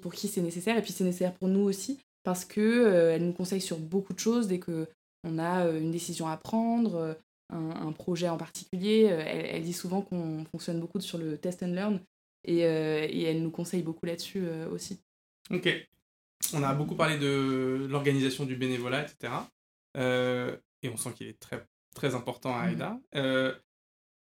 pour 0.00 0.14
qui 0.14 0.28
c'est 0.28 0.40
nécessaire. 0.40 0.78
Et 0.78 0.82
puis 0.82 0.92
c'est 0.92 1.04
nécessaire 1.04 1.34
pour 1.34 1.48
nous 1.48 1.60
aussi 1.60 1.98
parce 2.22 2.46
qu'elle 2.46 2.62
elle 2.62 3.26
nous 3.26 3.34
conseille 3.34 3.60
sur 3.60 3.78
beaucoup 3.78 4.14
de 4.14 4.18
choses 4.18 4.48
dès 4.48 4.58
que 4.58 4.86
on 5.24 5.38
a 5.38 5.66
euh, 5.66 5.80
une 5.80 5.90
décision 5.90 6.28
à 6.28 6.36
prendre, 6.36 6.94
euh, 6.96 7.14
un, 7.50 7.92
projet 7.92 8.28
en 8.28 8.36
particulier. 8.36 9.08
Euh, 9.10 9.22
elle, 9.26 9.62
dit 9.62 9.72
souvent 9.72 10.02
qu'on 10.02 10.44
fonctionne 10.50 10.80
beaucoup 10.80 11.00
sur 11.00 11.18
le 11.18 11.36
test 11.36 11.62
and 11.62 11.68
learn 11.68 12.00
et, 12.44 12.60
elle 12.60 13.42
nous 13.42 13.50
conseille 13.50 13.82
beaucoup 13.82 14.06
là-dessus 14.06 14.48
aussi. 14.70 15.00
Ok. 15.50 15.68
On 16.54 16.62
a 16.62 16.72
beaucoup 16.72 16.94
parlé 16.94 17.18
de 17.18 17.86
l'organisation 17.90 18.46
du 18.46 18.56
bénévolat, 18.56 19.02
etc. 19.02 19.32
et 19.96 20.88
on 20.88 20.96
sent 20.96 21.12
qu'il 21.14 21.26
est 21.26 21.38
très, 21.38 21.66
très 21.94 22.14
important 22.14 22.56
à 22.56 22.70
AIDA. 22.70 22.98
Mmh. 23.14 23.58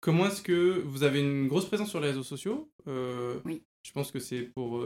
comment 0.01 0.27
est-ce 0.29 0.41
que 0.41 0.81
vous 0.87 1.03
avez 1.03 1.21
une 1.21 1.47
grosse 1.47 1.67
présence 1.67 1.91
sur 1.91 2.01
les 2.01 2.09
réseaux 2.09 2.23
sociaux? 2.23 2.71
Oui. 3.45 3.63
Je 3.83 3.93
pense 3.93 4.11
que 4.11 4.19
c'est 4.19 4.43
pour. 4.43 4.83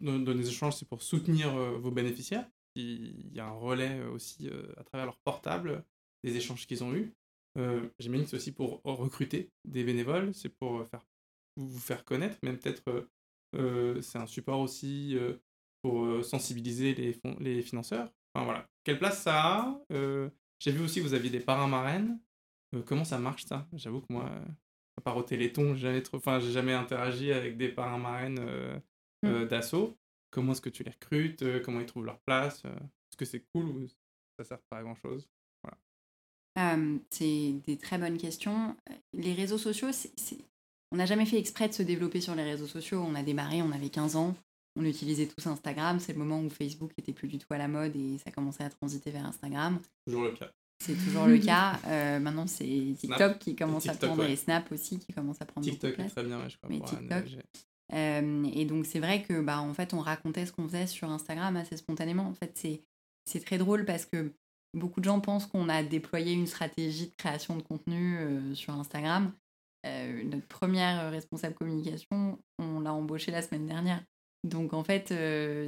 donner 0.00 0.34
des 0.42 0.48
échanges, 0.48 0.76
c'est 0.76 0.88
pour 0.88 1.02
soutenir 1.02 1.52
vos 1.80 1.90
bénéficiaires 1.90 2.46
il 2.74 3.32
y 3.34 3.40
a 3.40 3.46
un 3.46 3.52
relais 3.52 4.00
euh, 4.00 4.10
aussi 4.10 4.48
euh, 4.48 4.72
à 4.76 4.84
travers 4.84 5.06
leur 5.06 5.18
portable 5.18 5.84
des 6.24 6.36
échanges 6.36 6.66
qu'ils 6.66 6.84
ont 6.84 6.94
eus. 6.94 7.14
Euh, 7.56 7.88
J'imagine 7.98 8.24
que 8.24 8.30
c'est 8.30 8.36
aussi 8.36 8.52
pour 8.52 8.82
recruter 8.84 9.50
des 9.64 9.84
bénévoles, 9.84 10.34
c'est 10.34 10.48
pour 10.48 10.86
faire, 10.86 11.04
vous 11.56 11.78
faire 11.78 12.04
connaître, 12.04 12.38
même 12.42 12.58
peut-être 12.58 13.08
c'est 14.02 14.18
un 14.18 14.26
support 14.26 14.60
aussi 14.60 15.16
pour 15.82 16.22
sensibiliser 16.22 16.94
les, 16.94 17.18
les 17.40 17.62
financeurs. 17.62 18.12
Enfin 18.34 18.44
voilà, 18.44 18.68
quelle 18.84 18.98
place 18.98 19.22
ça 19.22 19.62
a 19.62 19.80
J'ai 19.90 20.70
vu 20.70 20.84
aussi 20.84 21.00
que 21.00 21.04
vous 21.04 21.14
aviez 21.14 21.30
des 21.30 21.40
parrains 21.40 21.66
marraines. 21.66 22.20
comment 22.84 23.04
ça 23.04 23.18
marche 23.18 23.46
ça? 23.46 23.66
J'avoue 23.72 24.02
que 24.02 24.12
moi, 24.12 24.30
à 24.98 25.00
part 25.00 25.16
au 25.16 25.22
Téléthon, 25.22 25.74
j'ai 25.74 25.88
jamais, 25.88 26.02
trop... 26.02 26.18
enfin, 26.18 26.40
jamais 26.40 26.74
interagi 26.74 27.32
avec 27.32 27.56
des 27.56 27.70
parrains 27.70 27.98
marraines 27.98 28.38
mmh. 29.22 29.44
d'assaut 29.46 29.98
comment 30.30 30.52
est-ce 30.52 30.60
que 30.60 30.70
tu 30.70 30.82
les 30.82 30.90
recrutes, 30.90 31.42
euh, 31.42 31.60
comment 31.60 31.80
ils 31.80 31.86
trouvent 31.86 32.04
leur 32.04 32.18
place, 32.20 32.62
euh, 32.64 32.74
est-ce 32.74 33.16
que 33.16 33.24
c'est 33.24 33.44
cool 33.52 33.66
ou 33.66 33.86
ça 34.38 34.44
sert 34.44 34.60
pas 34.70 34.78
à 34.78 34.82
grand 34.82 34.94
chose 34.94 35.28
C'est 37.10 37.52
des 37.66 37.76
très 37.76 37.98
bonnes 37.98 38.18
questions. 38.18 38.76
Les 39.12 39.32
réseaux 39.32 39.58
sociaux, 39.58 39.88
on 40.92 40.96
n'a 40.96 41.06
jamais 41.06 41.26
fait 41.26 41.38
exprès 41.38 41.68
de 41.68 41.72
se 41.72 41.82
développer 41.82 42.20
sur 42.20 42.34
les 42.34 42.44
réseaux 42.44 42.66
sociaux. 42.66 43.04
On 43.06 43.14
a 43.14 43.22
démarré, 43.22 43.62
on 43.62 43.72
avait 43.72 43.90
15 43.90 44.16
ans, 44.16 44.34
on 44.76 44.84
utilisait 44.84 45.26
tous 45.26 45.46
Instagram. 45.46 46.00
C'est 46.00 46.12
le 46.12 46.18
moment 46.18 46.40
où 46.40 46.48
Facebook 46.48 46.92
était 46.96 47.12
plus 47.12 47.28
du 47.28 47.38
tout 47.38 47.52
à 47.52 47.58
la 47.58 47.68
mode 47.68 47.94
et 47.96 48.18
ça 48.18 48.30
commençait 48.30 48.64
à 48.64 48.70
transiter 48.70 49.10
vers 49.10 49.26
Instagram. 49.26 49.78
Toujours 50.06 50.24
le 50.24 50.32
cas. 50.32 50.50
C'est 50.80 50.94
toujours 50.94 51.26
le 51.26 51.38
cas. 51.44 51.80
Euh, 51.86 52.20
maintenant, 52.20 52.46
c'est 52.46 52.94
TikTok 52.98 53.38
qui 53.38 53.56
commence 53.56 53.88
à 53.88 53.94
prendre 53.94 54.24
et 54.24 54.36
Snap 54.36 54.70
aussi 54.72 54.98
qui 54.98 55.12
commence 55.12 55.40
à 55.42 55.46
prendre 55.46 55.66
TikTok 55.66 55.90
beaucoup 55.90 56.02
de 56.02 56.08
place. 56.08 56.14
très 56.14 56.24
bien, 56.24 56.48
je 56.48 56.56
crois. 56.56 56.68
Mais 56.70 56.80
TikTok, 56.80 57.24
et 57.92 58.64
donc 58.66 58.86
c'est 58.86 59.00
vrai 59.00 59.22
que 59.22 59.40
bah 59.40 59.60
en 59.60 59.72
fait 59.72 59.94
on 59.94 60.00
racontait 60.00 60.46
ce 60.46 60.52
qu'on 60.52 60.68
faisait 60.68 60.86
sur 60.86 61.10
Instagram 61.10 61.56
assez 61.56 61.76
spontanément. 61.76 62.26
En 62.26 62.34
fait 62.34 62.52
c'est 62.54 62.82
c'est 63.24 63.44
très 63.44 63.58
drôle 63.58 63.84
parce 63.84 64.06
que 64.06 64.32
beaucoup 64.74 65.00
de 65.00 65.04
gens 65.04 65.20
pensent 65.20 65.46
qu'on 65.46 65.68
a 65.68 65.82
déployé 65.82 66.32
une 66.32 66.46
stratégie 66.46 67.06
de 67.06 67.14
création 67.16 67.56
de 67.56 67.62
contenu 67.62 68.54
sur 68.54 68.74
Instagram. 68.74 69.32
notre 69.84 70.46
première 70.46 71.10
responsable 71.10 71.54
communication, 71.54 72.38
on 72.58 72.80
l'a 72.80 72.92
embauchée 72.92 73.30
la 73.30 73.42
semaine 73.42 73.66
dernière. 73.66 74.02
Donc 74.44 74.72
en 74.72 74.84
fait, 74.84 75.08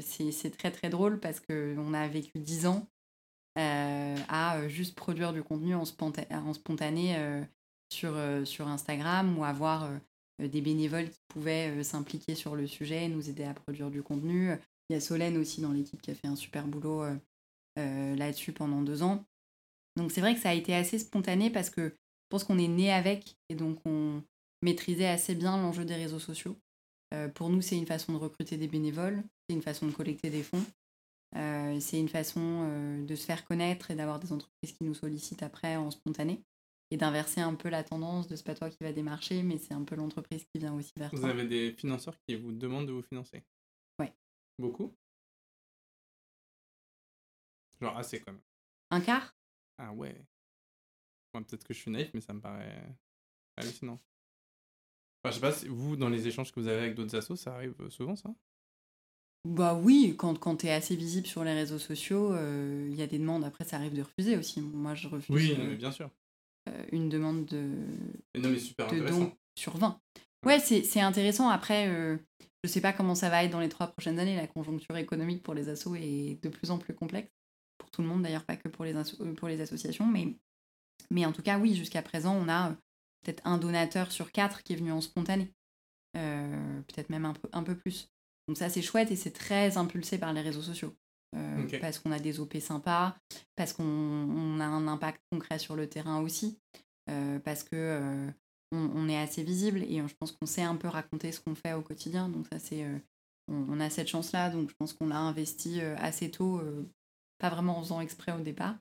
c'est 0.00 0.56
très 0.56 0.70
très 0.70 0.88
drôle 0.90 1.20
parce 1.20 1.40
qu'on 1.40 1.94
a 1.94 2.08
vécu 2.08 2.38
dix 2.38 2.66
ans 2.66 2.86
à 3.56 4.68
juste 4.68 4.94
produire 4.94 5.32
du 5.32 5.42
contenu 5.42 5.74
en, 5.74 5.82
en 5.82 6.54
spontané 6.54 7.16
sur, 7.92 8.16
sur 8.44 8.68
Instagram 8.68 9.38
ou 9.38 9.44
avoir 9.44 9.90
des 10.40 10.60
bénévoles 10.60 11.10
qui 11.10 11.20
pouvaient 11.28 11.82
s'impliquer 11.84 12.34
sur 12.34 12.56
le 12.56 12.66
sujet, 12.66 13.08
nous 13.08 13.28
aider 13.28 13.44
à 13.44 13.54
produire 13.54 13.90
du 13.90 14.02
contenu. 14.02 14.52
Il 14.88 14.94
y 14.94 14.96
a 14.96 15.00
Solène 15.00 15.36
aussi 15.36 15.60
dans 15.60 15.72
l'équipe 15.72 16.00
qui 16.00 16.10
a 16.10 16.14
fait 16.14 16.26
un 16.26 16.36
super 16.36 16.66
boulot 16.66 17.04
là-dessus 17.76 18.52
pendant 18.52 18.82
deux 18.82 19.02
ans. 19.02 19.24
Donc 19.96 20.12
c'est 20.12 20.20
vrai 20.20 20.34
que 20.34 20.40
ça 20.40 20.50
a 20.50 20.54
été 20.54 20.74
assez 20.74 20.98
spontané 20.98 21.50
parce 21.50 21.70
que 21.70 21.88
je 21.90 22.28
pense 22.28 22.44
qu'on 22.44 22.58
est 22.58 22.68
né 22.68 22.92
avec 22.92 23.36
et 23.48 23.54
donc 23.54 23.78
on 23.84 24.22
maîtrisait 24.62 25.08
assez 25.08 25.34
bien 25.34 25.56
l'enjeu 25.56 25.84
des 25.84 25.96
réseaux 25.96 26.18
sociaux. 26.18 26.56
pour 27.34 27.50
nous, 27.50 27.60
c'est 27.60 27.76
une 27.76 27.86
façon 27.86 28.12
de 28.12 28.18
recruter 28.18 28.56
des 28.56 28.68
bénévoles, 28.68 29.22
c'est 29.48 29.54
une 29.54 29.62
façon 29.62 29.86
de 29.86 29.92
collecter 29.92 30.30
des 30.30 30.42
fonds, 30.42 30.64
c'est 31.34 31.98
une 31.98 32.08
façon 32.08 33.02
de 33.06 33.14
se 33.14 33.24
faire 33.24 33.44
connaître 33.44 33.90
et 33.90 33.94
d'avoir 33.94 34.18
des 34.20 34.32
entreprises 34.32 34.72
qui 34.72 34.84
nous 34.84 34.94
sollicitent 34.94 35.42
après 35.42 35.76
en 35.76 35.90
spontané 35.90 36.42
et 36.90 36.96
d'inverser 36.96 37.40
un 37.40 37.54
peu 37.54 37.68
la 37.68 37.84
tendance 37.84 38.26
de 38.28 38.36
c'est 38.36 38.44
pas 38.44 38.54
toi 38.54 38.70
qui 38.70 38.78
va 38.82 38.92
démarcher, 38.92 39.42
mais 39.42 39.58
c'est 39.58 39.74
un 39.74 39.84
peu 39.84 39.94
l'entreprise 39.94 40.44
qui 40.44 40.58
vient 40.58 40.74
aussi 40.74 40.92
vers 40.96 41.10
Vous 41.12 41.24
avez 41.24 41.46
des 41.46 41.72
financeurs 41.72 42.16
qui 42.26 42.36
vous 42.36 42.52
demandent 42.52 42.86
de 42.86 42.92
vous 42.92 43.02
financer? 43.02 43.44
Ouais. 43.98 44.12
Beaucoup? 44.58 44.92
Genre 47.80 47.96
assez 47.96 48.20
quand 48.20 48.32
même. 48.32 48.40
Un 48.90 49.00
quart? 49.00 49.34
Ah 49.78 49.92
ouais. 49.92 50.14
Peut-être 51.32 51.64
que 51.64 51.72
je 51.72 51.78
suis 51.78 51.90
naïf, 51.90 52.10
mais 52.12 52.20
ça 52.20 52.32
me 52.32 52.40
paraît 52.40 52.82
hallucinant. 53.56 54.00
Enfin, 55.22 55.30
je 55.30 55.34
sais 55.34 55.40
pas 55.40 55.52
si 55.52 55.68
vous, 55.68 55.96
dans 55.96 56.08
les 56.08 56.26
échanges 56.26 56.50
que 56.50 56.60
vous 56.60 56.66
avez 56.66 56.78
avec 56.78 56.94
d'autres 56.94 57.14
assos, 57.14 57.36
ça 57.36 57.54
arrive 57.54 57.74
souvent 57.88 58.16
ça? 58.16 58.34
Bah 59.44 59.74
oui, 59.74 60.14
quand, 60.18 60.38
quand 60.38 60.56
tu 60.56 60.66
es 60.66 60.72
assez 60.72 60.96
visible 60.96 61.26
sur 61.26 61.44
les 61.44 61.54
réseaux 61.54 61.78
sociaux, 61.78 62.32
euh, 62.32 62.88
il 62.90 62.96
y 62.96 63.02
a 63.02 63.06
des 63.06 63.18
demandes. 63.18 63.44
Après, 63.44 63.64
ça 63.64 63.76
arrive 63.76 63.94
de 63.94 64.02
refuser 64.02 64.36
aussi. 64.36 64.60
Moi, 64.60 64.94
je 64.94 65.08
refuse. 65.08 65.34
Oui, 65.34 65.56
euh, 65.58 65.76
bien 65.76 65.92
sûr. 65.92 66.10
Euh, 66.68 66.84
une 66.92 67.08
demande 67.08 67.46
de, 67.46 67.72
non, 68.36 68.50
mais 68.50 68.58
super 68.58 68.90
de 68.92 69.00
don 69.00 69.32
sur 69.56 69.76
20. 69.76 70.00
Ouais, 70.44 70.58
c'est 70.58 71.00
intéressant. 71.00 71.48
Après, 71.48 71.88
euh, 71.88 72.16
je 72.64 72.70
sais 72.70 72.80
pas 72.80 72.92
comment 72.92 73.14
ça 73.14 73.28
va 73.28 73.44
être 73.44 73.50
dans 73.50 73.60
les 73.60 73.68
trois 73.68 73.88
prochaines 73.88 74.18
années. 74.18 74.36
La 74.36 74.46
conjoncture 74.46 74.96
économique 74.96 75.42
pour 75.42 75.54
les 75.54 75.68
assos 75.68 75.94
est 75.96 76.42
de 76.42 76.48
plus 76.48 76.70
en 76.70 76.78
plus 76.78 76.94
complexe. 76.94 77.30
Pour 77.78 77.90
tout 77.90 78.02
le 78.02 78.08
monde, 78.08 78.22
d'ailleurs, 78.22 78.44
pas 78.44 78.56
que 78.56 78.68
pour 78.68 78.84
les, 78.84 78.94
euh, 78.94 79.34
pour 79.34 79.48
les 79.48 79.60
associations. 79.60 80.06
Mais, 80.06 80.36
mais 81.10 81.26
en 81.26 81.32
tout 81.32 81.42
cas, 81.42 81.58
oui, 81.58 81.74
jusqu'à 81.74 82.02
présent, 82.02 82.34
on 82.34 82.48
a 82.48 82.70
peut-être 83.22 83.42
un 83.46 83.58
donateur 83.58 84.12
sur 84.12 84.32
quatre 84.32 84.62
qui 84.62 84.74
est 84.74 84.76
venu 84.76 84.92
en 84.92 85.00
spontané. 85.00 85.52
peut-être 86.14 87.10
même 87.10 87.24
un 87.24 87.34
peu, 87.34 87.48
un 87.52 87.62
peu 87.62 87.76
plus. 87.76 88.10
Donc 88.48 88.56
ça, 88.56 88.68
c'est 88.68 88.82
chouette 88.82 89.10
et 89.10 89.16
c'est 89.16 89.30
très 89.30 89.76
impulsé 89.76 90.18
par 90.18 90.32
les 90.32 90.40
réseaux 90.40 90.62
sociaux. 90.62 90.96
Euh, 91.36 91.78
parce 91.80 91.98
qu'on 91.98 92.10
a 92.10 92.18
des 92.18 92.40
OP 92.40 92.58
sympas, 92.58 93.16
parce 93.54 93.72
qu'on 93.72 94.60
a 94.60 94.64
un 94.64 94.88
impact 94.88 95.20
concret 95.30 95.58
sur 95.58 95.76
le 95.76 95.88
terrain 95.88 96.20
aussi, 96.20 96.58
euh, 97.08 97.38
parce 97.38 97.62
que 97.62 97.76
euh, 97.76 98.30
on, 98.72 99.08
est 99.08 99.16
assez 99.16 99.44
visible 99.44 99.82
et 99.84 99.98
je 99.98 100.14
pense 100.18 100.32
qu'on 100.32 100.46
sait 100.46 100.62
un 100.62 100.74
peu 100.74 100.88
raconter 100.88 101.30
ce 101.30 101.40
qu'on 101.40 101.54
fait 101.54 101.72
au 101.72 101.82
quotidien. 101.82 102.28
Donc 102.28 102.46
ça 102.50 102.58
c'est, 102.58 102.84
on, 103.48 103.78
a 103.78 103.90
cette 103.90 104.08
chance-là, 104.08 104.50
donc 104.50 104.70
je 104.70 104.74
pense 104.76 104.92
qu'on 104.92 105.08
l'a 105.08 105.18
investi 105.18 105.80
assez 105.80 106.30
tôt, 106.30 106.60
pas 107.38 107.48
vraiment 107.48 107.78
en 107.78 107.82
faisant 107.82 108.00
exprès 108.00 108.32
au 108.32 108.40
départ. 108.40 108.76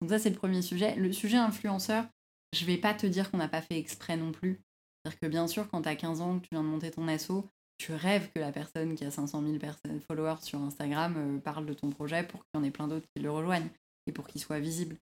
Donc 0.00 0.10
ça 0.10 0.18
c'est 0.18 0.30
le 0.30 0.36
premier 0.36 0.62
sujet. 0.62 0.96
Le 0.96 1.12
sujet 1.12 1.36
influenceur, 1.36 2.06
je 2.54 2.64
vais 2.64 2.78
pas 2.78 2.94
te 2.94 3.06
dire 3.06 3.30
qu'on 3.30 3.38
n'a 3.38 3.48
pas 3.48 3.62
fait 3.62 3.78
exprès 3.78 4.16
non 4.16 4.32
plus. 4.32 4.60
C'est-à-dire 5.04 5.20
que 5.20 5.26
bien 5.26 5.46
sûr, 5.46 5.68
quand 5.68 5.82
tu 5.82 5.88
as 5.88 5.96
15 5.96 6.20
ans, 6.20 6.38
que 6.38 6.44
tu 6.44 6.50
viens 6.52 6.62
de 6.62 6.68
monter 6.68 6.90
ton 6.90 7.08
assaut, 7.08 7.48
tu 7.82 7.94
rêves 7.94 8.30
que 8.32 8.38
la 8.38 8.52
personne 8.52 8.94
qui 8.94 9.04
a 9.04 9.10
500 9.10 9.42
000 9.42 9.58
personnes, 9.58 10.00
followers 10.00 10.42
sur 10.42 10.60
Instagram 10.60 11.14
euh, 11.16 11.38
parle 11.40 11.66
de 11.66 11.74
ton 11.74 11.90
projet 11.90 12.22
pour 12.22 12.44
qu'il 12.44 12.50
y 12.54 12.58
en 12.58 12.62
ait 12.62 12.70
plein 12.70 12.86
d'autres 12.86 13.08
qui 13.12 13.20
le 13.20 13.28
rejoignent 13.28 13.70
et 14.06 14.12
pour 14.12 14.28
qu'il 14.28 14.40
soit 14.40 14.60
visible. 14.60 14.96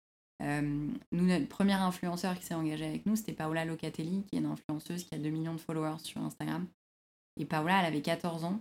Euh, 0.43 0.61
nous, 1.11 1.27
notre 1.27 1.49
première 1.49 1.81
influenceur 1.81 2.39
qui 2.39 2.45
s'est 2.45 2.55
engagée 2.55 2.85
avec 2.85 3.07
nous, 3.07 3.17
c'était 3.17 3.33
Paola 3.33 3.65
Locatelli, 3.65 4.25
qui 4.25 4.37
est 4.37 4.41
une 4.41 4.47
influenceuse 4.47 5.05
qui 5.05 5.15
a 5.15 5.19
2 5.19 5.31
millions 5.31 5.55
de 5.55 5.61
followers 5.61 6.01
sur 6.01 6.21
Instagram. 6.21 6.67
Et 7.41 7.47
Paola, 7.47 7.81
elle 7.81 7.87
avait 7.87 8.03
14 8.03 8.45
ans. 8.45 8.61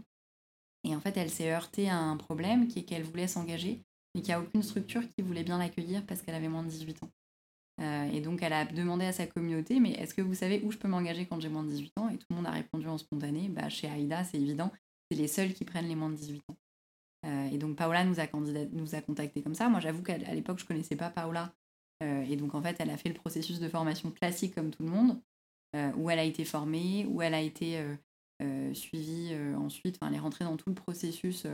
Et 0.85 0.95
en 0.95 1.01
fait, 1.01 1.17
elle 1.17 1.29
s'est 1.29 1.51
heurtée 1.51 1.89
à 1.89 1.97
un 1.97 2.15
problème 2.15 2.69
qui 2.69 2.79
est 2.79 2.83
qu'elle 2.83 3.03
voulait 3.03 3.27
s'engager, 3.27 3.81
mais 4.13 4.21
qu'il 4.21 4.29
n'y 4.29 4.35
a 4.35 4.39
aucune 4.39 4.63
structure 4.63 5.01
qui 5.01 5.23
voulait 5.23 5.43
bien 5.43 5.57
l'accueillir 5.57 6.05
parce 6.05 6.21
qu'elle 6.21 6.35
avait 6.35 6.47
moins 6.47 6.63
de 6.63 6.69
18 6.69 7.03
ans. 7.03 7.09
Euh, 7.81 8.09
et 8.11 8.21
donc, 8.21 8.41
elle 8.41 8.53
a 8.53 8.65
demandé 8.65 9.05
à 9.05 9.11
sa 9.11 9.27
communauté, 9.27 9.79
mais 9.79 9.91
est-ce 9.91 10.13
que 10.13 10.21
vous 10.21 10.33
savez 10.33 10.61
où 10.63 10.71
je 10.71 10.77
peux 10.77 10.87
m'engager 10.87 11.25
quand 11.25 11.39
j'ai 11.39 11.49
moins 11.49 11.63
de 11.63 11.69
18 11.69 11.93
ans? 11.97 12.09
Et 12.09 12.17
tout 12.17 12.27
le 12.29 12.35
monde 12.37 12.47
a 12.47 12.51
répondu 12.51 12.87
en 12.87 12.97
spontané, 12.97 13.49
bah, 13.49 13.69
chez 13.69 13.89
Aïda, 13.89 14.23
c'est 14.23 14.39
évident, 14.39 14.71
c'est 15.09 15.17
les 15.17 15.27
seuls 15.27 15.53
qui 15.53 15.65
prennent 15.65 15.87
les 15.87 15.95
moins 15.95 16.09
de 16.09 16.15
18 16.15 16.43
ans. 16.49 16.57
Euh, 17.25 17.49
et 17.51 17.57
donc, 17.57 17.75
Paola 17.75 18.03
nous 18.05 18.19
a, 18.19 19.01
contactés 19.01 19.41
comme 19.41 19.55
ça. 19.55 19.67
Moi, 19.67 19.79
j'avoue 19.79 20.03
qu'à 20.03 20.17
l'époque, 20.17 20.59
je 20.59 20.65
connaissais 20.65 20.95
pas 20.95 21.09
Paola. 21.09 21.53
Euh, 22.03 22.23
et 22.23 22.35
donc, 22.35 22.55
en 22.55 22.61
fait, 22.61 22.75
elle 22.79 22.89
a 22.89 22.97
fait 22.97 23.09
le 23.09 23.15
processus 23.15 23.59
de 23.59 23.67
formation 23.67 24.11
classique 24.11 24.55
comme 24.55 24.71
tout 24.71 24.83
le 24.83 24.89
monde, 24.89 25.19
où 25.97 26.09
elle 26.09 26.19
a 26.19 26.23
été 26.23 26.45
formée, 26.45 27.05
où 27.09 27.21
elle 27.21 27.33
a 27.33 27.41
été 27.41 27.83
suivie 28.71 29.35
ensuite. 29.57 29.97
Enfin, 29.97 30.09
elle 30.09 30.15
est 30.15 30.21
rentrée 30.21 30.45
dans 30.45 30.55
tout 30.55 30.69
le 30.69 30.75
processus 30.75 31.45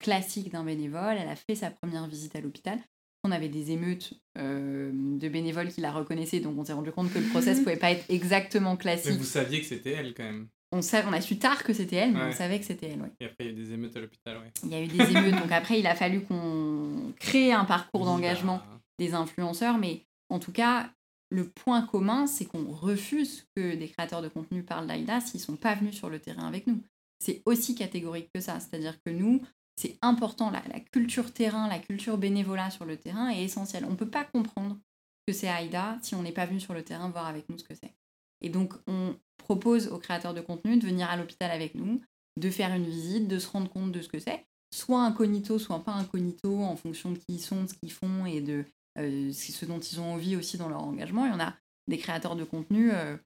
classique 0.00 0.50
d'un 0.50 0.64
bénévole. 0.64 1.16
Elle 1.16 1.28
a 1.28 1.36
fait 1.36 1.54
sa 1.54 1.70
première 1.70 2.08
visite 2.08 2.34
à 2.34 2.40
l'hôpital 2.40 2.80
on 3.24 3.30
avait 3.30 3.48
des 3.48 3.70
émeutes 3.70 4.14
euh, 4.38 4.90
de 4.92 5.28
bénévoles 5.28 5.68
qui 5.68 5.80
la 5.80 5.92
reconnaissaient, 5.92 6.40
donc 6.40 6.58
on 6.58 6.64
s'est 6.64 6.72
rendu 6.72 6.90
compte 6.90 7.12
que 7.12 7.18
le 7.18 7.26
process 7.26 7.60
pouvait 7.60 7.76
pas 7.76 7.92
être 7.92 8.04
exactement 8.08 8.76
classique. 8.76 9.12
Mais 9.12 9.18
vous 9.18 9.24
saviez 9.24 9.60
que 9.60 9.66
c'était 9.66 9.92
elle 9.92 10.14
quand 10.14 10.24
même. 10.24 10.48
On, 10.72 10.80
on 10.80 11.12
a 11.12 11.20
su 11.20 11.38
tard 11.38 11.64
que 11.64 11.72
c'était 11.74 11.96
elle, 11.96 12.12
mais 12.12 12.22
on 12.22 12.32
savait 12.32 12.58
que 12.58 12.64
c'était 12.64 12.88
elle. 12.88 13.10
Et 13.20 13.26
après, 13.26 13.44
il 13.44 13.46
y 13.46 13.48
a 13.48 13.52
eu 13.52 13.54
des 13.54 13.72
émeutes 13.72 13.96
à 13.96 14.00
l'hôpital, 14.00 14.38
ouais. 14.38 14.50
Il 14.64 14.70
y 14.70 14.74
a 14.74 14.82
eu 14.82 14.86
des 14.86 15.02
émeutes, 15.02 15.38
donc 15.38 15.52
après, 15.52 15.78
il 15.78 15.86
a 15.86 15.94
fallu 15.94 16.22
qu'on 16.22 17.12
crée 17.20 17.52
un 17.52 17.66
parcours 17.66 18.06
d'engagement 18.06 18.56
bah. 18.56 18.80
des 18.98 19.12
influenceurs, 19.12 19.76
mais 19.76 20.06
en 20.30 20.38
tout 20.38 20.52
cas, 20.52 20.90
le 21.30 21.48
point 21.48 21.82
commun, 21.82 22.26
c'est 22.26 22.46
qu'on 22.46 22.64
refuse 22.70 23.46
que 23.54 23.74
des 23.74 23.88
créateurs 23.88 24.22
de 24.22 24.28
contenu 24.28 24.62
parlent 24.62 24.86
d'Aïda 24.86 25.20
s'ils 25.20 25.40
sont 25.40 25.56
pas 25.56 25.74
venus 25.74 25.94
sur 25.94 26.08
le 26.08 26.18
terrain 26.18 26.46
avec 26.46 26.66
nous. 26.66 26.80
C'est 27.18 27.42
aussi 27.44 27.74
catégorique 27.74 28.30
que 28.34 28.40
ça, 28.40 28.58
c'est-à-dire 28.58 28.96
que 29.04 29.10
nous, 29.10 29.42
c'est 29.76 29.98
important. 30.02 30.50
La, 30.50 30.62
la, 30.72 30.80
culture 30.80 31.32
terrain, 31.32 31.68
la 31.68 31.78
culture 31.78 32.18
bénévolat 32.18 32.70
sur 32.70 32.84
le 32.84 32.96
terrain 32.96 33.30
est 33.30 33.42
essentielle. 33.42 33.84
On 33.86 33.92
ne 33.92 33.96
peut 33.96 34.10
pas 34.10 34.24
comprendre 34.24 34.78
que 35.26 35.32
c'est 35.32 35.48
AIDA 35.48 35.98
si 36.02 36.14
on 36.14 36.22
n'est 36.22 36.32
pas 36.32 36.46
venu 36.46 36.60
sur 36.60 36.74
le 36.74 36.82
terrain 36.82 37.08
voir 37.08 37.26
avec 37.26 37.48
nous 37.48 37.58
ce 37.58 37.64
que 37.64 37.74
c'est. 37.74 37.94
Et 38.40 38.48
donc, 38.48 38.74
on 38.86 39.14
propose 39.38 39.88
aux 39.88 39.98
créateurs 39.98 40.34
de 40.34 40.40
contenu 40.40 40.76
de 40.76 40.86
venir 40.86 41.08
à 41.08 41.16
l'hôpital 41.16 41.50
avec 41.50 41.74
nous, 41.74 42.00
de 42.38 42.50
faire 42.50 42.74
une 42.74 42.84
visite, 42.84 43.28
de 43.28 43.38
se 43.38 43.48
rendre 43.48 43.70
compte 43.70 43.92
de 43.92 44.02
ce 44.02 44.08
que 44.08 44.18
c'est, 44.18 44.44
soit 44.74 45.02
incognito, 45.04 45.58
soit 45.58 45.84
pas 45.84 45.92
incognito, 45.92 46.62
en 46.62 46.76
fonction 46.76 47.12
de 47.12 47.18
qui 47.18 47.34
ils 47.34 47.40
sont, 47.40 47.62
de 47.62 47.68
ce 47.68 47.74
qu'ils 47.74 47.92
font 47.92 48.26
et 48.26 48.40
de 48.40 48.64
euh, 48.98 49.32
ce 49.32 49.64
dont 49.64 49.78
ils 49.78 50.00
ont 50.00 50.14
envie 50.14 50.36
aussi 50.36 50.58
dans 50.58 50.68
leur 50.68 50.82
engagement. 50.82 51.26
Il 51.26 51.32
y 51.32 51.34
en 51.34 51.40
a 51.40 51.54
des 51.88 51.98
créateurs 51.98 52.36
de 52.36 52.44
contenu, 52.44 52.90
euh, 52.92 53.16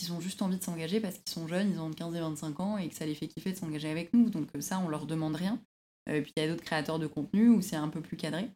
ils 0.00 0.12
ont 0.12 0.20
juste 0.20 0.42
envie 0.42 0.56
de 0.56 0.62
s'engager 0.62 1.00
parce 1.00 1.16
qu'ils 1.18 1.32
sont 1.32 1.48
jeunes, 1.48 1.72
ils 1.72 1.80
ont 1.80 1.90
15 1.90 2.14
et 2.14 2.20
25 2.20 2.60
ans 2.60 2.78
et 2.78 2.88
que 2.88 2.94
ça 2.94 3.04
les 3.06 3.14
fait 3.14 3.28
kiffer 3.28 3.52
de 3.52 3.56
s'engager 3.56 3.90
avec 3.90 4.12
nous. 4.12 4.30
Donc 4.30 4.48
euh, 4.54 4.60
ça, 4.60 4.78
on 4.78 4.88
leur 4.88 5.06
demande 5.06 5.36
rien. 5.36 5.60
Euh, 6.08 6.20
puis 6.22 6.32
il 6.36 6.42
y 6.42 6.46
a 6.46 6.48
d'autres 6.48 6.64
créateurs 6.64 6.98
de 6.98 7.06
contenu 7.06 7.48
où 7.48 7.60
c'est 7.60 7.76
un 7.76 7.88
peu 7.88 8.00
plus 8.00 8.16
cadré. 8.16 8.50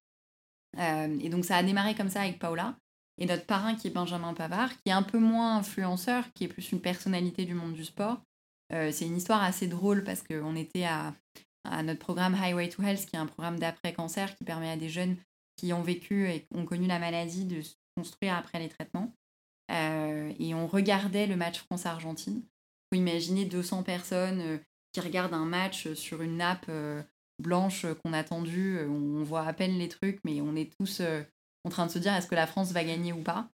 Euh, 0.78 1.18
et 1.20 1.28
donc 1.28 1.45
ça 1.45 1.57
a 1.57 1.62
démarré 1.62 1.95
comme 1.95 2.09
ça 2.09 2.22
avec 2.22 2.39
Paola. 2.39 2.76
Et 3.18 3.26
notre 3.26 3.47
parrain 3.47 3.74
qui 3.74 3.89
est 3.89 3.91
Benjamin 3.91 4.34
Pavard, 4.34 4.70
qui 4.70 4.91
est 4.91 4.93
un 4.93 5.03
peu 5.03 5.18
moins 5.18 5.57
influenceur, 5.57 6.24
qui 6.34 6.45
est 6.45 6.49
plus 6.49 6.72
une 6.72 6.80
personnalité 6.80 7.45
du 7.47 7.55
monde 7.55 7.72
du 7.72 7.84
sport. 7.84 8.20
c'est 8.70 9.07
une 9.07 9.16
histoire 9.16 9.43
assez 9.43 9.68
drôle 9.68 10.05
parce 10.05 10.22
qu'on 10.22 10.55
était 10.55 10.84
à, 10.84 11.14
à, 11.64 11.82
notre 11.82 12.01
programme 12.01 12.34
Highway 12.34 12.68
to 12.68 12.82
Health, 12.82 13.07
qui 13.07 13.16
est 13.16 13.18
un 13.18 13.26
programme 13.26 13.59
d'après-cancer 13.59 14.37
qui 14.37 14.45
permet 14.45 14.70
à 14.70 14.76
des 14.76 14.91
jeunes 14.91 15.16
qui 15.57 15.72
ont 15.72 15.80
vécu 15.80 16.28
et 16.28 16.47
ont 16.55 16.66
connu 16.66 16.87
la 16.87 16.99
maladie 16.99 17.47
de 17.47 17.62
se 17.62 17.76
construire 17.97 18.34
après 18.34 18.59
les 18.59 18.68
traitements. 18.68 19.16
Euh, 19.71 20.33
et 20.39 20.55
on 20.55 20.67
regardait 20.67 21.27
le 21.27 21.37
match 21.37 21.59
France-Argentine. 21.59 22.43
Il 22.45 22.97
faut 22.97 23.03
imaginer 23.03 23.45
200 23.45 23.83
personnes 23.83 24.41
euh, 24.41 24.59
qui 24.93 25.01
regardent 25.01 25.35
un 25.35 25.45
match 25.45 25.93
sur 25.95 26.23
une 26.23 26.37
nappe 26.37 26.67
euh, 26.69 27.03
blanche 27.43 27.87
qu'on 28.03 28.12
a 28.12 28.25
tendue. 28.25 28.81
On 28.89 29.23
voit 29.25 29.47
à 29.47 29.53
peine 29.53 29.79
les 29.79 29.89
trucs, 29.89 30.21
mais 30.25 30.41
on 30.41 30.57
est 30.57 30.73
tous 30.79 31.03
en 31.64 31.71
train 31.71 31.87
de 31.87 31.91
se 31.91 31.99
dire 31.99 32.14
est-ce 32.14 32.29
que 32.29 32.35
la 32.35 32.47
France 32.47 32.73
va 32.73 32.85
gagner 32.85 33.12
ou 33.12 33.23
pas? 33.23 33.49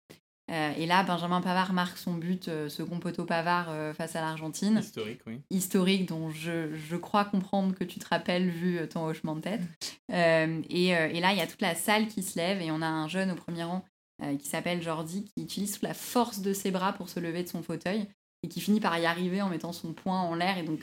et 0.76 0.84
là, 0.84 1.02
Benjamin 1.02 1.40
Pavard 1.40 1.72
marque 1.72 1.96
son 1.96 2.12
but, 2.12 2.50
second 2.68 2.98
poteau 2.98 3.24
Pavard 3.24 3.94
face 3.94 4.16
à 4.16 4.20
l'Argentine. 4.20 4.80
Historique, 4.80 5.22
oui. 5.26 5.40
Historique, 5.48 6.06
dont 6.06 6.28
je, 6.28 6.74
je, 6.74 6.96
crois 6.96 7.24
comprendre 7.24 7.74
que 7.74 7.84
tu 7.84 7.98
te 7.98 8.06
rappelles 8.06 8.50
vu 8.50 8.86
ton 8.86 9.06
hochement 9.06 9.34
de 9.34 9.40
tête. 9.40 9.62
et, 10.10 10.88
et, 10.88 11.20
là, 11.20 11.32
il 11.32 11.38
y 11.38 11.40
a 11.40 11.46
toute 11.46 11.62
la 11.62 11.74
salle 11.74 12.06
qui 12.06 12.22
se 12.22 12.38
lève 12.38 12.60
et 12.60 12.70
on 12.70 12.82
a 12.82 12.86
un 12.86 13.08
jeune 13.08 13.30
au 13.30 13.34
premier 13.34 13.62
rang 13.62 13.82
euh, 13.82 13.91
qui 14.38 14.46
s'appelle 14.46 14.82
Jordi, 14.82 15.24
qui 15.24 15.42
utilise 15.42 15.72
toute 15.72 15.82
la 15.82 15.94
force 15.94 16.40
de 16.40 16.52
ses 16.52 16.70
bras 16.70 16.92
pour 16.92 17.08
se 17.08 17.20
lever 17.20 17.42
de 17.42 17.48
son 17.48 17.62
fauteuil 17.62 18.06
et 18.42 18.48
qui 18.48 18.60
finit 18.60 18.80
par 18.80 18.98
y 18.98 19.06
arriver 19.06 19.42
en 19.42 19.48
mettant 19.48 19.72
son 19.72 19.92
poing 19.92 20.20
en 20.20 20.34
l'air. 20.34 20.58
Et 20.58 20.62
donc, 20.62 20.80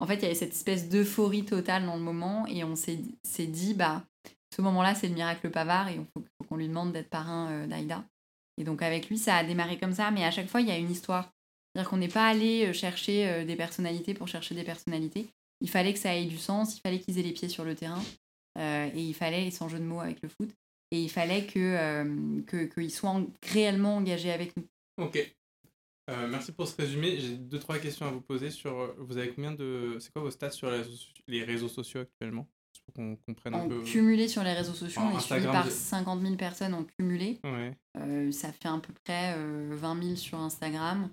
en 0.00 0.06
fait, 0.06 0.16
il 0.16 0.22
y 0.22 0.26
avait 0.26 0.34
cette 0.34 0.54
espèce 0.54 0.88
d'euphorie 0.88 1.44
totale 1.44 1.84
dans 1.86 1.96
le 1.96 2.02
moment 2.02 2.46
et 2.46 2.64
on 2.64 2.76
s'est 2.76 2.96
dit, 3.46 3.74
bah, 3.74 4.04
ce 4.54 4.62
moment-là, 4.62 4.94
c'est 4.94 5.08
le 5.08 5.14
miracle 5.14 5.50
Pavard 5.50 5.88
et 5.88 5.94
il 5.94 6.04
faut, 6.04 6.24
qu'on 6.48 6.56
lui 6.56 6.68
demande 6.68 6.92
d'être 6.92 7.10
parrain 7.10 7.66
d'Aïda. 7.66 8.04
Et 8.58 8.64
donc 8.64 8.82
avec 8.82 9.08
lui, 9.08 9.18
ça 9.18 9.36
a 9.36 9.44
démarré 9.44 9.78
comme 9.78 9.94
ça, 9.94 10.10
mais 10.10 10.24
à 10.24 10.30
chaque 10.30 10.48
fois, 10.48 10.60
il 10.60 10.68
y 10.68 10.72
a 10.72 10.76
une 10.76 10.90
histoire. 10.90 11.30
C'est-à-dire 11.72 11.90
qu'on 11.90 11.98
n'est 11.98 12.08
pas 12.08 12.26
allé 12.26 12.72
chercher 12.72 13.44
des 13.44 13.56
personnalités 13.56 14.14
pour 14.14 14.26
chercher 14.26 14.54
des 14.54 14.64
personnalités. 14.64 15.28
Il 15.60 15.70
fallait 15.70 15.92
que 15.92 15.98
ça 15.98 16.16
ait 16.16 16.24
du 16.24 16.38
sens, 16.38 16.76
il 16.76 16.80
fallait 16.80 16.98
qu'ils 16.98 17.18
aient 17.18 17.22
les 17.22 17.32
pieds 17.32 17.48
sur 17.48 17.64
le 17.64 17.74
terrain, 17.74 18.02
et 18.58 18.90
il 18.96 19.14
fallait, 19.14 19.50
sans 19.50 19.68
jeu 19.68 19.78
de 19.78 19.84
mots 19.84 20.00
avec 20.00 20.20
le 20.22 20.28
foot, 20.28 20.50
et 20.90 21.00
il 21.00 21.10
fallait 21.10 21.46
que 21.46 22.40
qu'ils 22.74 22.90
soient 22.90 23.20
réellement 23.42 23.96
engagés 23.96 24.32
avec 24.32 24.56
nous. 24.56 24.64
Ok. 24.96 25.34
Euh, 26.10 26.26
merci 26.28 26.52
pour 26.52 26.66
ce 26.66 26.76
résumé. 26.76 27.20
J'ai 27.20 27.36
deux, 27.36 27.58
trois 27.58 27.78
questions 27.78 28.06
à 28.06 28.10
vous 28.10 28.20
poser 28.20 28.50
sur. 28.50 28.80
Euh, 28.80 28.96
vous 28.98 29.16
avez 29.16 29.30
combien 29.30 29.52
de. 29.52 29.96
C'est 30.00 30.12
quoi 30.12 30.22
vos 30.22 30.30
stats 30.30 30.50
sur 30.50 30.70
les 31.28 31.44
réseaux, 31.44 31.68
sociaux 31.68 32.00
actuellement? 32.00 32.48
Pour 32.84 32.94
qu'on 32.94 33.16
comprenne 33.16 33.54
un 33.54 33.68
peu. 33.68 33.82
Cumulé 33.82 34.26
sur 34.26 34.42
les 34.42 34.52
réseaux 34.52 34.72
sociaux, 34.72 35.02
on 35.02 35.16
est 35.16 35.20
suivi 35.20 35.44
par 35.44 35.70
50 35.70 36.22
000 36.22 36.34
personnes 36.34 36.74
en 36.74 36.84
cumulé. 36.84 37.38
Ouais. 37.44 37.76
Euh, 37.98 38.32
ça 38.32 38.52
fait 38.52 38.68
à 38.68 38.78
peu 38.78 38.92
près 39.04 39.36
20 39.36 40.02
000 40.02 40.16
sur 40.16 40.38
Instagram, 40.38 41.08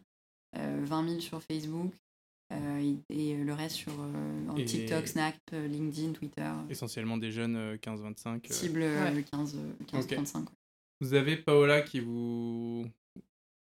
20 0.55 1.07
000 1.09 1.19
sur 1.19 1.41
Facebook. 1.43 1.93
Et, 2.51 3.35
le 3.35 3.53
reste 3.53 3.75
sur 3.75 3.93
TikTok, 4.55 5.07
Snap, 5.07 5.35
LinkedIn, 5.51 6.13
Twitter. 6.13 6.51
Essentiellement 6.69 7.17
des 7.17 7.31
jeunes 7.31 7.75
15-25. 7.75 8.51
Cible 8.51 8.83
15-35. 8.83 10.45
Vous 11.01 11.13
avez 11.13 11.37
Paola 11.37 11.81
qui 11.81 11.99
vous 11.99 12.85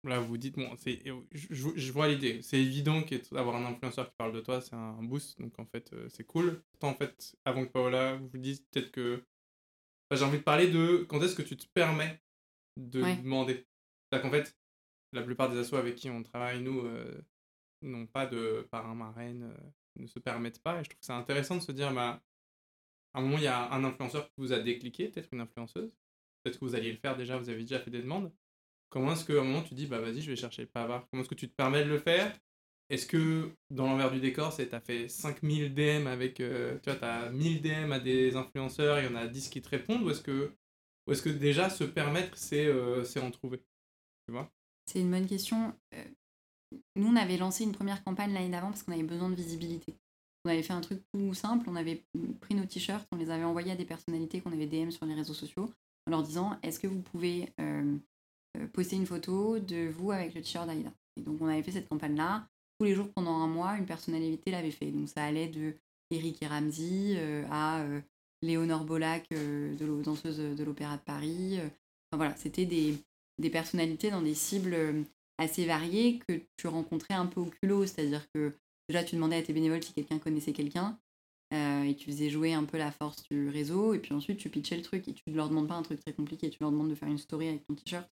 Là, 0.04 0.18
vous 0.18 0.36
dites, 0.36 0.56
bon, 0.56 0.68
c'est, 0.76 1.00
je, 1.30 1.92
vois 1.92 2.08
l'idée. 2.08 2.42
C'est 2.42 2.58
évident 2.58 3.02
qu'avoir 3.04 3.54
un 3.54 3.64
influenceur 3.66 4.08
qui 4.08 4.16
parle 4.18 4.32
de 4.32 4.40
toi, 4.40 4.60
c'est 4.60 4.74
un 4.74 5.00
boost. 5.00 5.40
Donc, 5.40 5.56
en 5.60 5.64
fait, 5.64 5.92
euh, 5.92 6.08
c'est 6.08 6.24
cool. 6.24 6.60
Pourtant, 6.72 6.88
en 6.88 6.94
fait, 6.94 7.36
avant 7.44 7.64
que 7.64 7.70
Paola 7.70 8.16
vous 8.16 8.38
dise, 8.38 8.64
peut-être 8.70 8.90
que. 8.90 9.22
j'ai 10.10 10.24
envie 10.24 10.38
de 10.38 10.42
parler 10.42 10.68
de 10.68 11.06
quand 11.08 11.22
est-ce 11.22 11.36
que 11.36 11.42
tu 11.42 11.56
te 11.56 11.66
permets 11.72 12.20
de 12.76 13.00
demander. 13.22 13.64
C'est-à-dire 14.10 14.22
qu'en 14.22 14.36
fait, 14.36 14.56
la 15.12 15.22
plupart 15.22 15.50
des 15.50 15.58
assos 15.58 15.76
avec 15.76 15.94
qui 15.94 16.10
on 16.10 16.24
travaille, 16.24 16.60
nous, 16.62 16.80
euh, 16.80 17.22
n'ont 17.82 18.06
pas 18.06 18.26
de 18.26 18.66
parrain 18.70 18.94
marraine, 18.94 19.44
euh, 19.44 19.70
ne 19.96 20.06
se 20.06 20.18
permettent 20.18 20.62
pas. 20.62 20.80
Et 20.80 20.84
je 20.84 20.90
trouve 20.90 21.00
que 21.00 21.06
c'est 21.06 21.12
intéressant 21.12 21.56
de 21.56 21.60
se 21.60 21.72
dire, 21.72 21.92
bah, 21.92 22.20
à 23.14 23.18
un 23.18 23.22
moment, 23.22 23.38
il 23.38 23.44
y 23.44 23.48
a 23.48 23.72
un 23.72 23.84
influenceur 23.84 24.26
qui 24.26 24.34
vous 24.38 24.52
a 24.52 24.58
décliqué, 24.58 25.08
peut-être 25.08 25.28
une 25.32 25.40
influenceuse. 25.40 25.92
Peut-être 26.42 26.58
que 26.58 26.64
vous 26.64 26.74
alliez 26.74 26.92
le 26.92 26.98
faire 26.98 27.16
déjà, 27.16 27.36
vous 27.36 27.50
avez 27.50 27.60
déjà 27.60 27.78
fait 27.78 27.90
des 27.90 28.02
demandes. 28.02 28.32
Comment 28.90 29.12
est-ce 29.12 29.24
qu'à 29.24 29.40
un 29.40 29.44
moment 29.44 29.62
tu 29.62 29.74
dis, 29.74 29.86
bah 29.86 30.00
vas-y, 30.00 30.20
je 30.20 30.30
vais 30.30 30.36
chercher 30.36 30.62
le 30.62 30.68
pavard 30.68 31.06
Comment 31.10 31.22
est-ce 31.22 31.30
que 31.30 31.34
tu 31.34 31.48
te 31.48 31.54
permets 31.54 31.84
de 31.84 31.88
le 31.88 31.98
faire? 31.98 32.36
Est-ce 32.90 33.06
que 33.06 33.50
dans 33.70 33.86
l'envers 33.86 34.10
du 34.10 34.20
décor, 34.20 34.52
c'est 34.52 34.74
as 34.74 34.80
fait 34.80 35.08
5000 35.08 35.72
DM 35.72 36.06
avec. 36.06 36.40
Euh, 36.40 36.78
tu 36.82 36.90
vois, 36.90 36.98
t'as 36.98 37.30
1000 37.30 37.62
DM 37.62 37.90
à 37.90 38.00
des 38.00 38.36
influenceurs, 38.36 39.00
il 39.00 39.06
y 39.06 39.08
en 39.08 39.14
a 39.14 39.26
10 39.26 39.48
qui 39.48 39.62
te 39.62 39.68
répondent 39.70 40.02
Ou 40.02 40.10
est-ce 40.10 40.20
que, 41.22 41.30
déjà 41.30 41.70
se 41.70 41.84
permettre, 41.84 42.36
c'est 42.36 42.66
euh, 42.66 43.02
en 43.22 43.30
trouver? 43.30 43.62
C'est 44.84 45.00
une 45.00 45.10
bonne 45.10 45.26
question. 45.26 45.74
Nous, 46.96 47.08
on 47.08 47.16
avait 47.16 47.36
lancé 47.36 47.64
une 47.64 47.72
première 47.72 48.02
campagne 48.04 48.32
l'année 48.32 48.50
d'avant 48.50 48.68
parce 48.68 48.82
qu'on 48.82 48.92
avait 48.92 49.02
besoin 49.02 49.28
de 49.28 49.34
visibilité. 49.34 49.94
On 50.44 50.50
avait 50.50 50.62
fait 50.62 50.72
un 50.72 50.80
truc 50.80 51.00
tout 51.12 51.34
simple, 51.34 51.66
on 51.68 51.76
avait 51.76 52.04
pris 52.40 52.54
nos 52.54 52.64
t-shirts, 52.64 53.06
on 53.12 53.16
les 53.16 53.30
avait 53.30 53.44
envoyés 53.44 53.72
à 53.72 53.76
des 53.76 53.84
personnalités 53.84 54.40
qu'on 54.40 54.52
avait 54.52 54.66
DM 54.66 54.90
sur 54.90 55.06
les 55.06 55.14
réseaux 55.14 55.34
sociaux 55.34 55.70
en 56.06 56.10
leur 56.10 56.22
disant 56.22 56.58
est-ce 56.62 56.80
que 56.80 56.88
vous 56.88 57.00
pouvez 57.00 57.48
euh, 57.60 57.96
poster 58.72 58.96
une 58.96 59.06
photo 59.06 59.60
de 59.60 59.88
vous 59.88 60.10
avec 60.10 60.34
le 60.34 60.42
t-shirt 60.42 60.66
d'Aïda? 60.66 60.92
Et 61.16 61.22
donc 61.22 61.40
on 61.40 61.46
avait 61.46 61.62
fait 61.62 61.70
cette 61.70 61.88
campagne-là. 61.88 62.48
Tous 62.78 62.86
les 62.86 62.94
jours 62.94 63.08
pendant 63.14 63.36
un 63.36 63.46
mois, 63.46 63.76
une 63.76 63.86
personnalité 63.86 64.50
l'avait 64.50 64.72
fait. 64.72 64.90
Donc 64.90 65.08
ça 65.08 65.22
allait 65.22 65.48
de 65.48 65.74
Eric 66.10 66.42
et 66.42 66.46
Ramsey 66.48 67.14
euh, 67.16 67.44
à 67.48 67.82
euh, 67.82 68.00
Léonore 68.42 68.84
Bolac, 68.84 69.28
de 69.30 70.02
danseuse 70.02 70.38
de 70.38 70.64
l'Opéra 70.64 70.96
de 70.96 71.02
Paris. 71.02 71.60
Enfin 71.60 72.16
voilà, 72.16 72.34
c'était 72.34 72.66
des, 72.66 72.96
des, 73.38 73.50
personnalités 73.50 74.10
dans 74.10 74.22
des 74.22 74.34
cibles 74.34 74.76
assez 75.38 75.66
variées 75.66 76.20
que 76.28 76.40
tu 76.56 76.66
rencontrais 76.66 77.14
un 77.14 77.26
peu 77.26 77.40
au 77.40 77.46
culot. 77.46 77.86
C'est-à-dire 77.86 78.26
que 78.32 78.56
déjà 78.88 79.04
tu 79.04 79.16
demandais 79.16 79.36
à 79.36 79.42
tes 79.42 79.52
bénévoles 79.52 79.82
si 79.82 79.92
quelqu'un 79.92 80.18
connaissait 80.18 80.52
quelqu'un. 80.52 80.98
et 81.52 81.94
tu 81.98 82.06
faisais 82.10 82.30
jouer 82.30 82.54
un 82.54 82.64
peu 82.64 82.78
la 82.78 82.90
force 82.90 83.22
du 83.30 83.48
réseau, 83.48 83.94
et 83.94 83.98
puis 83.98 84.14
ensuite 84.14 84.38
tu 84.38 84.48
pitchais 84.48 84.76
le 84.76 84.82
truc, 84.82 85.06
et 85.08 85.12
tu 85.12 85.22
ne 85.28 85.36
leur 85.36 85.48
demandes 85.48 85.68
pas 85.68 85.74
un 85.74 85.82
truc 85.82 86.00
très 86.00 86.12
compliqué, 86.14 86.48
tu 86.48 86.58
leur 86.60 86.70
demandes 86.70 86.88
de 86.88 86.94
faire 86.94 87.08
une 87.08 87.18
story 87.18 87.48
avec 87.48 87.66
ton 87.66 87.74
t-shirt, 87.74 88.08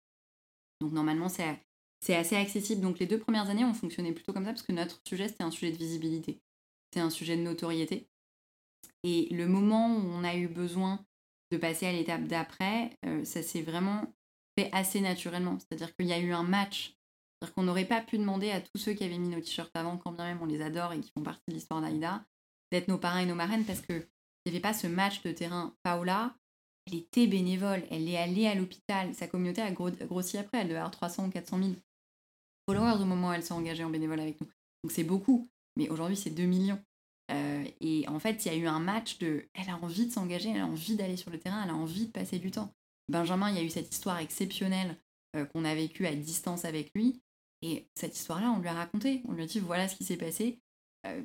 donc 0.81 0.91
normalement, 0.91 1.29
c'est 1.29 2.15
assez 2.15 2.35
accessible. 2.35 2.81
Donc 2.81 2.99
les 2.99 3.05
deux 3.05 3.19
premières 3.19 3.49
années, 3.49 3.65
on 3.65 3.73
fonctionnait 3.73 4.11
plutôt 4.11 4.33
comme 4.33 4.45
ça 4.45 4.51
parce 4.51 4.63
que 4.63 4.71
notre 4.71 4.99
sujet, 5.07 5.27
c'était 5.27 5.43
un 5.43 5.51
sujet 5.51 5.71
de 5.71 5.77
visibilité. 5.77 6.41
C'est 6.93 6.99
un 6.99 7.09
sujet 7.09 7.37
de 7.37 7.41
notoriété. 7.41 8.07
Et 9.03 9.27
le 9.31 9.47
moment 9.47 9.95
où 9.97 10.07
on 10.09 10.23
a 10.23 10.35
eu 10.35 10.47
besoin 10.47 11.03
de 11.51 11.57
passer 11.57 11.85
à 11.85 11.91
l'étape 11.91 12.25
d'après, 12.25 12.97
euh, 13.05 13.23
ça 13.23 13.43
s'est 13.43 13.61
vraiment 13.61 14.13
fait 14.57 14.69
assez 14.71 15.01
naturellement. 15.01 15.57
C'est-à-dire 15.59 15.95
qu'il 15.95 16.07
y 16.07 16.13
a 16.13 16.19
eu 16.19 16.31
un 16.31 16.43
match. 16.43 16.95
Qu'on 17.55 17.63
n'aurait 17.63 17.85
pas 17.85 18.01
pu 18.01 18.17
demander 18.17 18.51
à 18.51 18.59
tous 18.59 18.77
ceux 18.77 18.93
qui 18.93 19.03
avaient 19.03 19.17
mis 19.17 19.29
nos 19.29 19.39
t-shirts 19.39 19.75
avant, 19.75 19.97
quand 19.97 20.11
bien 20.11 20.25
même 20.25 20.41
on 20.41 20.45
les 20.45 20.61
adore 20.61 20.93
et 20.93 20.99
qui 20.99 21.11
font 21.11 21.23
partie 21.23 21.43
de 21.47 21.53
l'histoire 21.53 21.79
d'Aïda, 21.79 22.25
d'être 22.71 22.87
nos 22.87 22.97
parrains 22.97 23.19
et 23.19 23.25
nos 23.25 23.35
marraines 23.35 23.65
parce 23.65 23.81
qu'il 23.81 24.03
n'y 24.45 24.51
avait 24.51 24.59
pas 24.59 24.73
ce 24.73 24.87
match 24.87 25.21
de 25.21 25.31
terrain. 25.31 25.73
Paola, 25.83 26.35
elle 26.87 26.95
était 26.95 27.27
bénévole, 27.27 27.83
elle 27.91 28.07
est 28.09 28.17
allée 28.17 28.47
à 28.47 28.55
l'hôpital. 28.55 29.13
Sa 29.13 29.27
communauté 29.27 29.61
a 29.61 29.71
grossi 29.71 30.37
après, 30.37 30.59
elle 30.59 30.67
devait 30.67 30.79
avoir 30.79 30.91
300 30.91 31.27
ou 31.27 31.29
400 31.29 31.57
000 31.59 31.71
followers 32.67 33.01
au 33.01 33.05
moment 33.05 33.29
où 33.29 33.33
elle 33.33 33.43
s'est 33.43 33.53
engagée 33.53 33.83
en 33.83 33.89
bénévole 33.89 34.19
avec 34.19 34.39
nous. 34.41 34.47
Donc 34.83 34.91
c'est 34.91 35.03
beaucoup, 35.03 35.47
mais 35.77 35.89
aujourd'hui 35.89 36.17
c'est 36.17 36.31
2 36.31 36.43
millions. 36.43 36.79
Euh, 37.31 37.65
et 37.81 38.07
en 38.07 38.19
fait, 38.19 38.45
il 38.45 38.51
y 38.51 38.55
a 38.55 38.57
eu 38.57 38.67
un 38.67 38.79
match 38.79 39.17
de. 39.17 39.47
Elle 39.53 39.69
a 39.69 39.77
envie 39.77 40.05
de 40.05 40.11
s'engager, 40.11 40.49
elle 40.49 40.61
a 40.61 40.67
envie 40.67 40.95
d'aller 40.95 41.17
sur 41.17 41.31
le 41.31 41.39
terrain, 41.39 41.63
elle 41.63 41.71
a 41.71 41.75
envie 41.75 42.05
de 42.05 42.11
passer 42.11 42.39
du 42.39 42.51
temps. 42.51 42.71
Benjamin, 43.09 43.49
il 43.49 43.55
y 43.55 43.59
a 43.59 43.63
eu 43.63 43.69
cette 43.69 43.91
histoire 43.91 44.19
exceptionnelle 44.19 44.97
euh, 45.35 45.45
qu'on 45.45 45.65
a 45.65 45.73
vécue 45.75 46.05
à 46.05 46.15
distance 46.15 46.65
avec 46.65 46.91
lui. 46.95 47.21
Et 47.65 47.87
cette 47.95 48.15
histoire-là, 48.15 48.51
on 48.51 48.59
lui 48.59 48.67
a 48.67 48.73
raconté. 48.73 49.23
On 49.27 49.33
lui 49.33 49.41
a 49.41 49.47
dit 49.47 49.59
voilà 49.59 49.87
ce 49.87 49.95
qui 49.95 50.03
s'est 50.03 50.17
passé. 50.17 50.59
Euh, 51.07 51.23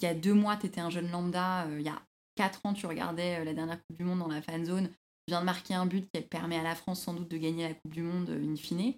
il 0.00 0.04
y 0.04 0.08
a 0.08 0.14
deux 0.14 0.34
mois, 0.34 0.56
tu 0.56 0.66
étais 0.66 0.80
un 0.80 0.90
jeune 0.90 1.10
lambda. 1.10 1.66
il 1.70 1.82
y 1.82 1.88
a 1.88 2.00
4 2.36 2.66
ans, 2.66 2.74
tu 2.74 2.86
regardais 2.86 3.40
euh, 3.40 3.44
la 3.44 3.54
dernière 3.54 3.78
Coupe 3.84 3.96
du 3.96 4.04
Monde 4.04 4.20
dans 4.20 4.28
la 4.28 4.42
fan 4.42 4.64
zone, 4.64 4.88
tu 4.88 5.30
viens 5.30 5.40
de 5.40 5.46
marquer 5.46 5.74
un 5.74 5.86
but 5.86 6.08
qui 6.12 6.20
permet 6.20 6.58
à 6.58 6.62
la 6.62 6.74
France 6.74 7.02
sans 7.02 7.14
doute 7.14 7.28
de 7.28 7.38
gagner 7.38 7.68
la 7.68 7.74
Coupe 7.74 7.92
du 7.92 8.02
Monde 8.02 8.30
euh, 8.30 8.52
in 8.52 8.56
fine. 8.56 8.94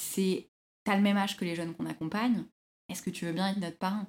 C'est, 0.00 0.48
t'as 0.84 0.96
le 0.96 1.02
même 1.02 1.16
âge 1.16 1.36
que 1.36 1.44
les 1.44 1.56
jeunes 1.56 1.74
qu'on 1.74 1.86
accompagne, 1.86 2.44
est-ce 2.88 3.02
que 3.02 3.10
tu 3.10 3.24
veux 3.24 3.32
bien 3.32 3.48
être 3.48 3.58
notre 3.58 3.78
parrain? 3.78 4.06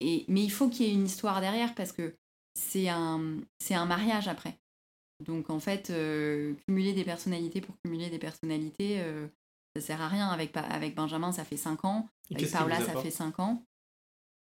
Et, 0.00 0.24
Mais 0.28 0.44
il 0.44 0.52
faut 0.52 0.68
qu'il 0.68 0.86
y 0.86 0.90
ait 0.90 0.94
une 0.94 1.06
histoire 1.06 1.40
derrière 1.40 1.74
parce 1.74 1.92
que 1.92 2.14
c'est 2.54 2.88
un, 2.88 3.40
un 3.70 3.86
mariage 3.86 4.28
après. 4.28 4.58
Donc 5.24 5.48
en 5.50 5.58
fait, 5.58 5.90
euh, 5.90 6.54
cumuler 6.66 6.92
des 6.92 7.04
personnalités 7.04 7.62
pour 7.62 7.74
cumuler 7.80 8.10
des 8.10 8.18
personnalités, 8.18 9.02
ça 9.80 9.86
sert 9.86 10.00
à 10.00 10.08
rien. 10.08 10.28
Avec, 10.28 10.56
avec 10.56 10.94
Benjamin, 10.94 11.32
ça 11.32 11.44
fait 11.44 11.56
5 11.56 11.84
ans. 11.84 12.08
Avec 12.34 12.50
Paola, 12.50 12.80
ça 12.80 13.00
fait 13.00 13.10
5 13.10 13.38
ans. 13.40 13.64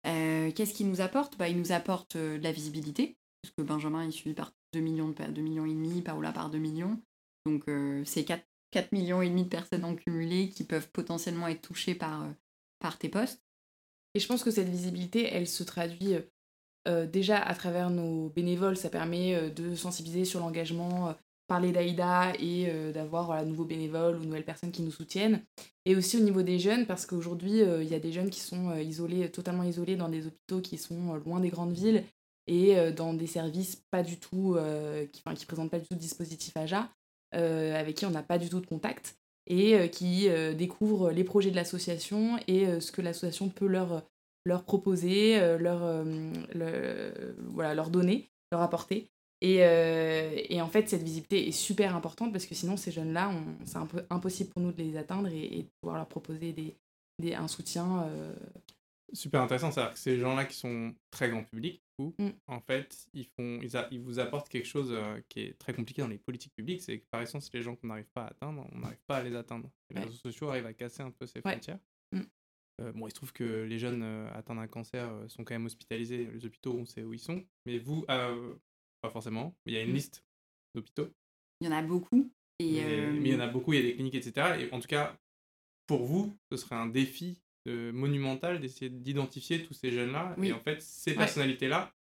Euh, 0.05 0.51
qu'est-ce 0.51 0.73
qu'il 0.73 0.88
nous 0.88 1.01
apporte? 1.01 1.38
Bah, 1.38 1.49
Il 1.49 1.57
nous 1.57 1.71
apporte 1.71 2.15
euh, 2.15 2.38
de 2.38 2.43
la 2.43 2.51
visibilité, 2.51 3.17
puisque 3.41 3.67
Benjamin 3.67 4.07
est 4.07 4.11
suivi 4.11 4.36
par 4.36 4.51
2 4.73 4.80
millions, 4.80 5.09
de, 5.09 5.13
2 5.13 5.41
millions 5.41 5.65
et 5.65 5.73
demi, 5.73 6.01
Paola 6.01 6.32
par 6.32 6.49
2 6.49 6.57
millions. 6.57 7.01
Donc 7.45 7.67
euh, 7.67 8.03
c'est 8.05 8.23
4, 8.23 8.45
4 8.71 8.91
millions 8.91 9.21
et 9.21 9.30
demi 9.30 9.43
de 9.43 9.49
personnes 9.49 9.86
en 9.86 9.95
cumulé 9.95 10.49
qui 10.49 10.63
peuvent 10.63 10.89
potentiellement 10.91 11.47
être 11.47 11.61
touchées 11.61 11.95
par, 11.95 12.28
par 12.80 12.97
tes 12.97 13.09
postes. 13.09 13.41
Et 14.13 14.19
je 14.19 14.28
pense 14.28 14.43
que 14.43 14.51
cette 14.51 14.69
visibilité, 14.69 15.28
elle 15.32 15.47
se 15.47 15.63
traduit 15.63 16.13
déjà 17.11 17.38
à 17.38 17.53
travers 17.53 17.89
nos 17.89 18.30
bénévoles. 18.30 18.78
Ça 18.78 18.89
permet 18.89 19.49
de 19.49 19.76
sensibiliser 19.76 20.23
sur 20.23 20.39
l'engagement 20.39 21.13
parler 21.48 21.72
d'Aïda 21.72 22.34
et 22.39 22.68
euh, 22.70 22.91
d'avoir 22.91 23.26
voilà, 23.26 23.46
nouveaux 23.46 23.66
bénévoles 23.66 24.18
ou 24.18 24.26
nouvelles 24.26 24.46
personnes 24.46 24.72
qui 24.72 24.82
nous 24.82 24.91
soutiennent. 24.91 25.43
Et 25.86 25.96
aussi 25.96 26.18
au 26.18 26.22
niveau 26.22 26.41
des 26.41 26.60
jeunes, 26.60 26.86
parce 26.86 27.06
qu'aujourd'hui, 27.06 27.62
euh, 27.62 27.84
il 27.84 27.89
y 27.89 27.96
a 27.96 28.00
des 28.00 28.12
jeunes 28.12 28.30
qui 28.30 28.39
sont 28.39 28.70
euh, 28.70 28.82
isolés, 28.82 29.30
totalement 29.30 29.64
isolés 29.64 29.96
dans 29.96 30.10
des 30.10 30.26
hôpitaux 30.28 30.62
qui 30.62 30.78
sont 30.78 31.16
loin 31.16 31.39
des 31.39 31.50
grandes 31.50 31.74
villes 31.74 32.04
et 32.48 32.91
dans 32.91 33.16
des 33.16 33.26
services 33.26 33.82
pas 33.89 34.04
du 34.04 34.20
tout, 34.20 34.56
qui, 35.12 35.24
enfin, 35.26 35.36
qui 35.36 35.48
présentent 35.48 35.72
pas 35.72 35.80
du 35.80 35.88
tout 35.88 35.96
de 35.96 36.00
dispositif 36.00 36.56
AJA, 36.56 36.91
avec 37.32 37.96
qui 37.96 38.06
on 38.06 38.12
n'a 38.12 38.22
pas 38.22 38.38
du 38.38 38.50
tout 38.50 38.60
de 38.60 38.68
contact 38.68 39.18
et 39.48 39.89
qui 39.89 40.30
découvrent 40.56 41.10
les 41.10 41.24
projets 41.24 41.50
de 41.50 41.56
l'association 41.56 42.38
et 42.48 42.80
ce 42.80 42.91
que 42.91 43.02
l'association 43.02 43.50
peut 43.50 43.66
leur, 43.66 44.04
leur 44.46 44.64
proposer, 44.64 45.39
leur, 45.58 46.06
voilà, 47.48 47.74
leur 47.74 47.89
donner, 47.89 48.30
leur 48.52 48.62
apporter. 48.62 49.10
Euh, 49.43 50.41
et, 50.49 50.61
en 50.61 50.67
fait, 50.67 50.89
cette 50.89 51.03
visibilité 51.03 51.47
est 51.47 51.51
super 51.51 51.95
importante 51.95 52.31
parce 52.31 52.45
que 52.45 52.55
sinon, 52.55 52.77
ces 52.77 52.91
jeunes-là, 52.91 53.31
c'est 53.65 53.77
un 53.77 53.86
peu 53.86 54.05
impossible 54.09 54.49
pour 54.51 54.61
nous 54.61 54.71
de 54.71 54.81
les 54.81 54.97
atteindre 54.97 55.27
et, 55.27 55.63
de 55.63 55.69
pouvoir 55.81 55.97
leur 55.97 56.07
proposer 56.07 56.53
des, 56.53 56.75
des 57.19 57.33
un 57.33 57.47
soutien. 57.47 58.03
Euh. 58.03 58.33
Super 59.13 59.41
intéressant, 59.41 59.71
c'est-à-dire 59.71 59.93
que 59.93 59.99
ces 59.99 60.17
gens-là 60.17 60.45
qui 60.45 60.55
sont 60.55 60.93
très 61.11 61.29
grand 61.29 61.43
public, 61.43 61.81
mm. 61.99 62.29
en 62.47 62.59
fait, 62.59 63.07
ils, 63.13 63.25
font, 63.25 63.59
ils, 63.61 63.71
ils, 63.91 64.01
vous 64.01 64.19
apportent 64.19 64.49
quelque 64.49 64.67
chose 64.67 64.89
euh, 64.91 65.21
qui 65.29 65.41
est 65.41 65.59
très 65.59 65.73
compliqué 65.73 66.01
dans 66.01 66.07
les 66.07 66.17
politiques 66.17 66.53
publiques, 66.55 66.81
c'est 66.81 66.99
que 66.99 67.05
par 67.11 67.21
essence, 67.21 67.53
les 67.53 67.61
gens 67.61 67.75
qu'on 67.75 67.88
n'arrive 67.88 68.09
pas 68.13 68.23
à 68.23 68.27
atteindre, 68.27 68.65
on 68.71 68.79
n'arrive 68.79 69.03
pas 69.05 69.17
à 69.17 69.23
les 69.23 69.36
atteindre. 69.36 69.69
les 69.91 70.01
réseaux 70.01 70.17
sociaux 70.17 70.49
arrivent 70.49 70.65
à 70.65 70.73
casser 70.73 71.03
un 71.03 71.11
peu 71.11 71.27
ces 71.27 71.41
frontières. 71.41 71.79
Mm. 72.13 72.91
bon, 72.95 73.07
il 73.07 73.11
se 73.11 73.15
trouve 73.15 73.31
que 73.31 73.63
les 73.63 73.77
jeunes 73.77 74.03
atteints 74.33 74.55
d'un 74.55 74.67
cancer 74.67 75.07
sont 75.27 75.43
quand 75.43 75.53
même 75.53 75.67
hospitalisés. 75.67 76.27
Les 76.33 76.45
hôpitaux, 76.45 76.73
on 76.73 76.86
sait 76.86 77.03
où 77.03 77.13
ils 77.13 77.19
sont. 77.19 77.43
Mais 77.67 77.77
vous, 77.77 78.05
pas 79.06 79.12
forcément. 79.12 79.56
Il 79.66 79.74
y 79.74 79.78
a 79.78 79.82
une 79.82 79.91
Mm. 79.91 79.95
liste 79.95 80.24
d'hôpitaux. 80.74 81.08
Il 81.62 81.68
y 81.68 81.70
en 81.70 81.74
a 81.76 81.82
beaucoup. 81.82 82.30
Et, 82.60 82.72
Mais, 82.72 82.84
euh, 82.84 83.14
mais 83.14 83.30
il 83.30 83.34
y 83.34 83.36
en 83.36 83.39
a 83.39 83.47
beaucoup, 83.47 83.74
il 83.74 83.78
y 83.78 83.80
a 83.80 83.84
des 83.84 83.95
cliniques, 83.95 84.16
etc. 84.16 84.58
Et 84.60 84.74
en 84.74 84.80
tout 84.80 84.88
cas, 84.88 85.18
pour 85.88 86.03
vous, 86.06 86.34
ce 86.51 86.58
serait 86.58 86.76
un 86.76 86.88
défi 86.88 87.38
euh, 87.68 87.91
monumental 87.91 88.60
d'essayer 88.60 88.89
d'identifier 88.91 89.64
tous 89.64 89.74
ces 89.74 89.91
jeunes-là. 89.91 90.36
Oui. 90.38 90.49
Et 90.49 90.53
en 90.53 90.60
fait, 90.60 90.82
ces 90.84 91.12
Ouais. 91.12 91.18
personnalités-là 91.18 91.91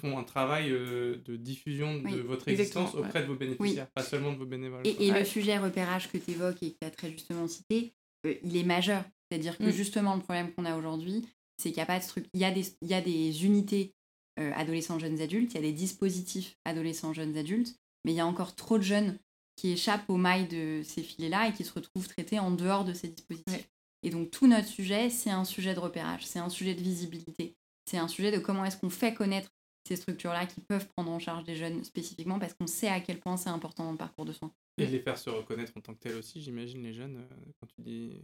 font 0.00 0.16
un 0.16 0.22
travail 0.22 0.70
euh, 0.70 1.16
de 1.24 1.34
diffusion 1.36 2.00
de 2.00 2.20
votre 2.20 2.46
existence 2.48 2.94
auprès 2.94 3.22
de 3.22 3.26
vos 3.26 3.34
bénéficiaires, 3.34 3.90
pas 3.90 4.02
seulement 4.04 4.32
de 4.32 4.38
vos 4.38 4.46
bénévoles. 4.46 4.86
Et, 4.86 4.94
quoi. 4.94 5.04
et 5.04 5.10
Ouais. 5.10 5.18
le 5.18 5.24
sujet 5.24 5.58
repérage 5.58 6.08
que 6.10 6.18
tu 6.18 6.30
évoques 6.30 6.62
et 6.62 6.70
que 6.72 6.76
tu 6.80 6.86
as 6.86 6.90
très 6.92 7.10
justement 7.10 7.48
cité, 7.48 7.92
euh, 8.26 8.34
il 8.44 8.56
est 8.56 8.62
majeur. 8.62 9.02
C'est-à-dire 9.28 9.58
que 9.58 9.64
Mm. 9.64 9.70
justement, 9.72 10.14
le 10.14 10.20
problème 10.22 10.52
qu'on 10.54 10.64
a 10.64 10.76
aujourd'hui, 10.76 11.26
c'est 11.60 11.70
qu'il 11.70 11.78
n'y 11.78 11.82
a 11.82 11.86
pas 11.86 11.98
de 11.98 12.06
truc. 12.06 12.26
Il 12.32 12.38
y 12.40 12.44
a 12.44 12.52
des, 12.52 12.64
il 12.80 12.88
y 12.88 12.94
a 12.94 13.00
des 13.00 13.44
unités 13.44 13.92
euh, 14.38 14.52
adolescents, 14.54 14.98
jeunes 14.98 15.20
adultes, 15.20 15.52
il 15.52 15.56
y 15.56 15.58
a 15.58 15.62
des 15.62 15.72
dispositifs 15.72 16.56
adolescents, 16.64 17.12
jeunes 17.12 17.36
adultes, 17.36 17.76
mais 18.04 18.12
il 18.12 18.16
y 18.16 18.20
a 18.20 18.26
encore 18.26 18.54
trop 18.54 18.78
de 18.78 18.82
jeunes 18.82 19.18
qui 19.56 19.72
échappent 19.72 20.08
aux 20.08 20.16
mailles 20.16 20.46
de 20.46 20.82
ces 20.84 21.02
filets-là 21.02 21.48
et 21.48 21.52
qui 21.52 21.64
se 21.64 21.72
retrouvent 21.72 22.06
traités 22.06 22.38
en 22.38 22.50
dehors 22.50 22.84
de 22.84 22.92
ces 22.92 23.08
dispositifs. 23.08 23.52
Ouais. 23.52 23.64
Et 24.04 24.10
donc, 24.10 24.30
tout 24.30 24.46
notre 24.46 24.68
sujet, 24.68 25.10
c'est 25.10 25.30
un 25.30 25.44
sujet 25.44 25.74
de 25.74 25.80
repérage, 25.80 26.24
c'est 26.24 26.38
un 26.38 26.48
sujet 26.48 26.74
de 26.74 26.80
visibilité, 26.80 27.56
c'est 27.84 27.98
un 27.98 28.06
sujet 28.06 28.30
de 28.30 28.38
comment 28.38 28.64
est-ce 28.64 28.76
qu'on 28.76 28.90
fait 28.90 29.14
connaître 29.14 29.50
ces 29.88 29.96
structures-là 29.96 30.46
qui 30.46 30.60
peuvent 30.60 30.86
prendre 30.96 31.10
en 31.10 31.18
charge 31.18 31.44
des 31.44 31.56
jeunes 31.56 31.82
spécifiquement 31.82 32.38
parce 32.38 32.54
qu'on 32.54 32.66
sait 32.66 32.88
à 32.88 33.00
quel 33.00 33.18
point 33.18 33.36
c'est 33.36 33.48
important 33.48 33.84
dans 33.84 33.92
le 33.92 33.98
parcours 33.98 34.24
de 34.24 34.32
soins. 34.32 34.52
Et 34.76 34.86
les 34.86 35.00
faire 35.00 35.18
se 35.18 35.30
reconnaître 35.30 35.72
en 35.76 35.80
tant 35.80 35.94
que 35.94 35.98
tels 35.98 36.16
aussi, 36.16 36.40
j'imagine, 36.40 36.82
les 36.82 36.92
jeunes, 36.92 37.16
euh, 37.16 37.52
quand 37.58 37.66
tu 37.66 37.80
dis. 37.80 38.22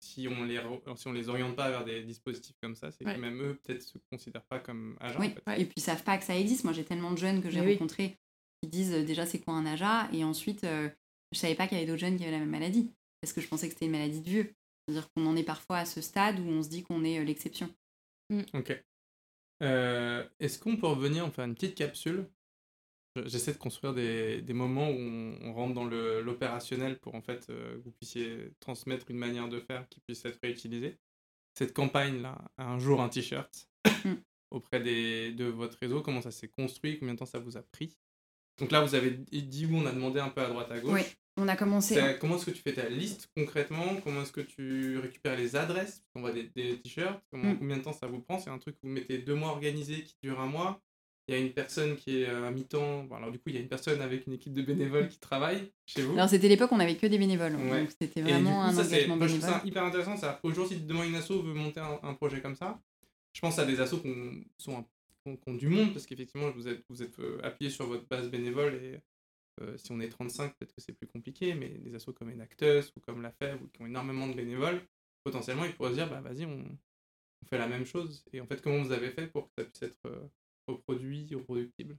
Si 0.00 0.28
on 0.28 0.44
les, 0.44 0.58
re- 0.58 0.96
si 0.96 1.08
on 1.08 1.12
les 1.12 1.28
oriente 1.28 1.56
pas 1.56 1.70
vers 1.70 1.84
des 1.84 2.02
dispositifs 2.04 2.56
comme 2.62 2.76
ça, 2.76 2.90
c'est 2.92 3.04
Ouais. 3.04 3.14
que 3.14 3.20
même 3.20 3.40
eux, 3.42 3.58
peut-être, 3.64 3.82
se 3.82 3.98
considèrent 4.10 4.44
pas 4.44 4.60
comme 4.60 4.96
agents. 5.00 5.18
Oui, 5.20 5.26
en 5.26 5.30
fait. 5.30 5.42
Ouais. 5.46 5.60
et 5.62 5.64
puis 5.64 5.74
ils 5.76 5.82
savent 5.82 6.04
pas 6.04 6.18
que 6.18 6.24
ça 6.24 6.36
existe. 6.38 6.64
Moi, 6.64 6.72
j'ai 6.72 6.84
tellement 6.84 7.10
de 7.10 7.18
jeunes 7.18 7.42
que 7.42 7.50
j'ai 7.50 7.60
oui. 7.60 7.72
rencontrés 7.72 8.16
qui 8.62 8.68
disent 8.68 8.92
euh, 8.92 9.04
déjà 9.04 9.26
c'est 9.26 9.40
quoi 9.40 9.54
un 9.54 9.66
AJA 9.66 10.08
et 10.12 10.24
ensuite 10.24 10.64
euh, 10.64 10.88
je 11.32 11.38
savais 11.38 11.54
pas 11.54 11.66
qu'il 11.66 11.76
y 11.76 11.80
avait 11.80 11.86
d'autres 11.90 12.00
jeunes 12.00 12.16
qui 12.16 12.22
avaient 12.22 12.32
la 12.32 12.38
même 12.38 12.50
maladie 12.50 12.90
parce 13.20 13.32
que 13.32 13.40
je 13.40 13.48
pensais 13.48 13.66
que 13.68 13.72
c'était 13.74 13.86
une 13.86 13.92
maladie 13.92 14.20
de 14.20 14.28
vieux. 14.28 14.54
C'est-à-dire 14.86 15.10
qu'on 15.12 15.26
en 15.26 15.34
est 15.36 15.42
parfois 15.42 15.78
à 15.78 15.84
ce 15.84 16.00
stade 16.00 16.38
où 16.38 16.44
on 16.48 16.62
se 16.62 16.68
dit 16.68 16.82
qu'on 16.84 17.02
est 17.04 17.18
euh, 17.18 17.24
l'exception. 17.24 17.68
Ok. 18.54 18.72
Euh, 19.62 20.24
Est-ce 20.38 20.58
qu'on 20.58 20.76
peut 20.76 20.86
revenir, 20.86 21.24
on 21.26 21.30
fait 21.30 21.42
une 21.42 21.54
petite 21.54 21.74
capsule 21.74 22.26
J'essaie 23.26 23.52
de 23.52 23.58
construire 23.58 23.94
des, 23.94 24.42
des 24.42 24.52
moments 24.52 24.90
où 24.90 24.94
on, 24.98 25.38
on 25.42 25.52
rentre 25.54 25.74
dans 25.74 25.84
l'opérationnel 25.84 26.98
pour 26.98 27.14
en 27.14 27.22
fait 27.22 27.46
euh, 27.50 27.76
que 27.78 27.84
vous 27.84 27.90
puissiez 27.92 28.52
transmettre 28.60 29.10
une 29.10 29.18
manière 29.18 29.48
de 29.48 29.60
faire 29.60 29.88
qui 29.88 30.00
puisse 30.00 30.24
être 30.24 30.38
réutilisée. 30.42 30.98
Cette 31.54 31.72
campagne-là, 31.72 32.36
un 32.58 32.78
jour 32.78 33.00
un 33.00 33.08
t-shirt 33.08 33.68
Mm. 34.04 34.14
auprès 34.50 34.80
des, 34.80 35.32
de 35.32 35.44
votre 35.44 35.78
réseau, 35.80 36.00
comment 36.02 36.20
ça 36.22 36.30
s'est 36.30 36.48
construit, 36.48 36.98
combien 36.98 37.14
de 37.14 37.18
temps 37.18 37.26
ça 37.26 37.38
vous 37.38 37.56
a 37.56 37.62
pris? 37.62 37.96
Donc 38.58 38.70
là, 38.72 38.80
vous 38.82 38.94
avez 38.94 39.10
dit 39.10 39.66
où 39.66 39.76
on 39.76 39.86
a 39.86 39.92
demandé 39.92 40.18
un 40.20 40.28
peu 40.30 40.40
à 40.40 40.48
droite 40.48 40.70
à 40.70 40.78
gauche. 40.80 40.92
Oui, 40.92 41.02
on 41.36 41.46
a 41.48 41.56
commencé. 41.56 41.94
C'est- 41.94 42.18
Comment 42.18 42.36
est-ce 42.36 42.46
que 42.46 42.50
tu 42.52 42.62
fais 42.62 42.72
ta 42.72 42.88
liste 42.88 43.28
concrètement? 43.36 43.96
Comment 44.02 44.22
est-ce 44.22 44.32
que 44.32 44.40
tu 44.40 44.98
récupères 44.98 45.36
les 45.36 45.56
adresses? 45.56 46.02
On 46.14 46.20
voit 46.20 46.32
des, 46.32 46.44
des 46.56 46.80
t-shirts. 46.80 47.22
Mm. 47.32 47.58
Combien 47.58 47.76
de 47.78 47.82
temps 47.82 47.92
ça 47.92 48.06
vous 48.06 48.20
prend? 48.20 48.38
C'est 48.38 48.50
un 48.50 48.58
truc 48.58 48.76
que 48.76 48.80
vous 48.86 48.92
mettez 48.92 49.18
deux 49.18 49.34
mois 49.34 49.50
organisé 49.50 50.02
qui 50.04 50.16
dure 50.22 50.40
un 50.40 50.46
mois. 50.46 50.80
Il 51.28 51.34
y 51.34 51.38
a 51.38 51.40
une 51.40 51.52
personne 51.52 51.96
qui 51.96 52.22
est 52.22 52.26
à 52.26 52.50
mi-temps. 52.52 53.04
Bon, 53.04 53.16
alors 53.16 53.32
du 53.32 53.38
coup, 53.38 53.48
il 53.48 53.54
y 53.56 53.58
a 53.58 53.60
une 53.60 53.68
personne 53.68 54.00
avec 54.00 54.26
une 54.28 54.34
équipe 54.34 54.52
de 54.52 54.62
bénévoles 54.62 55.08
qui 55.08 55.18
travaille 55.18 55.72
chez 55.86 56.02
vous. 56.02 56.12
Alors 56.14 56.28
c'était 56.28 56.48
l'époque 56.48 56.70
où 56.70 56.76
on 56.76 56.80
avait 56.80 56.96
que 56.96 57.06
des 57.08 57.18
bénévoles, 57.18 57.56
Ouais. 57.56 57.80
donc 57.80 57.90
c'était 58.00 58.20
Et 58.20 58.22
du 58.22 58.30
vraiment 58.30 58.60
coup, 58.62 58.66
un 58.68 58.72
ça, 58.72 58.82
engagement 58.86 59.16
moi, 59.16 59.26
je 59.26 59.32
trouve 59.36 59.48
ça 59.48 59.62
hyper 59.64 59.84
intéressant. 59.84 60.14
Qu'aujourd'hui, 60.42 60.76
si 60.76 60.82
demain 60.84 61.04
une 61.04 61.16
asso 61.16 61.30
veut 61.32 61.52
monter 61.54 61.80
un, 61.80 61.98
un 62.02 62.14
projet 62.14 62.40
comme 62.40 62.54
ça, 62.54 62.80
je 63.32 63.40
pense 63.40 63.58
à 63.58 63.64
des 63.66 63.80
assos 63.80 63.98
qui 64.00 64.08
ont, 64.68 64.84
du 65.54 65.68
monde, 65.68 65.92
parce 65.92 66.06
qu'effectivement, 66.06 66.50
vous 66.52 66.68
êtes, 66.68 66.84
vous 66.88 67.02
êtes 67.02 67.18
euh, 67.18 67.40
appuyé 67.42 67.70
sur 67.72 67.86
votre 67.86 68.06
base 68.06 68.30
bénévole 68.30 68.74
et 68.76 69.00
euh, 69.60 69.76
si 69.76 69.90
on 69.90 69.98
est 70.00 70.08
35, 70.08 70.54
peut-être 70.54 70.72
que 70.74 70.80
c'est 70.80 70.92
plus 70.92 71.08
compliqué, 71.08 71.54
mais 71.54 71.68
des 71.70 71.92
assos 71.96 72.12
comme 72.12 72.30
Enactus 72.30 72.92
ou 72.96 73.00
comme 73.00 73.20
la 73.22 73.32
FEV 73.32 73.60
ou 73.62 73.66
qui 73.68 73.82
ont 73.82 73.86
énormément 73.86 74.28
de 74.28 74.34
bénévoles, 74.34 74.80
potentiellement, 75.24 75.64
ils 75.64 75.74
pourraient 75.74 75.90
se 75.90 75.94
dire, 75.96 76.08
bah 76.08 76.20
vas-y, 76.20 76.44
on, 76.46 76.58
on 77.42 77.46
fait 77.48 77.58
la 77.58 77.66
même 77.66 77.84
chose. 77.84 78.24
Et 78.32 78.40
en 78.40 78.46
fait, 78.46 78.62
comment 78.62 78.80
vous 78.82 78.92
avez 78.92 79.10
fait 79.10 79.26
pour 79.26 79.46
que 79.48 79.52
ça 79.58 79.64
puisse 79.64 79.82
être 79.82 79.98
euh, 80.06 80.20
reproduit, 80.68 81.28
reproductible 81.34 81.98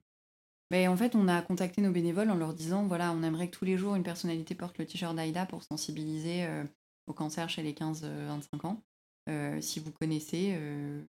Ben, 0.71 0.89
en 0.89 0.97
fait, 0.97 1.15
on 1.15 1.27
a 1.27 1.41
contacté 1.41 1.81
nos 1.81 1.91
bénévoles 1.91 2.29
en 2.29 2.35
leur 2.35 2.53
disant 2.53 2.85
voilà, 2.87 3.11
on 3.13 3.23
aimerait 3.23 3.49
que 3.49 3.57
tous 3.57 3.65
les 3.65 3.77
jours 3.77 3.95
une 3.95 4.03
personnalité 4.03 4.55
porte 4.55 4.77
le 4.77 4.85
t-shirt 4.85 5.15
d'Aïda 5.15 5.45
pour 5.45 5.63
sensibiliser 5.63 6.45
euh, 6.45 6.63
au 7.07 7.13
cancer 7.13 7.49
chez 7.49 7.63
les 7.63 7.73
15-25 7.73 8.65
ans. 8.65 8.83
Euh, 9.29 9.59
si 9.61 9.79
vous 9.79 9.91
connaissez 9.91 10.53
euh, 10.55 11.03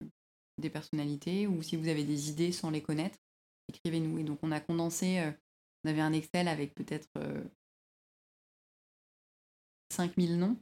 des 0.58 0.70
personnalités 0.70 1.46
ou 1.46 1.62
si 1.62 1.76
vous 1.76 1.88
avez 1.88 2.04
des 2.04 2.30
idées 2.30 2.52
sans 2.52 2.70
les 2.70 2.82
connaître, 2.82 3.18
écrivez-nous. 3.68 4.18
Et 4.18 4.24
donc, 4.24 4.38
on 4.42 4.52
a 4.52 4.60
condensé, 4.60 5.20
euh, 5.20 5.32
on 5.84 5.90
avait 5.90 6.00
un 6.00 6.12
Excel 6.12 6.48
avec 6.48 6.74
peut-être 6.74 7.08
euh, 7.16 7.42
5000 9.90 10.38
noms 10.38 10.56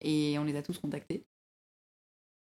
et 0.00 0.38
on 0.38 0.44
les 0.44 0.56
a 0.56 0.62
tous 0.62 0.78
contactés. 0.78 1.26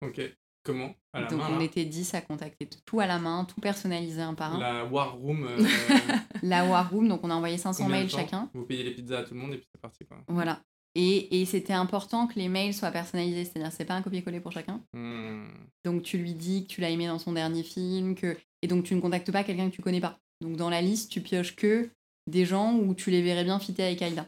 Ok. 0.01 0.40
Comment? 0.63 0.95
À 1.13 1.23
la 1.23 1.27
donc, 1.29 1.39
main, 1.41 1.49
on 1.53 1.59
là? 1.59 1.65
était 1.65 1.85
10 1.85 2.15
à 2.15 2.21
contacter 2.21 2.69
tout 2.85 3.01
à 3.01 3.07
la 3.07 3.19
main, 3.19 3.45
tout 3.47 3.61
personnalisé 3.61 4.21
un 4.21 4.35
par 4.35 4.55
un. 4.57 4.59
La 4.61 4.85
War 4.85 5.17
Room. 5.17 5.45
euh, 5.49 5.59
La 6.43 6.67
War 6.67 6.91
Room, 6.91 7.09
donc 7.09 7.21
on 7.25 7.31
a 7.31 7.35
envoyé 7.35 7.57
500 7.57 7.85
combien 7.85 7.97
de 7.99 8.03
mails 8.03 8.11
chacun. 8.11 8.51
Vous 8.55 8.65
payez 8.65 8.85
les 8.85 8.91
pizzas 8.93 9.21
à 9.21 9.23
tout 9.25 9.35
le 9.35 9.41
monde 9.41 9.55
et 9.55 9.57
puis 9.59 9.67
c'est 9.75 9.81
parti, 9.81 10.05
quoi. 10.05 10.19
Voilà. 10.29 10.61
Et, 10.95 11.41
et 11.41 11.45
c'était 11.47 11.73
important 11.73 12.27
que 12.27 12.35
les 12.39 12.49
mails 12.49 12.75
soient 12.75 12.91
personnalisés, 12.91 13.45
c'est-à-dire 13.45 13.71
c'est 13.73 13.85
pas 13.85 13.95
un 13.95 14.03
copier-coller 14.03 14.41
pour 14.41 14.53
chacun. 14.53 14.83
Hmm. 14.93 15.47
Donc 15.85 16.03
tu 16.03 16.19
lui 16.19 16.35
dis 16.35 16.65
que 16.67 16.69
tu 16.69 16.81
l'as 16.81 16.91
aimé 16.91 17.07
dans 17.07 17.19
son 17.21 17.33
dernier 17.33 17.63
film, 17.63 18.15
que 18.15 18.37
et 18.63 18.67
donc 18.67 18.85
tu 18.85 18.95
ne 18.95 19.01
contactes 19.01 19.31
pas 19.33 19.45
quelqu'un 19.45 19.71
que 19.71 19.75
tu 19.77 19.83
connais 19.83 20.01
pas. 20.01 20.19
Donc 20.41 20.57
dans 20.57 20.69
la 20.69 20.83
liste, 20.83 21.11
tu 21.11 21.21
pioches 21.21 21.55
que 21.57 21.89
des 22.27 22.45
gens 22.45 22.75
où 22.77 22.95
tu 22.95 23.11
les 23.11 23.23
verrais 23.23 23.45
bien 23.45 23.59
fitter 23.61 23.85
avec 23.85 24.03
Aïda. 24.03 24.27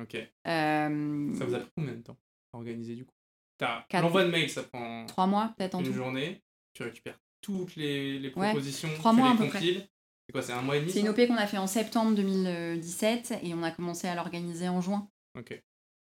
Ok. 0.00 0.14
Euh, 0.46 1.34
Ça 1.34 1.44
vous 1.44 1.54
a 1.54 1.58
pris 1.58 1.70
combien 1.76 1.94
de 1.94 2.02
temps 2.02 2.16
à 2.52 2.58
organiser 2.58 2.94
du 2.94 3.04
coup? 3.04 3.12
T'as-. 3.58 3.86
L'envoi 3.94 4.24
de 4.24 4.30
mail, 4.30 4.50
ça 4.50 4.62
prend 4.64 5.06
Trois 5.06 5.26
mois 5.26 5.54
peut-être 5.56 5.74
en 5.74 5.80
une 5.80 5.86
tout. 5.86 5.92
journée. 5.92 6.42
Tu 6.74 6.82
récupères 6.82 7.18
toutes 7.40 7.76
les, 7.76 8.18
les 8.18 8.28
Ouais, 8.28 8.48
propositions, 8.50 8.88
trois 8.98 9.12
tu 9.12 9.18
mois 9.18 9.28
les 9.28 9.34
à 9.34 9.36
peu 9.38 9.48
près. 9.48 9.58
compiles. 9.60 9.88
C'est 10.26 10.32
quoi, 10.32 10.42
c'est 10.42 10.52
un 10.52 10.62
mois 10.62 10.76
et 10.76 10.80
demi 10.80 10.92
C'est 10.92 11.00
une 11.00 11.08
OP 11.08 11.26
qu'on 11.26 11.36
a 11.36 11.46
fait 11.46 11.58
en 11.58 11.66
septembre 11.68 12.14
2017 12.16 13.38
et 13.42 13.54
on 13.54 13.62
a 13.62 13.70
commencé 13.70 14.08
à 14.08 14.14
l'organiser 14.14 14.68
en 14.68 14.80
juin, 14.80 15.08
Ok. 15.38 15.62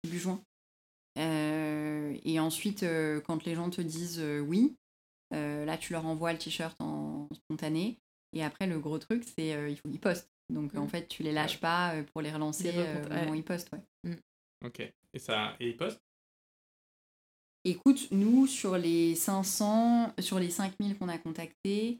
début 0.04 0.18
juin. 0.18 0.40
Euh, 1.18 2.16
et 2.24 2.38
ensuite, 2.40 2.82
euh, 2.82 3.20
quand 3.20 3.44
les 3.44 3.54
gens 3.54 3.70
te 3.70 3.80
disent 3.80 4.20
euh, 4.20 4.40
oui, 4.40 4.76
euh, 5.34 5.64
là 5.64 5.76
tu 5.78 5.92
leur 5.92 6.06
envoies 6.06 6.32
le 6.32 6.38
t-shirt 6.38 6.80
en 6.80 7.28
spontané. 7.32 7.98
Et 8.32 8.44
après, 8.44 8.66
le 8.66 8.78
gros 8.78 8.98
truc, 8.98 9.24
c'est 9.36 9.54
euh, 9.54 9.68
il 9.68 9.76
faut 9.76 9.88
qu'ils 9.88 10.00
postent. 10.00 10.30
Donc 10.50 10.74
en 10.76 10.84
Mm. 10.84 10.88
fait, 10.88 11.08
tu 11.08 11.22
les 11.22 11.32
lâches 11.32 11.58
pas 11.58 11.94
pour 12.12 12.22
les 12.22 12.30
relancer 12.30 12.70
au 12.70 13.08
moment 13.08 13.30
où 13.30 13.34
ils 13.34 13.42
postent. 13.44 13.70
ouais. 14.04 14.16
Ok. 14.64 14.80
Et 15.12 15.18
ça, 15.18 15.56
et 15.58 15.68
ils 15.70 15.76
postent? 15.76 16.00
Écoute, 17.68 18.12
nous, 18.12 18.46
sur 18.46 18.78
les 18.78 19.16
500, 19.16 20.14
sur 20.20 20.38
les 20.38 20.50
5000 20.50 20.96
qu'on 20.96 21.08
a 21.08 21.18
contactés, 21.18 21.98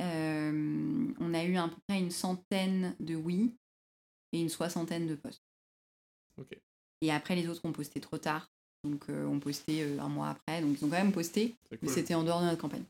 euh, 0.00 1.12
on 1.20 1.34
a 1.34 1.44
eu 1.44 1.58
à 1.58 1.68
peu 1.68 1.76
près 1.86 1.98
une 1.98 2.10
centaine 2.10 2.96
de 3.00 3.14
oui 3.14 3.54
et 4.32 4.40
une 4.40 4.48
soixantaine 4.48 5.06
de 5.06 5.14
postes. 5.14 5.44
Et 7.02 7.12
après, 7.12 7.36
les 7.36 7.48
autres 7.48 7.62
ont 7.66 7.72
posté 7.72 8.00
trop 8.00 8.16
tard. 8.16 8.48
Donc, 8.82 9.10
euh, 9.10 9.26
ont 9.26 9.40
posté 9.40 9.82
euh, 9.82 10.00
un 10.00 10.08
mois 10.08 10.30
après. 10.30 10.62
Donc, 10.62 10.78
ils 10.78 10.84
ont 10.86 10.88
quand 10.88 10.96
même 10.96 11.12
posté, 11.12 11.54
mais 11.82 11.88
c'était 11.88 12.14
en 12.14 12.24
dehors 12.24 12.40
de 12.40 12.46
notre 12.46 12.62
campagne. 12.62 12.84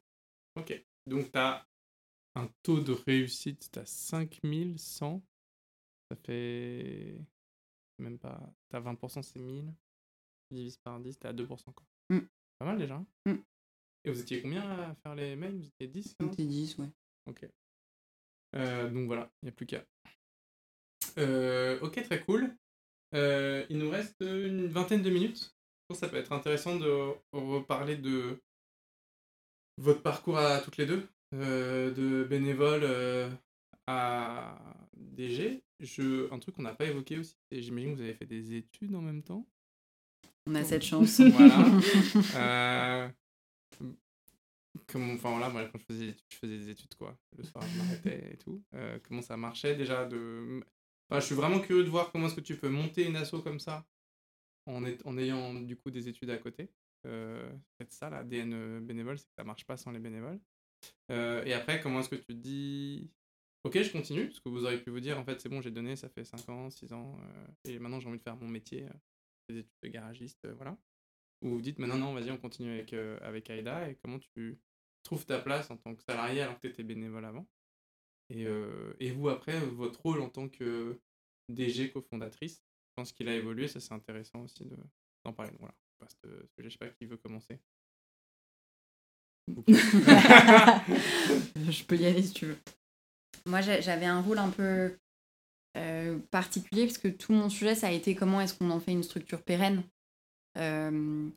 Ok. 0.55 0.81
Donc 1.07 1.33
t'as 1.33 1.67
un 2.37 2.49
taux 2.63 2.79
de 2.79 2.93
réussite, 2.93 3.71
t'as 3.73 3.87
5100. 3.87 5.21
Ça 6.13 6.17
fait 6.25 7.19
même 7.99 8.21
pas. 8.21 8.41
T'as 8.69 8.81
20%, 8.81 9.21
c'est 9.23 9.41
1000. 9.41 9.75
Tu 10.49 10.55
divises 10.55 10.77
par 10.77 11.01
10, 11.01 11.19
t'es 11.19 11.27
à 11.27 11.33
2%. 11.33 11.47
Quoi. 11.47 11.85
Mm. 12.11 12.19
Pas 12.59 12.65
mal 12.65 12.79
déjà. 12.79 12.95
hein 12.97 13.07
Mm. 13.27 13.37
Et 14.05 14.11
vous 14.11 14.21
étiez 14.21 14.43
combien 14.43 14.63
à 14.63 14.95
faire 14.97 15.15
les 15.15 15.35
mails? 15.37 15.57
Vous 15.57 15.67
étiez 15.67 15.89
10 15.89 16.17
On 16.21 16.27
était 16.27 16.45
10, 16.45 16.79
ouais. 16.79 16.89
Ok. 17.27 17.49
Euh, 18.55 18.91
donc 18.91 19.07
voilà, 19.07 19.31
il 19.43 19.47
n'y 19.47 19.49
a 19.49 19.53
plus 19.53 19.67
qu'à. 19.67 19.85
Euh, 21.19 21.79
ok, 21.81 22.03
très 22.03 22.23
cool. 22.25 22.55
Euh, 23.15 23.65
il 23.71 23.79
nous 23.79 23.91
reste 23.91 24.21
une 24.21 24.67
vingtaine 24.67 25.03
de 25.03 25.11
minutes. 25.11 25.55
Je 25.55 25.87
pense 25.89 26.01
que 26.01 26.07
ça 26.07 26.11
peut 26.11 26.17
être 26.19 26.33
intéressant 26.33 26.77
de 26.77 27.15
reparler 27.33 27.97
de 27.97 28.43
votre 29.79 30.03
parcours 30.03 30.39
à 30.39 30.61
toutes 30.61 30.77
les 30.77 30.87
deux, 30.87 31.09
de 31.33 32.25
bénévole 32.29 32.85
à 33.87 34.59
DG. 34.97 35.63
Je, 35.81 36.33
un 36.33 36.39
truc 36.39 36.55
qu'on 36.55 36.63
n'a 36.63 36.75
pas 36.75 36.87
évoqué 36.87 37.19
aussi, 37.19 37.37
j'imagine 37.51 37.91
que 37.93 37.97
vous 37.97 38.03
avez 38.03 38.15
fait 38.15 38.27
des 38.27 38.55
études 38.55 38.95
en 38.95 39.03
même 39.03 39.23
temps. 39.23 39.47
On 40.47 40.55
a 40.55 40.65
cette 40.65 40.83
chance. 40.85 41.21
Voilà. 41.21 41.65
Euh, 42.37 43.09
comment, 44.87 45.13
enfin 45.15 45.31
voilà, 45.31 45.49
moi 45.49 45.65
quand 45.67 45.79
je 45.79 45.85
faisais, 45.85 46.07
des 46.07 46.11
études, 46.11 46.25
je 46.31 46.37
faisais 46.37 46.59
des 46.59 46.69
études 46.71 46.95
quoi. 46.97 47.17
Le 47.37 47.45
soir, 47.45 47.65
je 47.67 47.79
m'arrêtais 47.79 48.33
et 48.33 48.37
tout. 48.37 48.63
Euh, 48.75 48.99
comment 49.07 49.23
ça 49.23 49.37
marchait 49.37 49.75
déjà 49.77 50.05
de. 50.05 50.63
Enfin, 51.09 51.21
je 51.21 51.27
suis 51.27 51.35
vraiment 51.35 51.61
curieux 51.61 51.85
de 51.85 51.89
voir 51.91 52.11
comment 52.13 52.27
est-ce 52.27 52.35
que 52.35 52.41
tu 52.41 52.57
peux 52.57 52.69
monter 52.69 53.07
une 53.07 53.17
asso 53.17 53.37
comme 53.43 53.61
ça 53.61 53.85
en, 54.67 54.85
est- 54.85 55.05
en 55.07 55.17
ayant 55.19 55.55
du 55.55 55.77
coup 55.77 55.91
des 55.91 56.09
études 56.09 56.31
à 56.31 56.39
côté. 56.39 56.71
Euh, 57.07 57.51
c'est 57.79 57.93
ça 57.93 58.09
la 58.11 58.25
DN 58.25 58.81
bénévole, 58.81 59.19
c'est 59.19 59.27
que 59.27 59.35
ça 59.39 59.45
marche 59.45 59.65
pas 59.67 59.77
sans 59.77 59.91
les 59.93 59.99
bénévoles. 59.99 60.41
Euh, 61.11 61.45
et 61.45 61.53
après, 61.53 61.81
comment 61.81 62.01
est-ce 62.01 62.09
que 62.09 62.17
tu 62.17 62.27
te 62.27 62.33
dis 62.33 63.11
ok, 63.65 63.81
je 63.83 63.93
continue, 63.93 64.27
parce 64.27 64.41
que 64.41 64.49
vous 64.51 64.65
auriez 64.65 64.79
pu 64.79 64.91
vous 64.91 65.01
dire, 65.01 65.19
en 65.19 65.25
fait, 65.25 65.41
c'est 65.41 65.49
bon, 65.49 65.63
j'ai 65.63 65.71
donné, 65.71 65.97
ça 65.97 66.09
fait 66.11 66.25
5 66.25 66.47
ans, 66.51 66.69
6 66.71 66.93
ans, 66.93 67.17
et 67.65 67.79
maintenant 67.79 67.99
j'ai 67.99 68.09
envie 68.09 68.19
de 68.19 68.23
faire 68.23 68.37
mon 68.37 68.47
métier, 68.49 68.87
des 69.49 69.59
études 69.59 69.79
de 69.83 69.89
garagiste, 69.89 70.49
voilà. 70.57 70.77
Ou 71.43 71.51
vous 71.51 71.61
dites, 71.61 71.79
mais 71.79 71.87
non, 71.87 71.99
non, 71.99 72.15
vas-y, 72.15 72.31
on 72.31 72.39
continue 72.39 72.73
avec, 72.73 72.93
avec 72.93 73.51
Aïda, 73.51 73.89
et 73.89 73.97
comment 73.97 74.19
tu 74.19 74.59
trouves 75.03 75.27
ta 75.27 75.39
place 75.39 75.71
en 75.71 75.77
tant 75.77 75.95
que 75.95 76.03
salarié 76.03 76.41
alors 76.41 76.57
que 76.57 76.63
tu 76.63 76.69
étais 76.69 76.83
bénévole 76.83 77.25
avant? 77.25 77.47
Et, 78.31 78.47
et, 79.01 79.11
vous, 79.11 79.29
après, 79.29 79.61
votre 79.61 80.01
rôle 80.01 80.23
en 80.23 80.31
tant 80.31 80.49
que 80.49 80.99
DG 81.51 81.91
cofondatrice, 81.91 82.63
je 82.95 83.03
pense 83.03 83.13
qu'il 83.13 83.29
a 83.29 83.35
évolué, 83.35 83.69
ça 83.69 83.81
c'est 83.81 83.93
intéressant 83.93 84.43
aussi 84.43 84.65
d'en 85.25 85.33
parler. 85.33 85.53
Voilà, 85.59 85.75
je 86.23 86.63
ne 86.63 86.71
sais 86.71 86.79
pas 86.79 86.89
qui 86.89 87.07
veut 87.07 87.19
commencer. 87.19 87.61
je 91.69 91.85
peux 91.85 91.97
y 91.97 92.07
aller 92.07 92.23
si 92.23 92.33
tu 92.33 92.47
veux. 92.47 92.59
Moi, 93.47 93.61
j'avais 93.61 94.07
un 94.07 94.23
rôle 94.23 94.39
un 94.39 94.51
peu 94.51 94.63
euh, 94.63 94.97
particulier 96.31 96.87
parce 96.87 96.99
que 96.99 97.09
tout 97.09 97.33
mon 97.33 97.49
sujet, 97.49 97.75
ça 97.75 97.89
a 97.89 97.93
été 97.93 98.15
comment 98.15 98.41
est-ce 98.41 98.55
qu'on 98.55 98.71
en 98.71 98.81
fait 98.81 98.93
une 98.93 99.03
structure 99.03 99.43
pérenne. 99.43 99.83
Euh, 100.59 101.29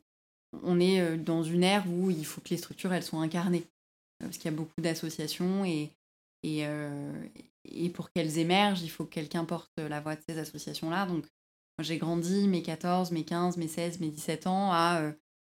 on 0.62 0.80
est 0.80 1.00
euh, 1.00 1.16
dans 1.16 1.42
une 1.42 1.62
ère 1.62 1.84
où 1.88 2.10
il 2.10 2.24
faut 2.24 2.40
que 2.40 2.50
les 2.50 2.56
structures, 2.56 2.92
elles 2.92 3.02
soient 3.02 3.20
incarnées. 3.20 3.64
Parce 4.18 4.36
qu'il 4.36 4.50
y 4.50 4.54
a 4.54 4.56
beaucoup 4.56 4.80
d'associations 4.80 5.64
et, 5.64 5.90
et, 6.42 6.64
et 7.64 7.88
pour 7.90 8.10
qu'elles 8.10 8.38
émergent, 8.38 8.82
il 8.82 8.90
faut 8.90 9.04
que 9.04 9.14
quelqu'un 9.14 9.44
porte 9.44 9.70
la 9.76 10.00
voix 10.00 10.16
de 10.16 10.20
ces 10.28 10.38
associations-là. 10.38 11.06
Donc, 11.06 11.24
j'ai 11.80 11.98
grandi 11.98 12.48
mes 12.48 12.62
14, 12.62 13.12
mes 13.12 13.22
15, 13.22 13.58
mes 13.58 13.68
16, 13.68 14.00
mes 14.00 14.08
17 14.08 14.48
ans 14.48 14.72
à 14.72 15.12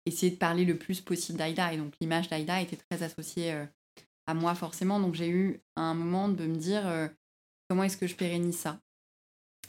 essayer 0.06 0.32
de 0.32 0.38
parler 0.38 0.66
le 0.66 0.78
plus 0.78 1.02
possible 1.02 1.38
d'Aïda. 1.38 1.74
Et 1.74 1.78
donc 1.78 1.94
l'image 2.02 2.30
d'Aïda 2.30 2.62
était 2.62 2.78
très 2.78 3.04
associée 3.04 3.54
euh, 3.54 3.66
à 4.28 4.34
moi 4.34 4.56
forcément. 4.56 5.00
Donc 5.00 5.16
j'ai 5.16 5.30
eu 5.30 5.62
un 5.76 5.94
moment 5.94 6.30
de 6.30 6.46
me 6.46 6.56
dire 6.56 6.88
euh, 6.88 7.08
comment 7.70 7.84
est-ce 7.84 7.98
que 7.98 8.08
je 8.08 8.16
pérennise 8.16 8.58
ça? 8.58 8.80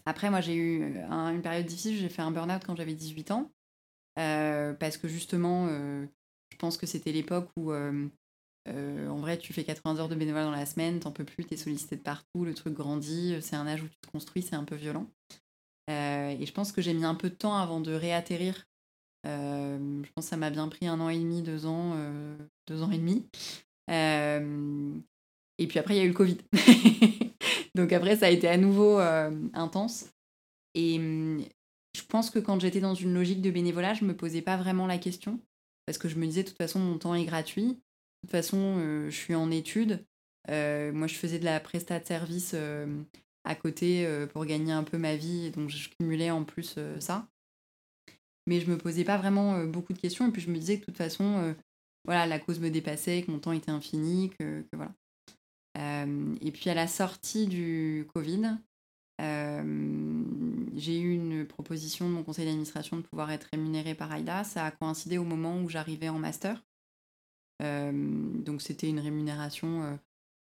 Après, 0.06 0.30
moi 0.30 0.40
j'ai 0.40 0.54
eu 0.54 0.82
euh, 0.82 1.28
une 1.28 1.42
période 1.42 1.66
difficile, 1.66 1.96
j'ai 1.96 2.08
fait 2.08 2.22
un 2.22 2.30
burn-out 2.30 2.62
quand 2.66 2.76
j'avais 2.76 2.94
18 2.94 3.30
ans. 3.30 3.50
parce 4.14 4.96
que 4.96 5.08
justement, 5.08 5.68
je 5.68 6.56
pense 6.58 6.76
que 6.76 6.86
c'était 6.86 7.12
l'époque 7.12 7.48
où 7.56 7.72
en 7.72 9.16
vrai 9.16 9.38
tu 9.38 9.52
fais 9.52 9.64
80 9.64 9.98
heures 9.98 10.08
de 10.08 10.14
bénévolat 10.14 10.44
dans 10.44 10.50
la 10.50 10.66
semaine, 10.66 11.00
t'en 11.00 11.12
peux 11.12 11.24
plus, 11.24 11.44
t'es 11.44 11.56
sollicité 11.56 11.96
de 11.96 12.02
partout, 12.02 12.44
le 12.44 12.54
truc 12.54 12.74
grandit, 12.74 13.36
c'est 13.40 13.56
un 13.56 13.66
âge 13.66 13.82
où 13.82 13.88
tu 13.88 13.98
te 14.00 14.10
construis, 14.10 14.42
c'est 14.42 14.56
un 14.56 14.64
peu 14.64 14.76
violent. 14.76 15.06
et 15.88 16.44
je 16.44 16.52
pense 16.52 16.72
que 16.72 16.82
j'ai 16.82 16.94
mis 16.94 17.04
un 17.04 17.14
peu 17.14 17.30
de 17.30 17.34
temps 17.34 17.56
avant 17.56 17.80
de 17.80 17.92
réatterrir 17.92 18.66
euh, 19.26 20.02
je 20.04 20.12
pense 20.12 20.24
que 20.24 20.30
ça 20.30 20.36
m'a 20.36 20.50
bien 20.50 20.68
pris 20.68 20.86
un 20.86 21.00
an 21.00 21.08
et 21.08 21.18
demi, 21.18 21.42
deux 21.42 21.66
ans, 21.66 21.92
euh, 21.94 22.36
deux 22.66 22.82
ans 22.82 22.90
et 22.90 22.98
demi. 22.98 23.26
Euh, 23.90 24.94
et 25.58 25.66
puis 25.66 25.78
après, 25.78 25.94
il 25.94 25.98
y 25.98 26.00
a 26.00 26.04
eu 26.04 26.08
le 26.08 26.14
Covid. 26.14 26.38
Donc 27.74 27.92
après, 27.92 28.16
ça 28.16 28.26
a 28.26 28.30
été 28.30 28.48
à 28.48 28.56
nouveau 28.56 28.98
intense. 29.54 30.06
Et 30.74 30.98
hum, 30.98 31.44
je 31.96 32.02
pense 32.02 32.30
que 32.30 32.38
quand 32.38 32.60
j'étais 32.60 32.80
dans 32.80 32.94
une 32.94 33.14
logique 33.14 33.42
de 33.42 33.50
bénévolat, 33.50 33.94
je 33.94 34.04
me 34.04 34.16
posais 34.16 34.42
pas 34.42 34.56
vraiment 34.56 34.86
la 34.86 34.98
question. 34.98 35.40
Parce 35.86 35.98
que 35.98 36.08
je 36.08 36.16
me 36.16 36.26
disais, 36.26 36.42
de 36.42 36.48
toute 36.48 36.58
façon, 36.58 36.78
mon 36.78 36.98
temps 36.98 37.14
est 37.14 37.24
gratuit. 37.24 37.66
De 37.66 37.74
toute 38.22 38.30
façon, 38.30 38.78
je 39.08 39.16
suis 39.16 39.34
en 39.34 39.50
études. 39.50 40.04
moi, 40.48 41.06
je 41.06 41.14
faisais 41.14 41.38
de 41.38 41.44
la 41.44 41.60
prestat 41.60 41.98
de 41.98 42.06
service 42.06 42.54
à 43.44 43.54
côté 43.54 44.06
pour 44.32 44.44
gagner 44.44 44.72
un 44.72 44.84
peu 44.84 44.98
ma 44.98 45.16
vie. 45.16 45.50
Donc, 45.50 45.70
je 45.70 45.88
cumulais 45.88 46.30
en 46.30 46.44
plus 46.44 46.78
ça 47.00 47.26
mais 48.46 48.60
je 48.60 48.70
me 48.70 48.78
posais 48.78 49.04
pas 49.04 49.16
vraiment 49.16 49.54
euh, 49.54 49.66
beaucoup 49.66 49.92
de 49.92 49.98
questions. 49.98 50.28
Et 50.28 50.30
puis 50.30 50.42
je 50.42 50.50
me 50.50 50.58
disais 50.58 50.76
que 50.76 50.80
de 50.80 50.86
toute 50.86 50.96
façon, 50.96 51.38
euh, 51.38 51.54
voilà, 52.04 52.26
la 52.26 52.38
cause 52.38 52.60
me 52.60 52.70
dépassait, 52.70 53.22
que 53.22 53.30
mon 53.30 53.38
temps 53.38 53.52
était 53.52 53.70
infini, 53.70 54.30
que, 54.38 54.64
voilà. 54.72 54.92
Euh, 55.78 56.36
et 56.40 56.52
puis 56.52 56.70
à 56.70 56.74
la 56.74 56.86
sortie 56.86 57.46
du 57.46 58.06
Covid, 58.14 58.56
j'ai 60.74 60.98
eu 60.98 61.14
une 61.14 61.46
proposition 61.46 62.08
de 62.08 62.14
mon 62.14 62.24
conseil 62.24 62.44
d'administration 62.44 62.96
de 62.96 63.02
pouvoir 63.02 63.30
être 63.30 63.46
rémunérée 63.52 63.94
par 63.94 64.12
AIDA. 64.12 64.42
Ça 64.42 64.66
a 64.66 64.70
coïncidé 64.72 65.16
au 65.16 65.22
moment 65.22 65.60
où 65.60 65.68
j'arrivais 65.68 66.08
en 66.08 66.18
master. 66.18 66.60
donc 67.60 68.62
c'était 68.62 68.88
une 68.88 68.98
rémunération 68.98 69.96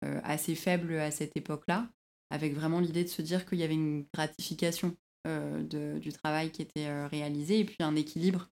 assez 0.01 0.53
faible 0.55 0.95
à 0.95 1.11
cette 1.11 1.37
époque-là, 1.37 1.87
avec 2.29 2.55
vraiment 2.55 2.81
l'idée 2.81 3.05
de 3.05 3.09
se 3.09 3.21
dire 3.21 3.45
qu'il 3.45 3.59
y 3.59 3.63
avait 3.63 3.73
une 3.73 4.05
gratification 4.13 4.97
euh, 5.27 5.99
du 5.99 6.13
travail 6.13 6.51
qui 6.51 6.61
était 6.61 6.87
euh, 6.87 7.07
réalisé 7.07 7.59
et 7.59 7.65
puis 7.65 7.75
un 7.81 7.95
équilibre. 7.97 8.49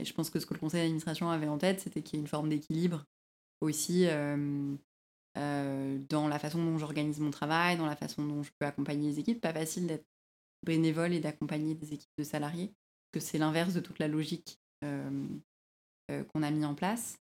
Je 0.00 0.12
pense 0.12 0.30
que 0.30 0.38
ce 0.38 0.46
que 0.46 0.54
le 0.54 0.60
conseil 0.60 0.82
d'administration 0.82 1.28
avait 1.28 1.48
en 1.48 1.58
tête, 1.58 1.80
c'était 1.80 2.02
qu'il 2.02 2.16
y 2.16 2.18
ait 2.18 2.22
une 2.22 2.28
forme 2.28 2.50
d'équilibre 2.50 3.04
aussi 3.60 4.06
euh, 4.06 4.76
dans 5.36 6.28
la 6.28 6.38
façon 6.38 6.64
dont 6.64 6.78
j'organise 6.78 7.20
mon 7.20 7.30
travail, 7.30 7.76
dans 7.76 7.86
la 7.86 7.96
façon 7.96 8.24
dont 8.24 8.42
je 8.42 8.50
peux 8.58 8.66
accompagner 8.66 9.10
les 9.10 9.18
équipes. 9.18 9.40
Pas 9.40 9.52
facile 9.52 9.86
d'être 9.86 10.06
bénévole 10.64 11.12
et 11.12 11.20
d'accompagner 11.20 11.74
des 11.74 11.94
équipes 11.94 12.16
de 12.18 12.24
salariés, 12.24 12.68
parce 13.12 13.24
que 13.24 13.30
c'est 13.30 13.38
l'inverse 13.38 13.74
de 13.74 13.80
toute 13.80 13.98
la 13.98 14.08
logique 14.08 14.58
qu'on 14.82 16.42
a 16.42 16.50
mis 16.50 16.64
en 16.64 16.74
place. 16.74 17.18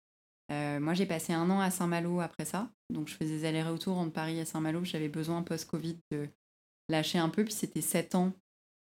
moi, 0.51 0.95
j'ai 0.95 1.07
passé 1.07 1.33
un 1.33 1.51
an 1.51 1.61
à 1.61 1.71
Saint-Malo 1.71 2.21
après 2.21 2.45
ça. 2.45 2.71
Donc, 2.93 3.09
je 3.09 3.15
faisais 3.15 3.39
des 3.39 3.45
allers-retours 3.45 3.99
entre 3.99 4.13
Paris 4.13 4.39
et 4.39 4.45
Saint-Malo. 4.45 4.85
J'avais 4.85 5.09
besoin, 5.09 5.43
post-Covid, 5.43 5.99
de 6.13 6.29
lâcher 6.89 7.19
un 7.19 7.29
peu. 7.29 7.45
Puis, 7.45 7.55
c'était 7.55 7.81
sept 7.81 8.15
ans 8.15 8.33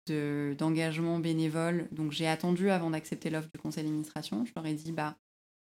d'engagement 0.08 1.18
bénévole. 1.20 1.88
Donc 1.92 2.12
j'ai 2.12 2.26
attendu 2.26 2.70
avant 2.70 2.90
d'accepter 2.90 3.30
l'offre 3.30 3.48
du 3.52 3.60
conseil 3.60 3.84
d'administration. 3.84 4.44
Je 4.44 4.52
leur 4.56 4.66
ai 4.66 4.74
dit, 4.74 4.92
bah, 4.92 5.16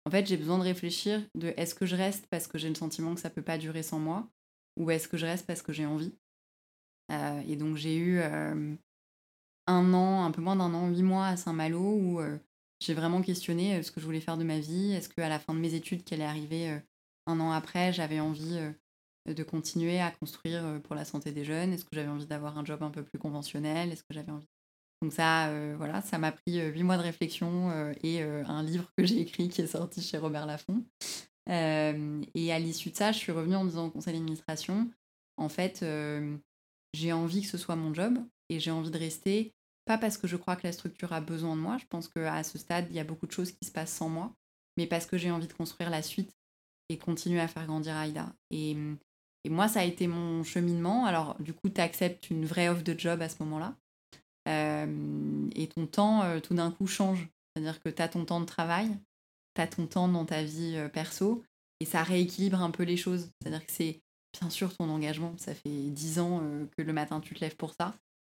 en 0.06 0.12
fait, 0.12 0.26
j'ai 0.26 0.38
besoin 0.38 0.58
de 0.58 0.64
réfléchir 0.64 1.22
de 1.36 1.54
est-ce 1.58 1.76
que 1.76 1.86
je 1.86 1.96
reste 1.96 2.26
parce 2.28 2.48
que 2.48 2.58
j'ai 2.58 2.70
le 2.70 2.76
sentiment 2.76 3.14
que 3.14 3.22
ça 3.22 3.30
peut 3.30 3.42
pas 3.42 3.58
durer 3.58 3.84
sans 3.84 4.00
moi 4.00 4.28
ou 4.78 4.90
est-ce 4.90 5.08
que 5.08 5.18
je 5.18 5.26
reste 5.26 5.46
parce 5.46 5.62
que 5.62 5.74
j'ai 5.74 5.86
envie. 5.86 6.14
Euh, 7.12 7.42
et 7.48 7.56
donc 7.56 7.76
j'ai 7.76 7.98
eu 7.98 8.20
euh, 8.20 8.74
un 9.68 9.94
an, 9.94 10.24
un 10.26 10.32
peu 10.32 10.42
moins 10.42 10.56
d'un 10.56 10.74
an, 10.74 10.90
huit 10.90 11.04
mois 11.04 11.28
à 11.28 11.38
Saint-Malo 11.38 11.80
où 11.80 12.20
euh, 12.22 12.38
j'ai 12.80 12.94
vraiment 12.94 13.22
questionné 13.22 13.84
ce 13.84 13.92
que 13.92 14.00
je 14.00 14.06
voulais 14.06 14.22
faire 14.22 14.38
de 14.38 14.44
ma 14.44 14.60
vie. 14.60 14.94
Est-ce 14.94 15.10
qu'à 15.10 15.30
la 15.30 15.40
fin 15.40 15.54
de 15.54 15.60
mes 15.60 15.74
études 15.76 16.04
qui 16.04 16.14
allaient 16.14 16.24
arriver 16.24 16.80
un 17.28 17.40
an 17.40 17.52
après, 17.52 17.94
j'avais 17.94 18.20
envie 18.20 18.58
de 19.28 19.44
continuer 19.44 20.00
à 20.00 20.10
construire 20.10 20.82
pour 20.84 20.96
la 20.96 21.06
santé 21.06 21.32
des 21.32 21.46
jeunes? 21.46 21.74
Est-ce 21.74 21.86
que 21.86 21.94
j'avais 21.94 22.10
envie 22.10 22.26
d'avoir 22.26 22.58
un 22.58 22.66
job 22.66 22.82
un 22.82 22.90
peu 22.90 23.04
plus 23.04 23.20
conventionnel? 23.20 23.92
Est-ce 23.92 24.04
que 24.04 24.16
j'avais 24.16 24.32
envie 24.32 24.51
donc 25.02 25.14
ça, 25.14 25.50
euh, 25.50 25.76
voilà, 25.78 26.02
ça 26.02 26.18
m'a 26.18 26.32
pris 26.32 26.60
euh, 26.60 26.70
huit 26.70 26.84
mois 26.84 26.98
de 26.98 27.04
réflexion 27.04 27.92
et 28.04 28.22
un 28.22 28.64
livre 28.64 28.92
que 28.98 29.06
j'ai 29.06 29.20
écrit 29.20 29.50
qui 29.50 29.62
est 29.62 29.68
sorti 29.68 30.02
chez 30.02 30.18
Robert 30.18 30.46
Laffont. 30.46 30.84
et 31.48 32.52
à 32.52 32.60
l'issue 32.60 32.92
de 32.92 32.96
ça, 32.96 33.12
je 33.12 33.18
suis 33.18 33.32
revenue 33.32 33.56
en 33.56 33.66
disant 33.66 33.88
au 33.88 33.92
conseil 33.92 34.14
d'administration, 34.14 34.90
en 35.38 35.50
fait, 35.50 35.86
j'ai 36.94 37.14
envie 37.14 37.42
que 37.42 37.48
ce 37.48 37.58
soit 37.58 37.76
mon 37.76 37.94
job 37.94 38.18
et 38.50 38.60
j'ai 38.60 38.72
envie 38.72 38.92
de 38.92 38.98
rester, 38.98 39.54
pas 39.86 39.98
parce 39.98 40.18
que 40.18 40.28
je 40.28 40.38
crois 40.38 40.56
que 40.56 40.68
la 40.68 40.74
structure 40.74 41.14
a 41.14 41.22
besoin 41.22 41.56
de 41.56 41.62
moi, 41.62 41.78
je 41.78 41.86
pense 41.90 42.08
qu'à 42.08 42.44
ce 42.44 42.58
stade, 42.58 42.88
il 42.90 42.96
y 42.96 43.00
a 43.00 43.04
beaucoup 43.04 43.28
de 43.28 43.32
choses 43.32 43.52
qui 43.52 43.66
se 43.66 43.72
passent 43.72 43.94
sans 43.94 44.10
moi, 44.10 44.34
mais 44.78 44.88
parce 44.88 45.06
que 45.06 45.18
j'ai 45.18 45.32
envie 45.32 45.48
de 45.48 45.54
construire 45.54 45.90
la 45.90 46.02
suite 46.02 46.32
et 46.90 46.98
continuer 46.98 47.40
à 47.40 47.48
faire 47.48 47.66
grandir 47.66 47.96
Aïda. 47.96 48.34
Et 48.52 48.76
et 49.44 49.50
moi, 49.50 49.68
ça 49.68 49.80
a 49.82 49.84
été 49.84 50.08
mon 50.08 50.44
cheminement. 50.44 51.06
Alors, 51.06 51.36
du 51.42 51.54
coup, 51.54 51.70
tu 51.70 51.82
acceptes 51.82 52.30
une 52.30 52.46
vraie 52.46 52.70
offre 52.70 52.84
de 52.84 52.98
job 52.98 53.22
à 53.22 53.30
ce 53.30 53.42
moment-là. 53.44 53.76
Euh, 54.48 55.50
et 55.56 55.68
ton 55.68 55.86
temps, 55.86 56.24
euh, 56.24 56.40
tout 56.40 56.54
d'un 56.54 56.72
coup, 56.72 56.88
change. 56.88 57.28
C'est-à-dire 57.56 57.82
que 57.82 57.90
tu 57.90 58.02
as 58.02 58.08
ton 58.08 58.26
temps 58.26 58.40
de 58.40 58.46
travail, 58.46 58.90
tu 59.56 59.62
as 59.62 59.68
ton 59.68 59.86
temps 59.88 60.08
dans 60.08 60.26
ta 60.26 60.44
vie 60.44 60.76
euh, 60.76 60.90
perso, 60.90 61.44
et 61.80 61.86
ça 61.86 62.04
rééquilibre 62.04 62.62
un 62.62 62.72
peu 62.72 62.84
les 62.84 62.98
choses. 62.98 63.30
C'est-à-dire 63.42 63.66
que 63.66 63.72
c'est 63.72 64.02
bien 64.40 64.50
sûr 64.50 64.76
ton 64.76 64.90
engagement. 64.90 65.36
Ça 65.38 65.54
fait 65.54 65.90
dix 65.90 66.20
ans 66.20 66.42
que 66.78 66.82
le 66.82 66.94
matin, 66.94 67.20
tu 67.20 67.34
te 67.34 67.42
lèves 67.42 67.56
pour 67.56 67.74
ça. 67.74 67.96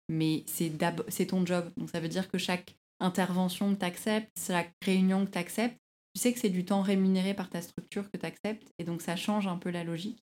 Mais 0.10 0.44
c'est 0.48 1.27
ton 1.27 1.45
job. 1.45 1.72
Donc, 1.77 1.90
ça 1.90 1.99
veut 1.99 2.10
dire 2.10 2.30
que 2.30 2.38
chaque 2.38 2.76
intervention 2.99 3.73
que 3.73 3.80
tu 3.80 3.86
acceptes, 3.86 4.30
chaque 4.38 4.73
réunion 4.84 5.26
que 5.26 5.32
tu 5.32 5.38
acceptes, 5.38 5.77
tu 6.14 6.22
sais 6.22 6.34
que 6.34 6.40
c'est 6.40 6.49
du 6.49 6.65
temps 6.65 6.82
rémunéré 6.82 7.34
par 7.34 7.49
ta 7.49 7.61
structure 7.61 8.10
que 8.11 8.18
tu 8.18 8.26
acceptes. 8.26 8.68
Et 8.80 8.84
donc, 8.84 9.02
ça 9.02 9.15
change 9.15 9.48
un 9.48 9.57
peu 9.57 9.69
la 9.69 9.84
logique. 9.84 10.23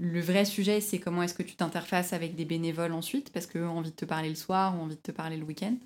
Le 0.00 0.20
vrai 0.20 0.44
sujet, 0.44 0.80
c'est 0.80 0.98
comment 0.98 1.22
est-ce 1.22 1.34
que 1.34 1.42
tu 1.42 1.56
t'interfaces 1.56 2.12
avec 2.12 2.34
des 2.34 2.44
bénévoles 2.44 2.92
ensuite, 2.92 3.32
parce 3.32 3.46
qu'eux 3.46 3.66
ont 3.66 3.78
envie 3.78 3.90
de 3.90 3.96
te 3.96 4.04
parler 4.04 4.28
le 4.28 4.34
soir 4.34 4.76
ou 4.76 4.82
envie 4.82 4.96
de 4.96 5.00
te 5.00 5.12
parler 5.12 5.36
le 5.36 5.44
week-end. 5.44 5.76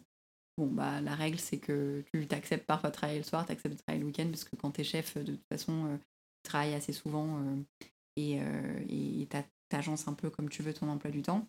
Bon, 0.56 0.66
bah, 0.66 1.00
la 1.00 1.14
règle, 1.14 1.38
c'est 1.38 1.58
que 1.58 2.02
tu 2.12 2.26
t'acceptes 2.26 2.66
parfois 2.66 2.90
de 2.90 2.94
travailler 2.94 3.20
le 3.20 3.24
soir, 3.24 3.46
tu 3.46 3.52
acceptes 3.52 3.76
de 3.76 3.80
travailler 3.80 4.00
le 4.00 4.06
week-end, 4.06 4.28
parce 4.28 4.44
que 4.44 4.56
quand 4.56 4.72
tu 4.72 4.80
es 4.80 4.84
chef, 4.84 5.16
de 5.16 5.32
toute 5.32 5.46
façon, 5.52 5.86
euh, 5.86 5.96
tu 6.42 6.50
travailles 6.50 6.74
assez 6.74 6.92
souvent 6.92 7.38
euh, 7.38 7.62
et 8.16 8.40
et 8.88 9.28
t'agences 9.68 10.08
un 10.08 10.14
peu 10.14 10.30
comme 10.30 10.48
tu 10.48 10.62
veux 10.62 10.74
ton 10.74 10.88
emploi 10.88 11.10
du 11.10 11.22
temps. 11.22 11.46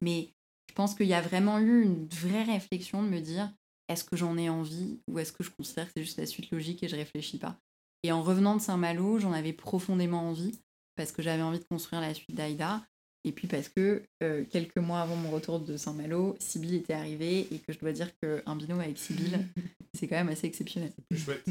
Mais 0.00 0.34
je 0.68 0.74
pense 0.74 0.94
qu'il 0.94 1.06
y 1.06 1.14
a 1.14 1.20
vraiment 1.20 1.58
eu 1.58 1.82
une 1.82 2.06
vraie 2.06 2.44
réflexion 2.44 3.02
de 3.02 3.08
me 3.08 3.20
dire 3.20 3.52
est-ce 3.88 4.04
que 4.04 4.16
j'en 4.16 4.36
ai 4.36 4.48
envie 4.48 5.00
ou 5.08 5.18
est-ce 5.18 5.32
que 5.32 5.42
je 5.42 5.50
considère 5.50 5.86
que 5.86 5.92
c'est 5.96 6.04
juste 6.04 6.18
la 6.18 6.26
suite 6.26 6.50
logique 6.50 6.82
et 6.82 6.88
je 6.88 6.96
réfléchis 6.96 7.38
pas? 7.38 7.58
Et 8.02 8.12
en 8.12 8.22
revenant 8.22 8.54
de 8.54 8.60
Saint-Malo, 8.60 9.18
j'en 9.18 9.32
avais 9.32 9.52
profondément 9.52 10.28
envie 10.28 10.60
parce 10.98 11.12
que 11.12 11.22
j'avais 11.22 11.42
envie 11.42 11.60
de 11.60 11.64
construire 11.64 12.02
la 12.02 12.12
suite 12.12 12.34
d'Aïda. 12.34 12.82
Et 13.24 13.32
puis 13.32 13.46
parce 13.46 13.68
que 13.68 14.02
euh, 14.22 14.44
quelques 14.50 14.78
mois 14.78 15.00
avant 15.00 15.14
mon 15.14 15.30
retour 15.30 15.60
de 15.60 15.76
Saint-Malo, 15.76 16.36
Sibyl 16.40 16.74
était 16.74 16.92
arrivée 16.92 17.46
et 17.52 17.60
que 17.60 17.72
je 17.72 17.78
dois 17.78 17.92
dire 17.92 18.10
qu'un 18.18 18.56
binôme 18.56 18.80
avec 18.80 18.98
Sibyl, 18.98 19.38
c'est 19.94 20.08
quand 20.08 20.16
même 20.16 20.28
assez 20.28 20.46
exceptionnel. 20.46 20.92
C'est 21.10 21.18
chouette. 21.18 21.44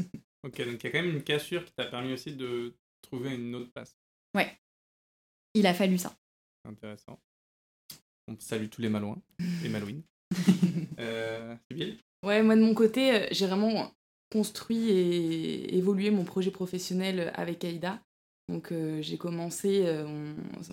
Ok, 0.44 0.58
donc 0.64 0.82
il 0.82 0.84
y 0.84 0.86
a 0.86 0.90
quand 0.90 1.02
même 1.02 1.14
une 1.16 1.22
cassure 1.22 1.64
qui 1.64 1.72
t'a 1.72 1.86
permis 1.86 2.12
aussi 2.12 2.32
de 2.32 2.74
trouver 3.02 3.34
une 3.34 3.54
autre 3.54 3.70
place. 3.72 3.96
Ouais. 4.34 4.54
Il 5.54 5.66
a 5.66 5.72
fallu 5.72 5.96
ça. 5.98 6.14
Intéressant. 6.64 7.18
On 8.28 8.38
salue 8.38 8.68
tous 8.68 8.82
les 8.82 8.90
Malouins 8.90 9.20
et 9.64 9.68
Malouines. 9.68 10.02
euh, 10.98 11.56
Ouais, 12.22 12.42
moi 12.42 12.54
de 12.54 12.60
mon 12.60 12.74
côté, 12.74 13.14
euh, 13.14 13.26
j'ai 13.30 13.46
vraiment 13.46 13.94
construit 14.30 14.90
et 14.90 15.76
évolué 15.76 16.10
mon 16.10 16.24
projet 16.24 16.50
professionnel 16.50 17.32
avec 17.34 17.64
Aïda. 17.64 18.02
Donc 18.48 18.72
euh, 18.72 19.02
j'ai 19.02 19.18
commencé, 19.18 19.82
euh, 19.86 20.06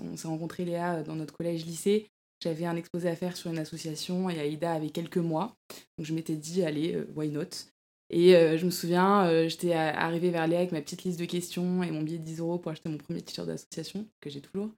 on, 0.01 0.15
s'est 0.15 0.27
rencontré 0.27 0.65
Léa 0.65 1.03
dans 1.03 1.15
notre 1.15 1.33
collège-lycée. 1.33 2.07
J'avais 2.41 2.65
un 2.65 2.75
exposé 2.75 3.09
à 3.09 3.15
faire 3.15 3.35
sur 3.35 3.51
une 3.51 3.57
association 3.57 4.29
et 4.29 4.39
Aïda 4.39 4.73
avait 4.73 4.89
quelques 4.89 5.17
mois. 5.17 5.55
Donc 5.97 6.05
je 6.05 6.13
m'étais 6.13 6.35
dit, 6.35 6.63
allez, 6.63 6.97
why 7.15 7.29
not? 7.29 7.69
Et 8.11 8.33
je 8.33 8.65
me 8.65 8.71
souviens, 8.71 9.47
j'étais 9.47 9.73
arrivée 9.73 10.29
vers 10.29 10.45
Léa 10.45 10.59
avec 10.59 10.71
ma 10.71 10.81
petite 10.81 11.05
liste 11.05 11.19
de 11.19 11.25
questions 11.25 11.81
et 11.81 11.89
mon 11.89 12.03
billet 12.03 12.19
de 12.19 12.23
10 12.23 12.39
euros 12.39 12.59
pour 12.59 12.71
acheter 12.71 12.89
mon 12.89 12.97
premier 12.97 13.21
t-shirt 13.21 13.47
d'association, 13.47 14.05
que 14.21 14.29
j'ai 14.29 14.41
toujours. 14.41 14.69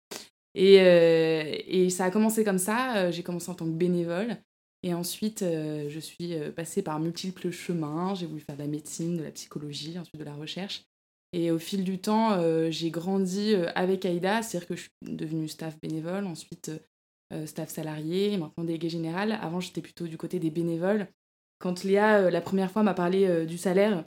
Et, 0.56 1.90
ça 1.90 2.06
a 2.06 2.12
commencé 2.12 2.46
comme 2.46 2.60
ça. 2.60 3.12
J'ai 3.12 3.24
commencé 3.24 3.50
en 3.50 3.56
tant 3.56 3.66
que 3.66 3.72
bénévole. 3.72 4.38
Et 4.84 4.94
ensuite, 4.94 5.42
euh, 5.42 5.90
je 5.90 6.00
suis 6.00 6.36
euh, 6.36 6.52
passée 6.52 6.82
par 6.82 7.00
multiples 7.00 7.52
chemins. 7.52 8.14
J'ai 8.16 8.26
voulu 8.26 8.42
faire 8.42 8.56
de 8.56 8.62
la 8.62 8.68
médecine, 8.68 9.18
de 9.18 9.24
la 9.24 9.32
psychologie, 9.32 9.98
ensuite 9.98 10.20
de 10.20 10.24
la 10.24 10.36
recherche. 10.36 10.86
Et 11.34 11.52
au 11.52 11.60
fil 11.60 11.84
du 11.84 12.00
temps, 12.00 12.34
euh, 12.34 12.72
j'ai 12.72 12.90
grandi 12.90 13.54
avec 13.76 14.06
Aïda, 14.06 14.42
c'est-à-dire 14.42 14.68
que 14.68 14.76
je 14.76 14.82
suis 14.82 14.92
devenue 15.02 15.48
staff 15.48 15.80
bénévole, 15.80 16.26
ensuite 16.26 16.72
staff 17.46 17.70
salarié, 17.70 18.38
maintenant 18.38 18.64
délégué 18.64 18.88
général. 18.88 19.34
Avant, 19.42 19.60
j'étais 19.60 19.82
plutôt 19.82 20.08
du 20.08 20.18
côté 20.18 20.40
des 20.40 20.50
bénévoles. 20.50 21.08
Quand 21.60 21.84
Léa, 21.84 22.30
la 22.30 22.40
première 22.40 22.72
fois, 22.72 22.84
m'a 22.84 22.94
parlé 22.94 23.46
du 23.46 23.58
salaire, 23.58 24.06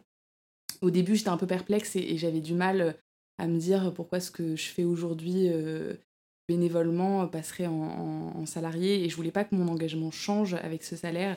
au 0.81 0.91
début, 0.91 1.17
j'étais 1.17 1.29
un 1.29 1.37
peu 1.37 1.47
perplexe 1.47 1.97
et 1.97 2.17
j'avais 2.17 2.41
du 2.41 2.55
mal 2.55 2.97
à 3.37 3.47
me 3.47 3.59
dire 3.59 3.93
pourquoi 3.93 4.21
ce 4.21 4.31
que 4.31 4.57
je 4.57 4.69
fais 4.69 4.85
aujourd'hui 4.85 5.51
bénévolement 6.51 7.29
passerait 7.29 7.69
en, 7.69 8.45
salarié 8.45 9.05
et 9.05 9.09
je 9.09 9.15
voulais 9.15 9.31
pas 9.31 9.45
que 9.45 9.55
mon 9.55 9.69
engagement 9.69 10.11
change 10.11 10.55
avec 10.55 10.83
ce 10.83 10.97
salaire. 10.97 11.37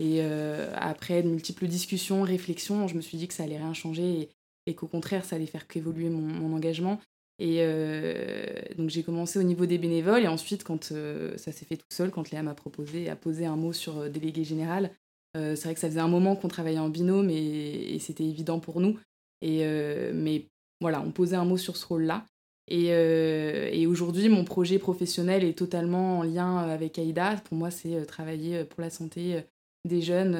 Et 0.00 0.22
euh, 0.22 0.72
après 0.76 1.22
de 1.22 1.28
multiples 1.28 1.66
discussions, 1.66 2.22
réflexions, 2.22 2.88
je 2.88 2.94
me 2.94 3.02
suis 3.02 3.18
dit 3.18 3.28
que 3.28 3.34
ça 3.34 3.42
allait 3.42 3.58
rien 3.58 3.74
changer 3.74 4.20
et, 4.20 4.28
qu'au 4.72 4.86
contraire, 4.86 5.26
ça 5.26 5.36
allait 5.36 5.44
faire 5.44 5.66
qu'évoluer 5.66 6.08
mon, 6.08 6.54
engagement. 6.54 6.98
Et 7.38 7.58
euh, 7.58 8.62
donc 8.78 8.88
j'ai 8.88 9.02
commencé 9.02 9.38
au 9.38 9.42
niveau 9.42 9.66
des 9.66 9.76
bénévoles 9.76 10.22
et 10.22 10.28
ensuite, 10.28 10.64
quand 10.64 10.92
euh, 10.92 11.36
ça 11.36 11.52
s'est 11.52 11.66
fait 11.66 11.76
tout 11.76 11.84
seul, 11.90 12.10
quand 12.10 12.30
Léa 12.30 12.42
m'a 12.42 12.54
proposé, 12.54 13.10
a 13.10 13.16
posé 13.16 13.44
un 13.44 13.56
mot 13.56 13.72
sur 13.72 14.08
délégué 14.08 14.44
général, 14.44 14.90
c'est 15.34 15.64
vrai 15.64 15.74
que 15.74 15.80
ça 15.80 15.88
faisait 15.88 15.98
un 15.98 16.08
moment 16.08 16.36
qu'on 16.36 16.46
travaillait 16.46 16.78
en 16.78 16.88
binôme 16.88 17.28
et, 17.28 17.94
et 17.94 17.98
c'était 17.98 18.22
évident 18.22 18.60
pour 18.60 18.80
nous. 18.80 18.96
Et, 19.42 19.66
mais 20.12 20.46
voilà, 20.80 21.02
on 21.02 21.10
posait 21.10 21.34
un 21.34 21.44
mot 21.44 21.56
sur 21.56 21.76
ce 21.76 21.84
rôle-là. 21.86 22.24
Euh, 22.72 23.68
et, 23.72 23.86
aujourd'hui, 23.86 24.28
mon 24.28 24.44
projet 24.44 24.78
professionnel 24.78 25.44
est 25.44 25.58
totalement 25.58 26.20
en 26.20 26.22
lien 26.22 26.58
avec 26.58 26.98
AIDA. 26.98 27.36
Pour 27.44 27.56
moi, 27.56 27.70
c'est 27.70 27.94
euh, 27.94 28.04
travailler 28.04 28.58
euh, 28.58 28.64
pour 28.64 28.80
la 28.80 28.90
santé 28.90 29.42
des 29.84 30.00
jeunes 30.00 30.34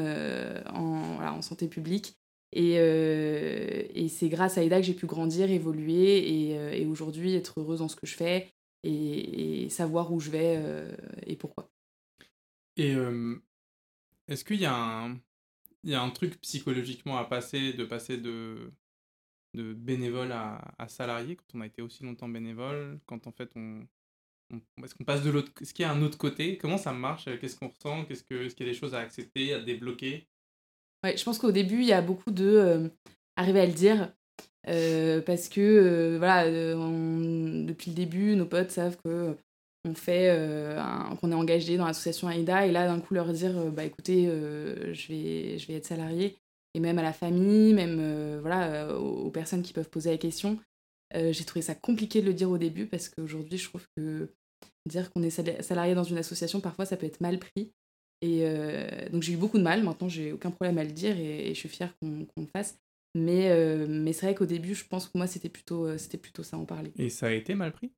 en, 0.72 1.42
santé 1.42 1.68
publique. 1.68 2.14
Et, 2.54 4.08
c'est 4.08 4.28
grâce 4.28 4.58
à 4.58 4.62
AIDA 4.62 4.80
que 4.80 4.86
j'ai 4.86 4.94
pu 4.94 5.06
grandir, 5.06 5.50
évoluer 5.50 6.50
et, 6.80 6.86
aujourd'hui 6.86 7.34
être 7.34 7.60
heureuse 7.60 7.80
dans 7.80 7.88
ce 7.88 7.96
que 7.96 8.06
je 8.06 8.14
fais 8.14 8.52
et, 8.82 9.68
savoir 9.70 10.12
où 10.12 10.20
je 10.20 10.30
vais 10.30 10.62
et 11.26 11.36
pourquoi. 11.36 11.70
Et 12.76 12.94
est-ce 14.28 14.44
qu'il 14.44 14.60
y, 14.60 14.62
y, 14.62 14.66
a 15.94 16.00
un 16.02 16.10
truc 16.10 16.40
psychologiquement 16.40 17.18
à 17.18 17.24
passer, 17.24 17.72
de 17.72 17.84
passer 17.84 18.18
de 18.18 18.70
de 19.54 19.72
bénévole 19.72 20.32
à, 20.32 20.88
salarié 20.88 21.36
quand 21.36 21.54
on 21.54 21.60
a 21.60 21.66
été 21.66 21.80
aussi 21.80 22.02
longtemps 22.02 22.28
bénévole, 22.28 23.00
quand 23.06 23.26
en 23.26 23.32
fait 23.32 23.50
on, 23.56 23.86
est-ce 24.82 24.94
qu'on 24.94 25.04
passe 25.04 25.22
de 25.22 25.30
l'autre, 25.30 25.50
est-ce 25.60 25.72
qu'il 25.72 25.84
y 25.84 25.86
a 25.86 25.92
un 25.92 26.02
autre 26.02 26.18
côté, 26.18 26.58
comment 26.58 26.76
ça 26.76 26.92
marche, 26.92 27.24
qu'est-ce 27.40 27.56
qu'on 27.56 27.68
ressent, 27.68 28.04
qu'est-ce 28.04 28.24
que, 28.24 28.34
est-ce 28.34 28.54
qu'il 28.54 28.66
y 28.66 28.68
a 28.68 28.72
des 28.72 28.78
choses 28.78 28.94
à 28.94 29.00
accepter, 29.00 29.54
à 29.54 29.60
débloquer? 29.60 30.28
Ouais, 31.04 31.18
je 31.18 31.24
pense 31.24 31.38
qu'au 31.38 31.52
début 31.52 31.80
il 31.80 31.86
y 31.86 31.92
a 31.92 32.00
beaucoup 32.00 32.30
de 32.30 32.46
euh, 32.46 32.88
arriver 33.36 33.60
à 33.60 33.66
le 33.66 33.72
dire 33.72 34.10
euh, 34.68 35.20
parce 35.20 35.50
que 35.50 35.60
euh, 35.60 36.16
voilà, 36.16 36.46
depuis 36.46 37.90
le 37.90 37.94
début 37.94 38.34
nos 38.36 38.46
potes 38.46 38.70
savent 38.70 38.96
que 39.04 39.36
on 39.86 39.94
fait 39.94 40.34
qu'on 41.20 41.30
est 41.30 41.34
engagé 41.34 41.76
dans 41.76 41.84
l'association 41.84 42.30
AIDA 42.30 42.66
et 42.66 42.72
là 42.72 42.86
d'un 42.86 43.00
coup 43.00 43.12
leur 43.12 43.30
dire 43.34 43.70
bah 43.70 43.84
écoutez 43.84 44.24
je 44.24 45.08
vais 45.08 45.58
je 45.58 45.66
vais 45.66 45.74
être 45.74 45.84
salarié 45.84 46.38
et 46.72 46.80
même 46.80 46.98
à 46.98 47.02
la 47.02 47.12
famille, 47.12 47.74
même 47.74 48.40
voilà, 48.40 48.96
aux, 48.98 49.30
personnes 49.30 49.62
qui 49.62 49.74
peuvent 49.74 49.90
poser 49.90 50.10
la 50.10 50.16
question. 50.16 50.58
J'ai 51.14 51.44
trouvé 51.44 51.60
ça 51.60 51.74
compliqué 51.74 52.22
de 52.22 52.26
le 52.26 52.32
dire 52.32 52.50
au 52.50 52.56
début 52.56 52.86
parce 52.86 53.10
qu'aujourd'hui, 53.10 53.58
je 53.58 53.68
trouve 53.68 53.86
que 53.94 54.30
dire 54.88 55.10
qu'on 55.12 55.22
est 55.22 55.28
salarié 55.62 55.94
dans 55.94 56.02
une 56.02 56.16
association, 56.16 56.60
parfois, 56.60 56.86
ça 56.86 56.96
peut 56.96 57.06
être 57.06 57.20
mal 57.20 57.38
pris. 57.38 57.70
Et 58.24 59.10
donc, 59.10 59.22
j'ai 59.22 59.34
eu 59.34 59.36
beaucoup 59.36 59.58
de 59.58 59.62
mal. 59.62 59.82
Maintenant, 59.82 60.08
j'ai 60.08 60.32
aucun 60.32 60.50
problème 60.50 60.78
à 60.78 60.84
le 60.84 60.92
dire 60.92 61.18
et, 61.18 61.48
je 61.48 61.58
suis 61.58 61.68
fière 61.68 61.94
qu'on 61.98 62.26
le 62.36 62.46
fasse. 62.46 62.78
Mais, 63.14 63.54
mais 63.86 64.12
c'est 64.12 64.26
vrai 64.26 64.34
qu'au 64.34 64.46
début, 64.46 64.74
je 64.74 64.84
pense 64.84 65.06
que 65.06 65.18
moi, 65.18 65.26
c'était 65.26 65.48
plutôt, 65.48 65.96
c'était 65.98 66.18
plutôt 66.18 66.42
ça 66.42 66.56
en 66.56 66.64
parler. 66.64 66.92
Et 66.96 67.10
ça 67.10 67.26
a 67.26 67.30
été 67.30 67.54
mal 67.54 67.72
pris? 67.72 67.92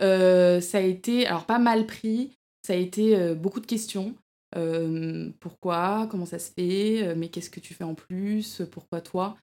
Ça 0.00 0.78
a 0.78 0.80
été, 0.80 1.26
alors 1.26 1.46
pas 1.46 1.58
mal 1.58 1.86
pris, 1.86 2.38
ça 2.64 2.74
a 2.74 2.76
été 2.76 3.34
beaucoup 3.34 3.60
de 3.60 3.66
questions. 3.66 4.14
Euh, 4.56 5.30
pourquoi? 5.40 6.06
Comment 6.10 6.26
ça 6.26 6.38
se 6.38 6.52
fait? 6.52 7.06
Euh, 7.06 7.14
Mais 7.16 7.28
qu'est-ce 7.28 7.50
que 7.50 7.60
tu 7.60 7.74
fais 7.74 7.84
en 7.84 7.94
plus? 7.94 8.62
Pourquoi 8.70 9.00
toi? 9.00 9.36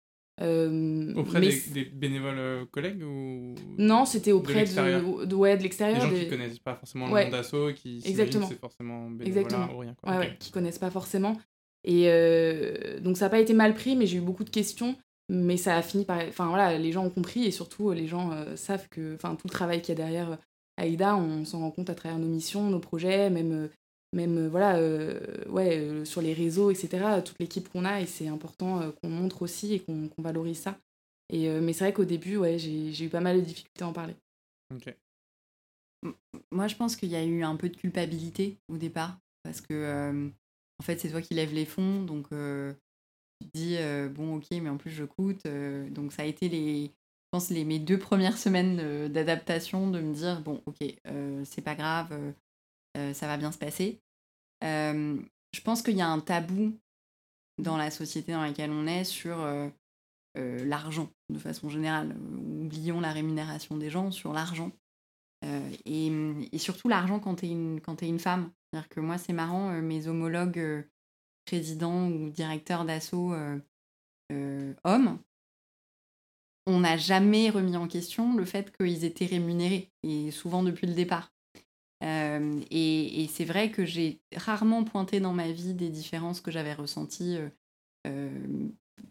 Euh, 0.42 1.14
Auprès 1.16 1.40
des, 1.40 1.86
bénévoles 1.86 2.66
collègues 2.72 3.04
ou 3.04 3.56
Non, 3.78 4.06
c'était 4.06 4.32
auprès 4.32 4.66
de, 4.66 5.26
de, 5.26 5.36
ouais, 5.36 5.58
de 5.58 5.64
l'extérieur. 5.64 6.10
Des 6.10 6.16
gens 6.16 6.24
qui 6.24 6.30
connaissent 6.30 6.60
pas 6.60 6.76
forcément 6.76 7.08
le 7.08 7.24
monde 7.24 7.32
d'assaut, 7.32 7.72
qui 7.74 8.02
Exactement. 8.06 8.48
c'est 8.48 8.60
forcément 8.60 9.08
ou 9.08 9.78
rien. 9.80 9.96
Quoi. 10.02 10.18
Ouais, 10.18 10.36
qui 10.40 10.52
connaissent 10.52 10.80
pas 10.80 10.92
forcément. 10.92 11.38
Et 11.84 12.06
donc 13.02 13.18
ça 13.18 13.26
n'a 13.26 13.30
pas 13.30 13.40
été 13.40 13.54
mal 13.54 13.74
pris, 13.74 13.96
mais 13.96 14.06
j'ai 14.06 14.18
eu 14.18 14.22
beaucoup 14.22 14.44
de 14.44 14.50
questions. 14.50 14.96
Mais 15.30 15.56
ça 15.56 15.78
a 15.78 15.82
fini 15.82 16.04
par... 16.04 16.20
Enfin 16.28 16.48
voilà, 16.50 16.78
les 16.78 16.92
gens 16.92 17.06
ont 17.06 17.10
compris 17.10 17.46
et 17.46 17.52
surtout 17.52 17.92
les 17.92 18.06
gens 18.06 18.32
savent 18.58 18.90
que 18.90 19.16
enfin, 19.16 19.36
tout 19.36 19.48
le 19.48 19.52
travail 19.52 19.82
qu'il 19.82 19.98
y 19.98 20.02
a 20.02 20.04
derrière 20.04 20.38
Aïda, 20.76 21.16
on 21.16 21.46
s'en 21.46 21.60
rend 21.60 21.72
compte 21.72 21.90
à 21.90 21.96
travers 21.96 22.20
nos 22.20 22.28
missions, 22.28 22.70
nos 22.70 22.80
projets, 22.80 23.30
même 23.30 23.70
même 24.14 24.38
euh, 24.38 24.50
voilà, 24.50 24.78
euh, 24.78 25.20
ouais, 25.48 25.80
euh, 25.80 26.06
sur 26.06 26.22
les 26.22 26.34
réseaux, 26.34 26.72
etc., 26.72 27.22
toute 27.24 27.40
l'équipe 27.40 27.70
qu'on 27.70 27.86
a, 27.86 28.02
et 28.02 28.06
c'est 28.06 28.28
important 28.28 28.92
qu'on 29.02 29.10
montre 29.10 29.42
aussi 29.42 29.74
et 29.74 29.80
qu'on 29.80 30.10
valorise 30.18 30.60
ça. 30.60 30.78
Et, 31.30 31.48
mais 31.62 31.72
c'est 31.72 31.86
vrai 31.86 31.94
qu'au 31.94 32.04
début, 32.04 32.36
ouais, 32.36 32.60
j'ai 32.60 33.06
eu 33.06 33.10
pas 33.10 33.22
mal 33.22 33.38
de 33.38 33.46
difficultés 33.46 33.84
à 33.84 33.88
en 33.88 33.94
parler. 33.94 34.16
Moi, 36.52 36.68
je 36.68 36.76
pense 36.76 36.98
qu'il 36.98 37.10
y 37.10 37.16
a 37.16 37.24
eu 37.24 37.44
un 37.44 37.56
peu 37.56 37.70
de 37.70 37.78
culpabilité 37.78 38.58
au 38.68 38.76
départ, 38.76 39.18
parce 39.44 39.62
que 39.62 40.30
en 40.80 40.84
fait, 40.84 41.00
c'est 41.00 41.10
toi 41.10 41.22
qui 41.22 41.34
lèves 41.34 41.54
les 41.54 41.66
fonds, 41.66 42.04
donc 42.04 42.28
tu 42.32 43.48
te 43.48 43.58
dis, 43.58 43.78
bon, 44.14 44.36
ok, 44.36 44.48
mais 44.52 44.70
en 44.70 44.76
plus, 44.76 44.92
je 44.92 45.06
coûte. 45.06 45.48
donc, 45.92 46.12
ça 46.12 46.24
a 46.24 46.26
été 46.26 46.50
les, 46.50 46.88
je 46.88 47.30
pense, 47.32 47.50
les, 47.50 47.64
mes 47.64 47.80
deux 47.80 47.98
premières 47.98 48.38
semaines 48.38 49.08
d'adaptation, 49.08 49.90
de 49.90 50.02
me 50.02 50.14
dire, 50.14 50.42
bon, 50.42 50.62
ok, 50.66 50.80
c'est 51.46 51.62
pas 51.62 51.76
grave, 51.76 52.12
euh, 52.12 52.34
ça 52.96 53.28
va 53.28 53.38
bien 53.38 53.52
se 53.52 53.58
passer. 53.58 54.02
Euh, 54.64 55.18
je 55.54 55.62
pense 55.62 55.82
qu'il 55.82 55.98
y 55.98 56.02
a 56.02 56.08
un 56.08 56.20
tabou 56.20 56.78
dans 57.58 57.78
la 57.78 57.92
société 57.92 58.32
dans 58.32 58.42
laquelle 58.42 58.72
on 58.72 58.88
est 58.88 59.04
sur 59.04 59.40
euh, 59.40 59.70
l'argent 60.36 61.10
de 61.30 61.40
façon 61.40 61.70
générale. 61.70 62.16
Oublions 62.18 63.02
la 63.02 63.12
rémunération 63.12 63.78
des 63.78 63.90
gens 63.90 64.12
sur 64.12 64.34
l'argent. 64.34 64.72
Et, 65.86 66.12
surtout 66.58 66.88
l'argent 66.88 67.20
quand 67.20 67.36
tu 67.36 67.46
es, 67.48 67.50
es, 67.50 68.08
une 68.08 68.20
femme. 68.20 68.52
C'est-à-dire 68.70 68.90
que 68.90 69.00
moi, 69.00 69.18
c'est 69.18 69.34
marrant, 69.34 69.72
mes 69.82 70.08
homologues 70.08 70.88
présidents 71.46 72.08
ou 72.08 72.30
directeurs 72.30 72.86
d'assaut 72.86 73.34
hommes, 74.84 75.20
on 76.68 76.82
n'a 76.82 76.98
jamais 76.98 77.50
remis 77.50 77.76
en 77.76 77.88
question 77.88 78.36
le 78.36 78.46
fait 78.46 78.76
qu'ils 78.78 79.04
étaient 79.04 79.26
rémunérés, 79.26 79.92
et 80.04 80.32
souvent 80.32 80.64
depuis 80.64 80.88
le 80.88 80.94
départ. 80.94 81.31
Euh, 82.04 82.62
et, 82.72 83.28
c'est 83.32 83.46
vrai 83.46 83.72
que 83.72 83.86
j'ai 83.86 84.20
rarement 84.36 84.84
pointé 84.84 85.20
dans 85.20 85.34
ma 85.34 85.52
vie 85.52 85.74
des 85.74 85.90
différences 85.90 86.42
que 86.42 86.52
j'avais 86.52 86.74
ressenties 86.74 87.38
euh, 87.38 87.50
euh, 88.08 88.68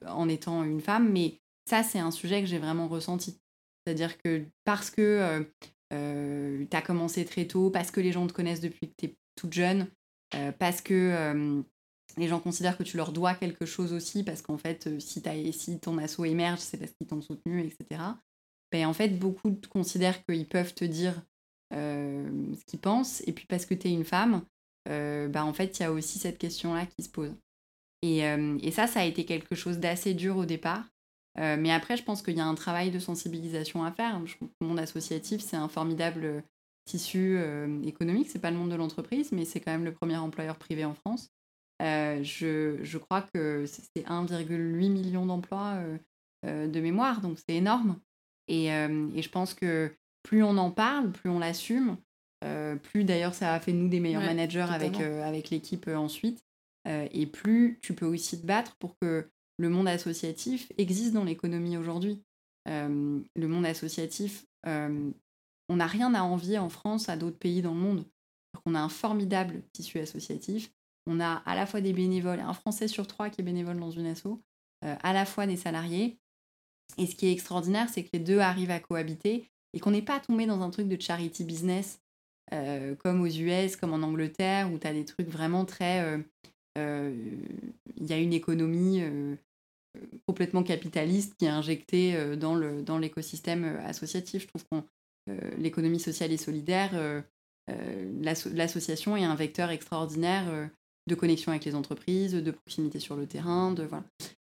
en 0.06 0.28
étant 0.28 0.64
une 0.64 0.80
femme, 0.80 1.10
mais 1.10 1.40
ça, 1.66 1.82
c'est 1.82 2.00
un 2.00 2.10
sujet 2.10 2.40
que 2.40 2.46
j'ai 2.46 2.58
vraiment 2.58 2.88
ressenti. 2.88 3.38
C'est-à-dire 3.84 4.18
que 4.18 4.44
parce 4.64 4.90
que 4.90 5.44
tu 5.90 6.76
as 6.76 6.82
commencé 6.82 7.24
très 7.24 7.46
tôt, 7.46 7.70
parce 7.70 7.90
que 7.90 8.00
les 8.00 8.12
gens 8.12 8.26
te 8.26 8.32
connaissent 8.32 8.60
depuis 8.60 8.88
que 8.88 8.94
tu 8.98 9.06
es 9.06 9.16
toute 9.36 9.52
jeune, 9.52 9.86
parce 10.58 10.80
que 10.80 11.62
les 12.16 12.28
gens 12.28 12.40
considèrent 12.40 12.76
que 12.76 12.82
tu 12.82 12.96
leur 12.96 13.12
dois 13.12 13.34
quelque 13.34 13.66
chose 13.66 13.92
aussi, 13.92 14.22
parce 14.24 14.42
qu'en 14.42 14.58
fait, 14.58 15.00
si, 15.00 15.22
si 15.52 15.80
ton 15.80 15.98
assaut 15.98 16.24
émerge, 16.24 16.58
c'est 16.58 16.76
parce 16.76 16.92
qu'ils 16.92 17.06
t'ont 17.06 17.22
soutenu, 17.22 17.60
etc. 17.60 18.00
Ben, 18.72 18.86
en 18.86 18.92
fait, 18.92 19.08
beaucoup 19.08 19.56
considèrent 19.70 20.24
qu'ils 20.24 20.46
peuvent 20.46 20.74
te 20.74 20.84
dire 20.84 21.14
euh, 21.14 21.29
ce 21.72 22.64
qu'ils 22.66 22.80
pensent. 22.80 23.22
Et 23.26 23.32
puis 23.32 23.46
parce 23.46 23.66
que 23.66 23.74
tu 23.74 23.88
es 23.88 23.92
une 23.92 24.04
femme, 24.04 24.42
euh, 24.88 25.28
bah, 25.28 25.44
en 25.44 25.52
fait, 25.52 25.78
il 25.78 25.82
y 25.82 25.86
a 25.86 25.92
aussi 25.92 26.18
cette 26.18 26.38
question-là 26.38 26.86
qui 26.86 27.02
se 27.02 27.08
pose. 27.08 27.34
Et, 28.02 28.26
euh, 28.26 28.58
et, 28.62 28.70
ça, 28.70 28.86
ça 28.86 29.00
a 29.00 29.04
été 29.04 29.24
quelque 29.24 29.54
chose 29.54 29.78
d'assez 29.78 30.14
dur 30.14 30.36
au 30.36 30.46
départ. 30.46 30.84
mais 31.36 31.72
après, 31.72 31.96
je 31.96 32.02
pense 32.02 32.22
qu'il 32.22 32.36
y 32.36 32.40
a 32.40 32.46
un 32.46 32.54
travail 32.54 32.90
de 32.90 32.98
sensibilisation 32.98 33.84
à 33.84 33.92
faire. 33.92 34.20
le 34.20 34.66
monde 34.66 34.78
associatif, 34.78 35.40
c'est 35.40 35.56
un 35.56 35.68
formidable 35.68 36.42
tissu 36.86 37.38
économique. 37.84 38.28
C'est 38.30 38.40
pas 38.40 38.50
le 38.50 38.56
monde 38.56 38.70
de 38.70 38.76
l'entreprise, 38.76 39.32
mais 39.32 39.44
c'est 39.44 39.60
quand 39.60 39.70
même 39.70 39.84
le 39.84 39.92
premier 39.92 40.16
employeur 40.16 40.56
privé 40.56 40.84
en 40.84 40.94
France. 40.94 41.30
Je, 41.80 42.78
je, 42.82 42.98
crois 42.98 43.22
que 43.22 43.64
c'est 43.66 44.04
1,8 44.06 44.90
million 44.90 45.24
d'emplois 45.24 45.78
de 46.44 46.80
mémoire, 46.80 47.20
donc 47.20 47.38
c'est 47.38 47.56
énorme. 47.56 47.98
Et, 48.48 48.66
et, 48.66 49.22
je 49.22 49.28
pense 49.30 49.54
que 49.54 49.94
plus 50.22 50.42
on 50.42 50.56
en 50.56 50.70
parle, 50.70 51.12
plus 51.12 51.30
on 51.30 51.38
l'assume, 51.38 51.96
plus 52.82 53.04
d'ailleurs 53.04 53.34
ça 53.34 53.54
a 53.54 53.60
fait 53.60 53.72
de 53.72 53.78
nous 53.78 53.88
des 53.88 54.00
meilleurs 54.00 54.22
managers 54.22 54.66
avec, 54.70 55.00
avec 55.00 55.50
l'équipe 55.50 55.88
ensuite. 55.88 56.42
et 56.86 57.26
plus 57.26 57.78
tu 57.82 57.94
peux 57.94 58.06
aussi 58.06 58.40
te 58.40 58.46
battre 58.46 58.76
pour 58.76 58.96
que 58.98 59.28
le 59.58 59.68
monde 59.68 59.88
associatif 59.88 60.72
existe 60.78 61.12
dans 61.12 61.24
l'économie 61.24 61.76
aujourd'hui. 61.76 62.22
le 62.66 63.46
monde 63.46 63.66
associatif, 63.66 64.46
on 64.64 65.76
n'a 65.76 65.86
rien 65.86 66.14
à 66.14 66.22
envier 66.22 66.58
en 66.58 66.68
France 66.68 67.08
à 67.08 67.16
d'autres 67.16 67.38
pays 67.38 67.62
dans 67.62 67.74
le 67.74 67.80
monde. 67.80 68.04
On 68.66 68.74
a 68.74 68.80
un 68.80 68.88
formidable 68.88 69.62
tissu 69.72 69.98
associatif. 69.98 70.72
On 71.06 71.20
a 71.20 71.42
à 71.46 71.54
la 71.54 71.66
fois 71.66 71.80
des 71.80 71.92
bénévoles, 71.92 72.40
un 72.40 72.52
Français 72.52 72.88
sur 72.88 73.06
trois 73.06 73.30
qui 73.30 73.40
est 73.40 73.44
bénévole 73.44 73.78
dans 73.78 73.90
une 73.90 74.06
asso, 74.06 74.40
à 74.82 75.12
la 75.12 75.24
fois 75.24 75.46
des 75.46 75.56
salariés. 75.56 76.18
Et 76.98 77.06
ce 77.06 77.14
qui 77.14 77.26
est 77.26 77.32
extraordinaire, 77.32 77.88
c'est 77.88 78.02
que 78.02 78.10
les 78.12 78.18
deux 78.18 78.40
arrivent 78.40 78.70
à 78.70 78.80
cohabiter 78.80 79.50
et 79.74 79.80
qu'on 79.80 79.90
n'est 79.90 80.02
pas 80.02 80.20
tombé 80.20 80.46
dans 80.46 80.62
un 80.62 80.70
truc 80.70 80.88
de 80.88 81.00
charity 81.00 81.44
business 81.44 82.00
comme 82.98 83.20
aux 83.20 83.28
US, 83.28 83.76
comme 83.76 83.92
en 83.92 84.02
Angleterre, 84.02 84.72
où 84.72 84.78
tu 84.78 84.86
as 84.86 84.92
des 84.92 85.04
trucs 85.04 85.28
vraiment 85.28 85.64
très... 85.64 86.20
Il 86.76 88.06
y 88.06 88.12
a 88.12 88.18
une 88.18 88.32
économie 88.32 89.02
complètement 90.26 90.62
capitaliste 90.62 91.34
qui 91.36 91.46
est 91.46 91.48
injectée 91.48 92.14
euh, 92.16 92.36
dans, 92.36 92.56
dans 92.82 92.98
l'écosystème 92.98 93.64
euh, 93.64 93.86
associatif. 93.86 94.42
Je 94.42 94.48
trouve 94.48 94.64
euh, 95.28 95.38
l'économie 95.58 96.00
sociale 96.00 96.32
et 96.32 96.36
solidaire, 96.36 97.22
l'association 98.22 99.16
est 99.16 99.24
un 99.24 99.36
vecteur 99.36 99.70
extraordinaire 99.70 100.70
de 101.06 101.14
connexion 101.14 101.52
avec 101.52 101.64
les 101.64 101.76
entreprises, 101.76 102.32
de 102.32 102.50
proximité 102.50 102.98
sur 102.98 103.14
le 103.14 103.26
terrain. 103.26 103.70
De, 103.70 103.84
voilà. 103.84 104.02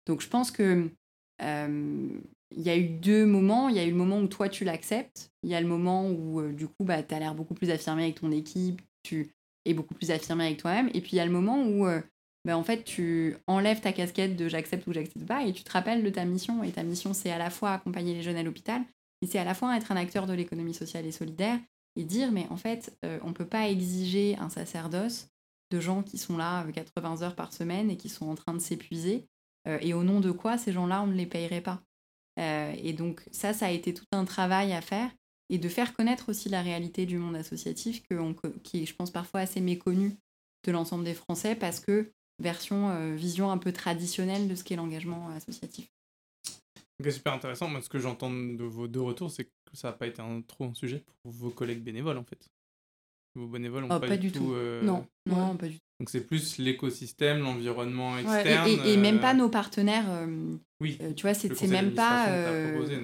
Donc 0.06 0.20
je 0.20 0.28
pense 0.28 0.50
que 0.50 0.90
il 2.56 2.62
y 2.62 2.70
a 2.70 2.76
eu 2.76 2.88
deux 2.88 3.26
moments. 3.26 3.68
Il 3.68 3.76
y 3.76 3.78
a 3.78 3.84
eu 3.84 3.90
le 3.90 3.96
moment 3.96 4.18
où 4.20 4.26
toi, 4.26 4.48
tu 4.48 4.64
l'acceptes. 4.64 5.30
Il 5.42 5.50
y 5.50 5.54
a 5.54 5.60
le 5.60 5.66
moment 5.66 6.08
où, 6.08 6.42
du 6.52 6.66
coup, 6.66 6.84
bah, 6.84 7.02
tu 7.02 7.14
as 7.14 7.18
l'air 7.18 7.34
beaucoup 7.34 7.54
plus 7.54 7.70
affirmé 7.70 8.04
avec 8.04 8.20
ton 8.20 8.30
équipe, 8.30 8.80
tu 9.02 9.30
es 9.64 9.74
beaucoup 9.74 9.94
plus 9.94 10.10
affirmé 10.10 10.46
avec 10.46 10.58
toi-même. 10.58 10.90
Et 10.94 11.00
puis, 11.00 11.12
il 11.12 11.16
y 11.16 11.20
a 11.20 11.26
le 11.26 11.32
moment 11.32 11.62
où 11.62 11.86
ben, 12.44 12.56
en 12.56 12.62
fait, 12.62 12.84
tu 12.84 13.36
enlèves 13.46 13.80
ta 13.80 13.92
casquette 13.92 14.36
de 14.36 14.48
j'accepte 14.48 14.86
ou 14.86 14.92
j'accepte 14.92 15.24
pas 15.26 15.44
et 15.44 15.52
tu 15.52 15.64
te 15.64 15.72
rappelles 15.72 16.02
de 16.02 16.10
ta 16.10 16.24
mission. 16.24 16.62
Et 16.62 16.72
ta 16.72 16.82
mission, 16.82 17.14
c'est 17.14 17.30
à 17.30 17.38
la 17.38 17.50
fois 17.50 17.72
accompagner 17.72 18.14
les 18.14 18.22
jeunes 18.22 18.36
à 18.36 18.42
l'hôpital, 18.42 18.82
mais 19.22 19.28
c'est 19.28 19.38
à 19.38 19.44
la 19.44 19.54
fois 19.54 19.76
être 19.76 19.92
un 19.92 19.96
acteur 19.96 20.26
de 20.26 20.34
l'économie 20.34 20.74
sociale 20.74 21.06
et 21.06 21.12
solidaire 21.12 21.58
et 21.96 22.04
dire, 22.04 22.32
mais 22.32 22.46
en 22.50 22.56
fait, 22.56 22.96
euh, 23.04 23.18
on 23.22 23.28
ne 23.28 23.32
peut 23.32 23.46
pas 23.46 23.68
exiger 23.68 24.36
un 24.38 24.50
sacerdoce 24.50 25.28
de 25.70 25.80
gens 25.80 26.02
qui 26.02 26.18
sont 26.18 26.36
là 26.36 26.66
80 26.72 27.22
euh, 27.22 27.24
heures 27.24 27.36
par 27.36 27.52
semaine 27.52 27.90
et 27.90 27.96
qui 27.96 28.08
sont 28.08 28.28
en 28.28 28.34
train 28.34 28.52
de 28.52 28.58
s'épuiser. 28.58 29.26
Euh, 29.66 29.78
et 29.80 29.94
au 29.94 30.04
nom 30.04 30.20
de 30.20 30.30
quoi 30.30 30.58
ces 30.58 30.72
gens-là, 30.72 31.02
on 31.02 31.06
ne 31.06 31.14
les 31.14 31.26
payerait 31.26 31.62
pas? 31.62 31.80
Et 32.36 32.92
donc, 32.92 33.22
ça, 33.30 33.52
ça 33.52 33.66
a 33.66 33.70
été 33.70 33.94
tout 33.94 34.04
un 34.12 34.24
travail 34.24 34.72
à 34.72 34.80
faire 34.80 35.10
et 35.50 35.58
de 35.58 35.68
faire 35.68 35.94
connaître 35.94 36.30
aussi 36.30 36.48
la 36.48 36.62
réalité 36.62 37.06
du 37.06 37.18
monde 37.18 37.36
associatif 37.36 38.02
qui 38.62 38.82
est, 38.82 38.86
je 38.86 38.94
pense, 38.94 39.10
parfois 39.10 39.40
assez 39.40 39.60
méconnue 39.60 40.16
de 40.66 40.72
l'ensemble 40.72 41.04
des 41.04 41.14
Français 41.14 41.54
parce 41.54 41.80
que 41.80 42.10
version, 42.42 42.90
euh, 42.90 43.14
vision 43.14 43.50
un 43.50 43.58
peu 43.58 43.72
traditionnelle 43.72 44.48
de 44.48 44.54
ce 44.54 44.64
qu'est 44.64 44.76
l'engagement 44.76 45.28
associatif. 45.30 45.88
C'est 47.02 47.10
super 47.10 47.32
intéressant. 47.34 47.68
Moi, 47.68 47.82
ce 47.82 47.88
que 47.88 47.98
j'entends 47.98 48.30
de 48.30 48.64
vos 48.64 48.86
deux 48.86 49.00
retours, 49.00 49.30
c'est 49.30 49.44
que 49.44 49.50
ça 49.72 49.88
n'a 49.88 49.94
pas 49.94 50.06
été 50.06 50.22
un, 50.22 50.42
trop 50.42 50.64
un 50.64 50.74
sujet 50.74 51.04
pour 51.22 51.32
vos 51.32 51.50
collègues 51.50 51.82
bénévoles, 51.82 52.18
en 52.18 52.24
fait. 52.24 52.48
Vos 53.36 53.46
bénévoles 53.48 53.84
n'ont 53.84 53.96
oh, 53.96 54.00
pas, 54.00 54.16
du 54.16 54.30
tout. 54.30 54.52
Euh, 54.52 54.82
non, 54.82 55.04
non, 55.26 55.56
pas 55.56 55.66
du 55.66 55.74
tout. 55.74 55.80
Donc 56.00 56.10
c'est 56.10 56.20
plus 56.20 56.58
l'écosystème, 56.58 57.40
l'environnement 57.40 58.16
externe. 58.18 58.68
et, 58.84 58.96
même 58.96 59.20
pas 59.20 59.32
euh, 59.32 59.38
nos 59.38 59.48
partenaires. 59.48 60.06
oui. 60.80 60.98
tu 61.16 61.22
vois, 61.22 61.34
c'est 61.34 61.66
même 61.66 61.94
pas. 61.94 62.28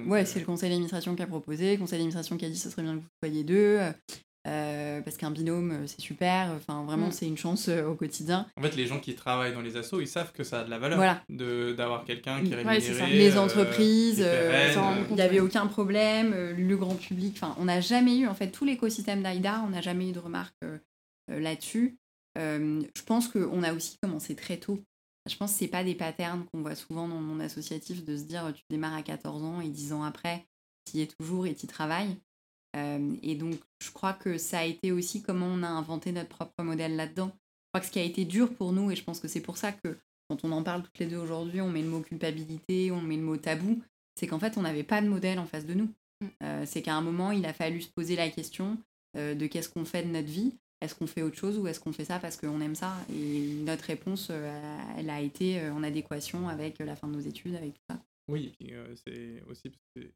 ouais, 0.07 0.25
c'est 0.25 0.39
le 0.39 0.45
conseil 0.45 0.69
d'administration 0.69 1.15
qui 1.15 1.23
a 1.23 1.27
proposé, 1.27 1.73
le 1.73 1.79
conseil 1.79 1.99
d'administration 1.99 2.37
qui 2.37 2.45
a 2.45 2.49
dit 2.49 2.57
ce 2.57 2.69
serait 2.69 2.83
bien 2.83 2.95
que 2.95 3.01
vous 3.01 3.07
soyez 3.23 3.43
deux. 3.43 3.79
Euh, 4.47 5.01
parce 5.01 5.17
qu'un 5.17 5.29
binôme, 5.29 5.71
euh, 5.71 5.87
c'est 5.87 6.01
super. 6.01 6.51
Enfin, 6.55 6.83
vraiment, 6.83 7.07
mm. 7.07 7.11
c'est 7.11 7.27
une 7.27 7.37
chance 7.37 7.67
euh, 7.67 7.85
au 7.85 7.93
quotidien. 7.93 8.47
En 8.57 8.61
fait, 8.63 8.75
les 8.75 8.87
gens 8.87 8.99
qui 8.99 9.13
travaillent 9.13 9.53
dans 9.53 9.61
les 9.61 9.77
assos, 9.77 10.01
ils 10.01 10.07
savent 10.07 10.31
que 10.31 10.43
ça 10.43 10.61
a 10.61 10.63
de 10.63 10.69
la 10.69 10.79
valeur 10.79 10.97
voilà. 10.97 11.21
d'avoir 11.73 12.05
quelqu'un 12.05 12.43
qui 12.43 12.51
est 12.51 12.55
rémunéré. 12.55 13.17
les 13.17 13.37
entreprises, 13.37 14.25
il 15.09 15.15
n'y 15.15 15.21
avait 15.21 15.39
aucun 15.39 15.67
problème. 15.67 16.33
le 16.57 16.77
grand 16.77 16.95
public, 16.95 17.35
enfin, 17.35 17.55
on 17.59 17.65
n'a 17.65 17.81
jamais 17.81 18.17
eu, 18.17 18.27
en 18.27 18.33
fait, 18.33 18.49
tout 18.49 18.65
l'écosystème 18.65 19.21
d'AIDA, 19.21 19.63
on 19.65 19.69
n'a 19.69 19.81
jamais 19.81 20.09
eu 20.09 20.11
de 20.11 20.19
remarques 20.19 20.55
là-dessus. 21.27 21.97
je 22.35 23.03
pense 23.05 23.27
qu'on 23.27 23.63
a 23.63 23.73
aussi 23.73 23.97
commencé 24.01 24.35
très 24.35 24.57
tôt. 24.57 24.79
Je 25.29 25.35
pense 25.35 25.53
que 25.53 25.65
ce 25.65 25.69
pas 25.69 25.83
des 25.83 25.93
patterns 25.93 26.45
qu'on 26.51 26.61
voit 26.61 26.73
souvent 26.73 27.07
dans 27.07 27.19
le 27.19 27.25
monde 27.25 27.41
associatif 27.41 28.03
de 28.03 28.17
se 28.17 28.23
dire 28.23 28.51
tu 28.55 28.63
démarres 28.71 28.95
à 28.95 29.03
14 29.03 29.43
ans 29.43 29.61
et 29.61 29.69
10 29.69 29.93
ans 29.93 30.03
après, 30.03 30.47
tu 30.89 30.97
y 30.97 31.01
es 31.01 31.07
toujours 31.07 31.45
et 31.45 31.53
tu 31.53 31.67
travailles. 31.67 32.17
Euh, 32.75 33.15
et 33.21 33.35
donc, 33.35 33.55
je 33.83 33.91
crois 33.91 34.13
que 34.13 34.37
ça 34.37 34.59
a 34.59 34.65
été 34.65 34.91
aussi 34.91 35.21
comment 35.21 35.47
on 35.47 35.63
a 35.63 35.67
inventé 35.67 36.11
notre 36.11 36.29
propre 36.29 36.63
modèle 36.63 36.95
là-dedans. 36.95 37.31
Je 37.33 37.67
crois 37.73 37.81
que 37.81 37.87
ce 37.87 37.91
qui 37.91 37.99
a 37.99 38.03
été 38.03 38.25
dur 38.25 38.53
pour 38.53 38.71
nous, 38.73 38.91
et 38.91 38.95
je 38.95 39.03
pense 39.03 39.19
que 39.19 39.27
c'est 39.27 39.41
pour 39.41 39.57
ça 39.57 39.71
que 39.71 39.97
quand 40.29 40.43
on 40.43 40.51
en 40.51 40.63
parle 40.63 40.83
toutes 40.83 40.99
les 40.99 41.07
deux 41.07 41.17
aujourd'hui, 41.17 41.61
on 41.61 41.69
met 41.69 41.81
le 41.81 41.89
mot 41.89 42.01
culpabilité, 42.01 42.91
on 42.91 43.01
met 43.01 43.17
le 43.17 43.23
mot 43.23 43.37
tabou, 43.37 43.81
c'est 44.15 44.27
qu'en 44.27 44.39
fait, 44.39 44.57
on 44.57 44.61
n'avait 44.61 44.83
pas 44.83 45.01
de 45.01 45.07
modèle 45.07 45.39
en 45.39 45.45
face 45.45 45.65
de 45.65 45.73
nous. 45.73 45.93
Mm. 46.21 46.27
Euh, 46.43 46.65
c'est 46.65 46.81
qu'à 46.81 46.95
un 46.95 47.01
moment, 47.01 47.31
il 47.31 47.45
a 47.45 47.53
fallu 47.53 47.81
se 47.81 47.89
poser 47.89 48.15
la 48.15 48.29
question 48.29 48.77
euh, 49.17 49.35
de 49.35 49.47
qu'est-ce 49.47 49.69
qu'on 49.69 49.85
fait 49.85 50.03
de 50.03 50.09
notre 50.09 50.29
vie? 50.29 50.53
Est-ce 50.81 50.95
qu'on 50.95 51.07
fait 51.07 51.21
autre 51.21 51.37
chose 51.37 51.59
ou 51.59 51.67
est-ce 51.67 51.79
qu'on 51.79 51.93
fait 51.93 52.05
ça 52.05 52.17
parce 52.19 52.37
qu'on 52.37 52.59
aime 52.59 52.75
ça? 52.75 52.95
Et 53.13 53.53
notre 53.65 53.83
réponse, 53.83 54.31
elle 54.97 55.11
a 55.11 55.21
été 55.21 55.69
en 55.69 55.83
adéquation 55.83 56.49
avec 56.49 56.79
la 56.79 56.95
fin 56.95 57.07
de 57.07 57.13
nos 57.13 57.19
études, 57.19 57.53
avec 57.53 57.75
tout 57.75 57.83
ça. 57.87 58.01
Oui, 58.27 58.45
et 58.45 58.49
puis 58.49 58.73
c'est 58.95 59.43
aussi 59.43 59.69
parce 59.69 59.85
que 59.95 60.11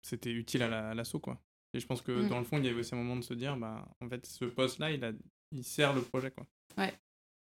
c'était 0.00 0.30
utile 0.30 0.62
à 0.62 0.94
l'assaut, 0.94 1.18
quoi. 1.18 1.40
Et 1.72 1.80
je 1.80 1.86
pense 1.86 2.02
que 2.02 2.12
mmh. 2.12 2.28
dans 2.28 2.38
le 2.38 2.44
fond, 2.44 2.58
il 2.58 2.64
y 2.64 2.68
avait 2.68 2.80
aussi 2.80 2.94
un 2.94 2.98
moment 2.98 3.16
de 3.16 3.22
se 3.22 3.34
dire, 3.34 3.56
bah, 3.56 3.88
en 4.00 4.08
fait, 4.08 4.26
ce 4.26 4.44
poste-là, 4.44 4.90
il, 4.90 5.04
a, 5.04 5.12
il 5.52 5.64
sert 5.64 5.94
le 5.94 6.02
projet. 6.02 6.30
Quoi. 6.30 6.46
Ouais. 6.76 6.92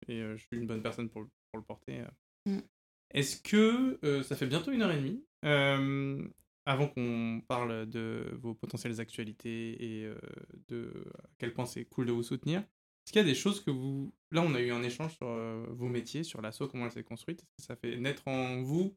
Et 0.07 0.21
euh, 0.21 0.35
je 0.37 0.45
suis 0.45 0.57
une 0.57 0.67
bonne 0.67 0.81
personne 0.81 1.09
pour, 1.09 1.23
pour 1.51 1.59
le 1.59 1.63
porter. 1.63 2.01
Euh. 2.01 2.51
Mmh. 2.51 2.61
Est-ce 3.11 3.41
que 3.41 3.99
euh, 4.03 4.23
ça 4.23 4.35
fait 4.35 4.47
bientôt 4.47 4.71
une 4.71 4.81
heure 4.81 4.91
et 4.91 5.01
demie 5.01 5.23
Avant 6.65 6.87
qu'on 6.87 7.41
parle 7.47 7.87
de 7.87 8.37
vos 8.41 8.53
potentielles 8.53 8.99
actualités 8.99 10.01
et 10.03 10.13
de 10.67 11.05
à 11.23 11.29
quel 11.39 11.53
point 11.53 11.65
c'est 11.65 11.85
cool 11.85 12.05
de 12.05 12.11
vous 12.11 12.21
soutenir, 12.21 12.59
est-ce 12.59 13.13
qu'il 13.13 13.21
y 13.21 13.25
a 13.25 13.27
des 13.27 13.33
choses 13.33 13.63
que 13.63 13.71
vous... 13.71 14.13
Là, 14.29 14.43
on 14.43 14.53
a 14.53 14.61
eu 14.61 14.69
un 14.71 14.83
échange 14.83 15.15
sur 15.15 15.27
vos 15.73 15.87
métiers, 15.87 16.23
sur 16.23 16.41
l'assaut, 16.41 16.67
comment 16.67 16.85
elle 16.85 16.91
s'est 16.91 17.03
construite? 17.03 17.41
Est-ce 17.41 17.55
que 17.55 17.73
ça 17.73 17.75
fait 17.75 17.97
naître 17.97 18.27
en 18.27 18.61
vous 18.61 18.95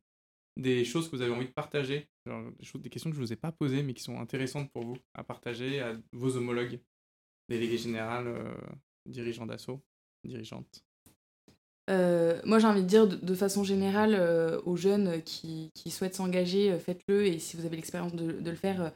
des 0.56 0.84
choses 0.84 1.08
que 1.08 1.16
vous 1.16 1.22
avez 1.22 1.32
envie 1.32 1.46
de 1.46 1.52
partager 1.52 2.08
des, 2.26 2.64
choses, 2.64 2.82
des 2.82 2.90
questions 2.90 3.10
que 3.10 3.16
je 3.16 3.20
ne 3.20 3.26
vous 3.26 3.32
ai 3.32 3.36
pas 3.36 3.52
posées, 3.52 3.82
mais 3.82 3.94
qui 3.94 4.02
sont 4.02 4.18
intéressantes 4.20 4.70
pour 4.72 4.84
vous 4.84 4.96
à 5.14 5.24
partager 5.24 5.80
à 5.80 5.94
vos 6.12 6.36
homologues, 6.36 6.80
délégués 7.48 7.78
généraux, 7.78 8.26
euh, 8.26 8.54
dirigeants 9.08 9.46
d'assaut, 9.46 9.80
dirigeantes 10.24 10.84
euh, 11.90 12.40
moi, 12.44 12.60
j'ai 12.60 12.68
envie 12.68 12.82
de 12.82 12.86
dire 12.86 13.08
de, 13.08 13.34
façon 13.34 13.64
générale 13.64 14.14
euh, 14.14 14.60
aux 14.64 14.76
jeunes 14.76 15.20
qui, 15.24 15.72
qui 15.74 15.90
souhaitent 15.90 16.14
s'engager, 16.14 16.78
faites-le 16.78 17.26
et 17.26 17.40
si 17.40 17.56
vous 17.56 17.66
avez 17.66 17.74
l'expérience 17.74 18.14
de, 18.14 18.30
de, 18.40 18.50
le 18.50 18.56
faire, 18.56 18.92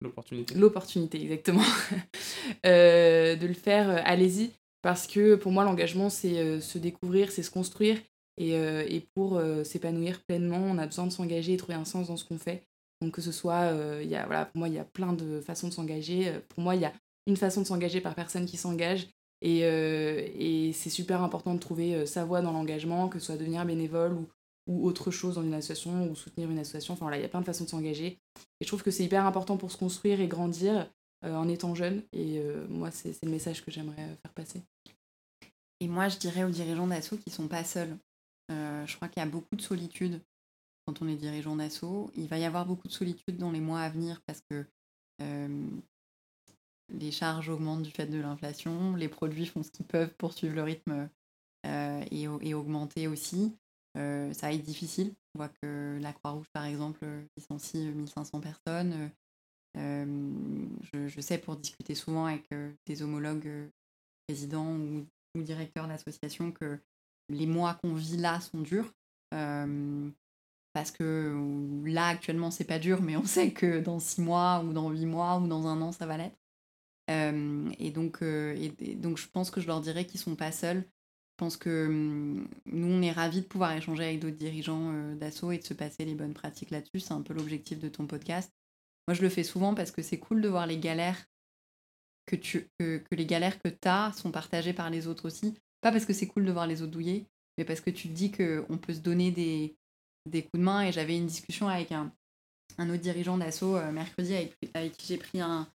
l'opportunité. 0.00 0.54
L'opportunité, 0.54 1.20
exactement. 1.20 1.64
de 2.64 3.46
le 3.46 3.52
faire, 3.52 4.00
allez-y. 4.06 4.52
Parce 4.80 5.08
que 5.08 5.34
pour 5.34 5.50
moi, 5.50 5.64
l'engagement, 5.64 6.08
c'est 6.08 6.60
se 6.60 6.78
découvrir, 6.78 7.32
c'est 7.32 7.42
se 7.42 7.50
construire. 7.50 7.98
Et, 8.38 8.56
euh, 8.56 8.84
et 8.88 9.00
pour 9.14 9.36
euh, 9.36 9.64
s'épanouir 9.64 10.22
pleinement, 10.24 10.58
on 10.58 10.78
a 10.78 10.86
besoin 10.86 11.06
de 11.06 11.12
s'engager 11.12 11.54
et 11.54 11.56
trouver 11.56 11.74
un 11.74 11.84
sens 11.84 12.08
dans 12.08 12.16
ce 12.16 12.24
qu'on 12.24 12.38
fait. 12.38 12.66
Donc 13.00 13.14
que 13.14 13.20
ce 13.20 13.32
soit, 13.32 13.72
euh, 13.72 14.02
y 14.04 14.14
a, 14.14 14.26
voilà, 14.26 14.46
pour 14.46 14.58
moi, 14.58 14.68
il 14.68 14.74
y 14.74 14.78
a 14.78 14.84
plein 14.84 15.12
de 15.12 15.40
façons 15.40 15.68
de 15.68 15.72
s'engager. 15.72 16.32
Pour 16.48 16.62
moi, 16.62 16.74
il 16.74 16.82
y 16.82 16.84
a 16.84 16.92
une 17.26 17.36
façon 17.36 17.60
de 17.60 17.66
s'engager 17.66 18.00
par 18.00 18.14
personne 18.14 18.46
qui 18.46 18.56
s'engage. 18.56 19.08
Et, 19.42 20.72
c'est 20.72 20.90
super 20.90 21.22
important 21.22 21.54
de 21.54 21.58
trouver 21.58 22.06
sa 22.06 22.24
voie 22.24 22.42
dans 22.42 22.52
l'engagement, 22.52 23.08
que 23.08 23.18
ce 23.18 23.26
soit 23.26 23.36
devenir 23.36 23.64
bénévole 23.66 24.12
ou, 24.12 24.28
ou 24.68 24.86
autre 24.86 25.10
chose 25.10 25.34
dans 25.34 25.42
une 25.42 25.54
association 25.54 26.08
ou 26.08 26.14
soutenir 26.14 26.50
une 26.50 26.60
association. 26.60 26.94
Enfin 26.94 27.04
voilà, 27.04 27.18
il 27.18 27.22
y 27.22 27.26
a 27.26 27.28
plein 27.28 27.40
de 27.40 27.44
façons 27.44 27.64
de 27.64 27.68
s'engager. 27.68 28.06
Et 28.60 28.62
je 28.62 28.66
trouve 28.66 28.82
que 28.82 28.92
c'est 28.92 29.04
hyper 29.04 29.26
important 29.26 29.56
pour 29.56 29.72
se 29.72 29.76
construire 29.76 30.20
et 30.20 30.28
grandir 30.28 30.88
en 31.24 31.48
étant 31.48 31.74
jeune. 31.74 32.02
Et 32.12 32.40
moi, 32.68 32.92
c'est 32.92 33.16
le 33.24 33.30
message 33.30 33.64
que 33.64 33.72
j'aimerais 33.72 34.16
faire 34.22 34.32
passer. 34.32 34.62
Et 35.80 35.88
moi, 35.88 36.08
je 36.08 36.18
dirais 36.18 36.44
aux 36.44 36.50
dirigeants 36.50 36.86
d'assaut 36.86 37.16
qui 37.16 37.30
sont 37.30 37.48
pas 37.48 37.64
seuls. 37.64 37.98
Euh, 38.50 38.86
je 38.86 38.96
crois 38.96 39.08
qu'il 39.08 39.22
y 39.22 39.26
a 39.26 39.28
beaucoup 39.28 39.56
de 39.56 39.62
solitude 39.62 40.20
quand 40.86 41.00
on 41.02 41.08
est 41.08 41.16
dirigeant 41.16 41.56
d'assaut. 41.56 42.10
Il 42.14 42.28
va 42.28 42.38
y 42.38 42.44
avoir 42.44 42.66
beaucoup 42.66 42.88
de 42.88 42.92
solitude 42.92 43.36
dans 43.36 43.50
les 43.50 43.60
mois 43.60 43.80
à 43.80 43.88
venir 43.88 44.20
parce 44.26 44.40
que 44.50 44.66
euh, 45.20 45.70
les 46.88 47.10
charges 47.10 47.48
augmentent 47.48 47.82
du 47.82 47.90
fait 47.90 48.06
de 48.06 48.18
l'inflation, 48.18 48.96
les 48.96 49.08
produits 49.08 49.46
font 49.46 49.62
ce 49.62 49.70
qu'ils 49.70 49.86
peuvent 49.86 50.14
pour 50.16 50.32
suivre 50.32 50.54
le 50.54 50.62
rythme 50.62 51.08
euh, 51.66 52.04
et, 52.10 52.54
augmenter 52.54 53.06
aussi. 53.06 53.56
ça 53.94 54.32
va 54.42 54.52
être 54.52 54.62
difficile. 54.62 55.14
On 55.34 55.38
voit 55.38 55.48
que 55.62 55.98
la 56.00 56.12
Croix-Rouge, 56.12 56.48
par 56.52 56.64
exemple, 56.64 57.06
licencie 57.36 57.86
1500 57.86 58.40
personnes. 58.40 59.10
Je, 59.76 61.20
sais 61.20 61.38
pour 61.38 61.56
discuter 61.56 61.94
souvent 61.94 62.26
avec 62.26 62.46
des 62.86 63.02
homologues 63.02 63.70
présidents 64.26 64.76
ou, 64.76 65.06
ou 65.36 65.42
directeurs 65.42 65.88
d'associations 65.88 66.52
que 66.52 66.78
les 67.28 67.46
mois 67.46 67.74
qu'on 67.74 67.94
vit 67.94 68.16
là 68.16 68.40
sont 68.40 68.60
durs. 68.60 68.92
parce 69.30 70.90
que 70.90 71.36
là, 71.84 72.08
actuellement, 72.08 72.50
c'est 72.50 72.64
pas 72.64 72.78
dur, 72.78 73.02
mais 73.02 73.16
on 73.16 73.24
sait 73.26 73.52
que 73.52 73.80
dans 73.80 73.98
six 73.98 74.20
mois, 74.20 74.62
ou 74.64 74.72
dans 74.72 74.90
huit 74.90 75.06
mois, 75.06 75.38
ou 75.38 75.46
dans 75.46 75.66
un 75.66 75.80
an, 75.80 75.92
ça 75.92 76.06
va 76.06 76.16
l'être. 76.16 76.36
et, 77.08 77.90
donc, 77.90 78.18
je 78.22 79.28
pense 79.28 79.50
que 79.50 79.60
je 79.60 79.66
leur 79.66 79.80
dirais 79.80 80.06
qu'ils 80.06 80.20
sont 80.20 80.36
pas 80.36 80.52
seuls. 80.52 80.84
Je 81.32 81.44
pense 81.44 81.56
que 81.56 81.88
nous, 82.66 82.86
on 82.86 83.02
est 83.02 83.10
ravis 83.10 83.40
de 83.40 83.46
pouvoir 83.46 83.72
échanger 83.72 84.04
avec 84.04 84.20
d'autres 84.20 84.36
dirigeants 84.36 85.14
d'assaut 85.14 85.50
et 85.50 85.58
de 85.58 85.64
se 85.64 85.74
passer 85.74 86.04
les 86.04 86.14
bonnes 86.14 86.34
pratiques 86.34 86.70
là-dessus. 86.70 87.00
C'est 87.00 87.14
un 87.14 87.22
peu 87.22 87.34
l'objectif 87.34 87.80
de 87.80 87.88
ton 87.88 88.06
podcast. 88.06 88.52
Moi, 89.08 89.14
je 89.14 89.22
le 89.22 89.28
fais 89.28 89.42
souvent 89.42 89.74
parce 89.74 89.90
que 89.90 90.02
c'est 90.02 90.18
cool 90.18 90.40
de 90.40 90.48
voir 90.48 90.66
les 90.66 90.78
galères 90.78 91.26
que, 92.26 92.36
tu, 92.36 92.68
que, 92.78 93.02
les 93.10 93.26
galères 93.26 93.60
que 93.60 93.68
as 93.84 94.12
sont 94.12 94.30
partagées 94.30 94.72
par 94.72 94.90
les 94.90 95.06
autres 95.06 95.26
aussi. 95.26 95.54
Pas 95.82 95.92
parce 95.92 96.06
que 96.06 96.12
c'est 96.12 96.26
cool 96.26 96.46
de 96.46 96.52
voir 96.52 96.66
les 96.66 96.80
autres 96.80 96.92
douiller, 96.92 97.26
mais 97.58 97.64
parce 97.64 97.80
que 97.80 97.90
tu 97.90 98.08
te 98.08 98.14
dis 98.14 98.30
qu'on 98.30 98.78
peut 98.78 98.94
se 98.94 99.00
donner 99.00 99.30
des, 99.30 99.76
des 100.26 100.42
coups 100.42 100.60
de 100.60 100.64
main. 100.64 100.82
Et 100.82 100.92
j'avais 100.92 101.16
une 101.16 101.26
discussion 101.26 101.68
avec 101.68 101.92
un, 101.92 102.12
un 102.78 102.88
autre 102.90 103.02
dirigeant 103.02 103.38
d'assaut 103.38 103.76
euh, 103.76 103.92
mercredi 103.92 104.34
avec, 104.74 104.96
qui 104.96 105.06
j'ai 105.06 105.18
pris 105.18 105.40
un, 105.40 105.68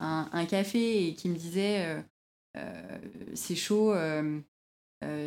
un, 0.00 0.46
café 0.46 1.06
et 1.06 1.14
qui 1.14 1.28
me 1.28 1.36
disait 1.36 1.86
euh, 1.86 2.02
euh, 2.56 2.98
c'est 3.34 3.56
chaud, 3.56 3.94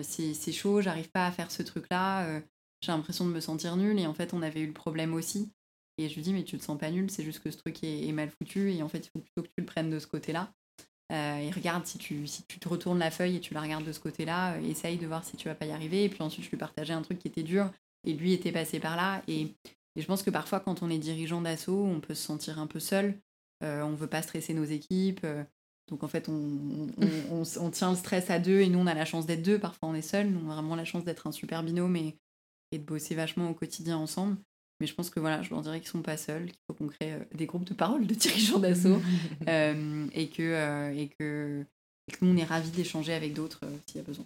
c'est 0.02 0.52
chaud, 0.52 0.82
j'arrive 0.82 1.10
pas 1.12 1.28
à 1.28 1.32
faire 1.32 1.52
ce 1.52 1.64
truc-là, 1.64 2.42
j'ai 2.82 2.92
l'impression 2.92 3.26
de 3.26 3.32
me 3.32 3.40
sentir 3.40 3.78
nulle. 3.78 4.00
Et 4.00 4.08
en 4.08 4.14
fait, 4.14 4.34
on 4.34 4.42
avait 4.42 4.62
eu 4.62 4.68
le 4.68 4.74
problème 4.74 5.14
aussi. 5.14 5.52
Et 5.98 6.10
je 6.10 6.16
lui 6.16 6.22
dis, 6.22 6.34
mais 6.34 6.44
tu 6.44 6.58
te 6.58 6.64
sens 6.64 6.78
pas 6.78 6.92
nul, 6.92 7.10
c'est 7.10 7.24
juste 7.24 7.40
que 7.40 7.52
ce 7.52 7.58
truc 7.58 7.82
est, 7.84 8.12
mal 8.12 8.30
foutu 8.30 8.74
et 8.74 8.84
en 8.84 8.90
fait, 8.90 9.06
il 9.06 9.10
faut 9.12 9.20
plutôt 9.20 9.44
que 9.44 9.48
tu 9.48 9.62
le 9.62 9.66
prennes 9.66 9.90
de 9.90 10.00
ce 10.00 10.08
côté-là. 10.08 10.52
Euh, 11.12 11.38
et 11.38 11.52
regarde 11.52 11.86
si 11.86 11.98
tu, 11.98 12.26
si 12.26 12.44
tu 12.44 12.60
te 12.60 12.68
retournes 12.68 12.98
la 12.98 13.12
feuille 13.12 13.36
et 13.36 13.40
tu 13.40 13.54
la 13.54 13.62
regardes 13.62 13.86
de 13.86 13.92
ce 13.92 14.00
côté-là, 14.00 14.54
euh, 14.54 14.70
essaye 14.70 14.98
de 14.98 15.06
voir 15.06 15.24
si 15.24 15.38
tu 15.38 15.48
vas 15.48 15.56
pas 15.56 15.66
y 15.66 15.72
arriver. 15.72 16.04
Et 16.04 16.10
puis 16.10 16.22
ensuite, 16.24 16.46
je 16.46 16.50
lui 16.50 16.58
partageais 16.58 16.94
un 16.94 17.02
truc 17.02 17.20
qui 17.20 17.28
était 17.28 17.44
dur 17.44 17.70
et 18.06 18.14
lui 18.14 18.34
était 18.34 18.52
passé 18.52 18.80
par 18.80 18.96
là. 18.96 19.22
Et, 19.28 19.56
je 19.98 20.06
pense 20.06 20.24
que 20.24 20.30
parfois, 20.30 20.60
quand 20.60 20.84
on 20.84 20.90
est 20.90 20.98
dirigeant 20.98 21.42
d'assaut, 21.42 21.86
on 21.86 22.02
peut 22.02 22.16
se 22.16 22.22
sentir 22.22 22.60
un 22.60 22.68
peu 22.68 22.82
seul. 22.82 23.18
Euh, 23.64 23.82
on 23.82 23.94
veut 23.94 24.08
pas 24.08 24.22
stresser 24.22 24.54
nos 24.54 24.66
équipes. 24.66 25.22
Euh, 25.24 25.42
donc 25.88 26.04
en 26.04 26.10
fait, 26.10 26.28
on, 26.28 26.90
on, 27.32 27.72
tient 27.72 27.92
le 27.92 27.96
stress 27.96 28.30
à 28.30 28.40
deux 28.40 28.60
et 28.60 28.68
nous, 28.68 28.80
on 28.80 28.88
a 28.88 28.94
la 28.94 29.06
chance 29.06 29.26
d'être 29.26 29.42
deux. 29.42 29.58
Parfois, 29.58 29.88
on 29.88 29.96
est 29.96 30.02
seul. 30.02 30.28
Nous, 30.30 30.46
on 30.46 30.52
a 30.52 30.56
vraiment 30.56 30.76
la 30.76 30.84
chance 30.84 31.06
d'être 31.06 31.28
un 31.28 31.32
super 31.32 31.64
binôme 31.64 31.96
et, 31.96 32.18
et 32.74 32.78
de 32.78 32.84
bosser 32.84 33.16
vachement 33.16 33.50
au 33.50 33.54
quotidien 33.54 33.98
ensemble. 33.98 34.36
Mais 34.80 34.88
je 34.88 34.94
pense 34.94 35.10
que 35.10 35.20
voilà, 35.20 35.42
je 35.42 35.50
leur 35.52 35.62
dirais 35.62 35.80
qu'ils 35.80 35.90
sont 35.90 36.02
pas 36.02 36.18
seuls, 36.18 36.48
qu'il 36.48 36.60
faut 36.68 36.74
qu'on 36.74 36.88
crée 36.88 37.14
euh, 37.14 37.20
des 37.34 37.46
groupes 37.46 37.64
de 37.64 37.74
parole 37.74 38.06
de 38.06 38.14
dirigeants 38.14 38.60
d'assaut 38.60 39.02
euh, 39.48 40.08
et, 40.14 40.28
que, 40.30 40.44
euh, 40.44 40.94
et, 40.94 41.08
que, 41.08 41.64
nous, 42.22 42.34
on 42.34 42.38
est 42.38 42.44
ravis 42.44 42.72
d'échanger 42.72 43.14
avec 43.14 43.34
d'autres 43.34 43.62
s'il 43.88 43.98
y 43.98 44.00
a 44.00 44.04
besoin. 44.04 44.26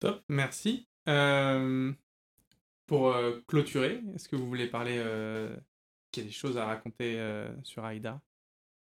Top, 0.00 0.22
merci. 0.28 0.86
pour 2.86 3.14
clôturer, 3.46 4.00
est-ce 4.14 4.28
que 4.28 4.36
vous 4.36 4.46
voulez 4.46 4.66
parler 4.66 5.02
qu'il 6.10 6.22
y 6.22 6.26
a 6.26 6.28
des 6.28 6.34
choses 6.34 6.56
à 6.56 6.64
raconter 6.64 7.20
sur 7.64 7.84
Aïda? 7.84 8.20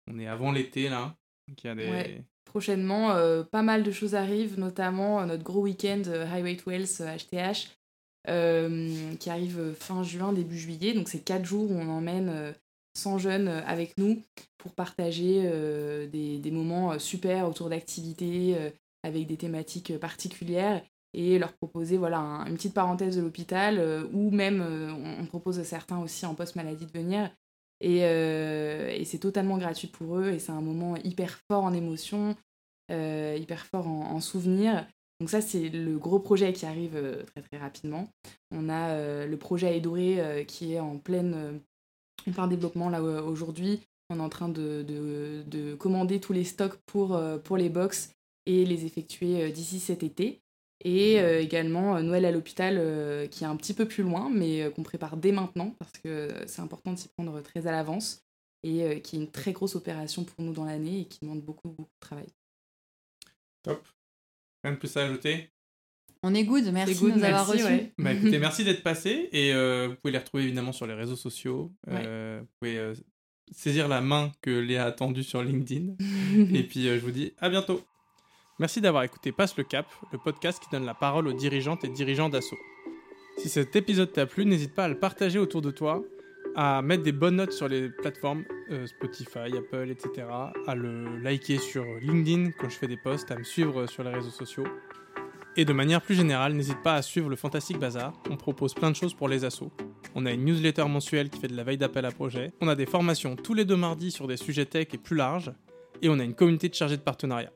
On 0.07 0.19
est 0.19 0.27
avant 0.27 0.51
l'été 0.51 0.89
là. 0.89 1.15
il 1.47 1.55
y 1.63 1.67
a 1.67 1.75
des... 1.75 2.21
Prochainement, 2.45 3.15
pas 3.45 3.61
mal 3.61 3.83
de 3.83 3.91
choses 3.91 4.15
arrivent, 4.15 4.59
notamment 4.59 5.25
notre 5.25 5.43
gros 5.43 5.61
week-end 5.61 6.03
Highway 6.07 6.57
to 6.57 6.71
Health 6.71 7.01
HTH 7.01 7.35
euh, 7.35 7.84
qui 8.25 9.29
arrive 9.29 9.73
fin 9.79 10.03
juin, 10.03 10.33
début 10.33 10.57
juillet. 10.57 10.93
Donc 10.93 11.09
c'est 11.09 11.19
quatre 11.19 11.45
jours 11.45 11.69
où 11.71 11.75
on 11.75 11.89
emmène 11.89 12.53
100 12.95 13.15
euh, 13.15 13.17
jeunes 13.19 13.47
euh, 13.47 13.61
avec 13.65 13.97
nous 13.97 14.21
pour 14.57 14.73
partager 14.73 15.43
des, 16.07 16.51
moments 16.51 16.97
super 16.97 17.47
autour 17.47 17.69
d'activités 17.69 18.55
avec 19.03 19.27
des 19.27 19.37
thématiques 19.37 19.99
particulières 19.99 20.81
et 21.13 21.37
leur 21.37 21.53
proposer 21.53 21.97
voilà 21.97 22.17
une 22.47 22.55
petite 22.55 22.73
parenthèse 22.73 23.15
de 23.15 23.21
l'hôpital 23.21 24.07
ou 24.11 24.31
même 24.31 24.65
on, 25.19 25.23
propose 25.27 25.59
à 25.59 25.63
certains 25.63 25.99
aussi 25.99 26.25
en 26.25 26.33
post-maladie 26.33 26.87
de 26.87 26.97
venir 26.97 27.29
et, 27.79 29.05
c'est 29.05 29.19
totalement 29.19 29.59
gratuit 29.59 29.87
pour 29.87 30.17
eux 30.17 30.31
et 30.31 30.39
c'est 30.39 30.51
un 30.51 30.61
moment 30.61 30.95
hyper 30.95 31.39
fort 31.47 31.63
en 31.63 31.73
émotion, 31.73 32.35
hyper 32.89 33.67
fort 33.67 33.85
en, 33.85 34.13
en 34.13 34.19
souvenirs 34.19 34.87
donc 35.19 35.29
ça, 35.29 35.41
c'est 35.41 35.69
le 35.69 35.97
gros 35.97 36.19
projet 36.19 36.51
qui 36.51 36.65
arrive 36.65 36.95
euh, 36.95 37.23
très 37.23 37.41
très 37.41 37.57
rapidement. 37.57 38.09
On 38.51 38.67
a 38.67 38.89
euh, 38.89 39.25
le 39.25 39.37
projet 39.37 39.77
Edoré 39.77 40.19
euh, 40.19 40.43
qui 40.43 40.73
est 40.73 40.79
en 40.79 40.97
pleine, 40.97 41.61
plein 42.33 42.47
développement 42.47 42.89
là 42.89 43.01
aujourd'hui. 43.01 43.79
On 44.09 44.19
est 44.19 44.23
en 44.23 44.29
train 44.29 44.49
de, 44.49 44.83
de, 44.83 45.75
commander 45.75 46.19
tous 46.19 46.33
les 46.33 46.43
stocks 46.43 46.75
pour, 46.85 47.19
pour 47.43 47.57
les 47.57 47.69
box 47.69 48.11
et 48.45 48.63
les 48.63 48.85
effectuer 48.85 49.51
d'ici 49.51 49.79
cet 49.79 50.03
été. 50.03 50.41
Et 50.83 51.15
également 51.15 51.99
Noël 52.03 52.25
à 52.25 52.31
l'hôpital 52.31 52.75
qui 53.29 53.43
est 53.43 53.47
un 53.47 53.55
petit 53.55 53.73
peu 53.73 53.87
plus 53.87 54.03
loin, 54.03 54.29
mais 54.29 54.71
qu'on 54.75 54.83
prépare 54.83 55.17
dès 55.17 55.31
maintenant 55.31 55.73
parce 55.79 55.93
que 56.03 56.31
c'est 56.45 56.61
important 56.61 56.93
de 56.93 56.99
s'y 56.99 57.07
prendre 57.17 57.41
très 57.41 57.65
à 57.65 57.71
l'avance 57.71 58.21
et 58.61 59.01
qui 59.01 59.15
est 59.15 59.19
une 59.19 59.31
très 59.31 59.53
grosse 59.53 59.75
opération 59.75 60.23
pour 60.23 60.45
nous 60.45 60.53
dans 60.53 60.65
l'année 60.65 60.99
et 60.99 61.05
qui 61.05 61.17
demande 61.23 61.41
beaucoup, 61.41 61.69
beaucoup 61.69 61.81
de 61.81 62.07
travail. 62.07 62.27
Top. 63.63 63.87
Rien 64.65 64.73
de 64.73 64.79
plus 64.79 64.97
à 64.97 65.01
ajouter 65.01 65.51
On 66.23 66.33
est 66.33 66.43
good, 66.43 66.65
merci 66.73 66.99
de 66.99 67.11
nous 67.11 67.23
avoir 67.23 67.45
reçus. 67.45 67.93
Bah, 67.99 68.13
écoutez, 68.13 68.39
merci 68.39 68.63
d'être 68.63 68.81
passé 68.81 69.29
et 69.31 69.53
euh, 69.53 69.89
vous 69.89 69.95
pouvez 69.97 70.11
les 70.11 70.17
retrouver 70.17 70.41
évidemment 70.41 70.71
sur 70.71 70.87
les 70.87 70.95
réseaux 70.95 71.15
sociaux. 71.15 71.71
Euh, 71.87 72.39
vous 72.41 72.47
pouvez 72.59 72.79
euh, 72.79 72.95
saisir 73.51 73.87
la 73.87 74.01
main 74.01 74.31
que 74.41 74.49
Léa 74.49 74.85
a 74.85 74.91
tendue 74.91 75.21
sur 75.21 75.43
LinkedIn. 75.43 75.93
et 76.51 76.63
puis 76.63 76.85
je 76.85 76.97
vous 76.97 77.11
dis 77.11 77.33
à 77.37 77.49
bientôt. 77.49 77.79
Merci 78.57 78.81
d'avoir 78.81 79.03
écouté 79.03 79.31
Passe 79.31 79.55
le 79.55 79.63
Cap, 79.63 79.85
le 80.11 80.17
podcast 80.17 80.59
qui 80.59 80.67
donne 80.71 80.85
la 80.85 80.95
parole 80.95 81.27
aux 81.27 81.33
dirigeantes 81.33 81.83
et 81.83 81.89
dirigeants 81.89 82.29
d'assaut. 82.29 82.57
Si 83.37 83.49
cet 83.49 83.75
épisode 83.75 84.13
t'a 84.13 84.25
plu, 84.25 84.47
n'hésite 84.47 84.73
pas 84.73 84.85
à 84.85 84.87
le 84.87 84.97
partager 84.97 85.37
autour 85.37 85.61
de 85.61 85.69
toi 85.69 86.03
à 86.55 86.81
mettre 86.81 87.03
des 87.03 87.11
bonnes 87.11 87.35
notes 87.35 87.51
sur 87.51 87.67
les 87.67 87.89
plateformes 87.89 88.45
euh, 88.71 88.87
Spotify, 88.87 89.55
Apple, 89.57 89.89
etc. 89.89 90.27
À 90.67 90.75
le 90.75 91.17
liker 91.19 91.57
sur 91.57 91.85
LinkedIn 92.01 92.51
quand 92.57 92.69
je 92.69 92.75
fais 92.75 92.87
des 92.87 92.97
posts, 92.97 93.31
à 93.31 93.37
me 93.37 93.43
suivre 93.43 93.87
sur 93.87 94.03
les 94.03 94.11
réseaux 94.11 94.29
sociaux. 94.29 94.65
Et 95.57 95.63
de 95.63 95.73
manière 95.73 96.01
plus 96.01 96.15
générale, 96.15 96.53
n'hésite 96.53 96.81
pas 96.83 96.95
à 96.95 97.01
suivre 97.01 97.29
le 97.29 97.35
Fantastic 97.35 97.77
Bazar. 97.77 98.13
On 98.29 98.35
propose 98.35 98.73
plein 98.73 98.91
de 98.91 98.95
choses 98.95 99.13
pour 99.13 99.29
les 99.29 99.45
assos. 99.45 99.71
On 100.13 100.25
a 100.25 100.31
une 100.31 100.43
newsletter 100.43 100.85
mensuelle 100.85 101.29
qui 101.29 101.39
fait 101.39 101.47
de 101.47 101.55
la 101.55 101.63
veille 101.63 101.77
d'appel 101.77 102.05
à 102.05 102.11
projet. 102.11 102.51
On 102.61 102.67
a 102.67 102.75
des 102.75 102.85
formations 102.85 103.35
tous 103.35 103.53
les 103.53 103.63
deux 103.63 103.77
mardis 103.77 104.11
sur 104.11 104.27
des 104.27 104.37
sujets 104.37 104.65
tech 104.65 104.87
et 104.93 104.97
plus 104.97 105.15
larges. 105.15 105.53
Et 106.01 106.09
on 106.09 106.19
a 106.19 106.23
une 106.23 106.35
communauté 106.35 106.67
de 106.67 106.73
chargés 106.73 106.97
de 106.97 107.01
partenariat. 107.01 107.51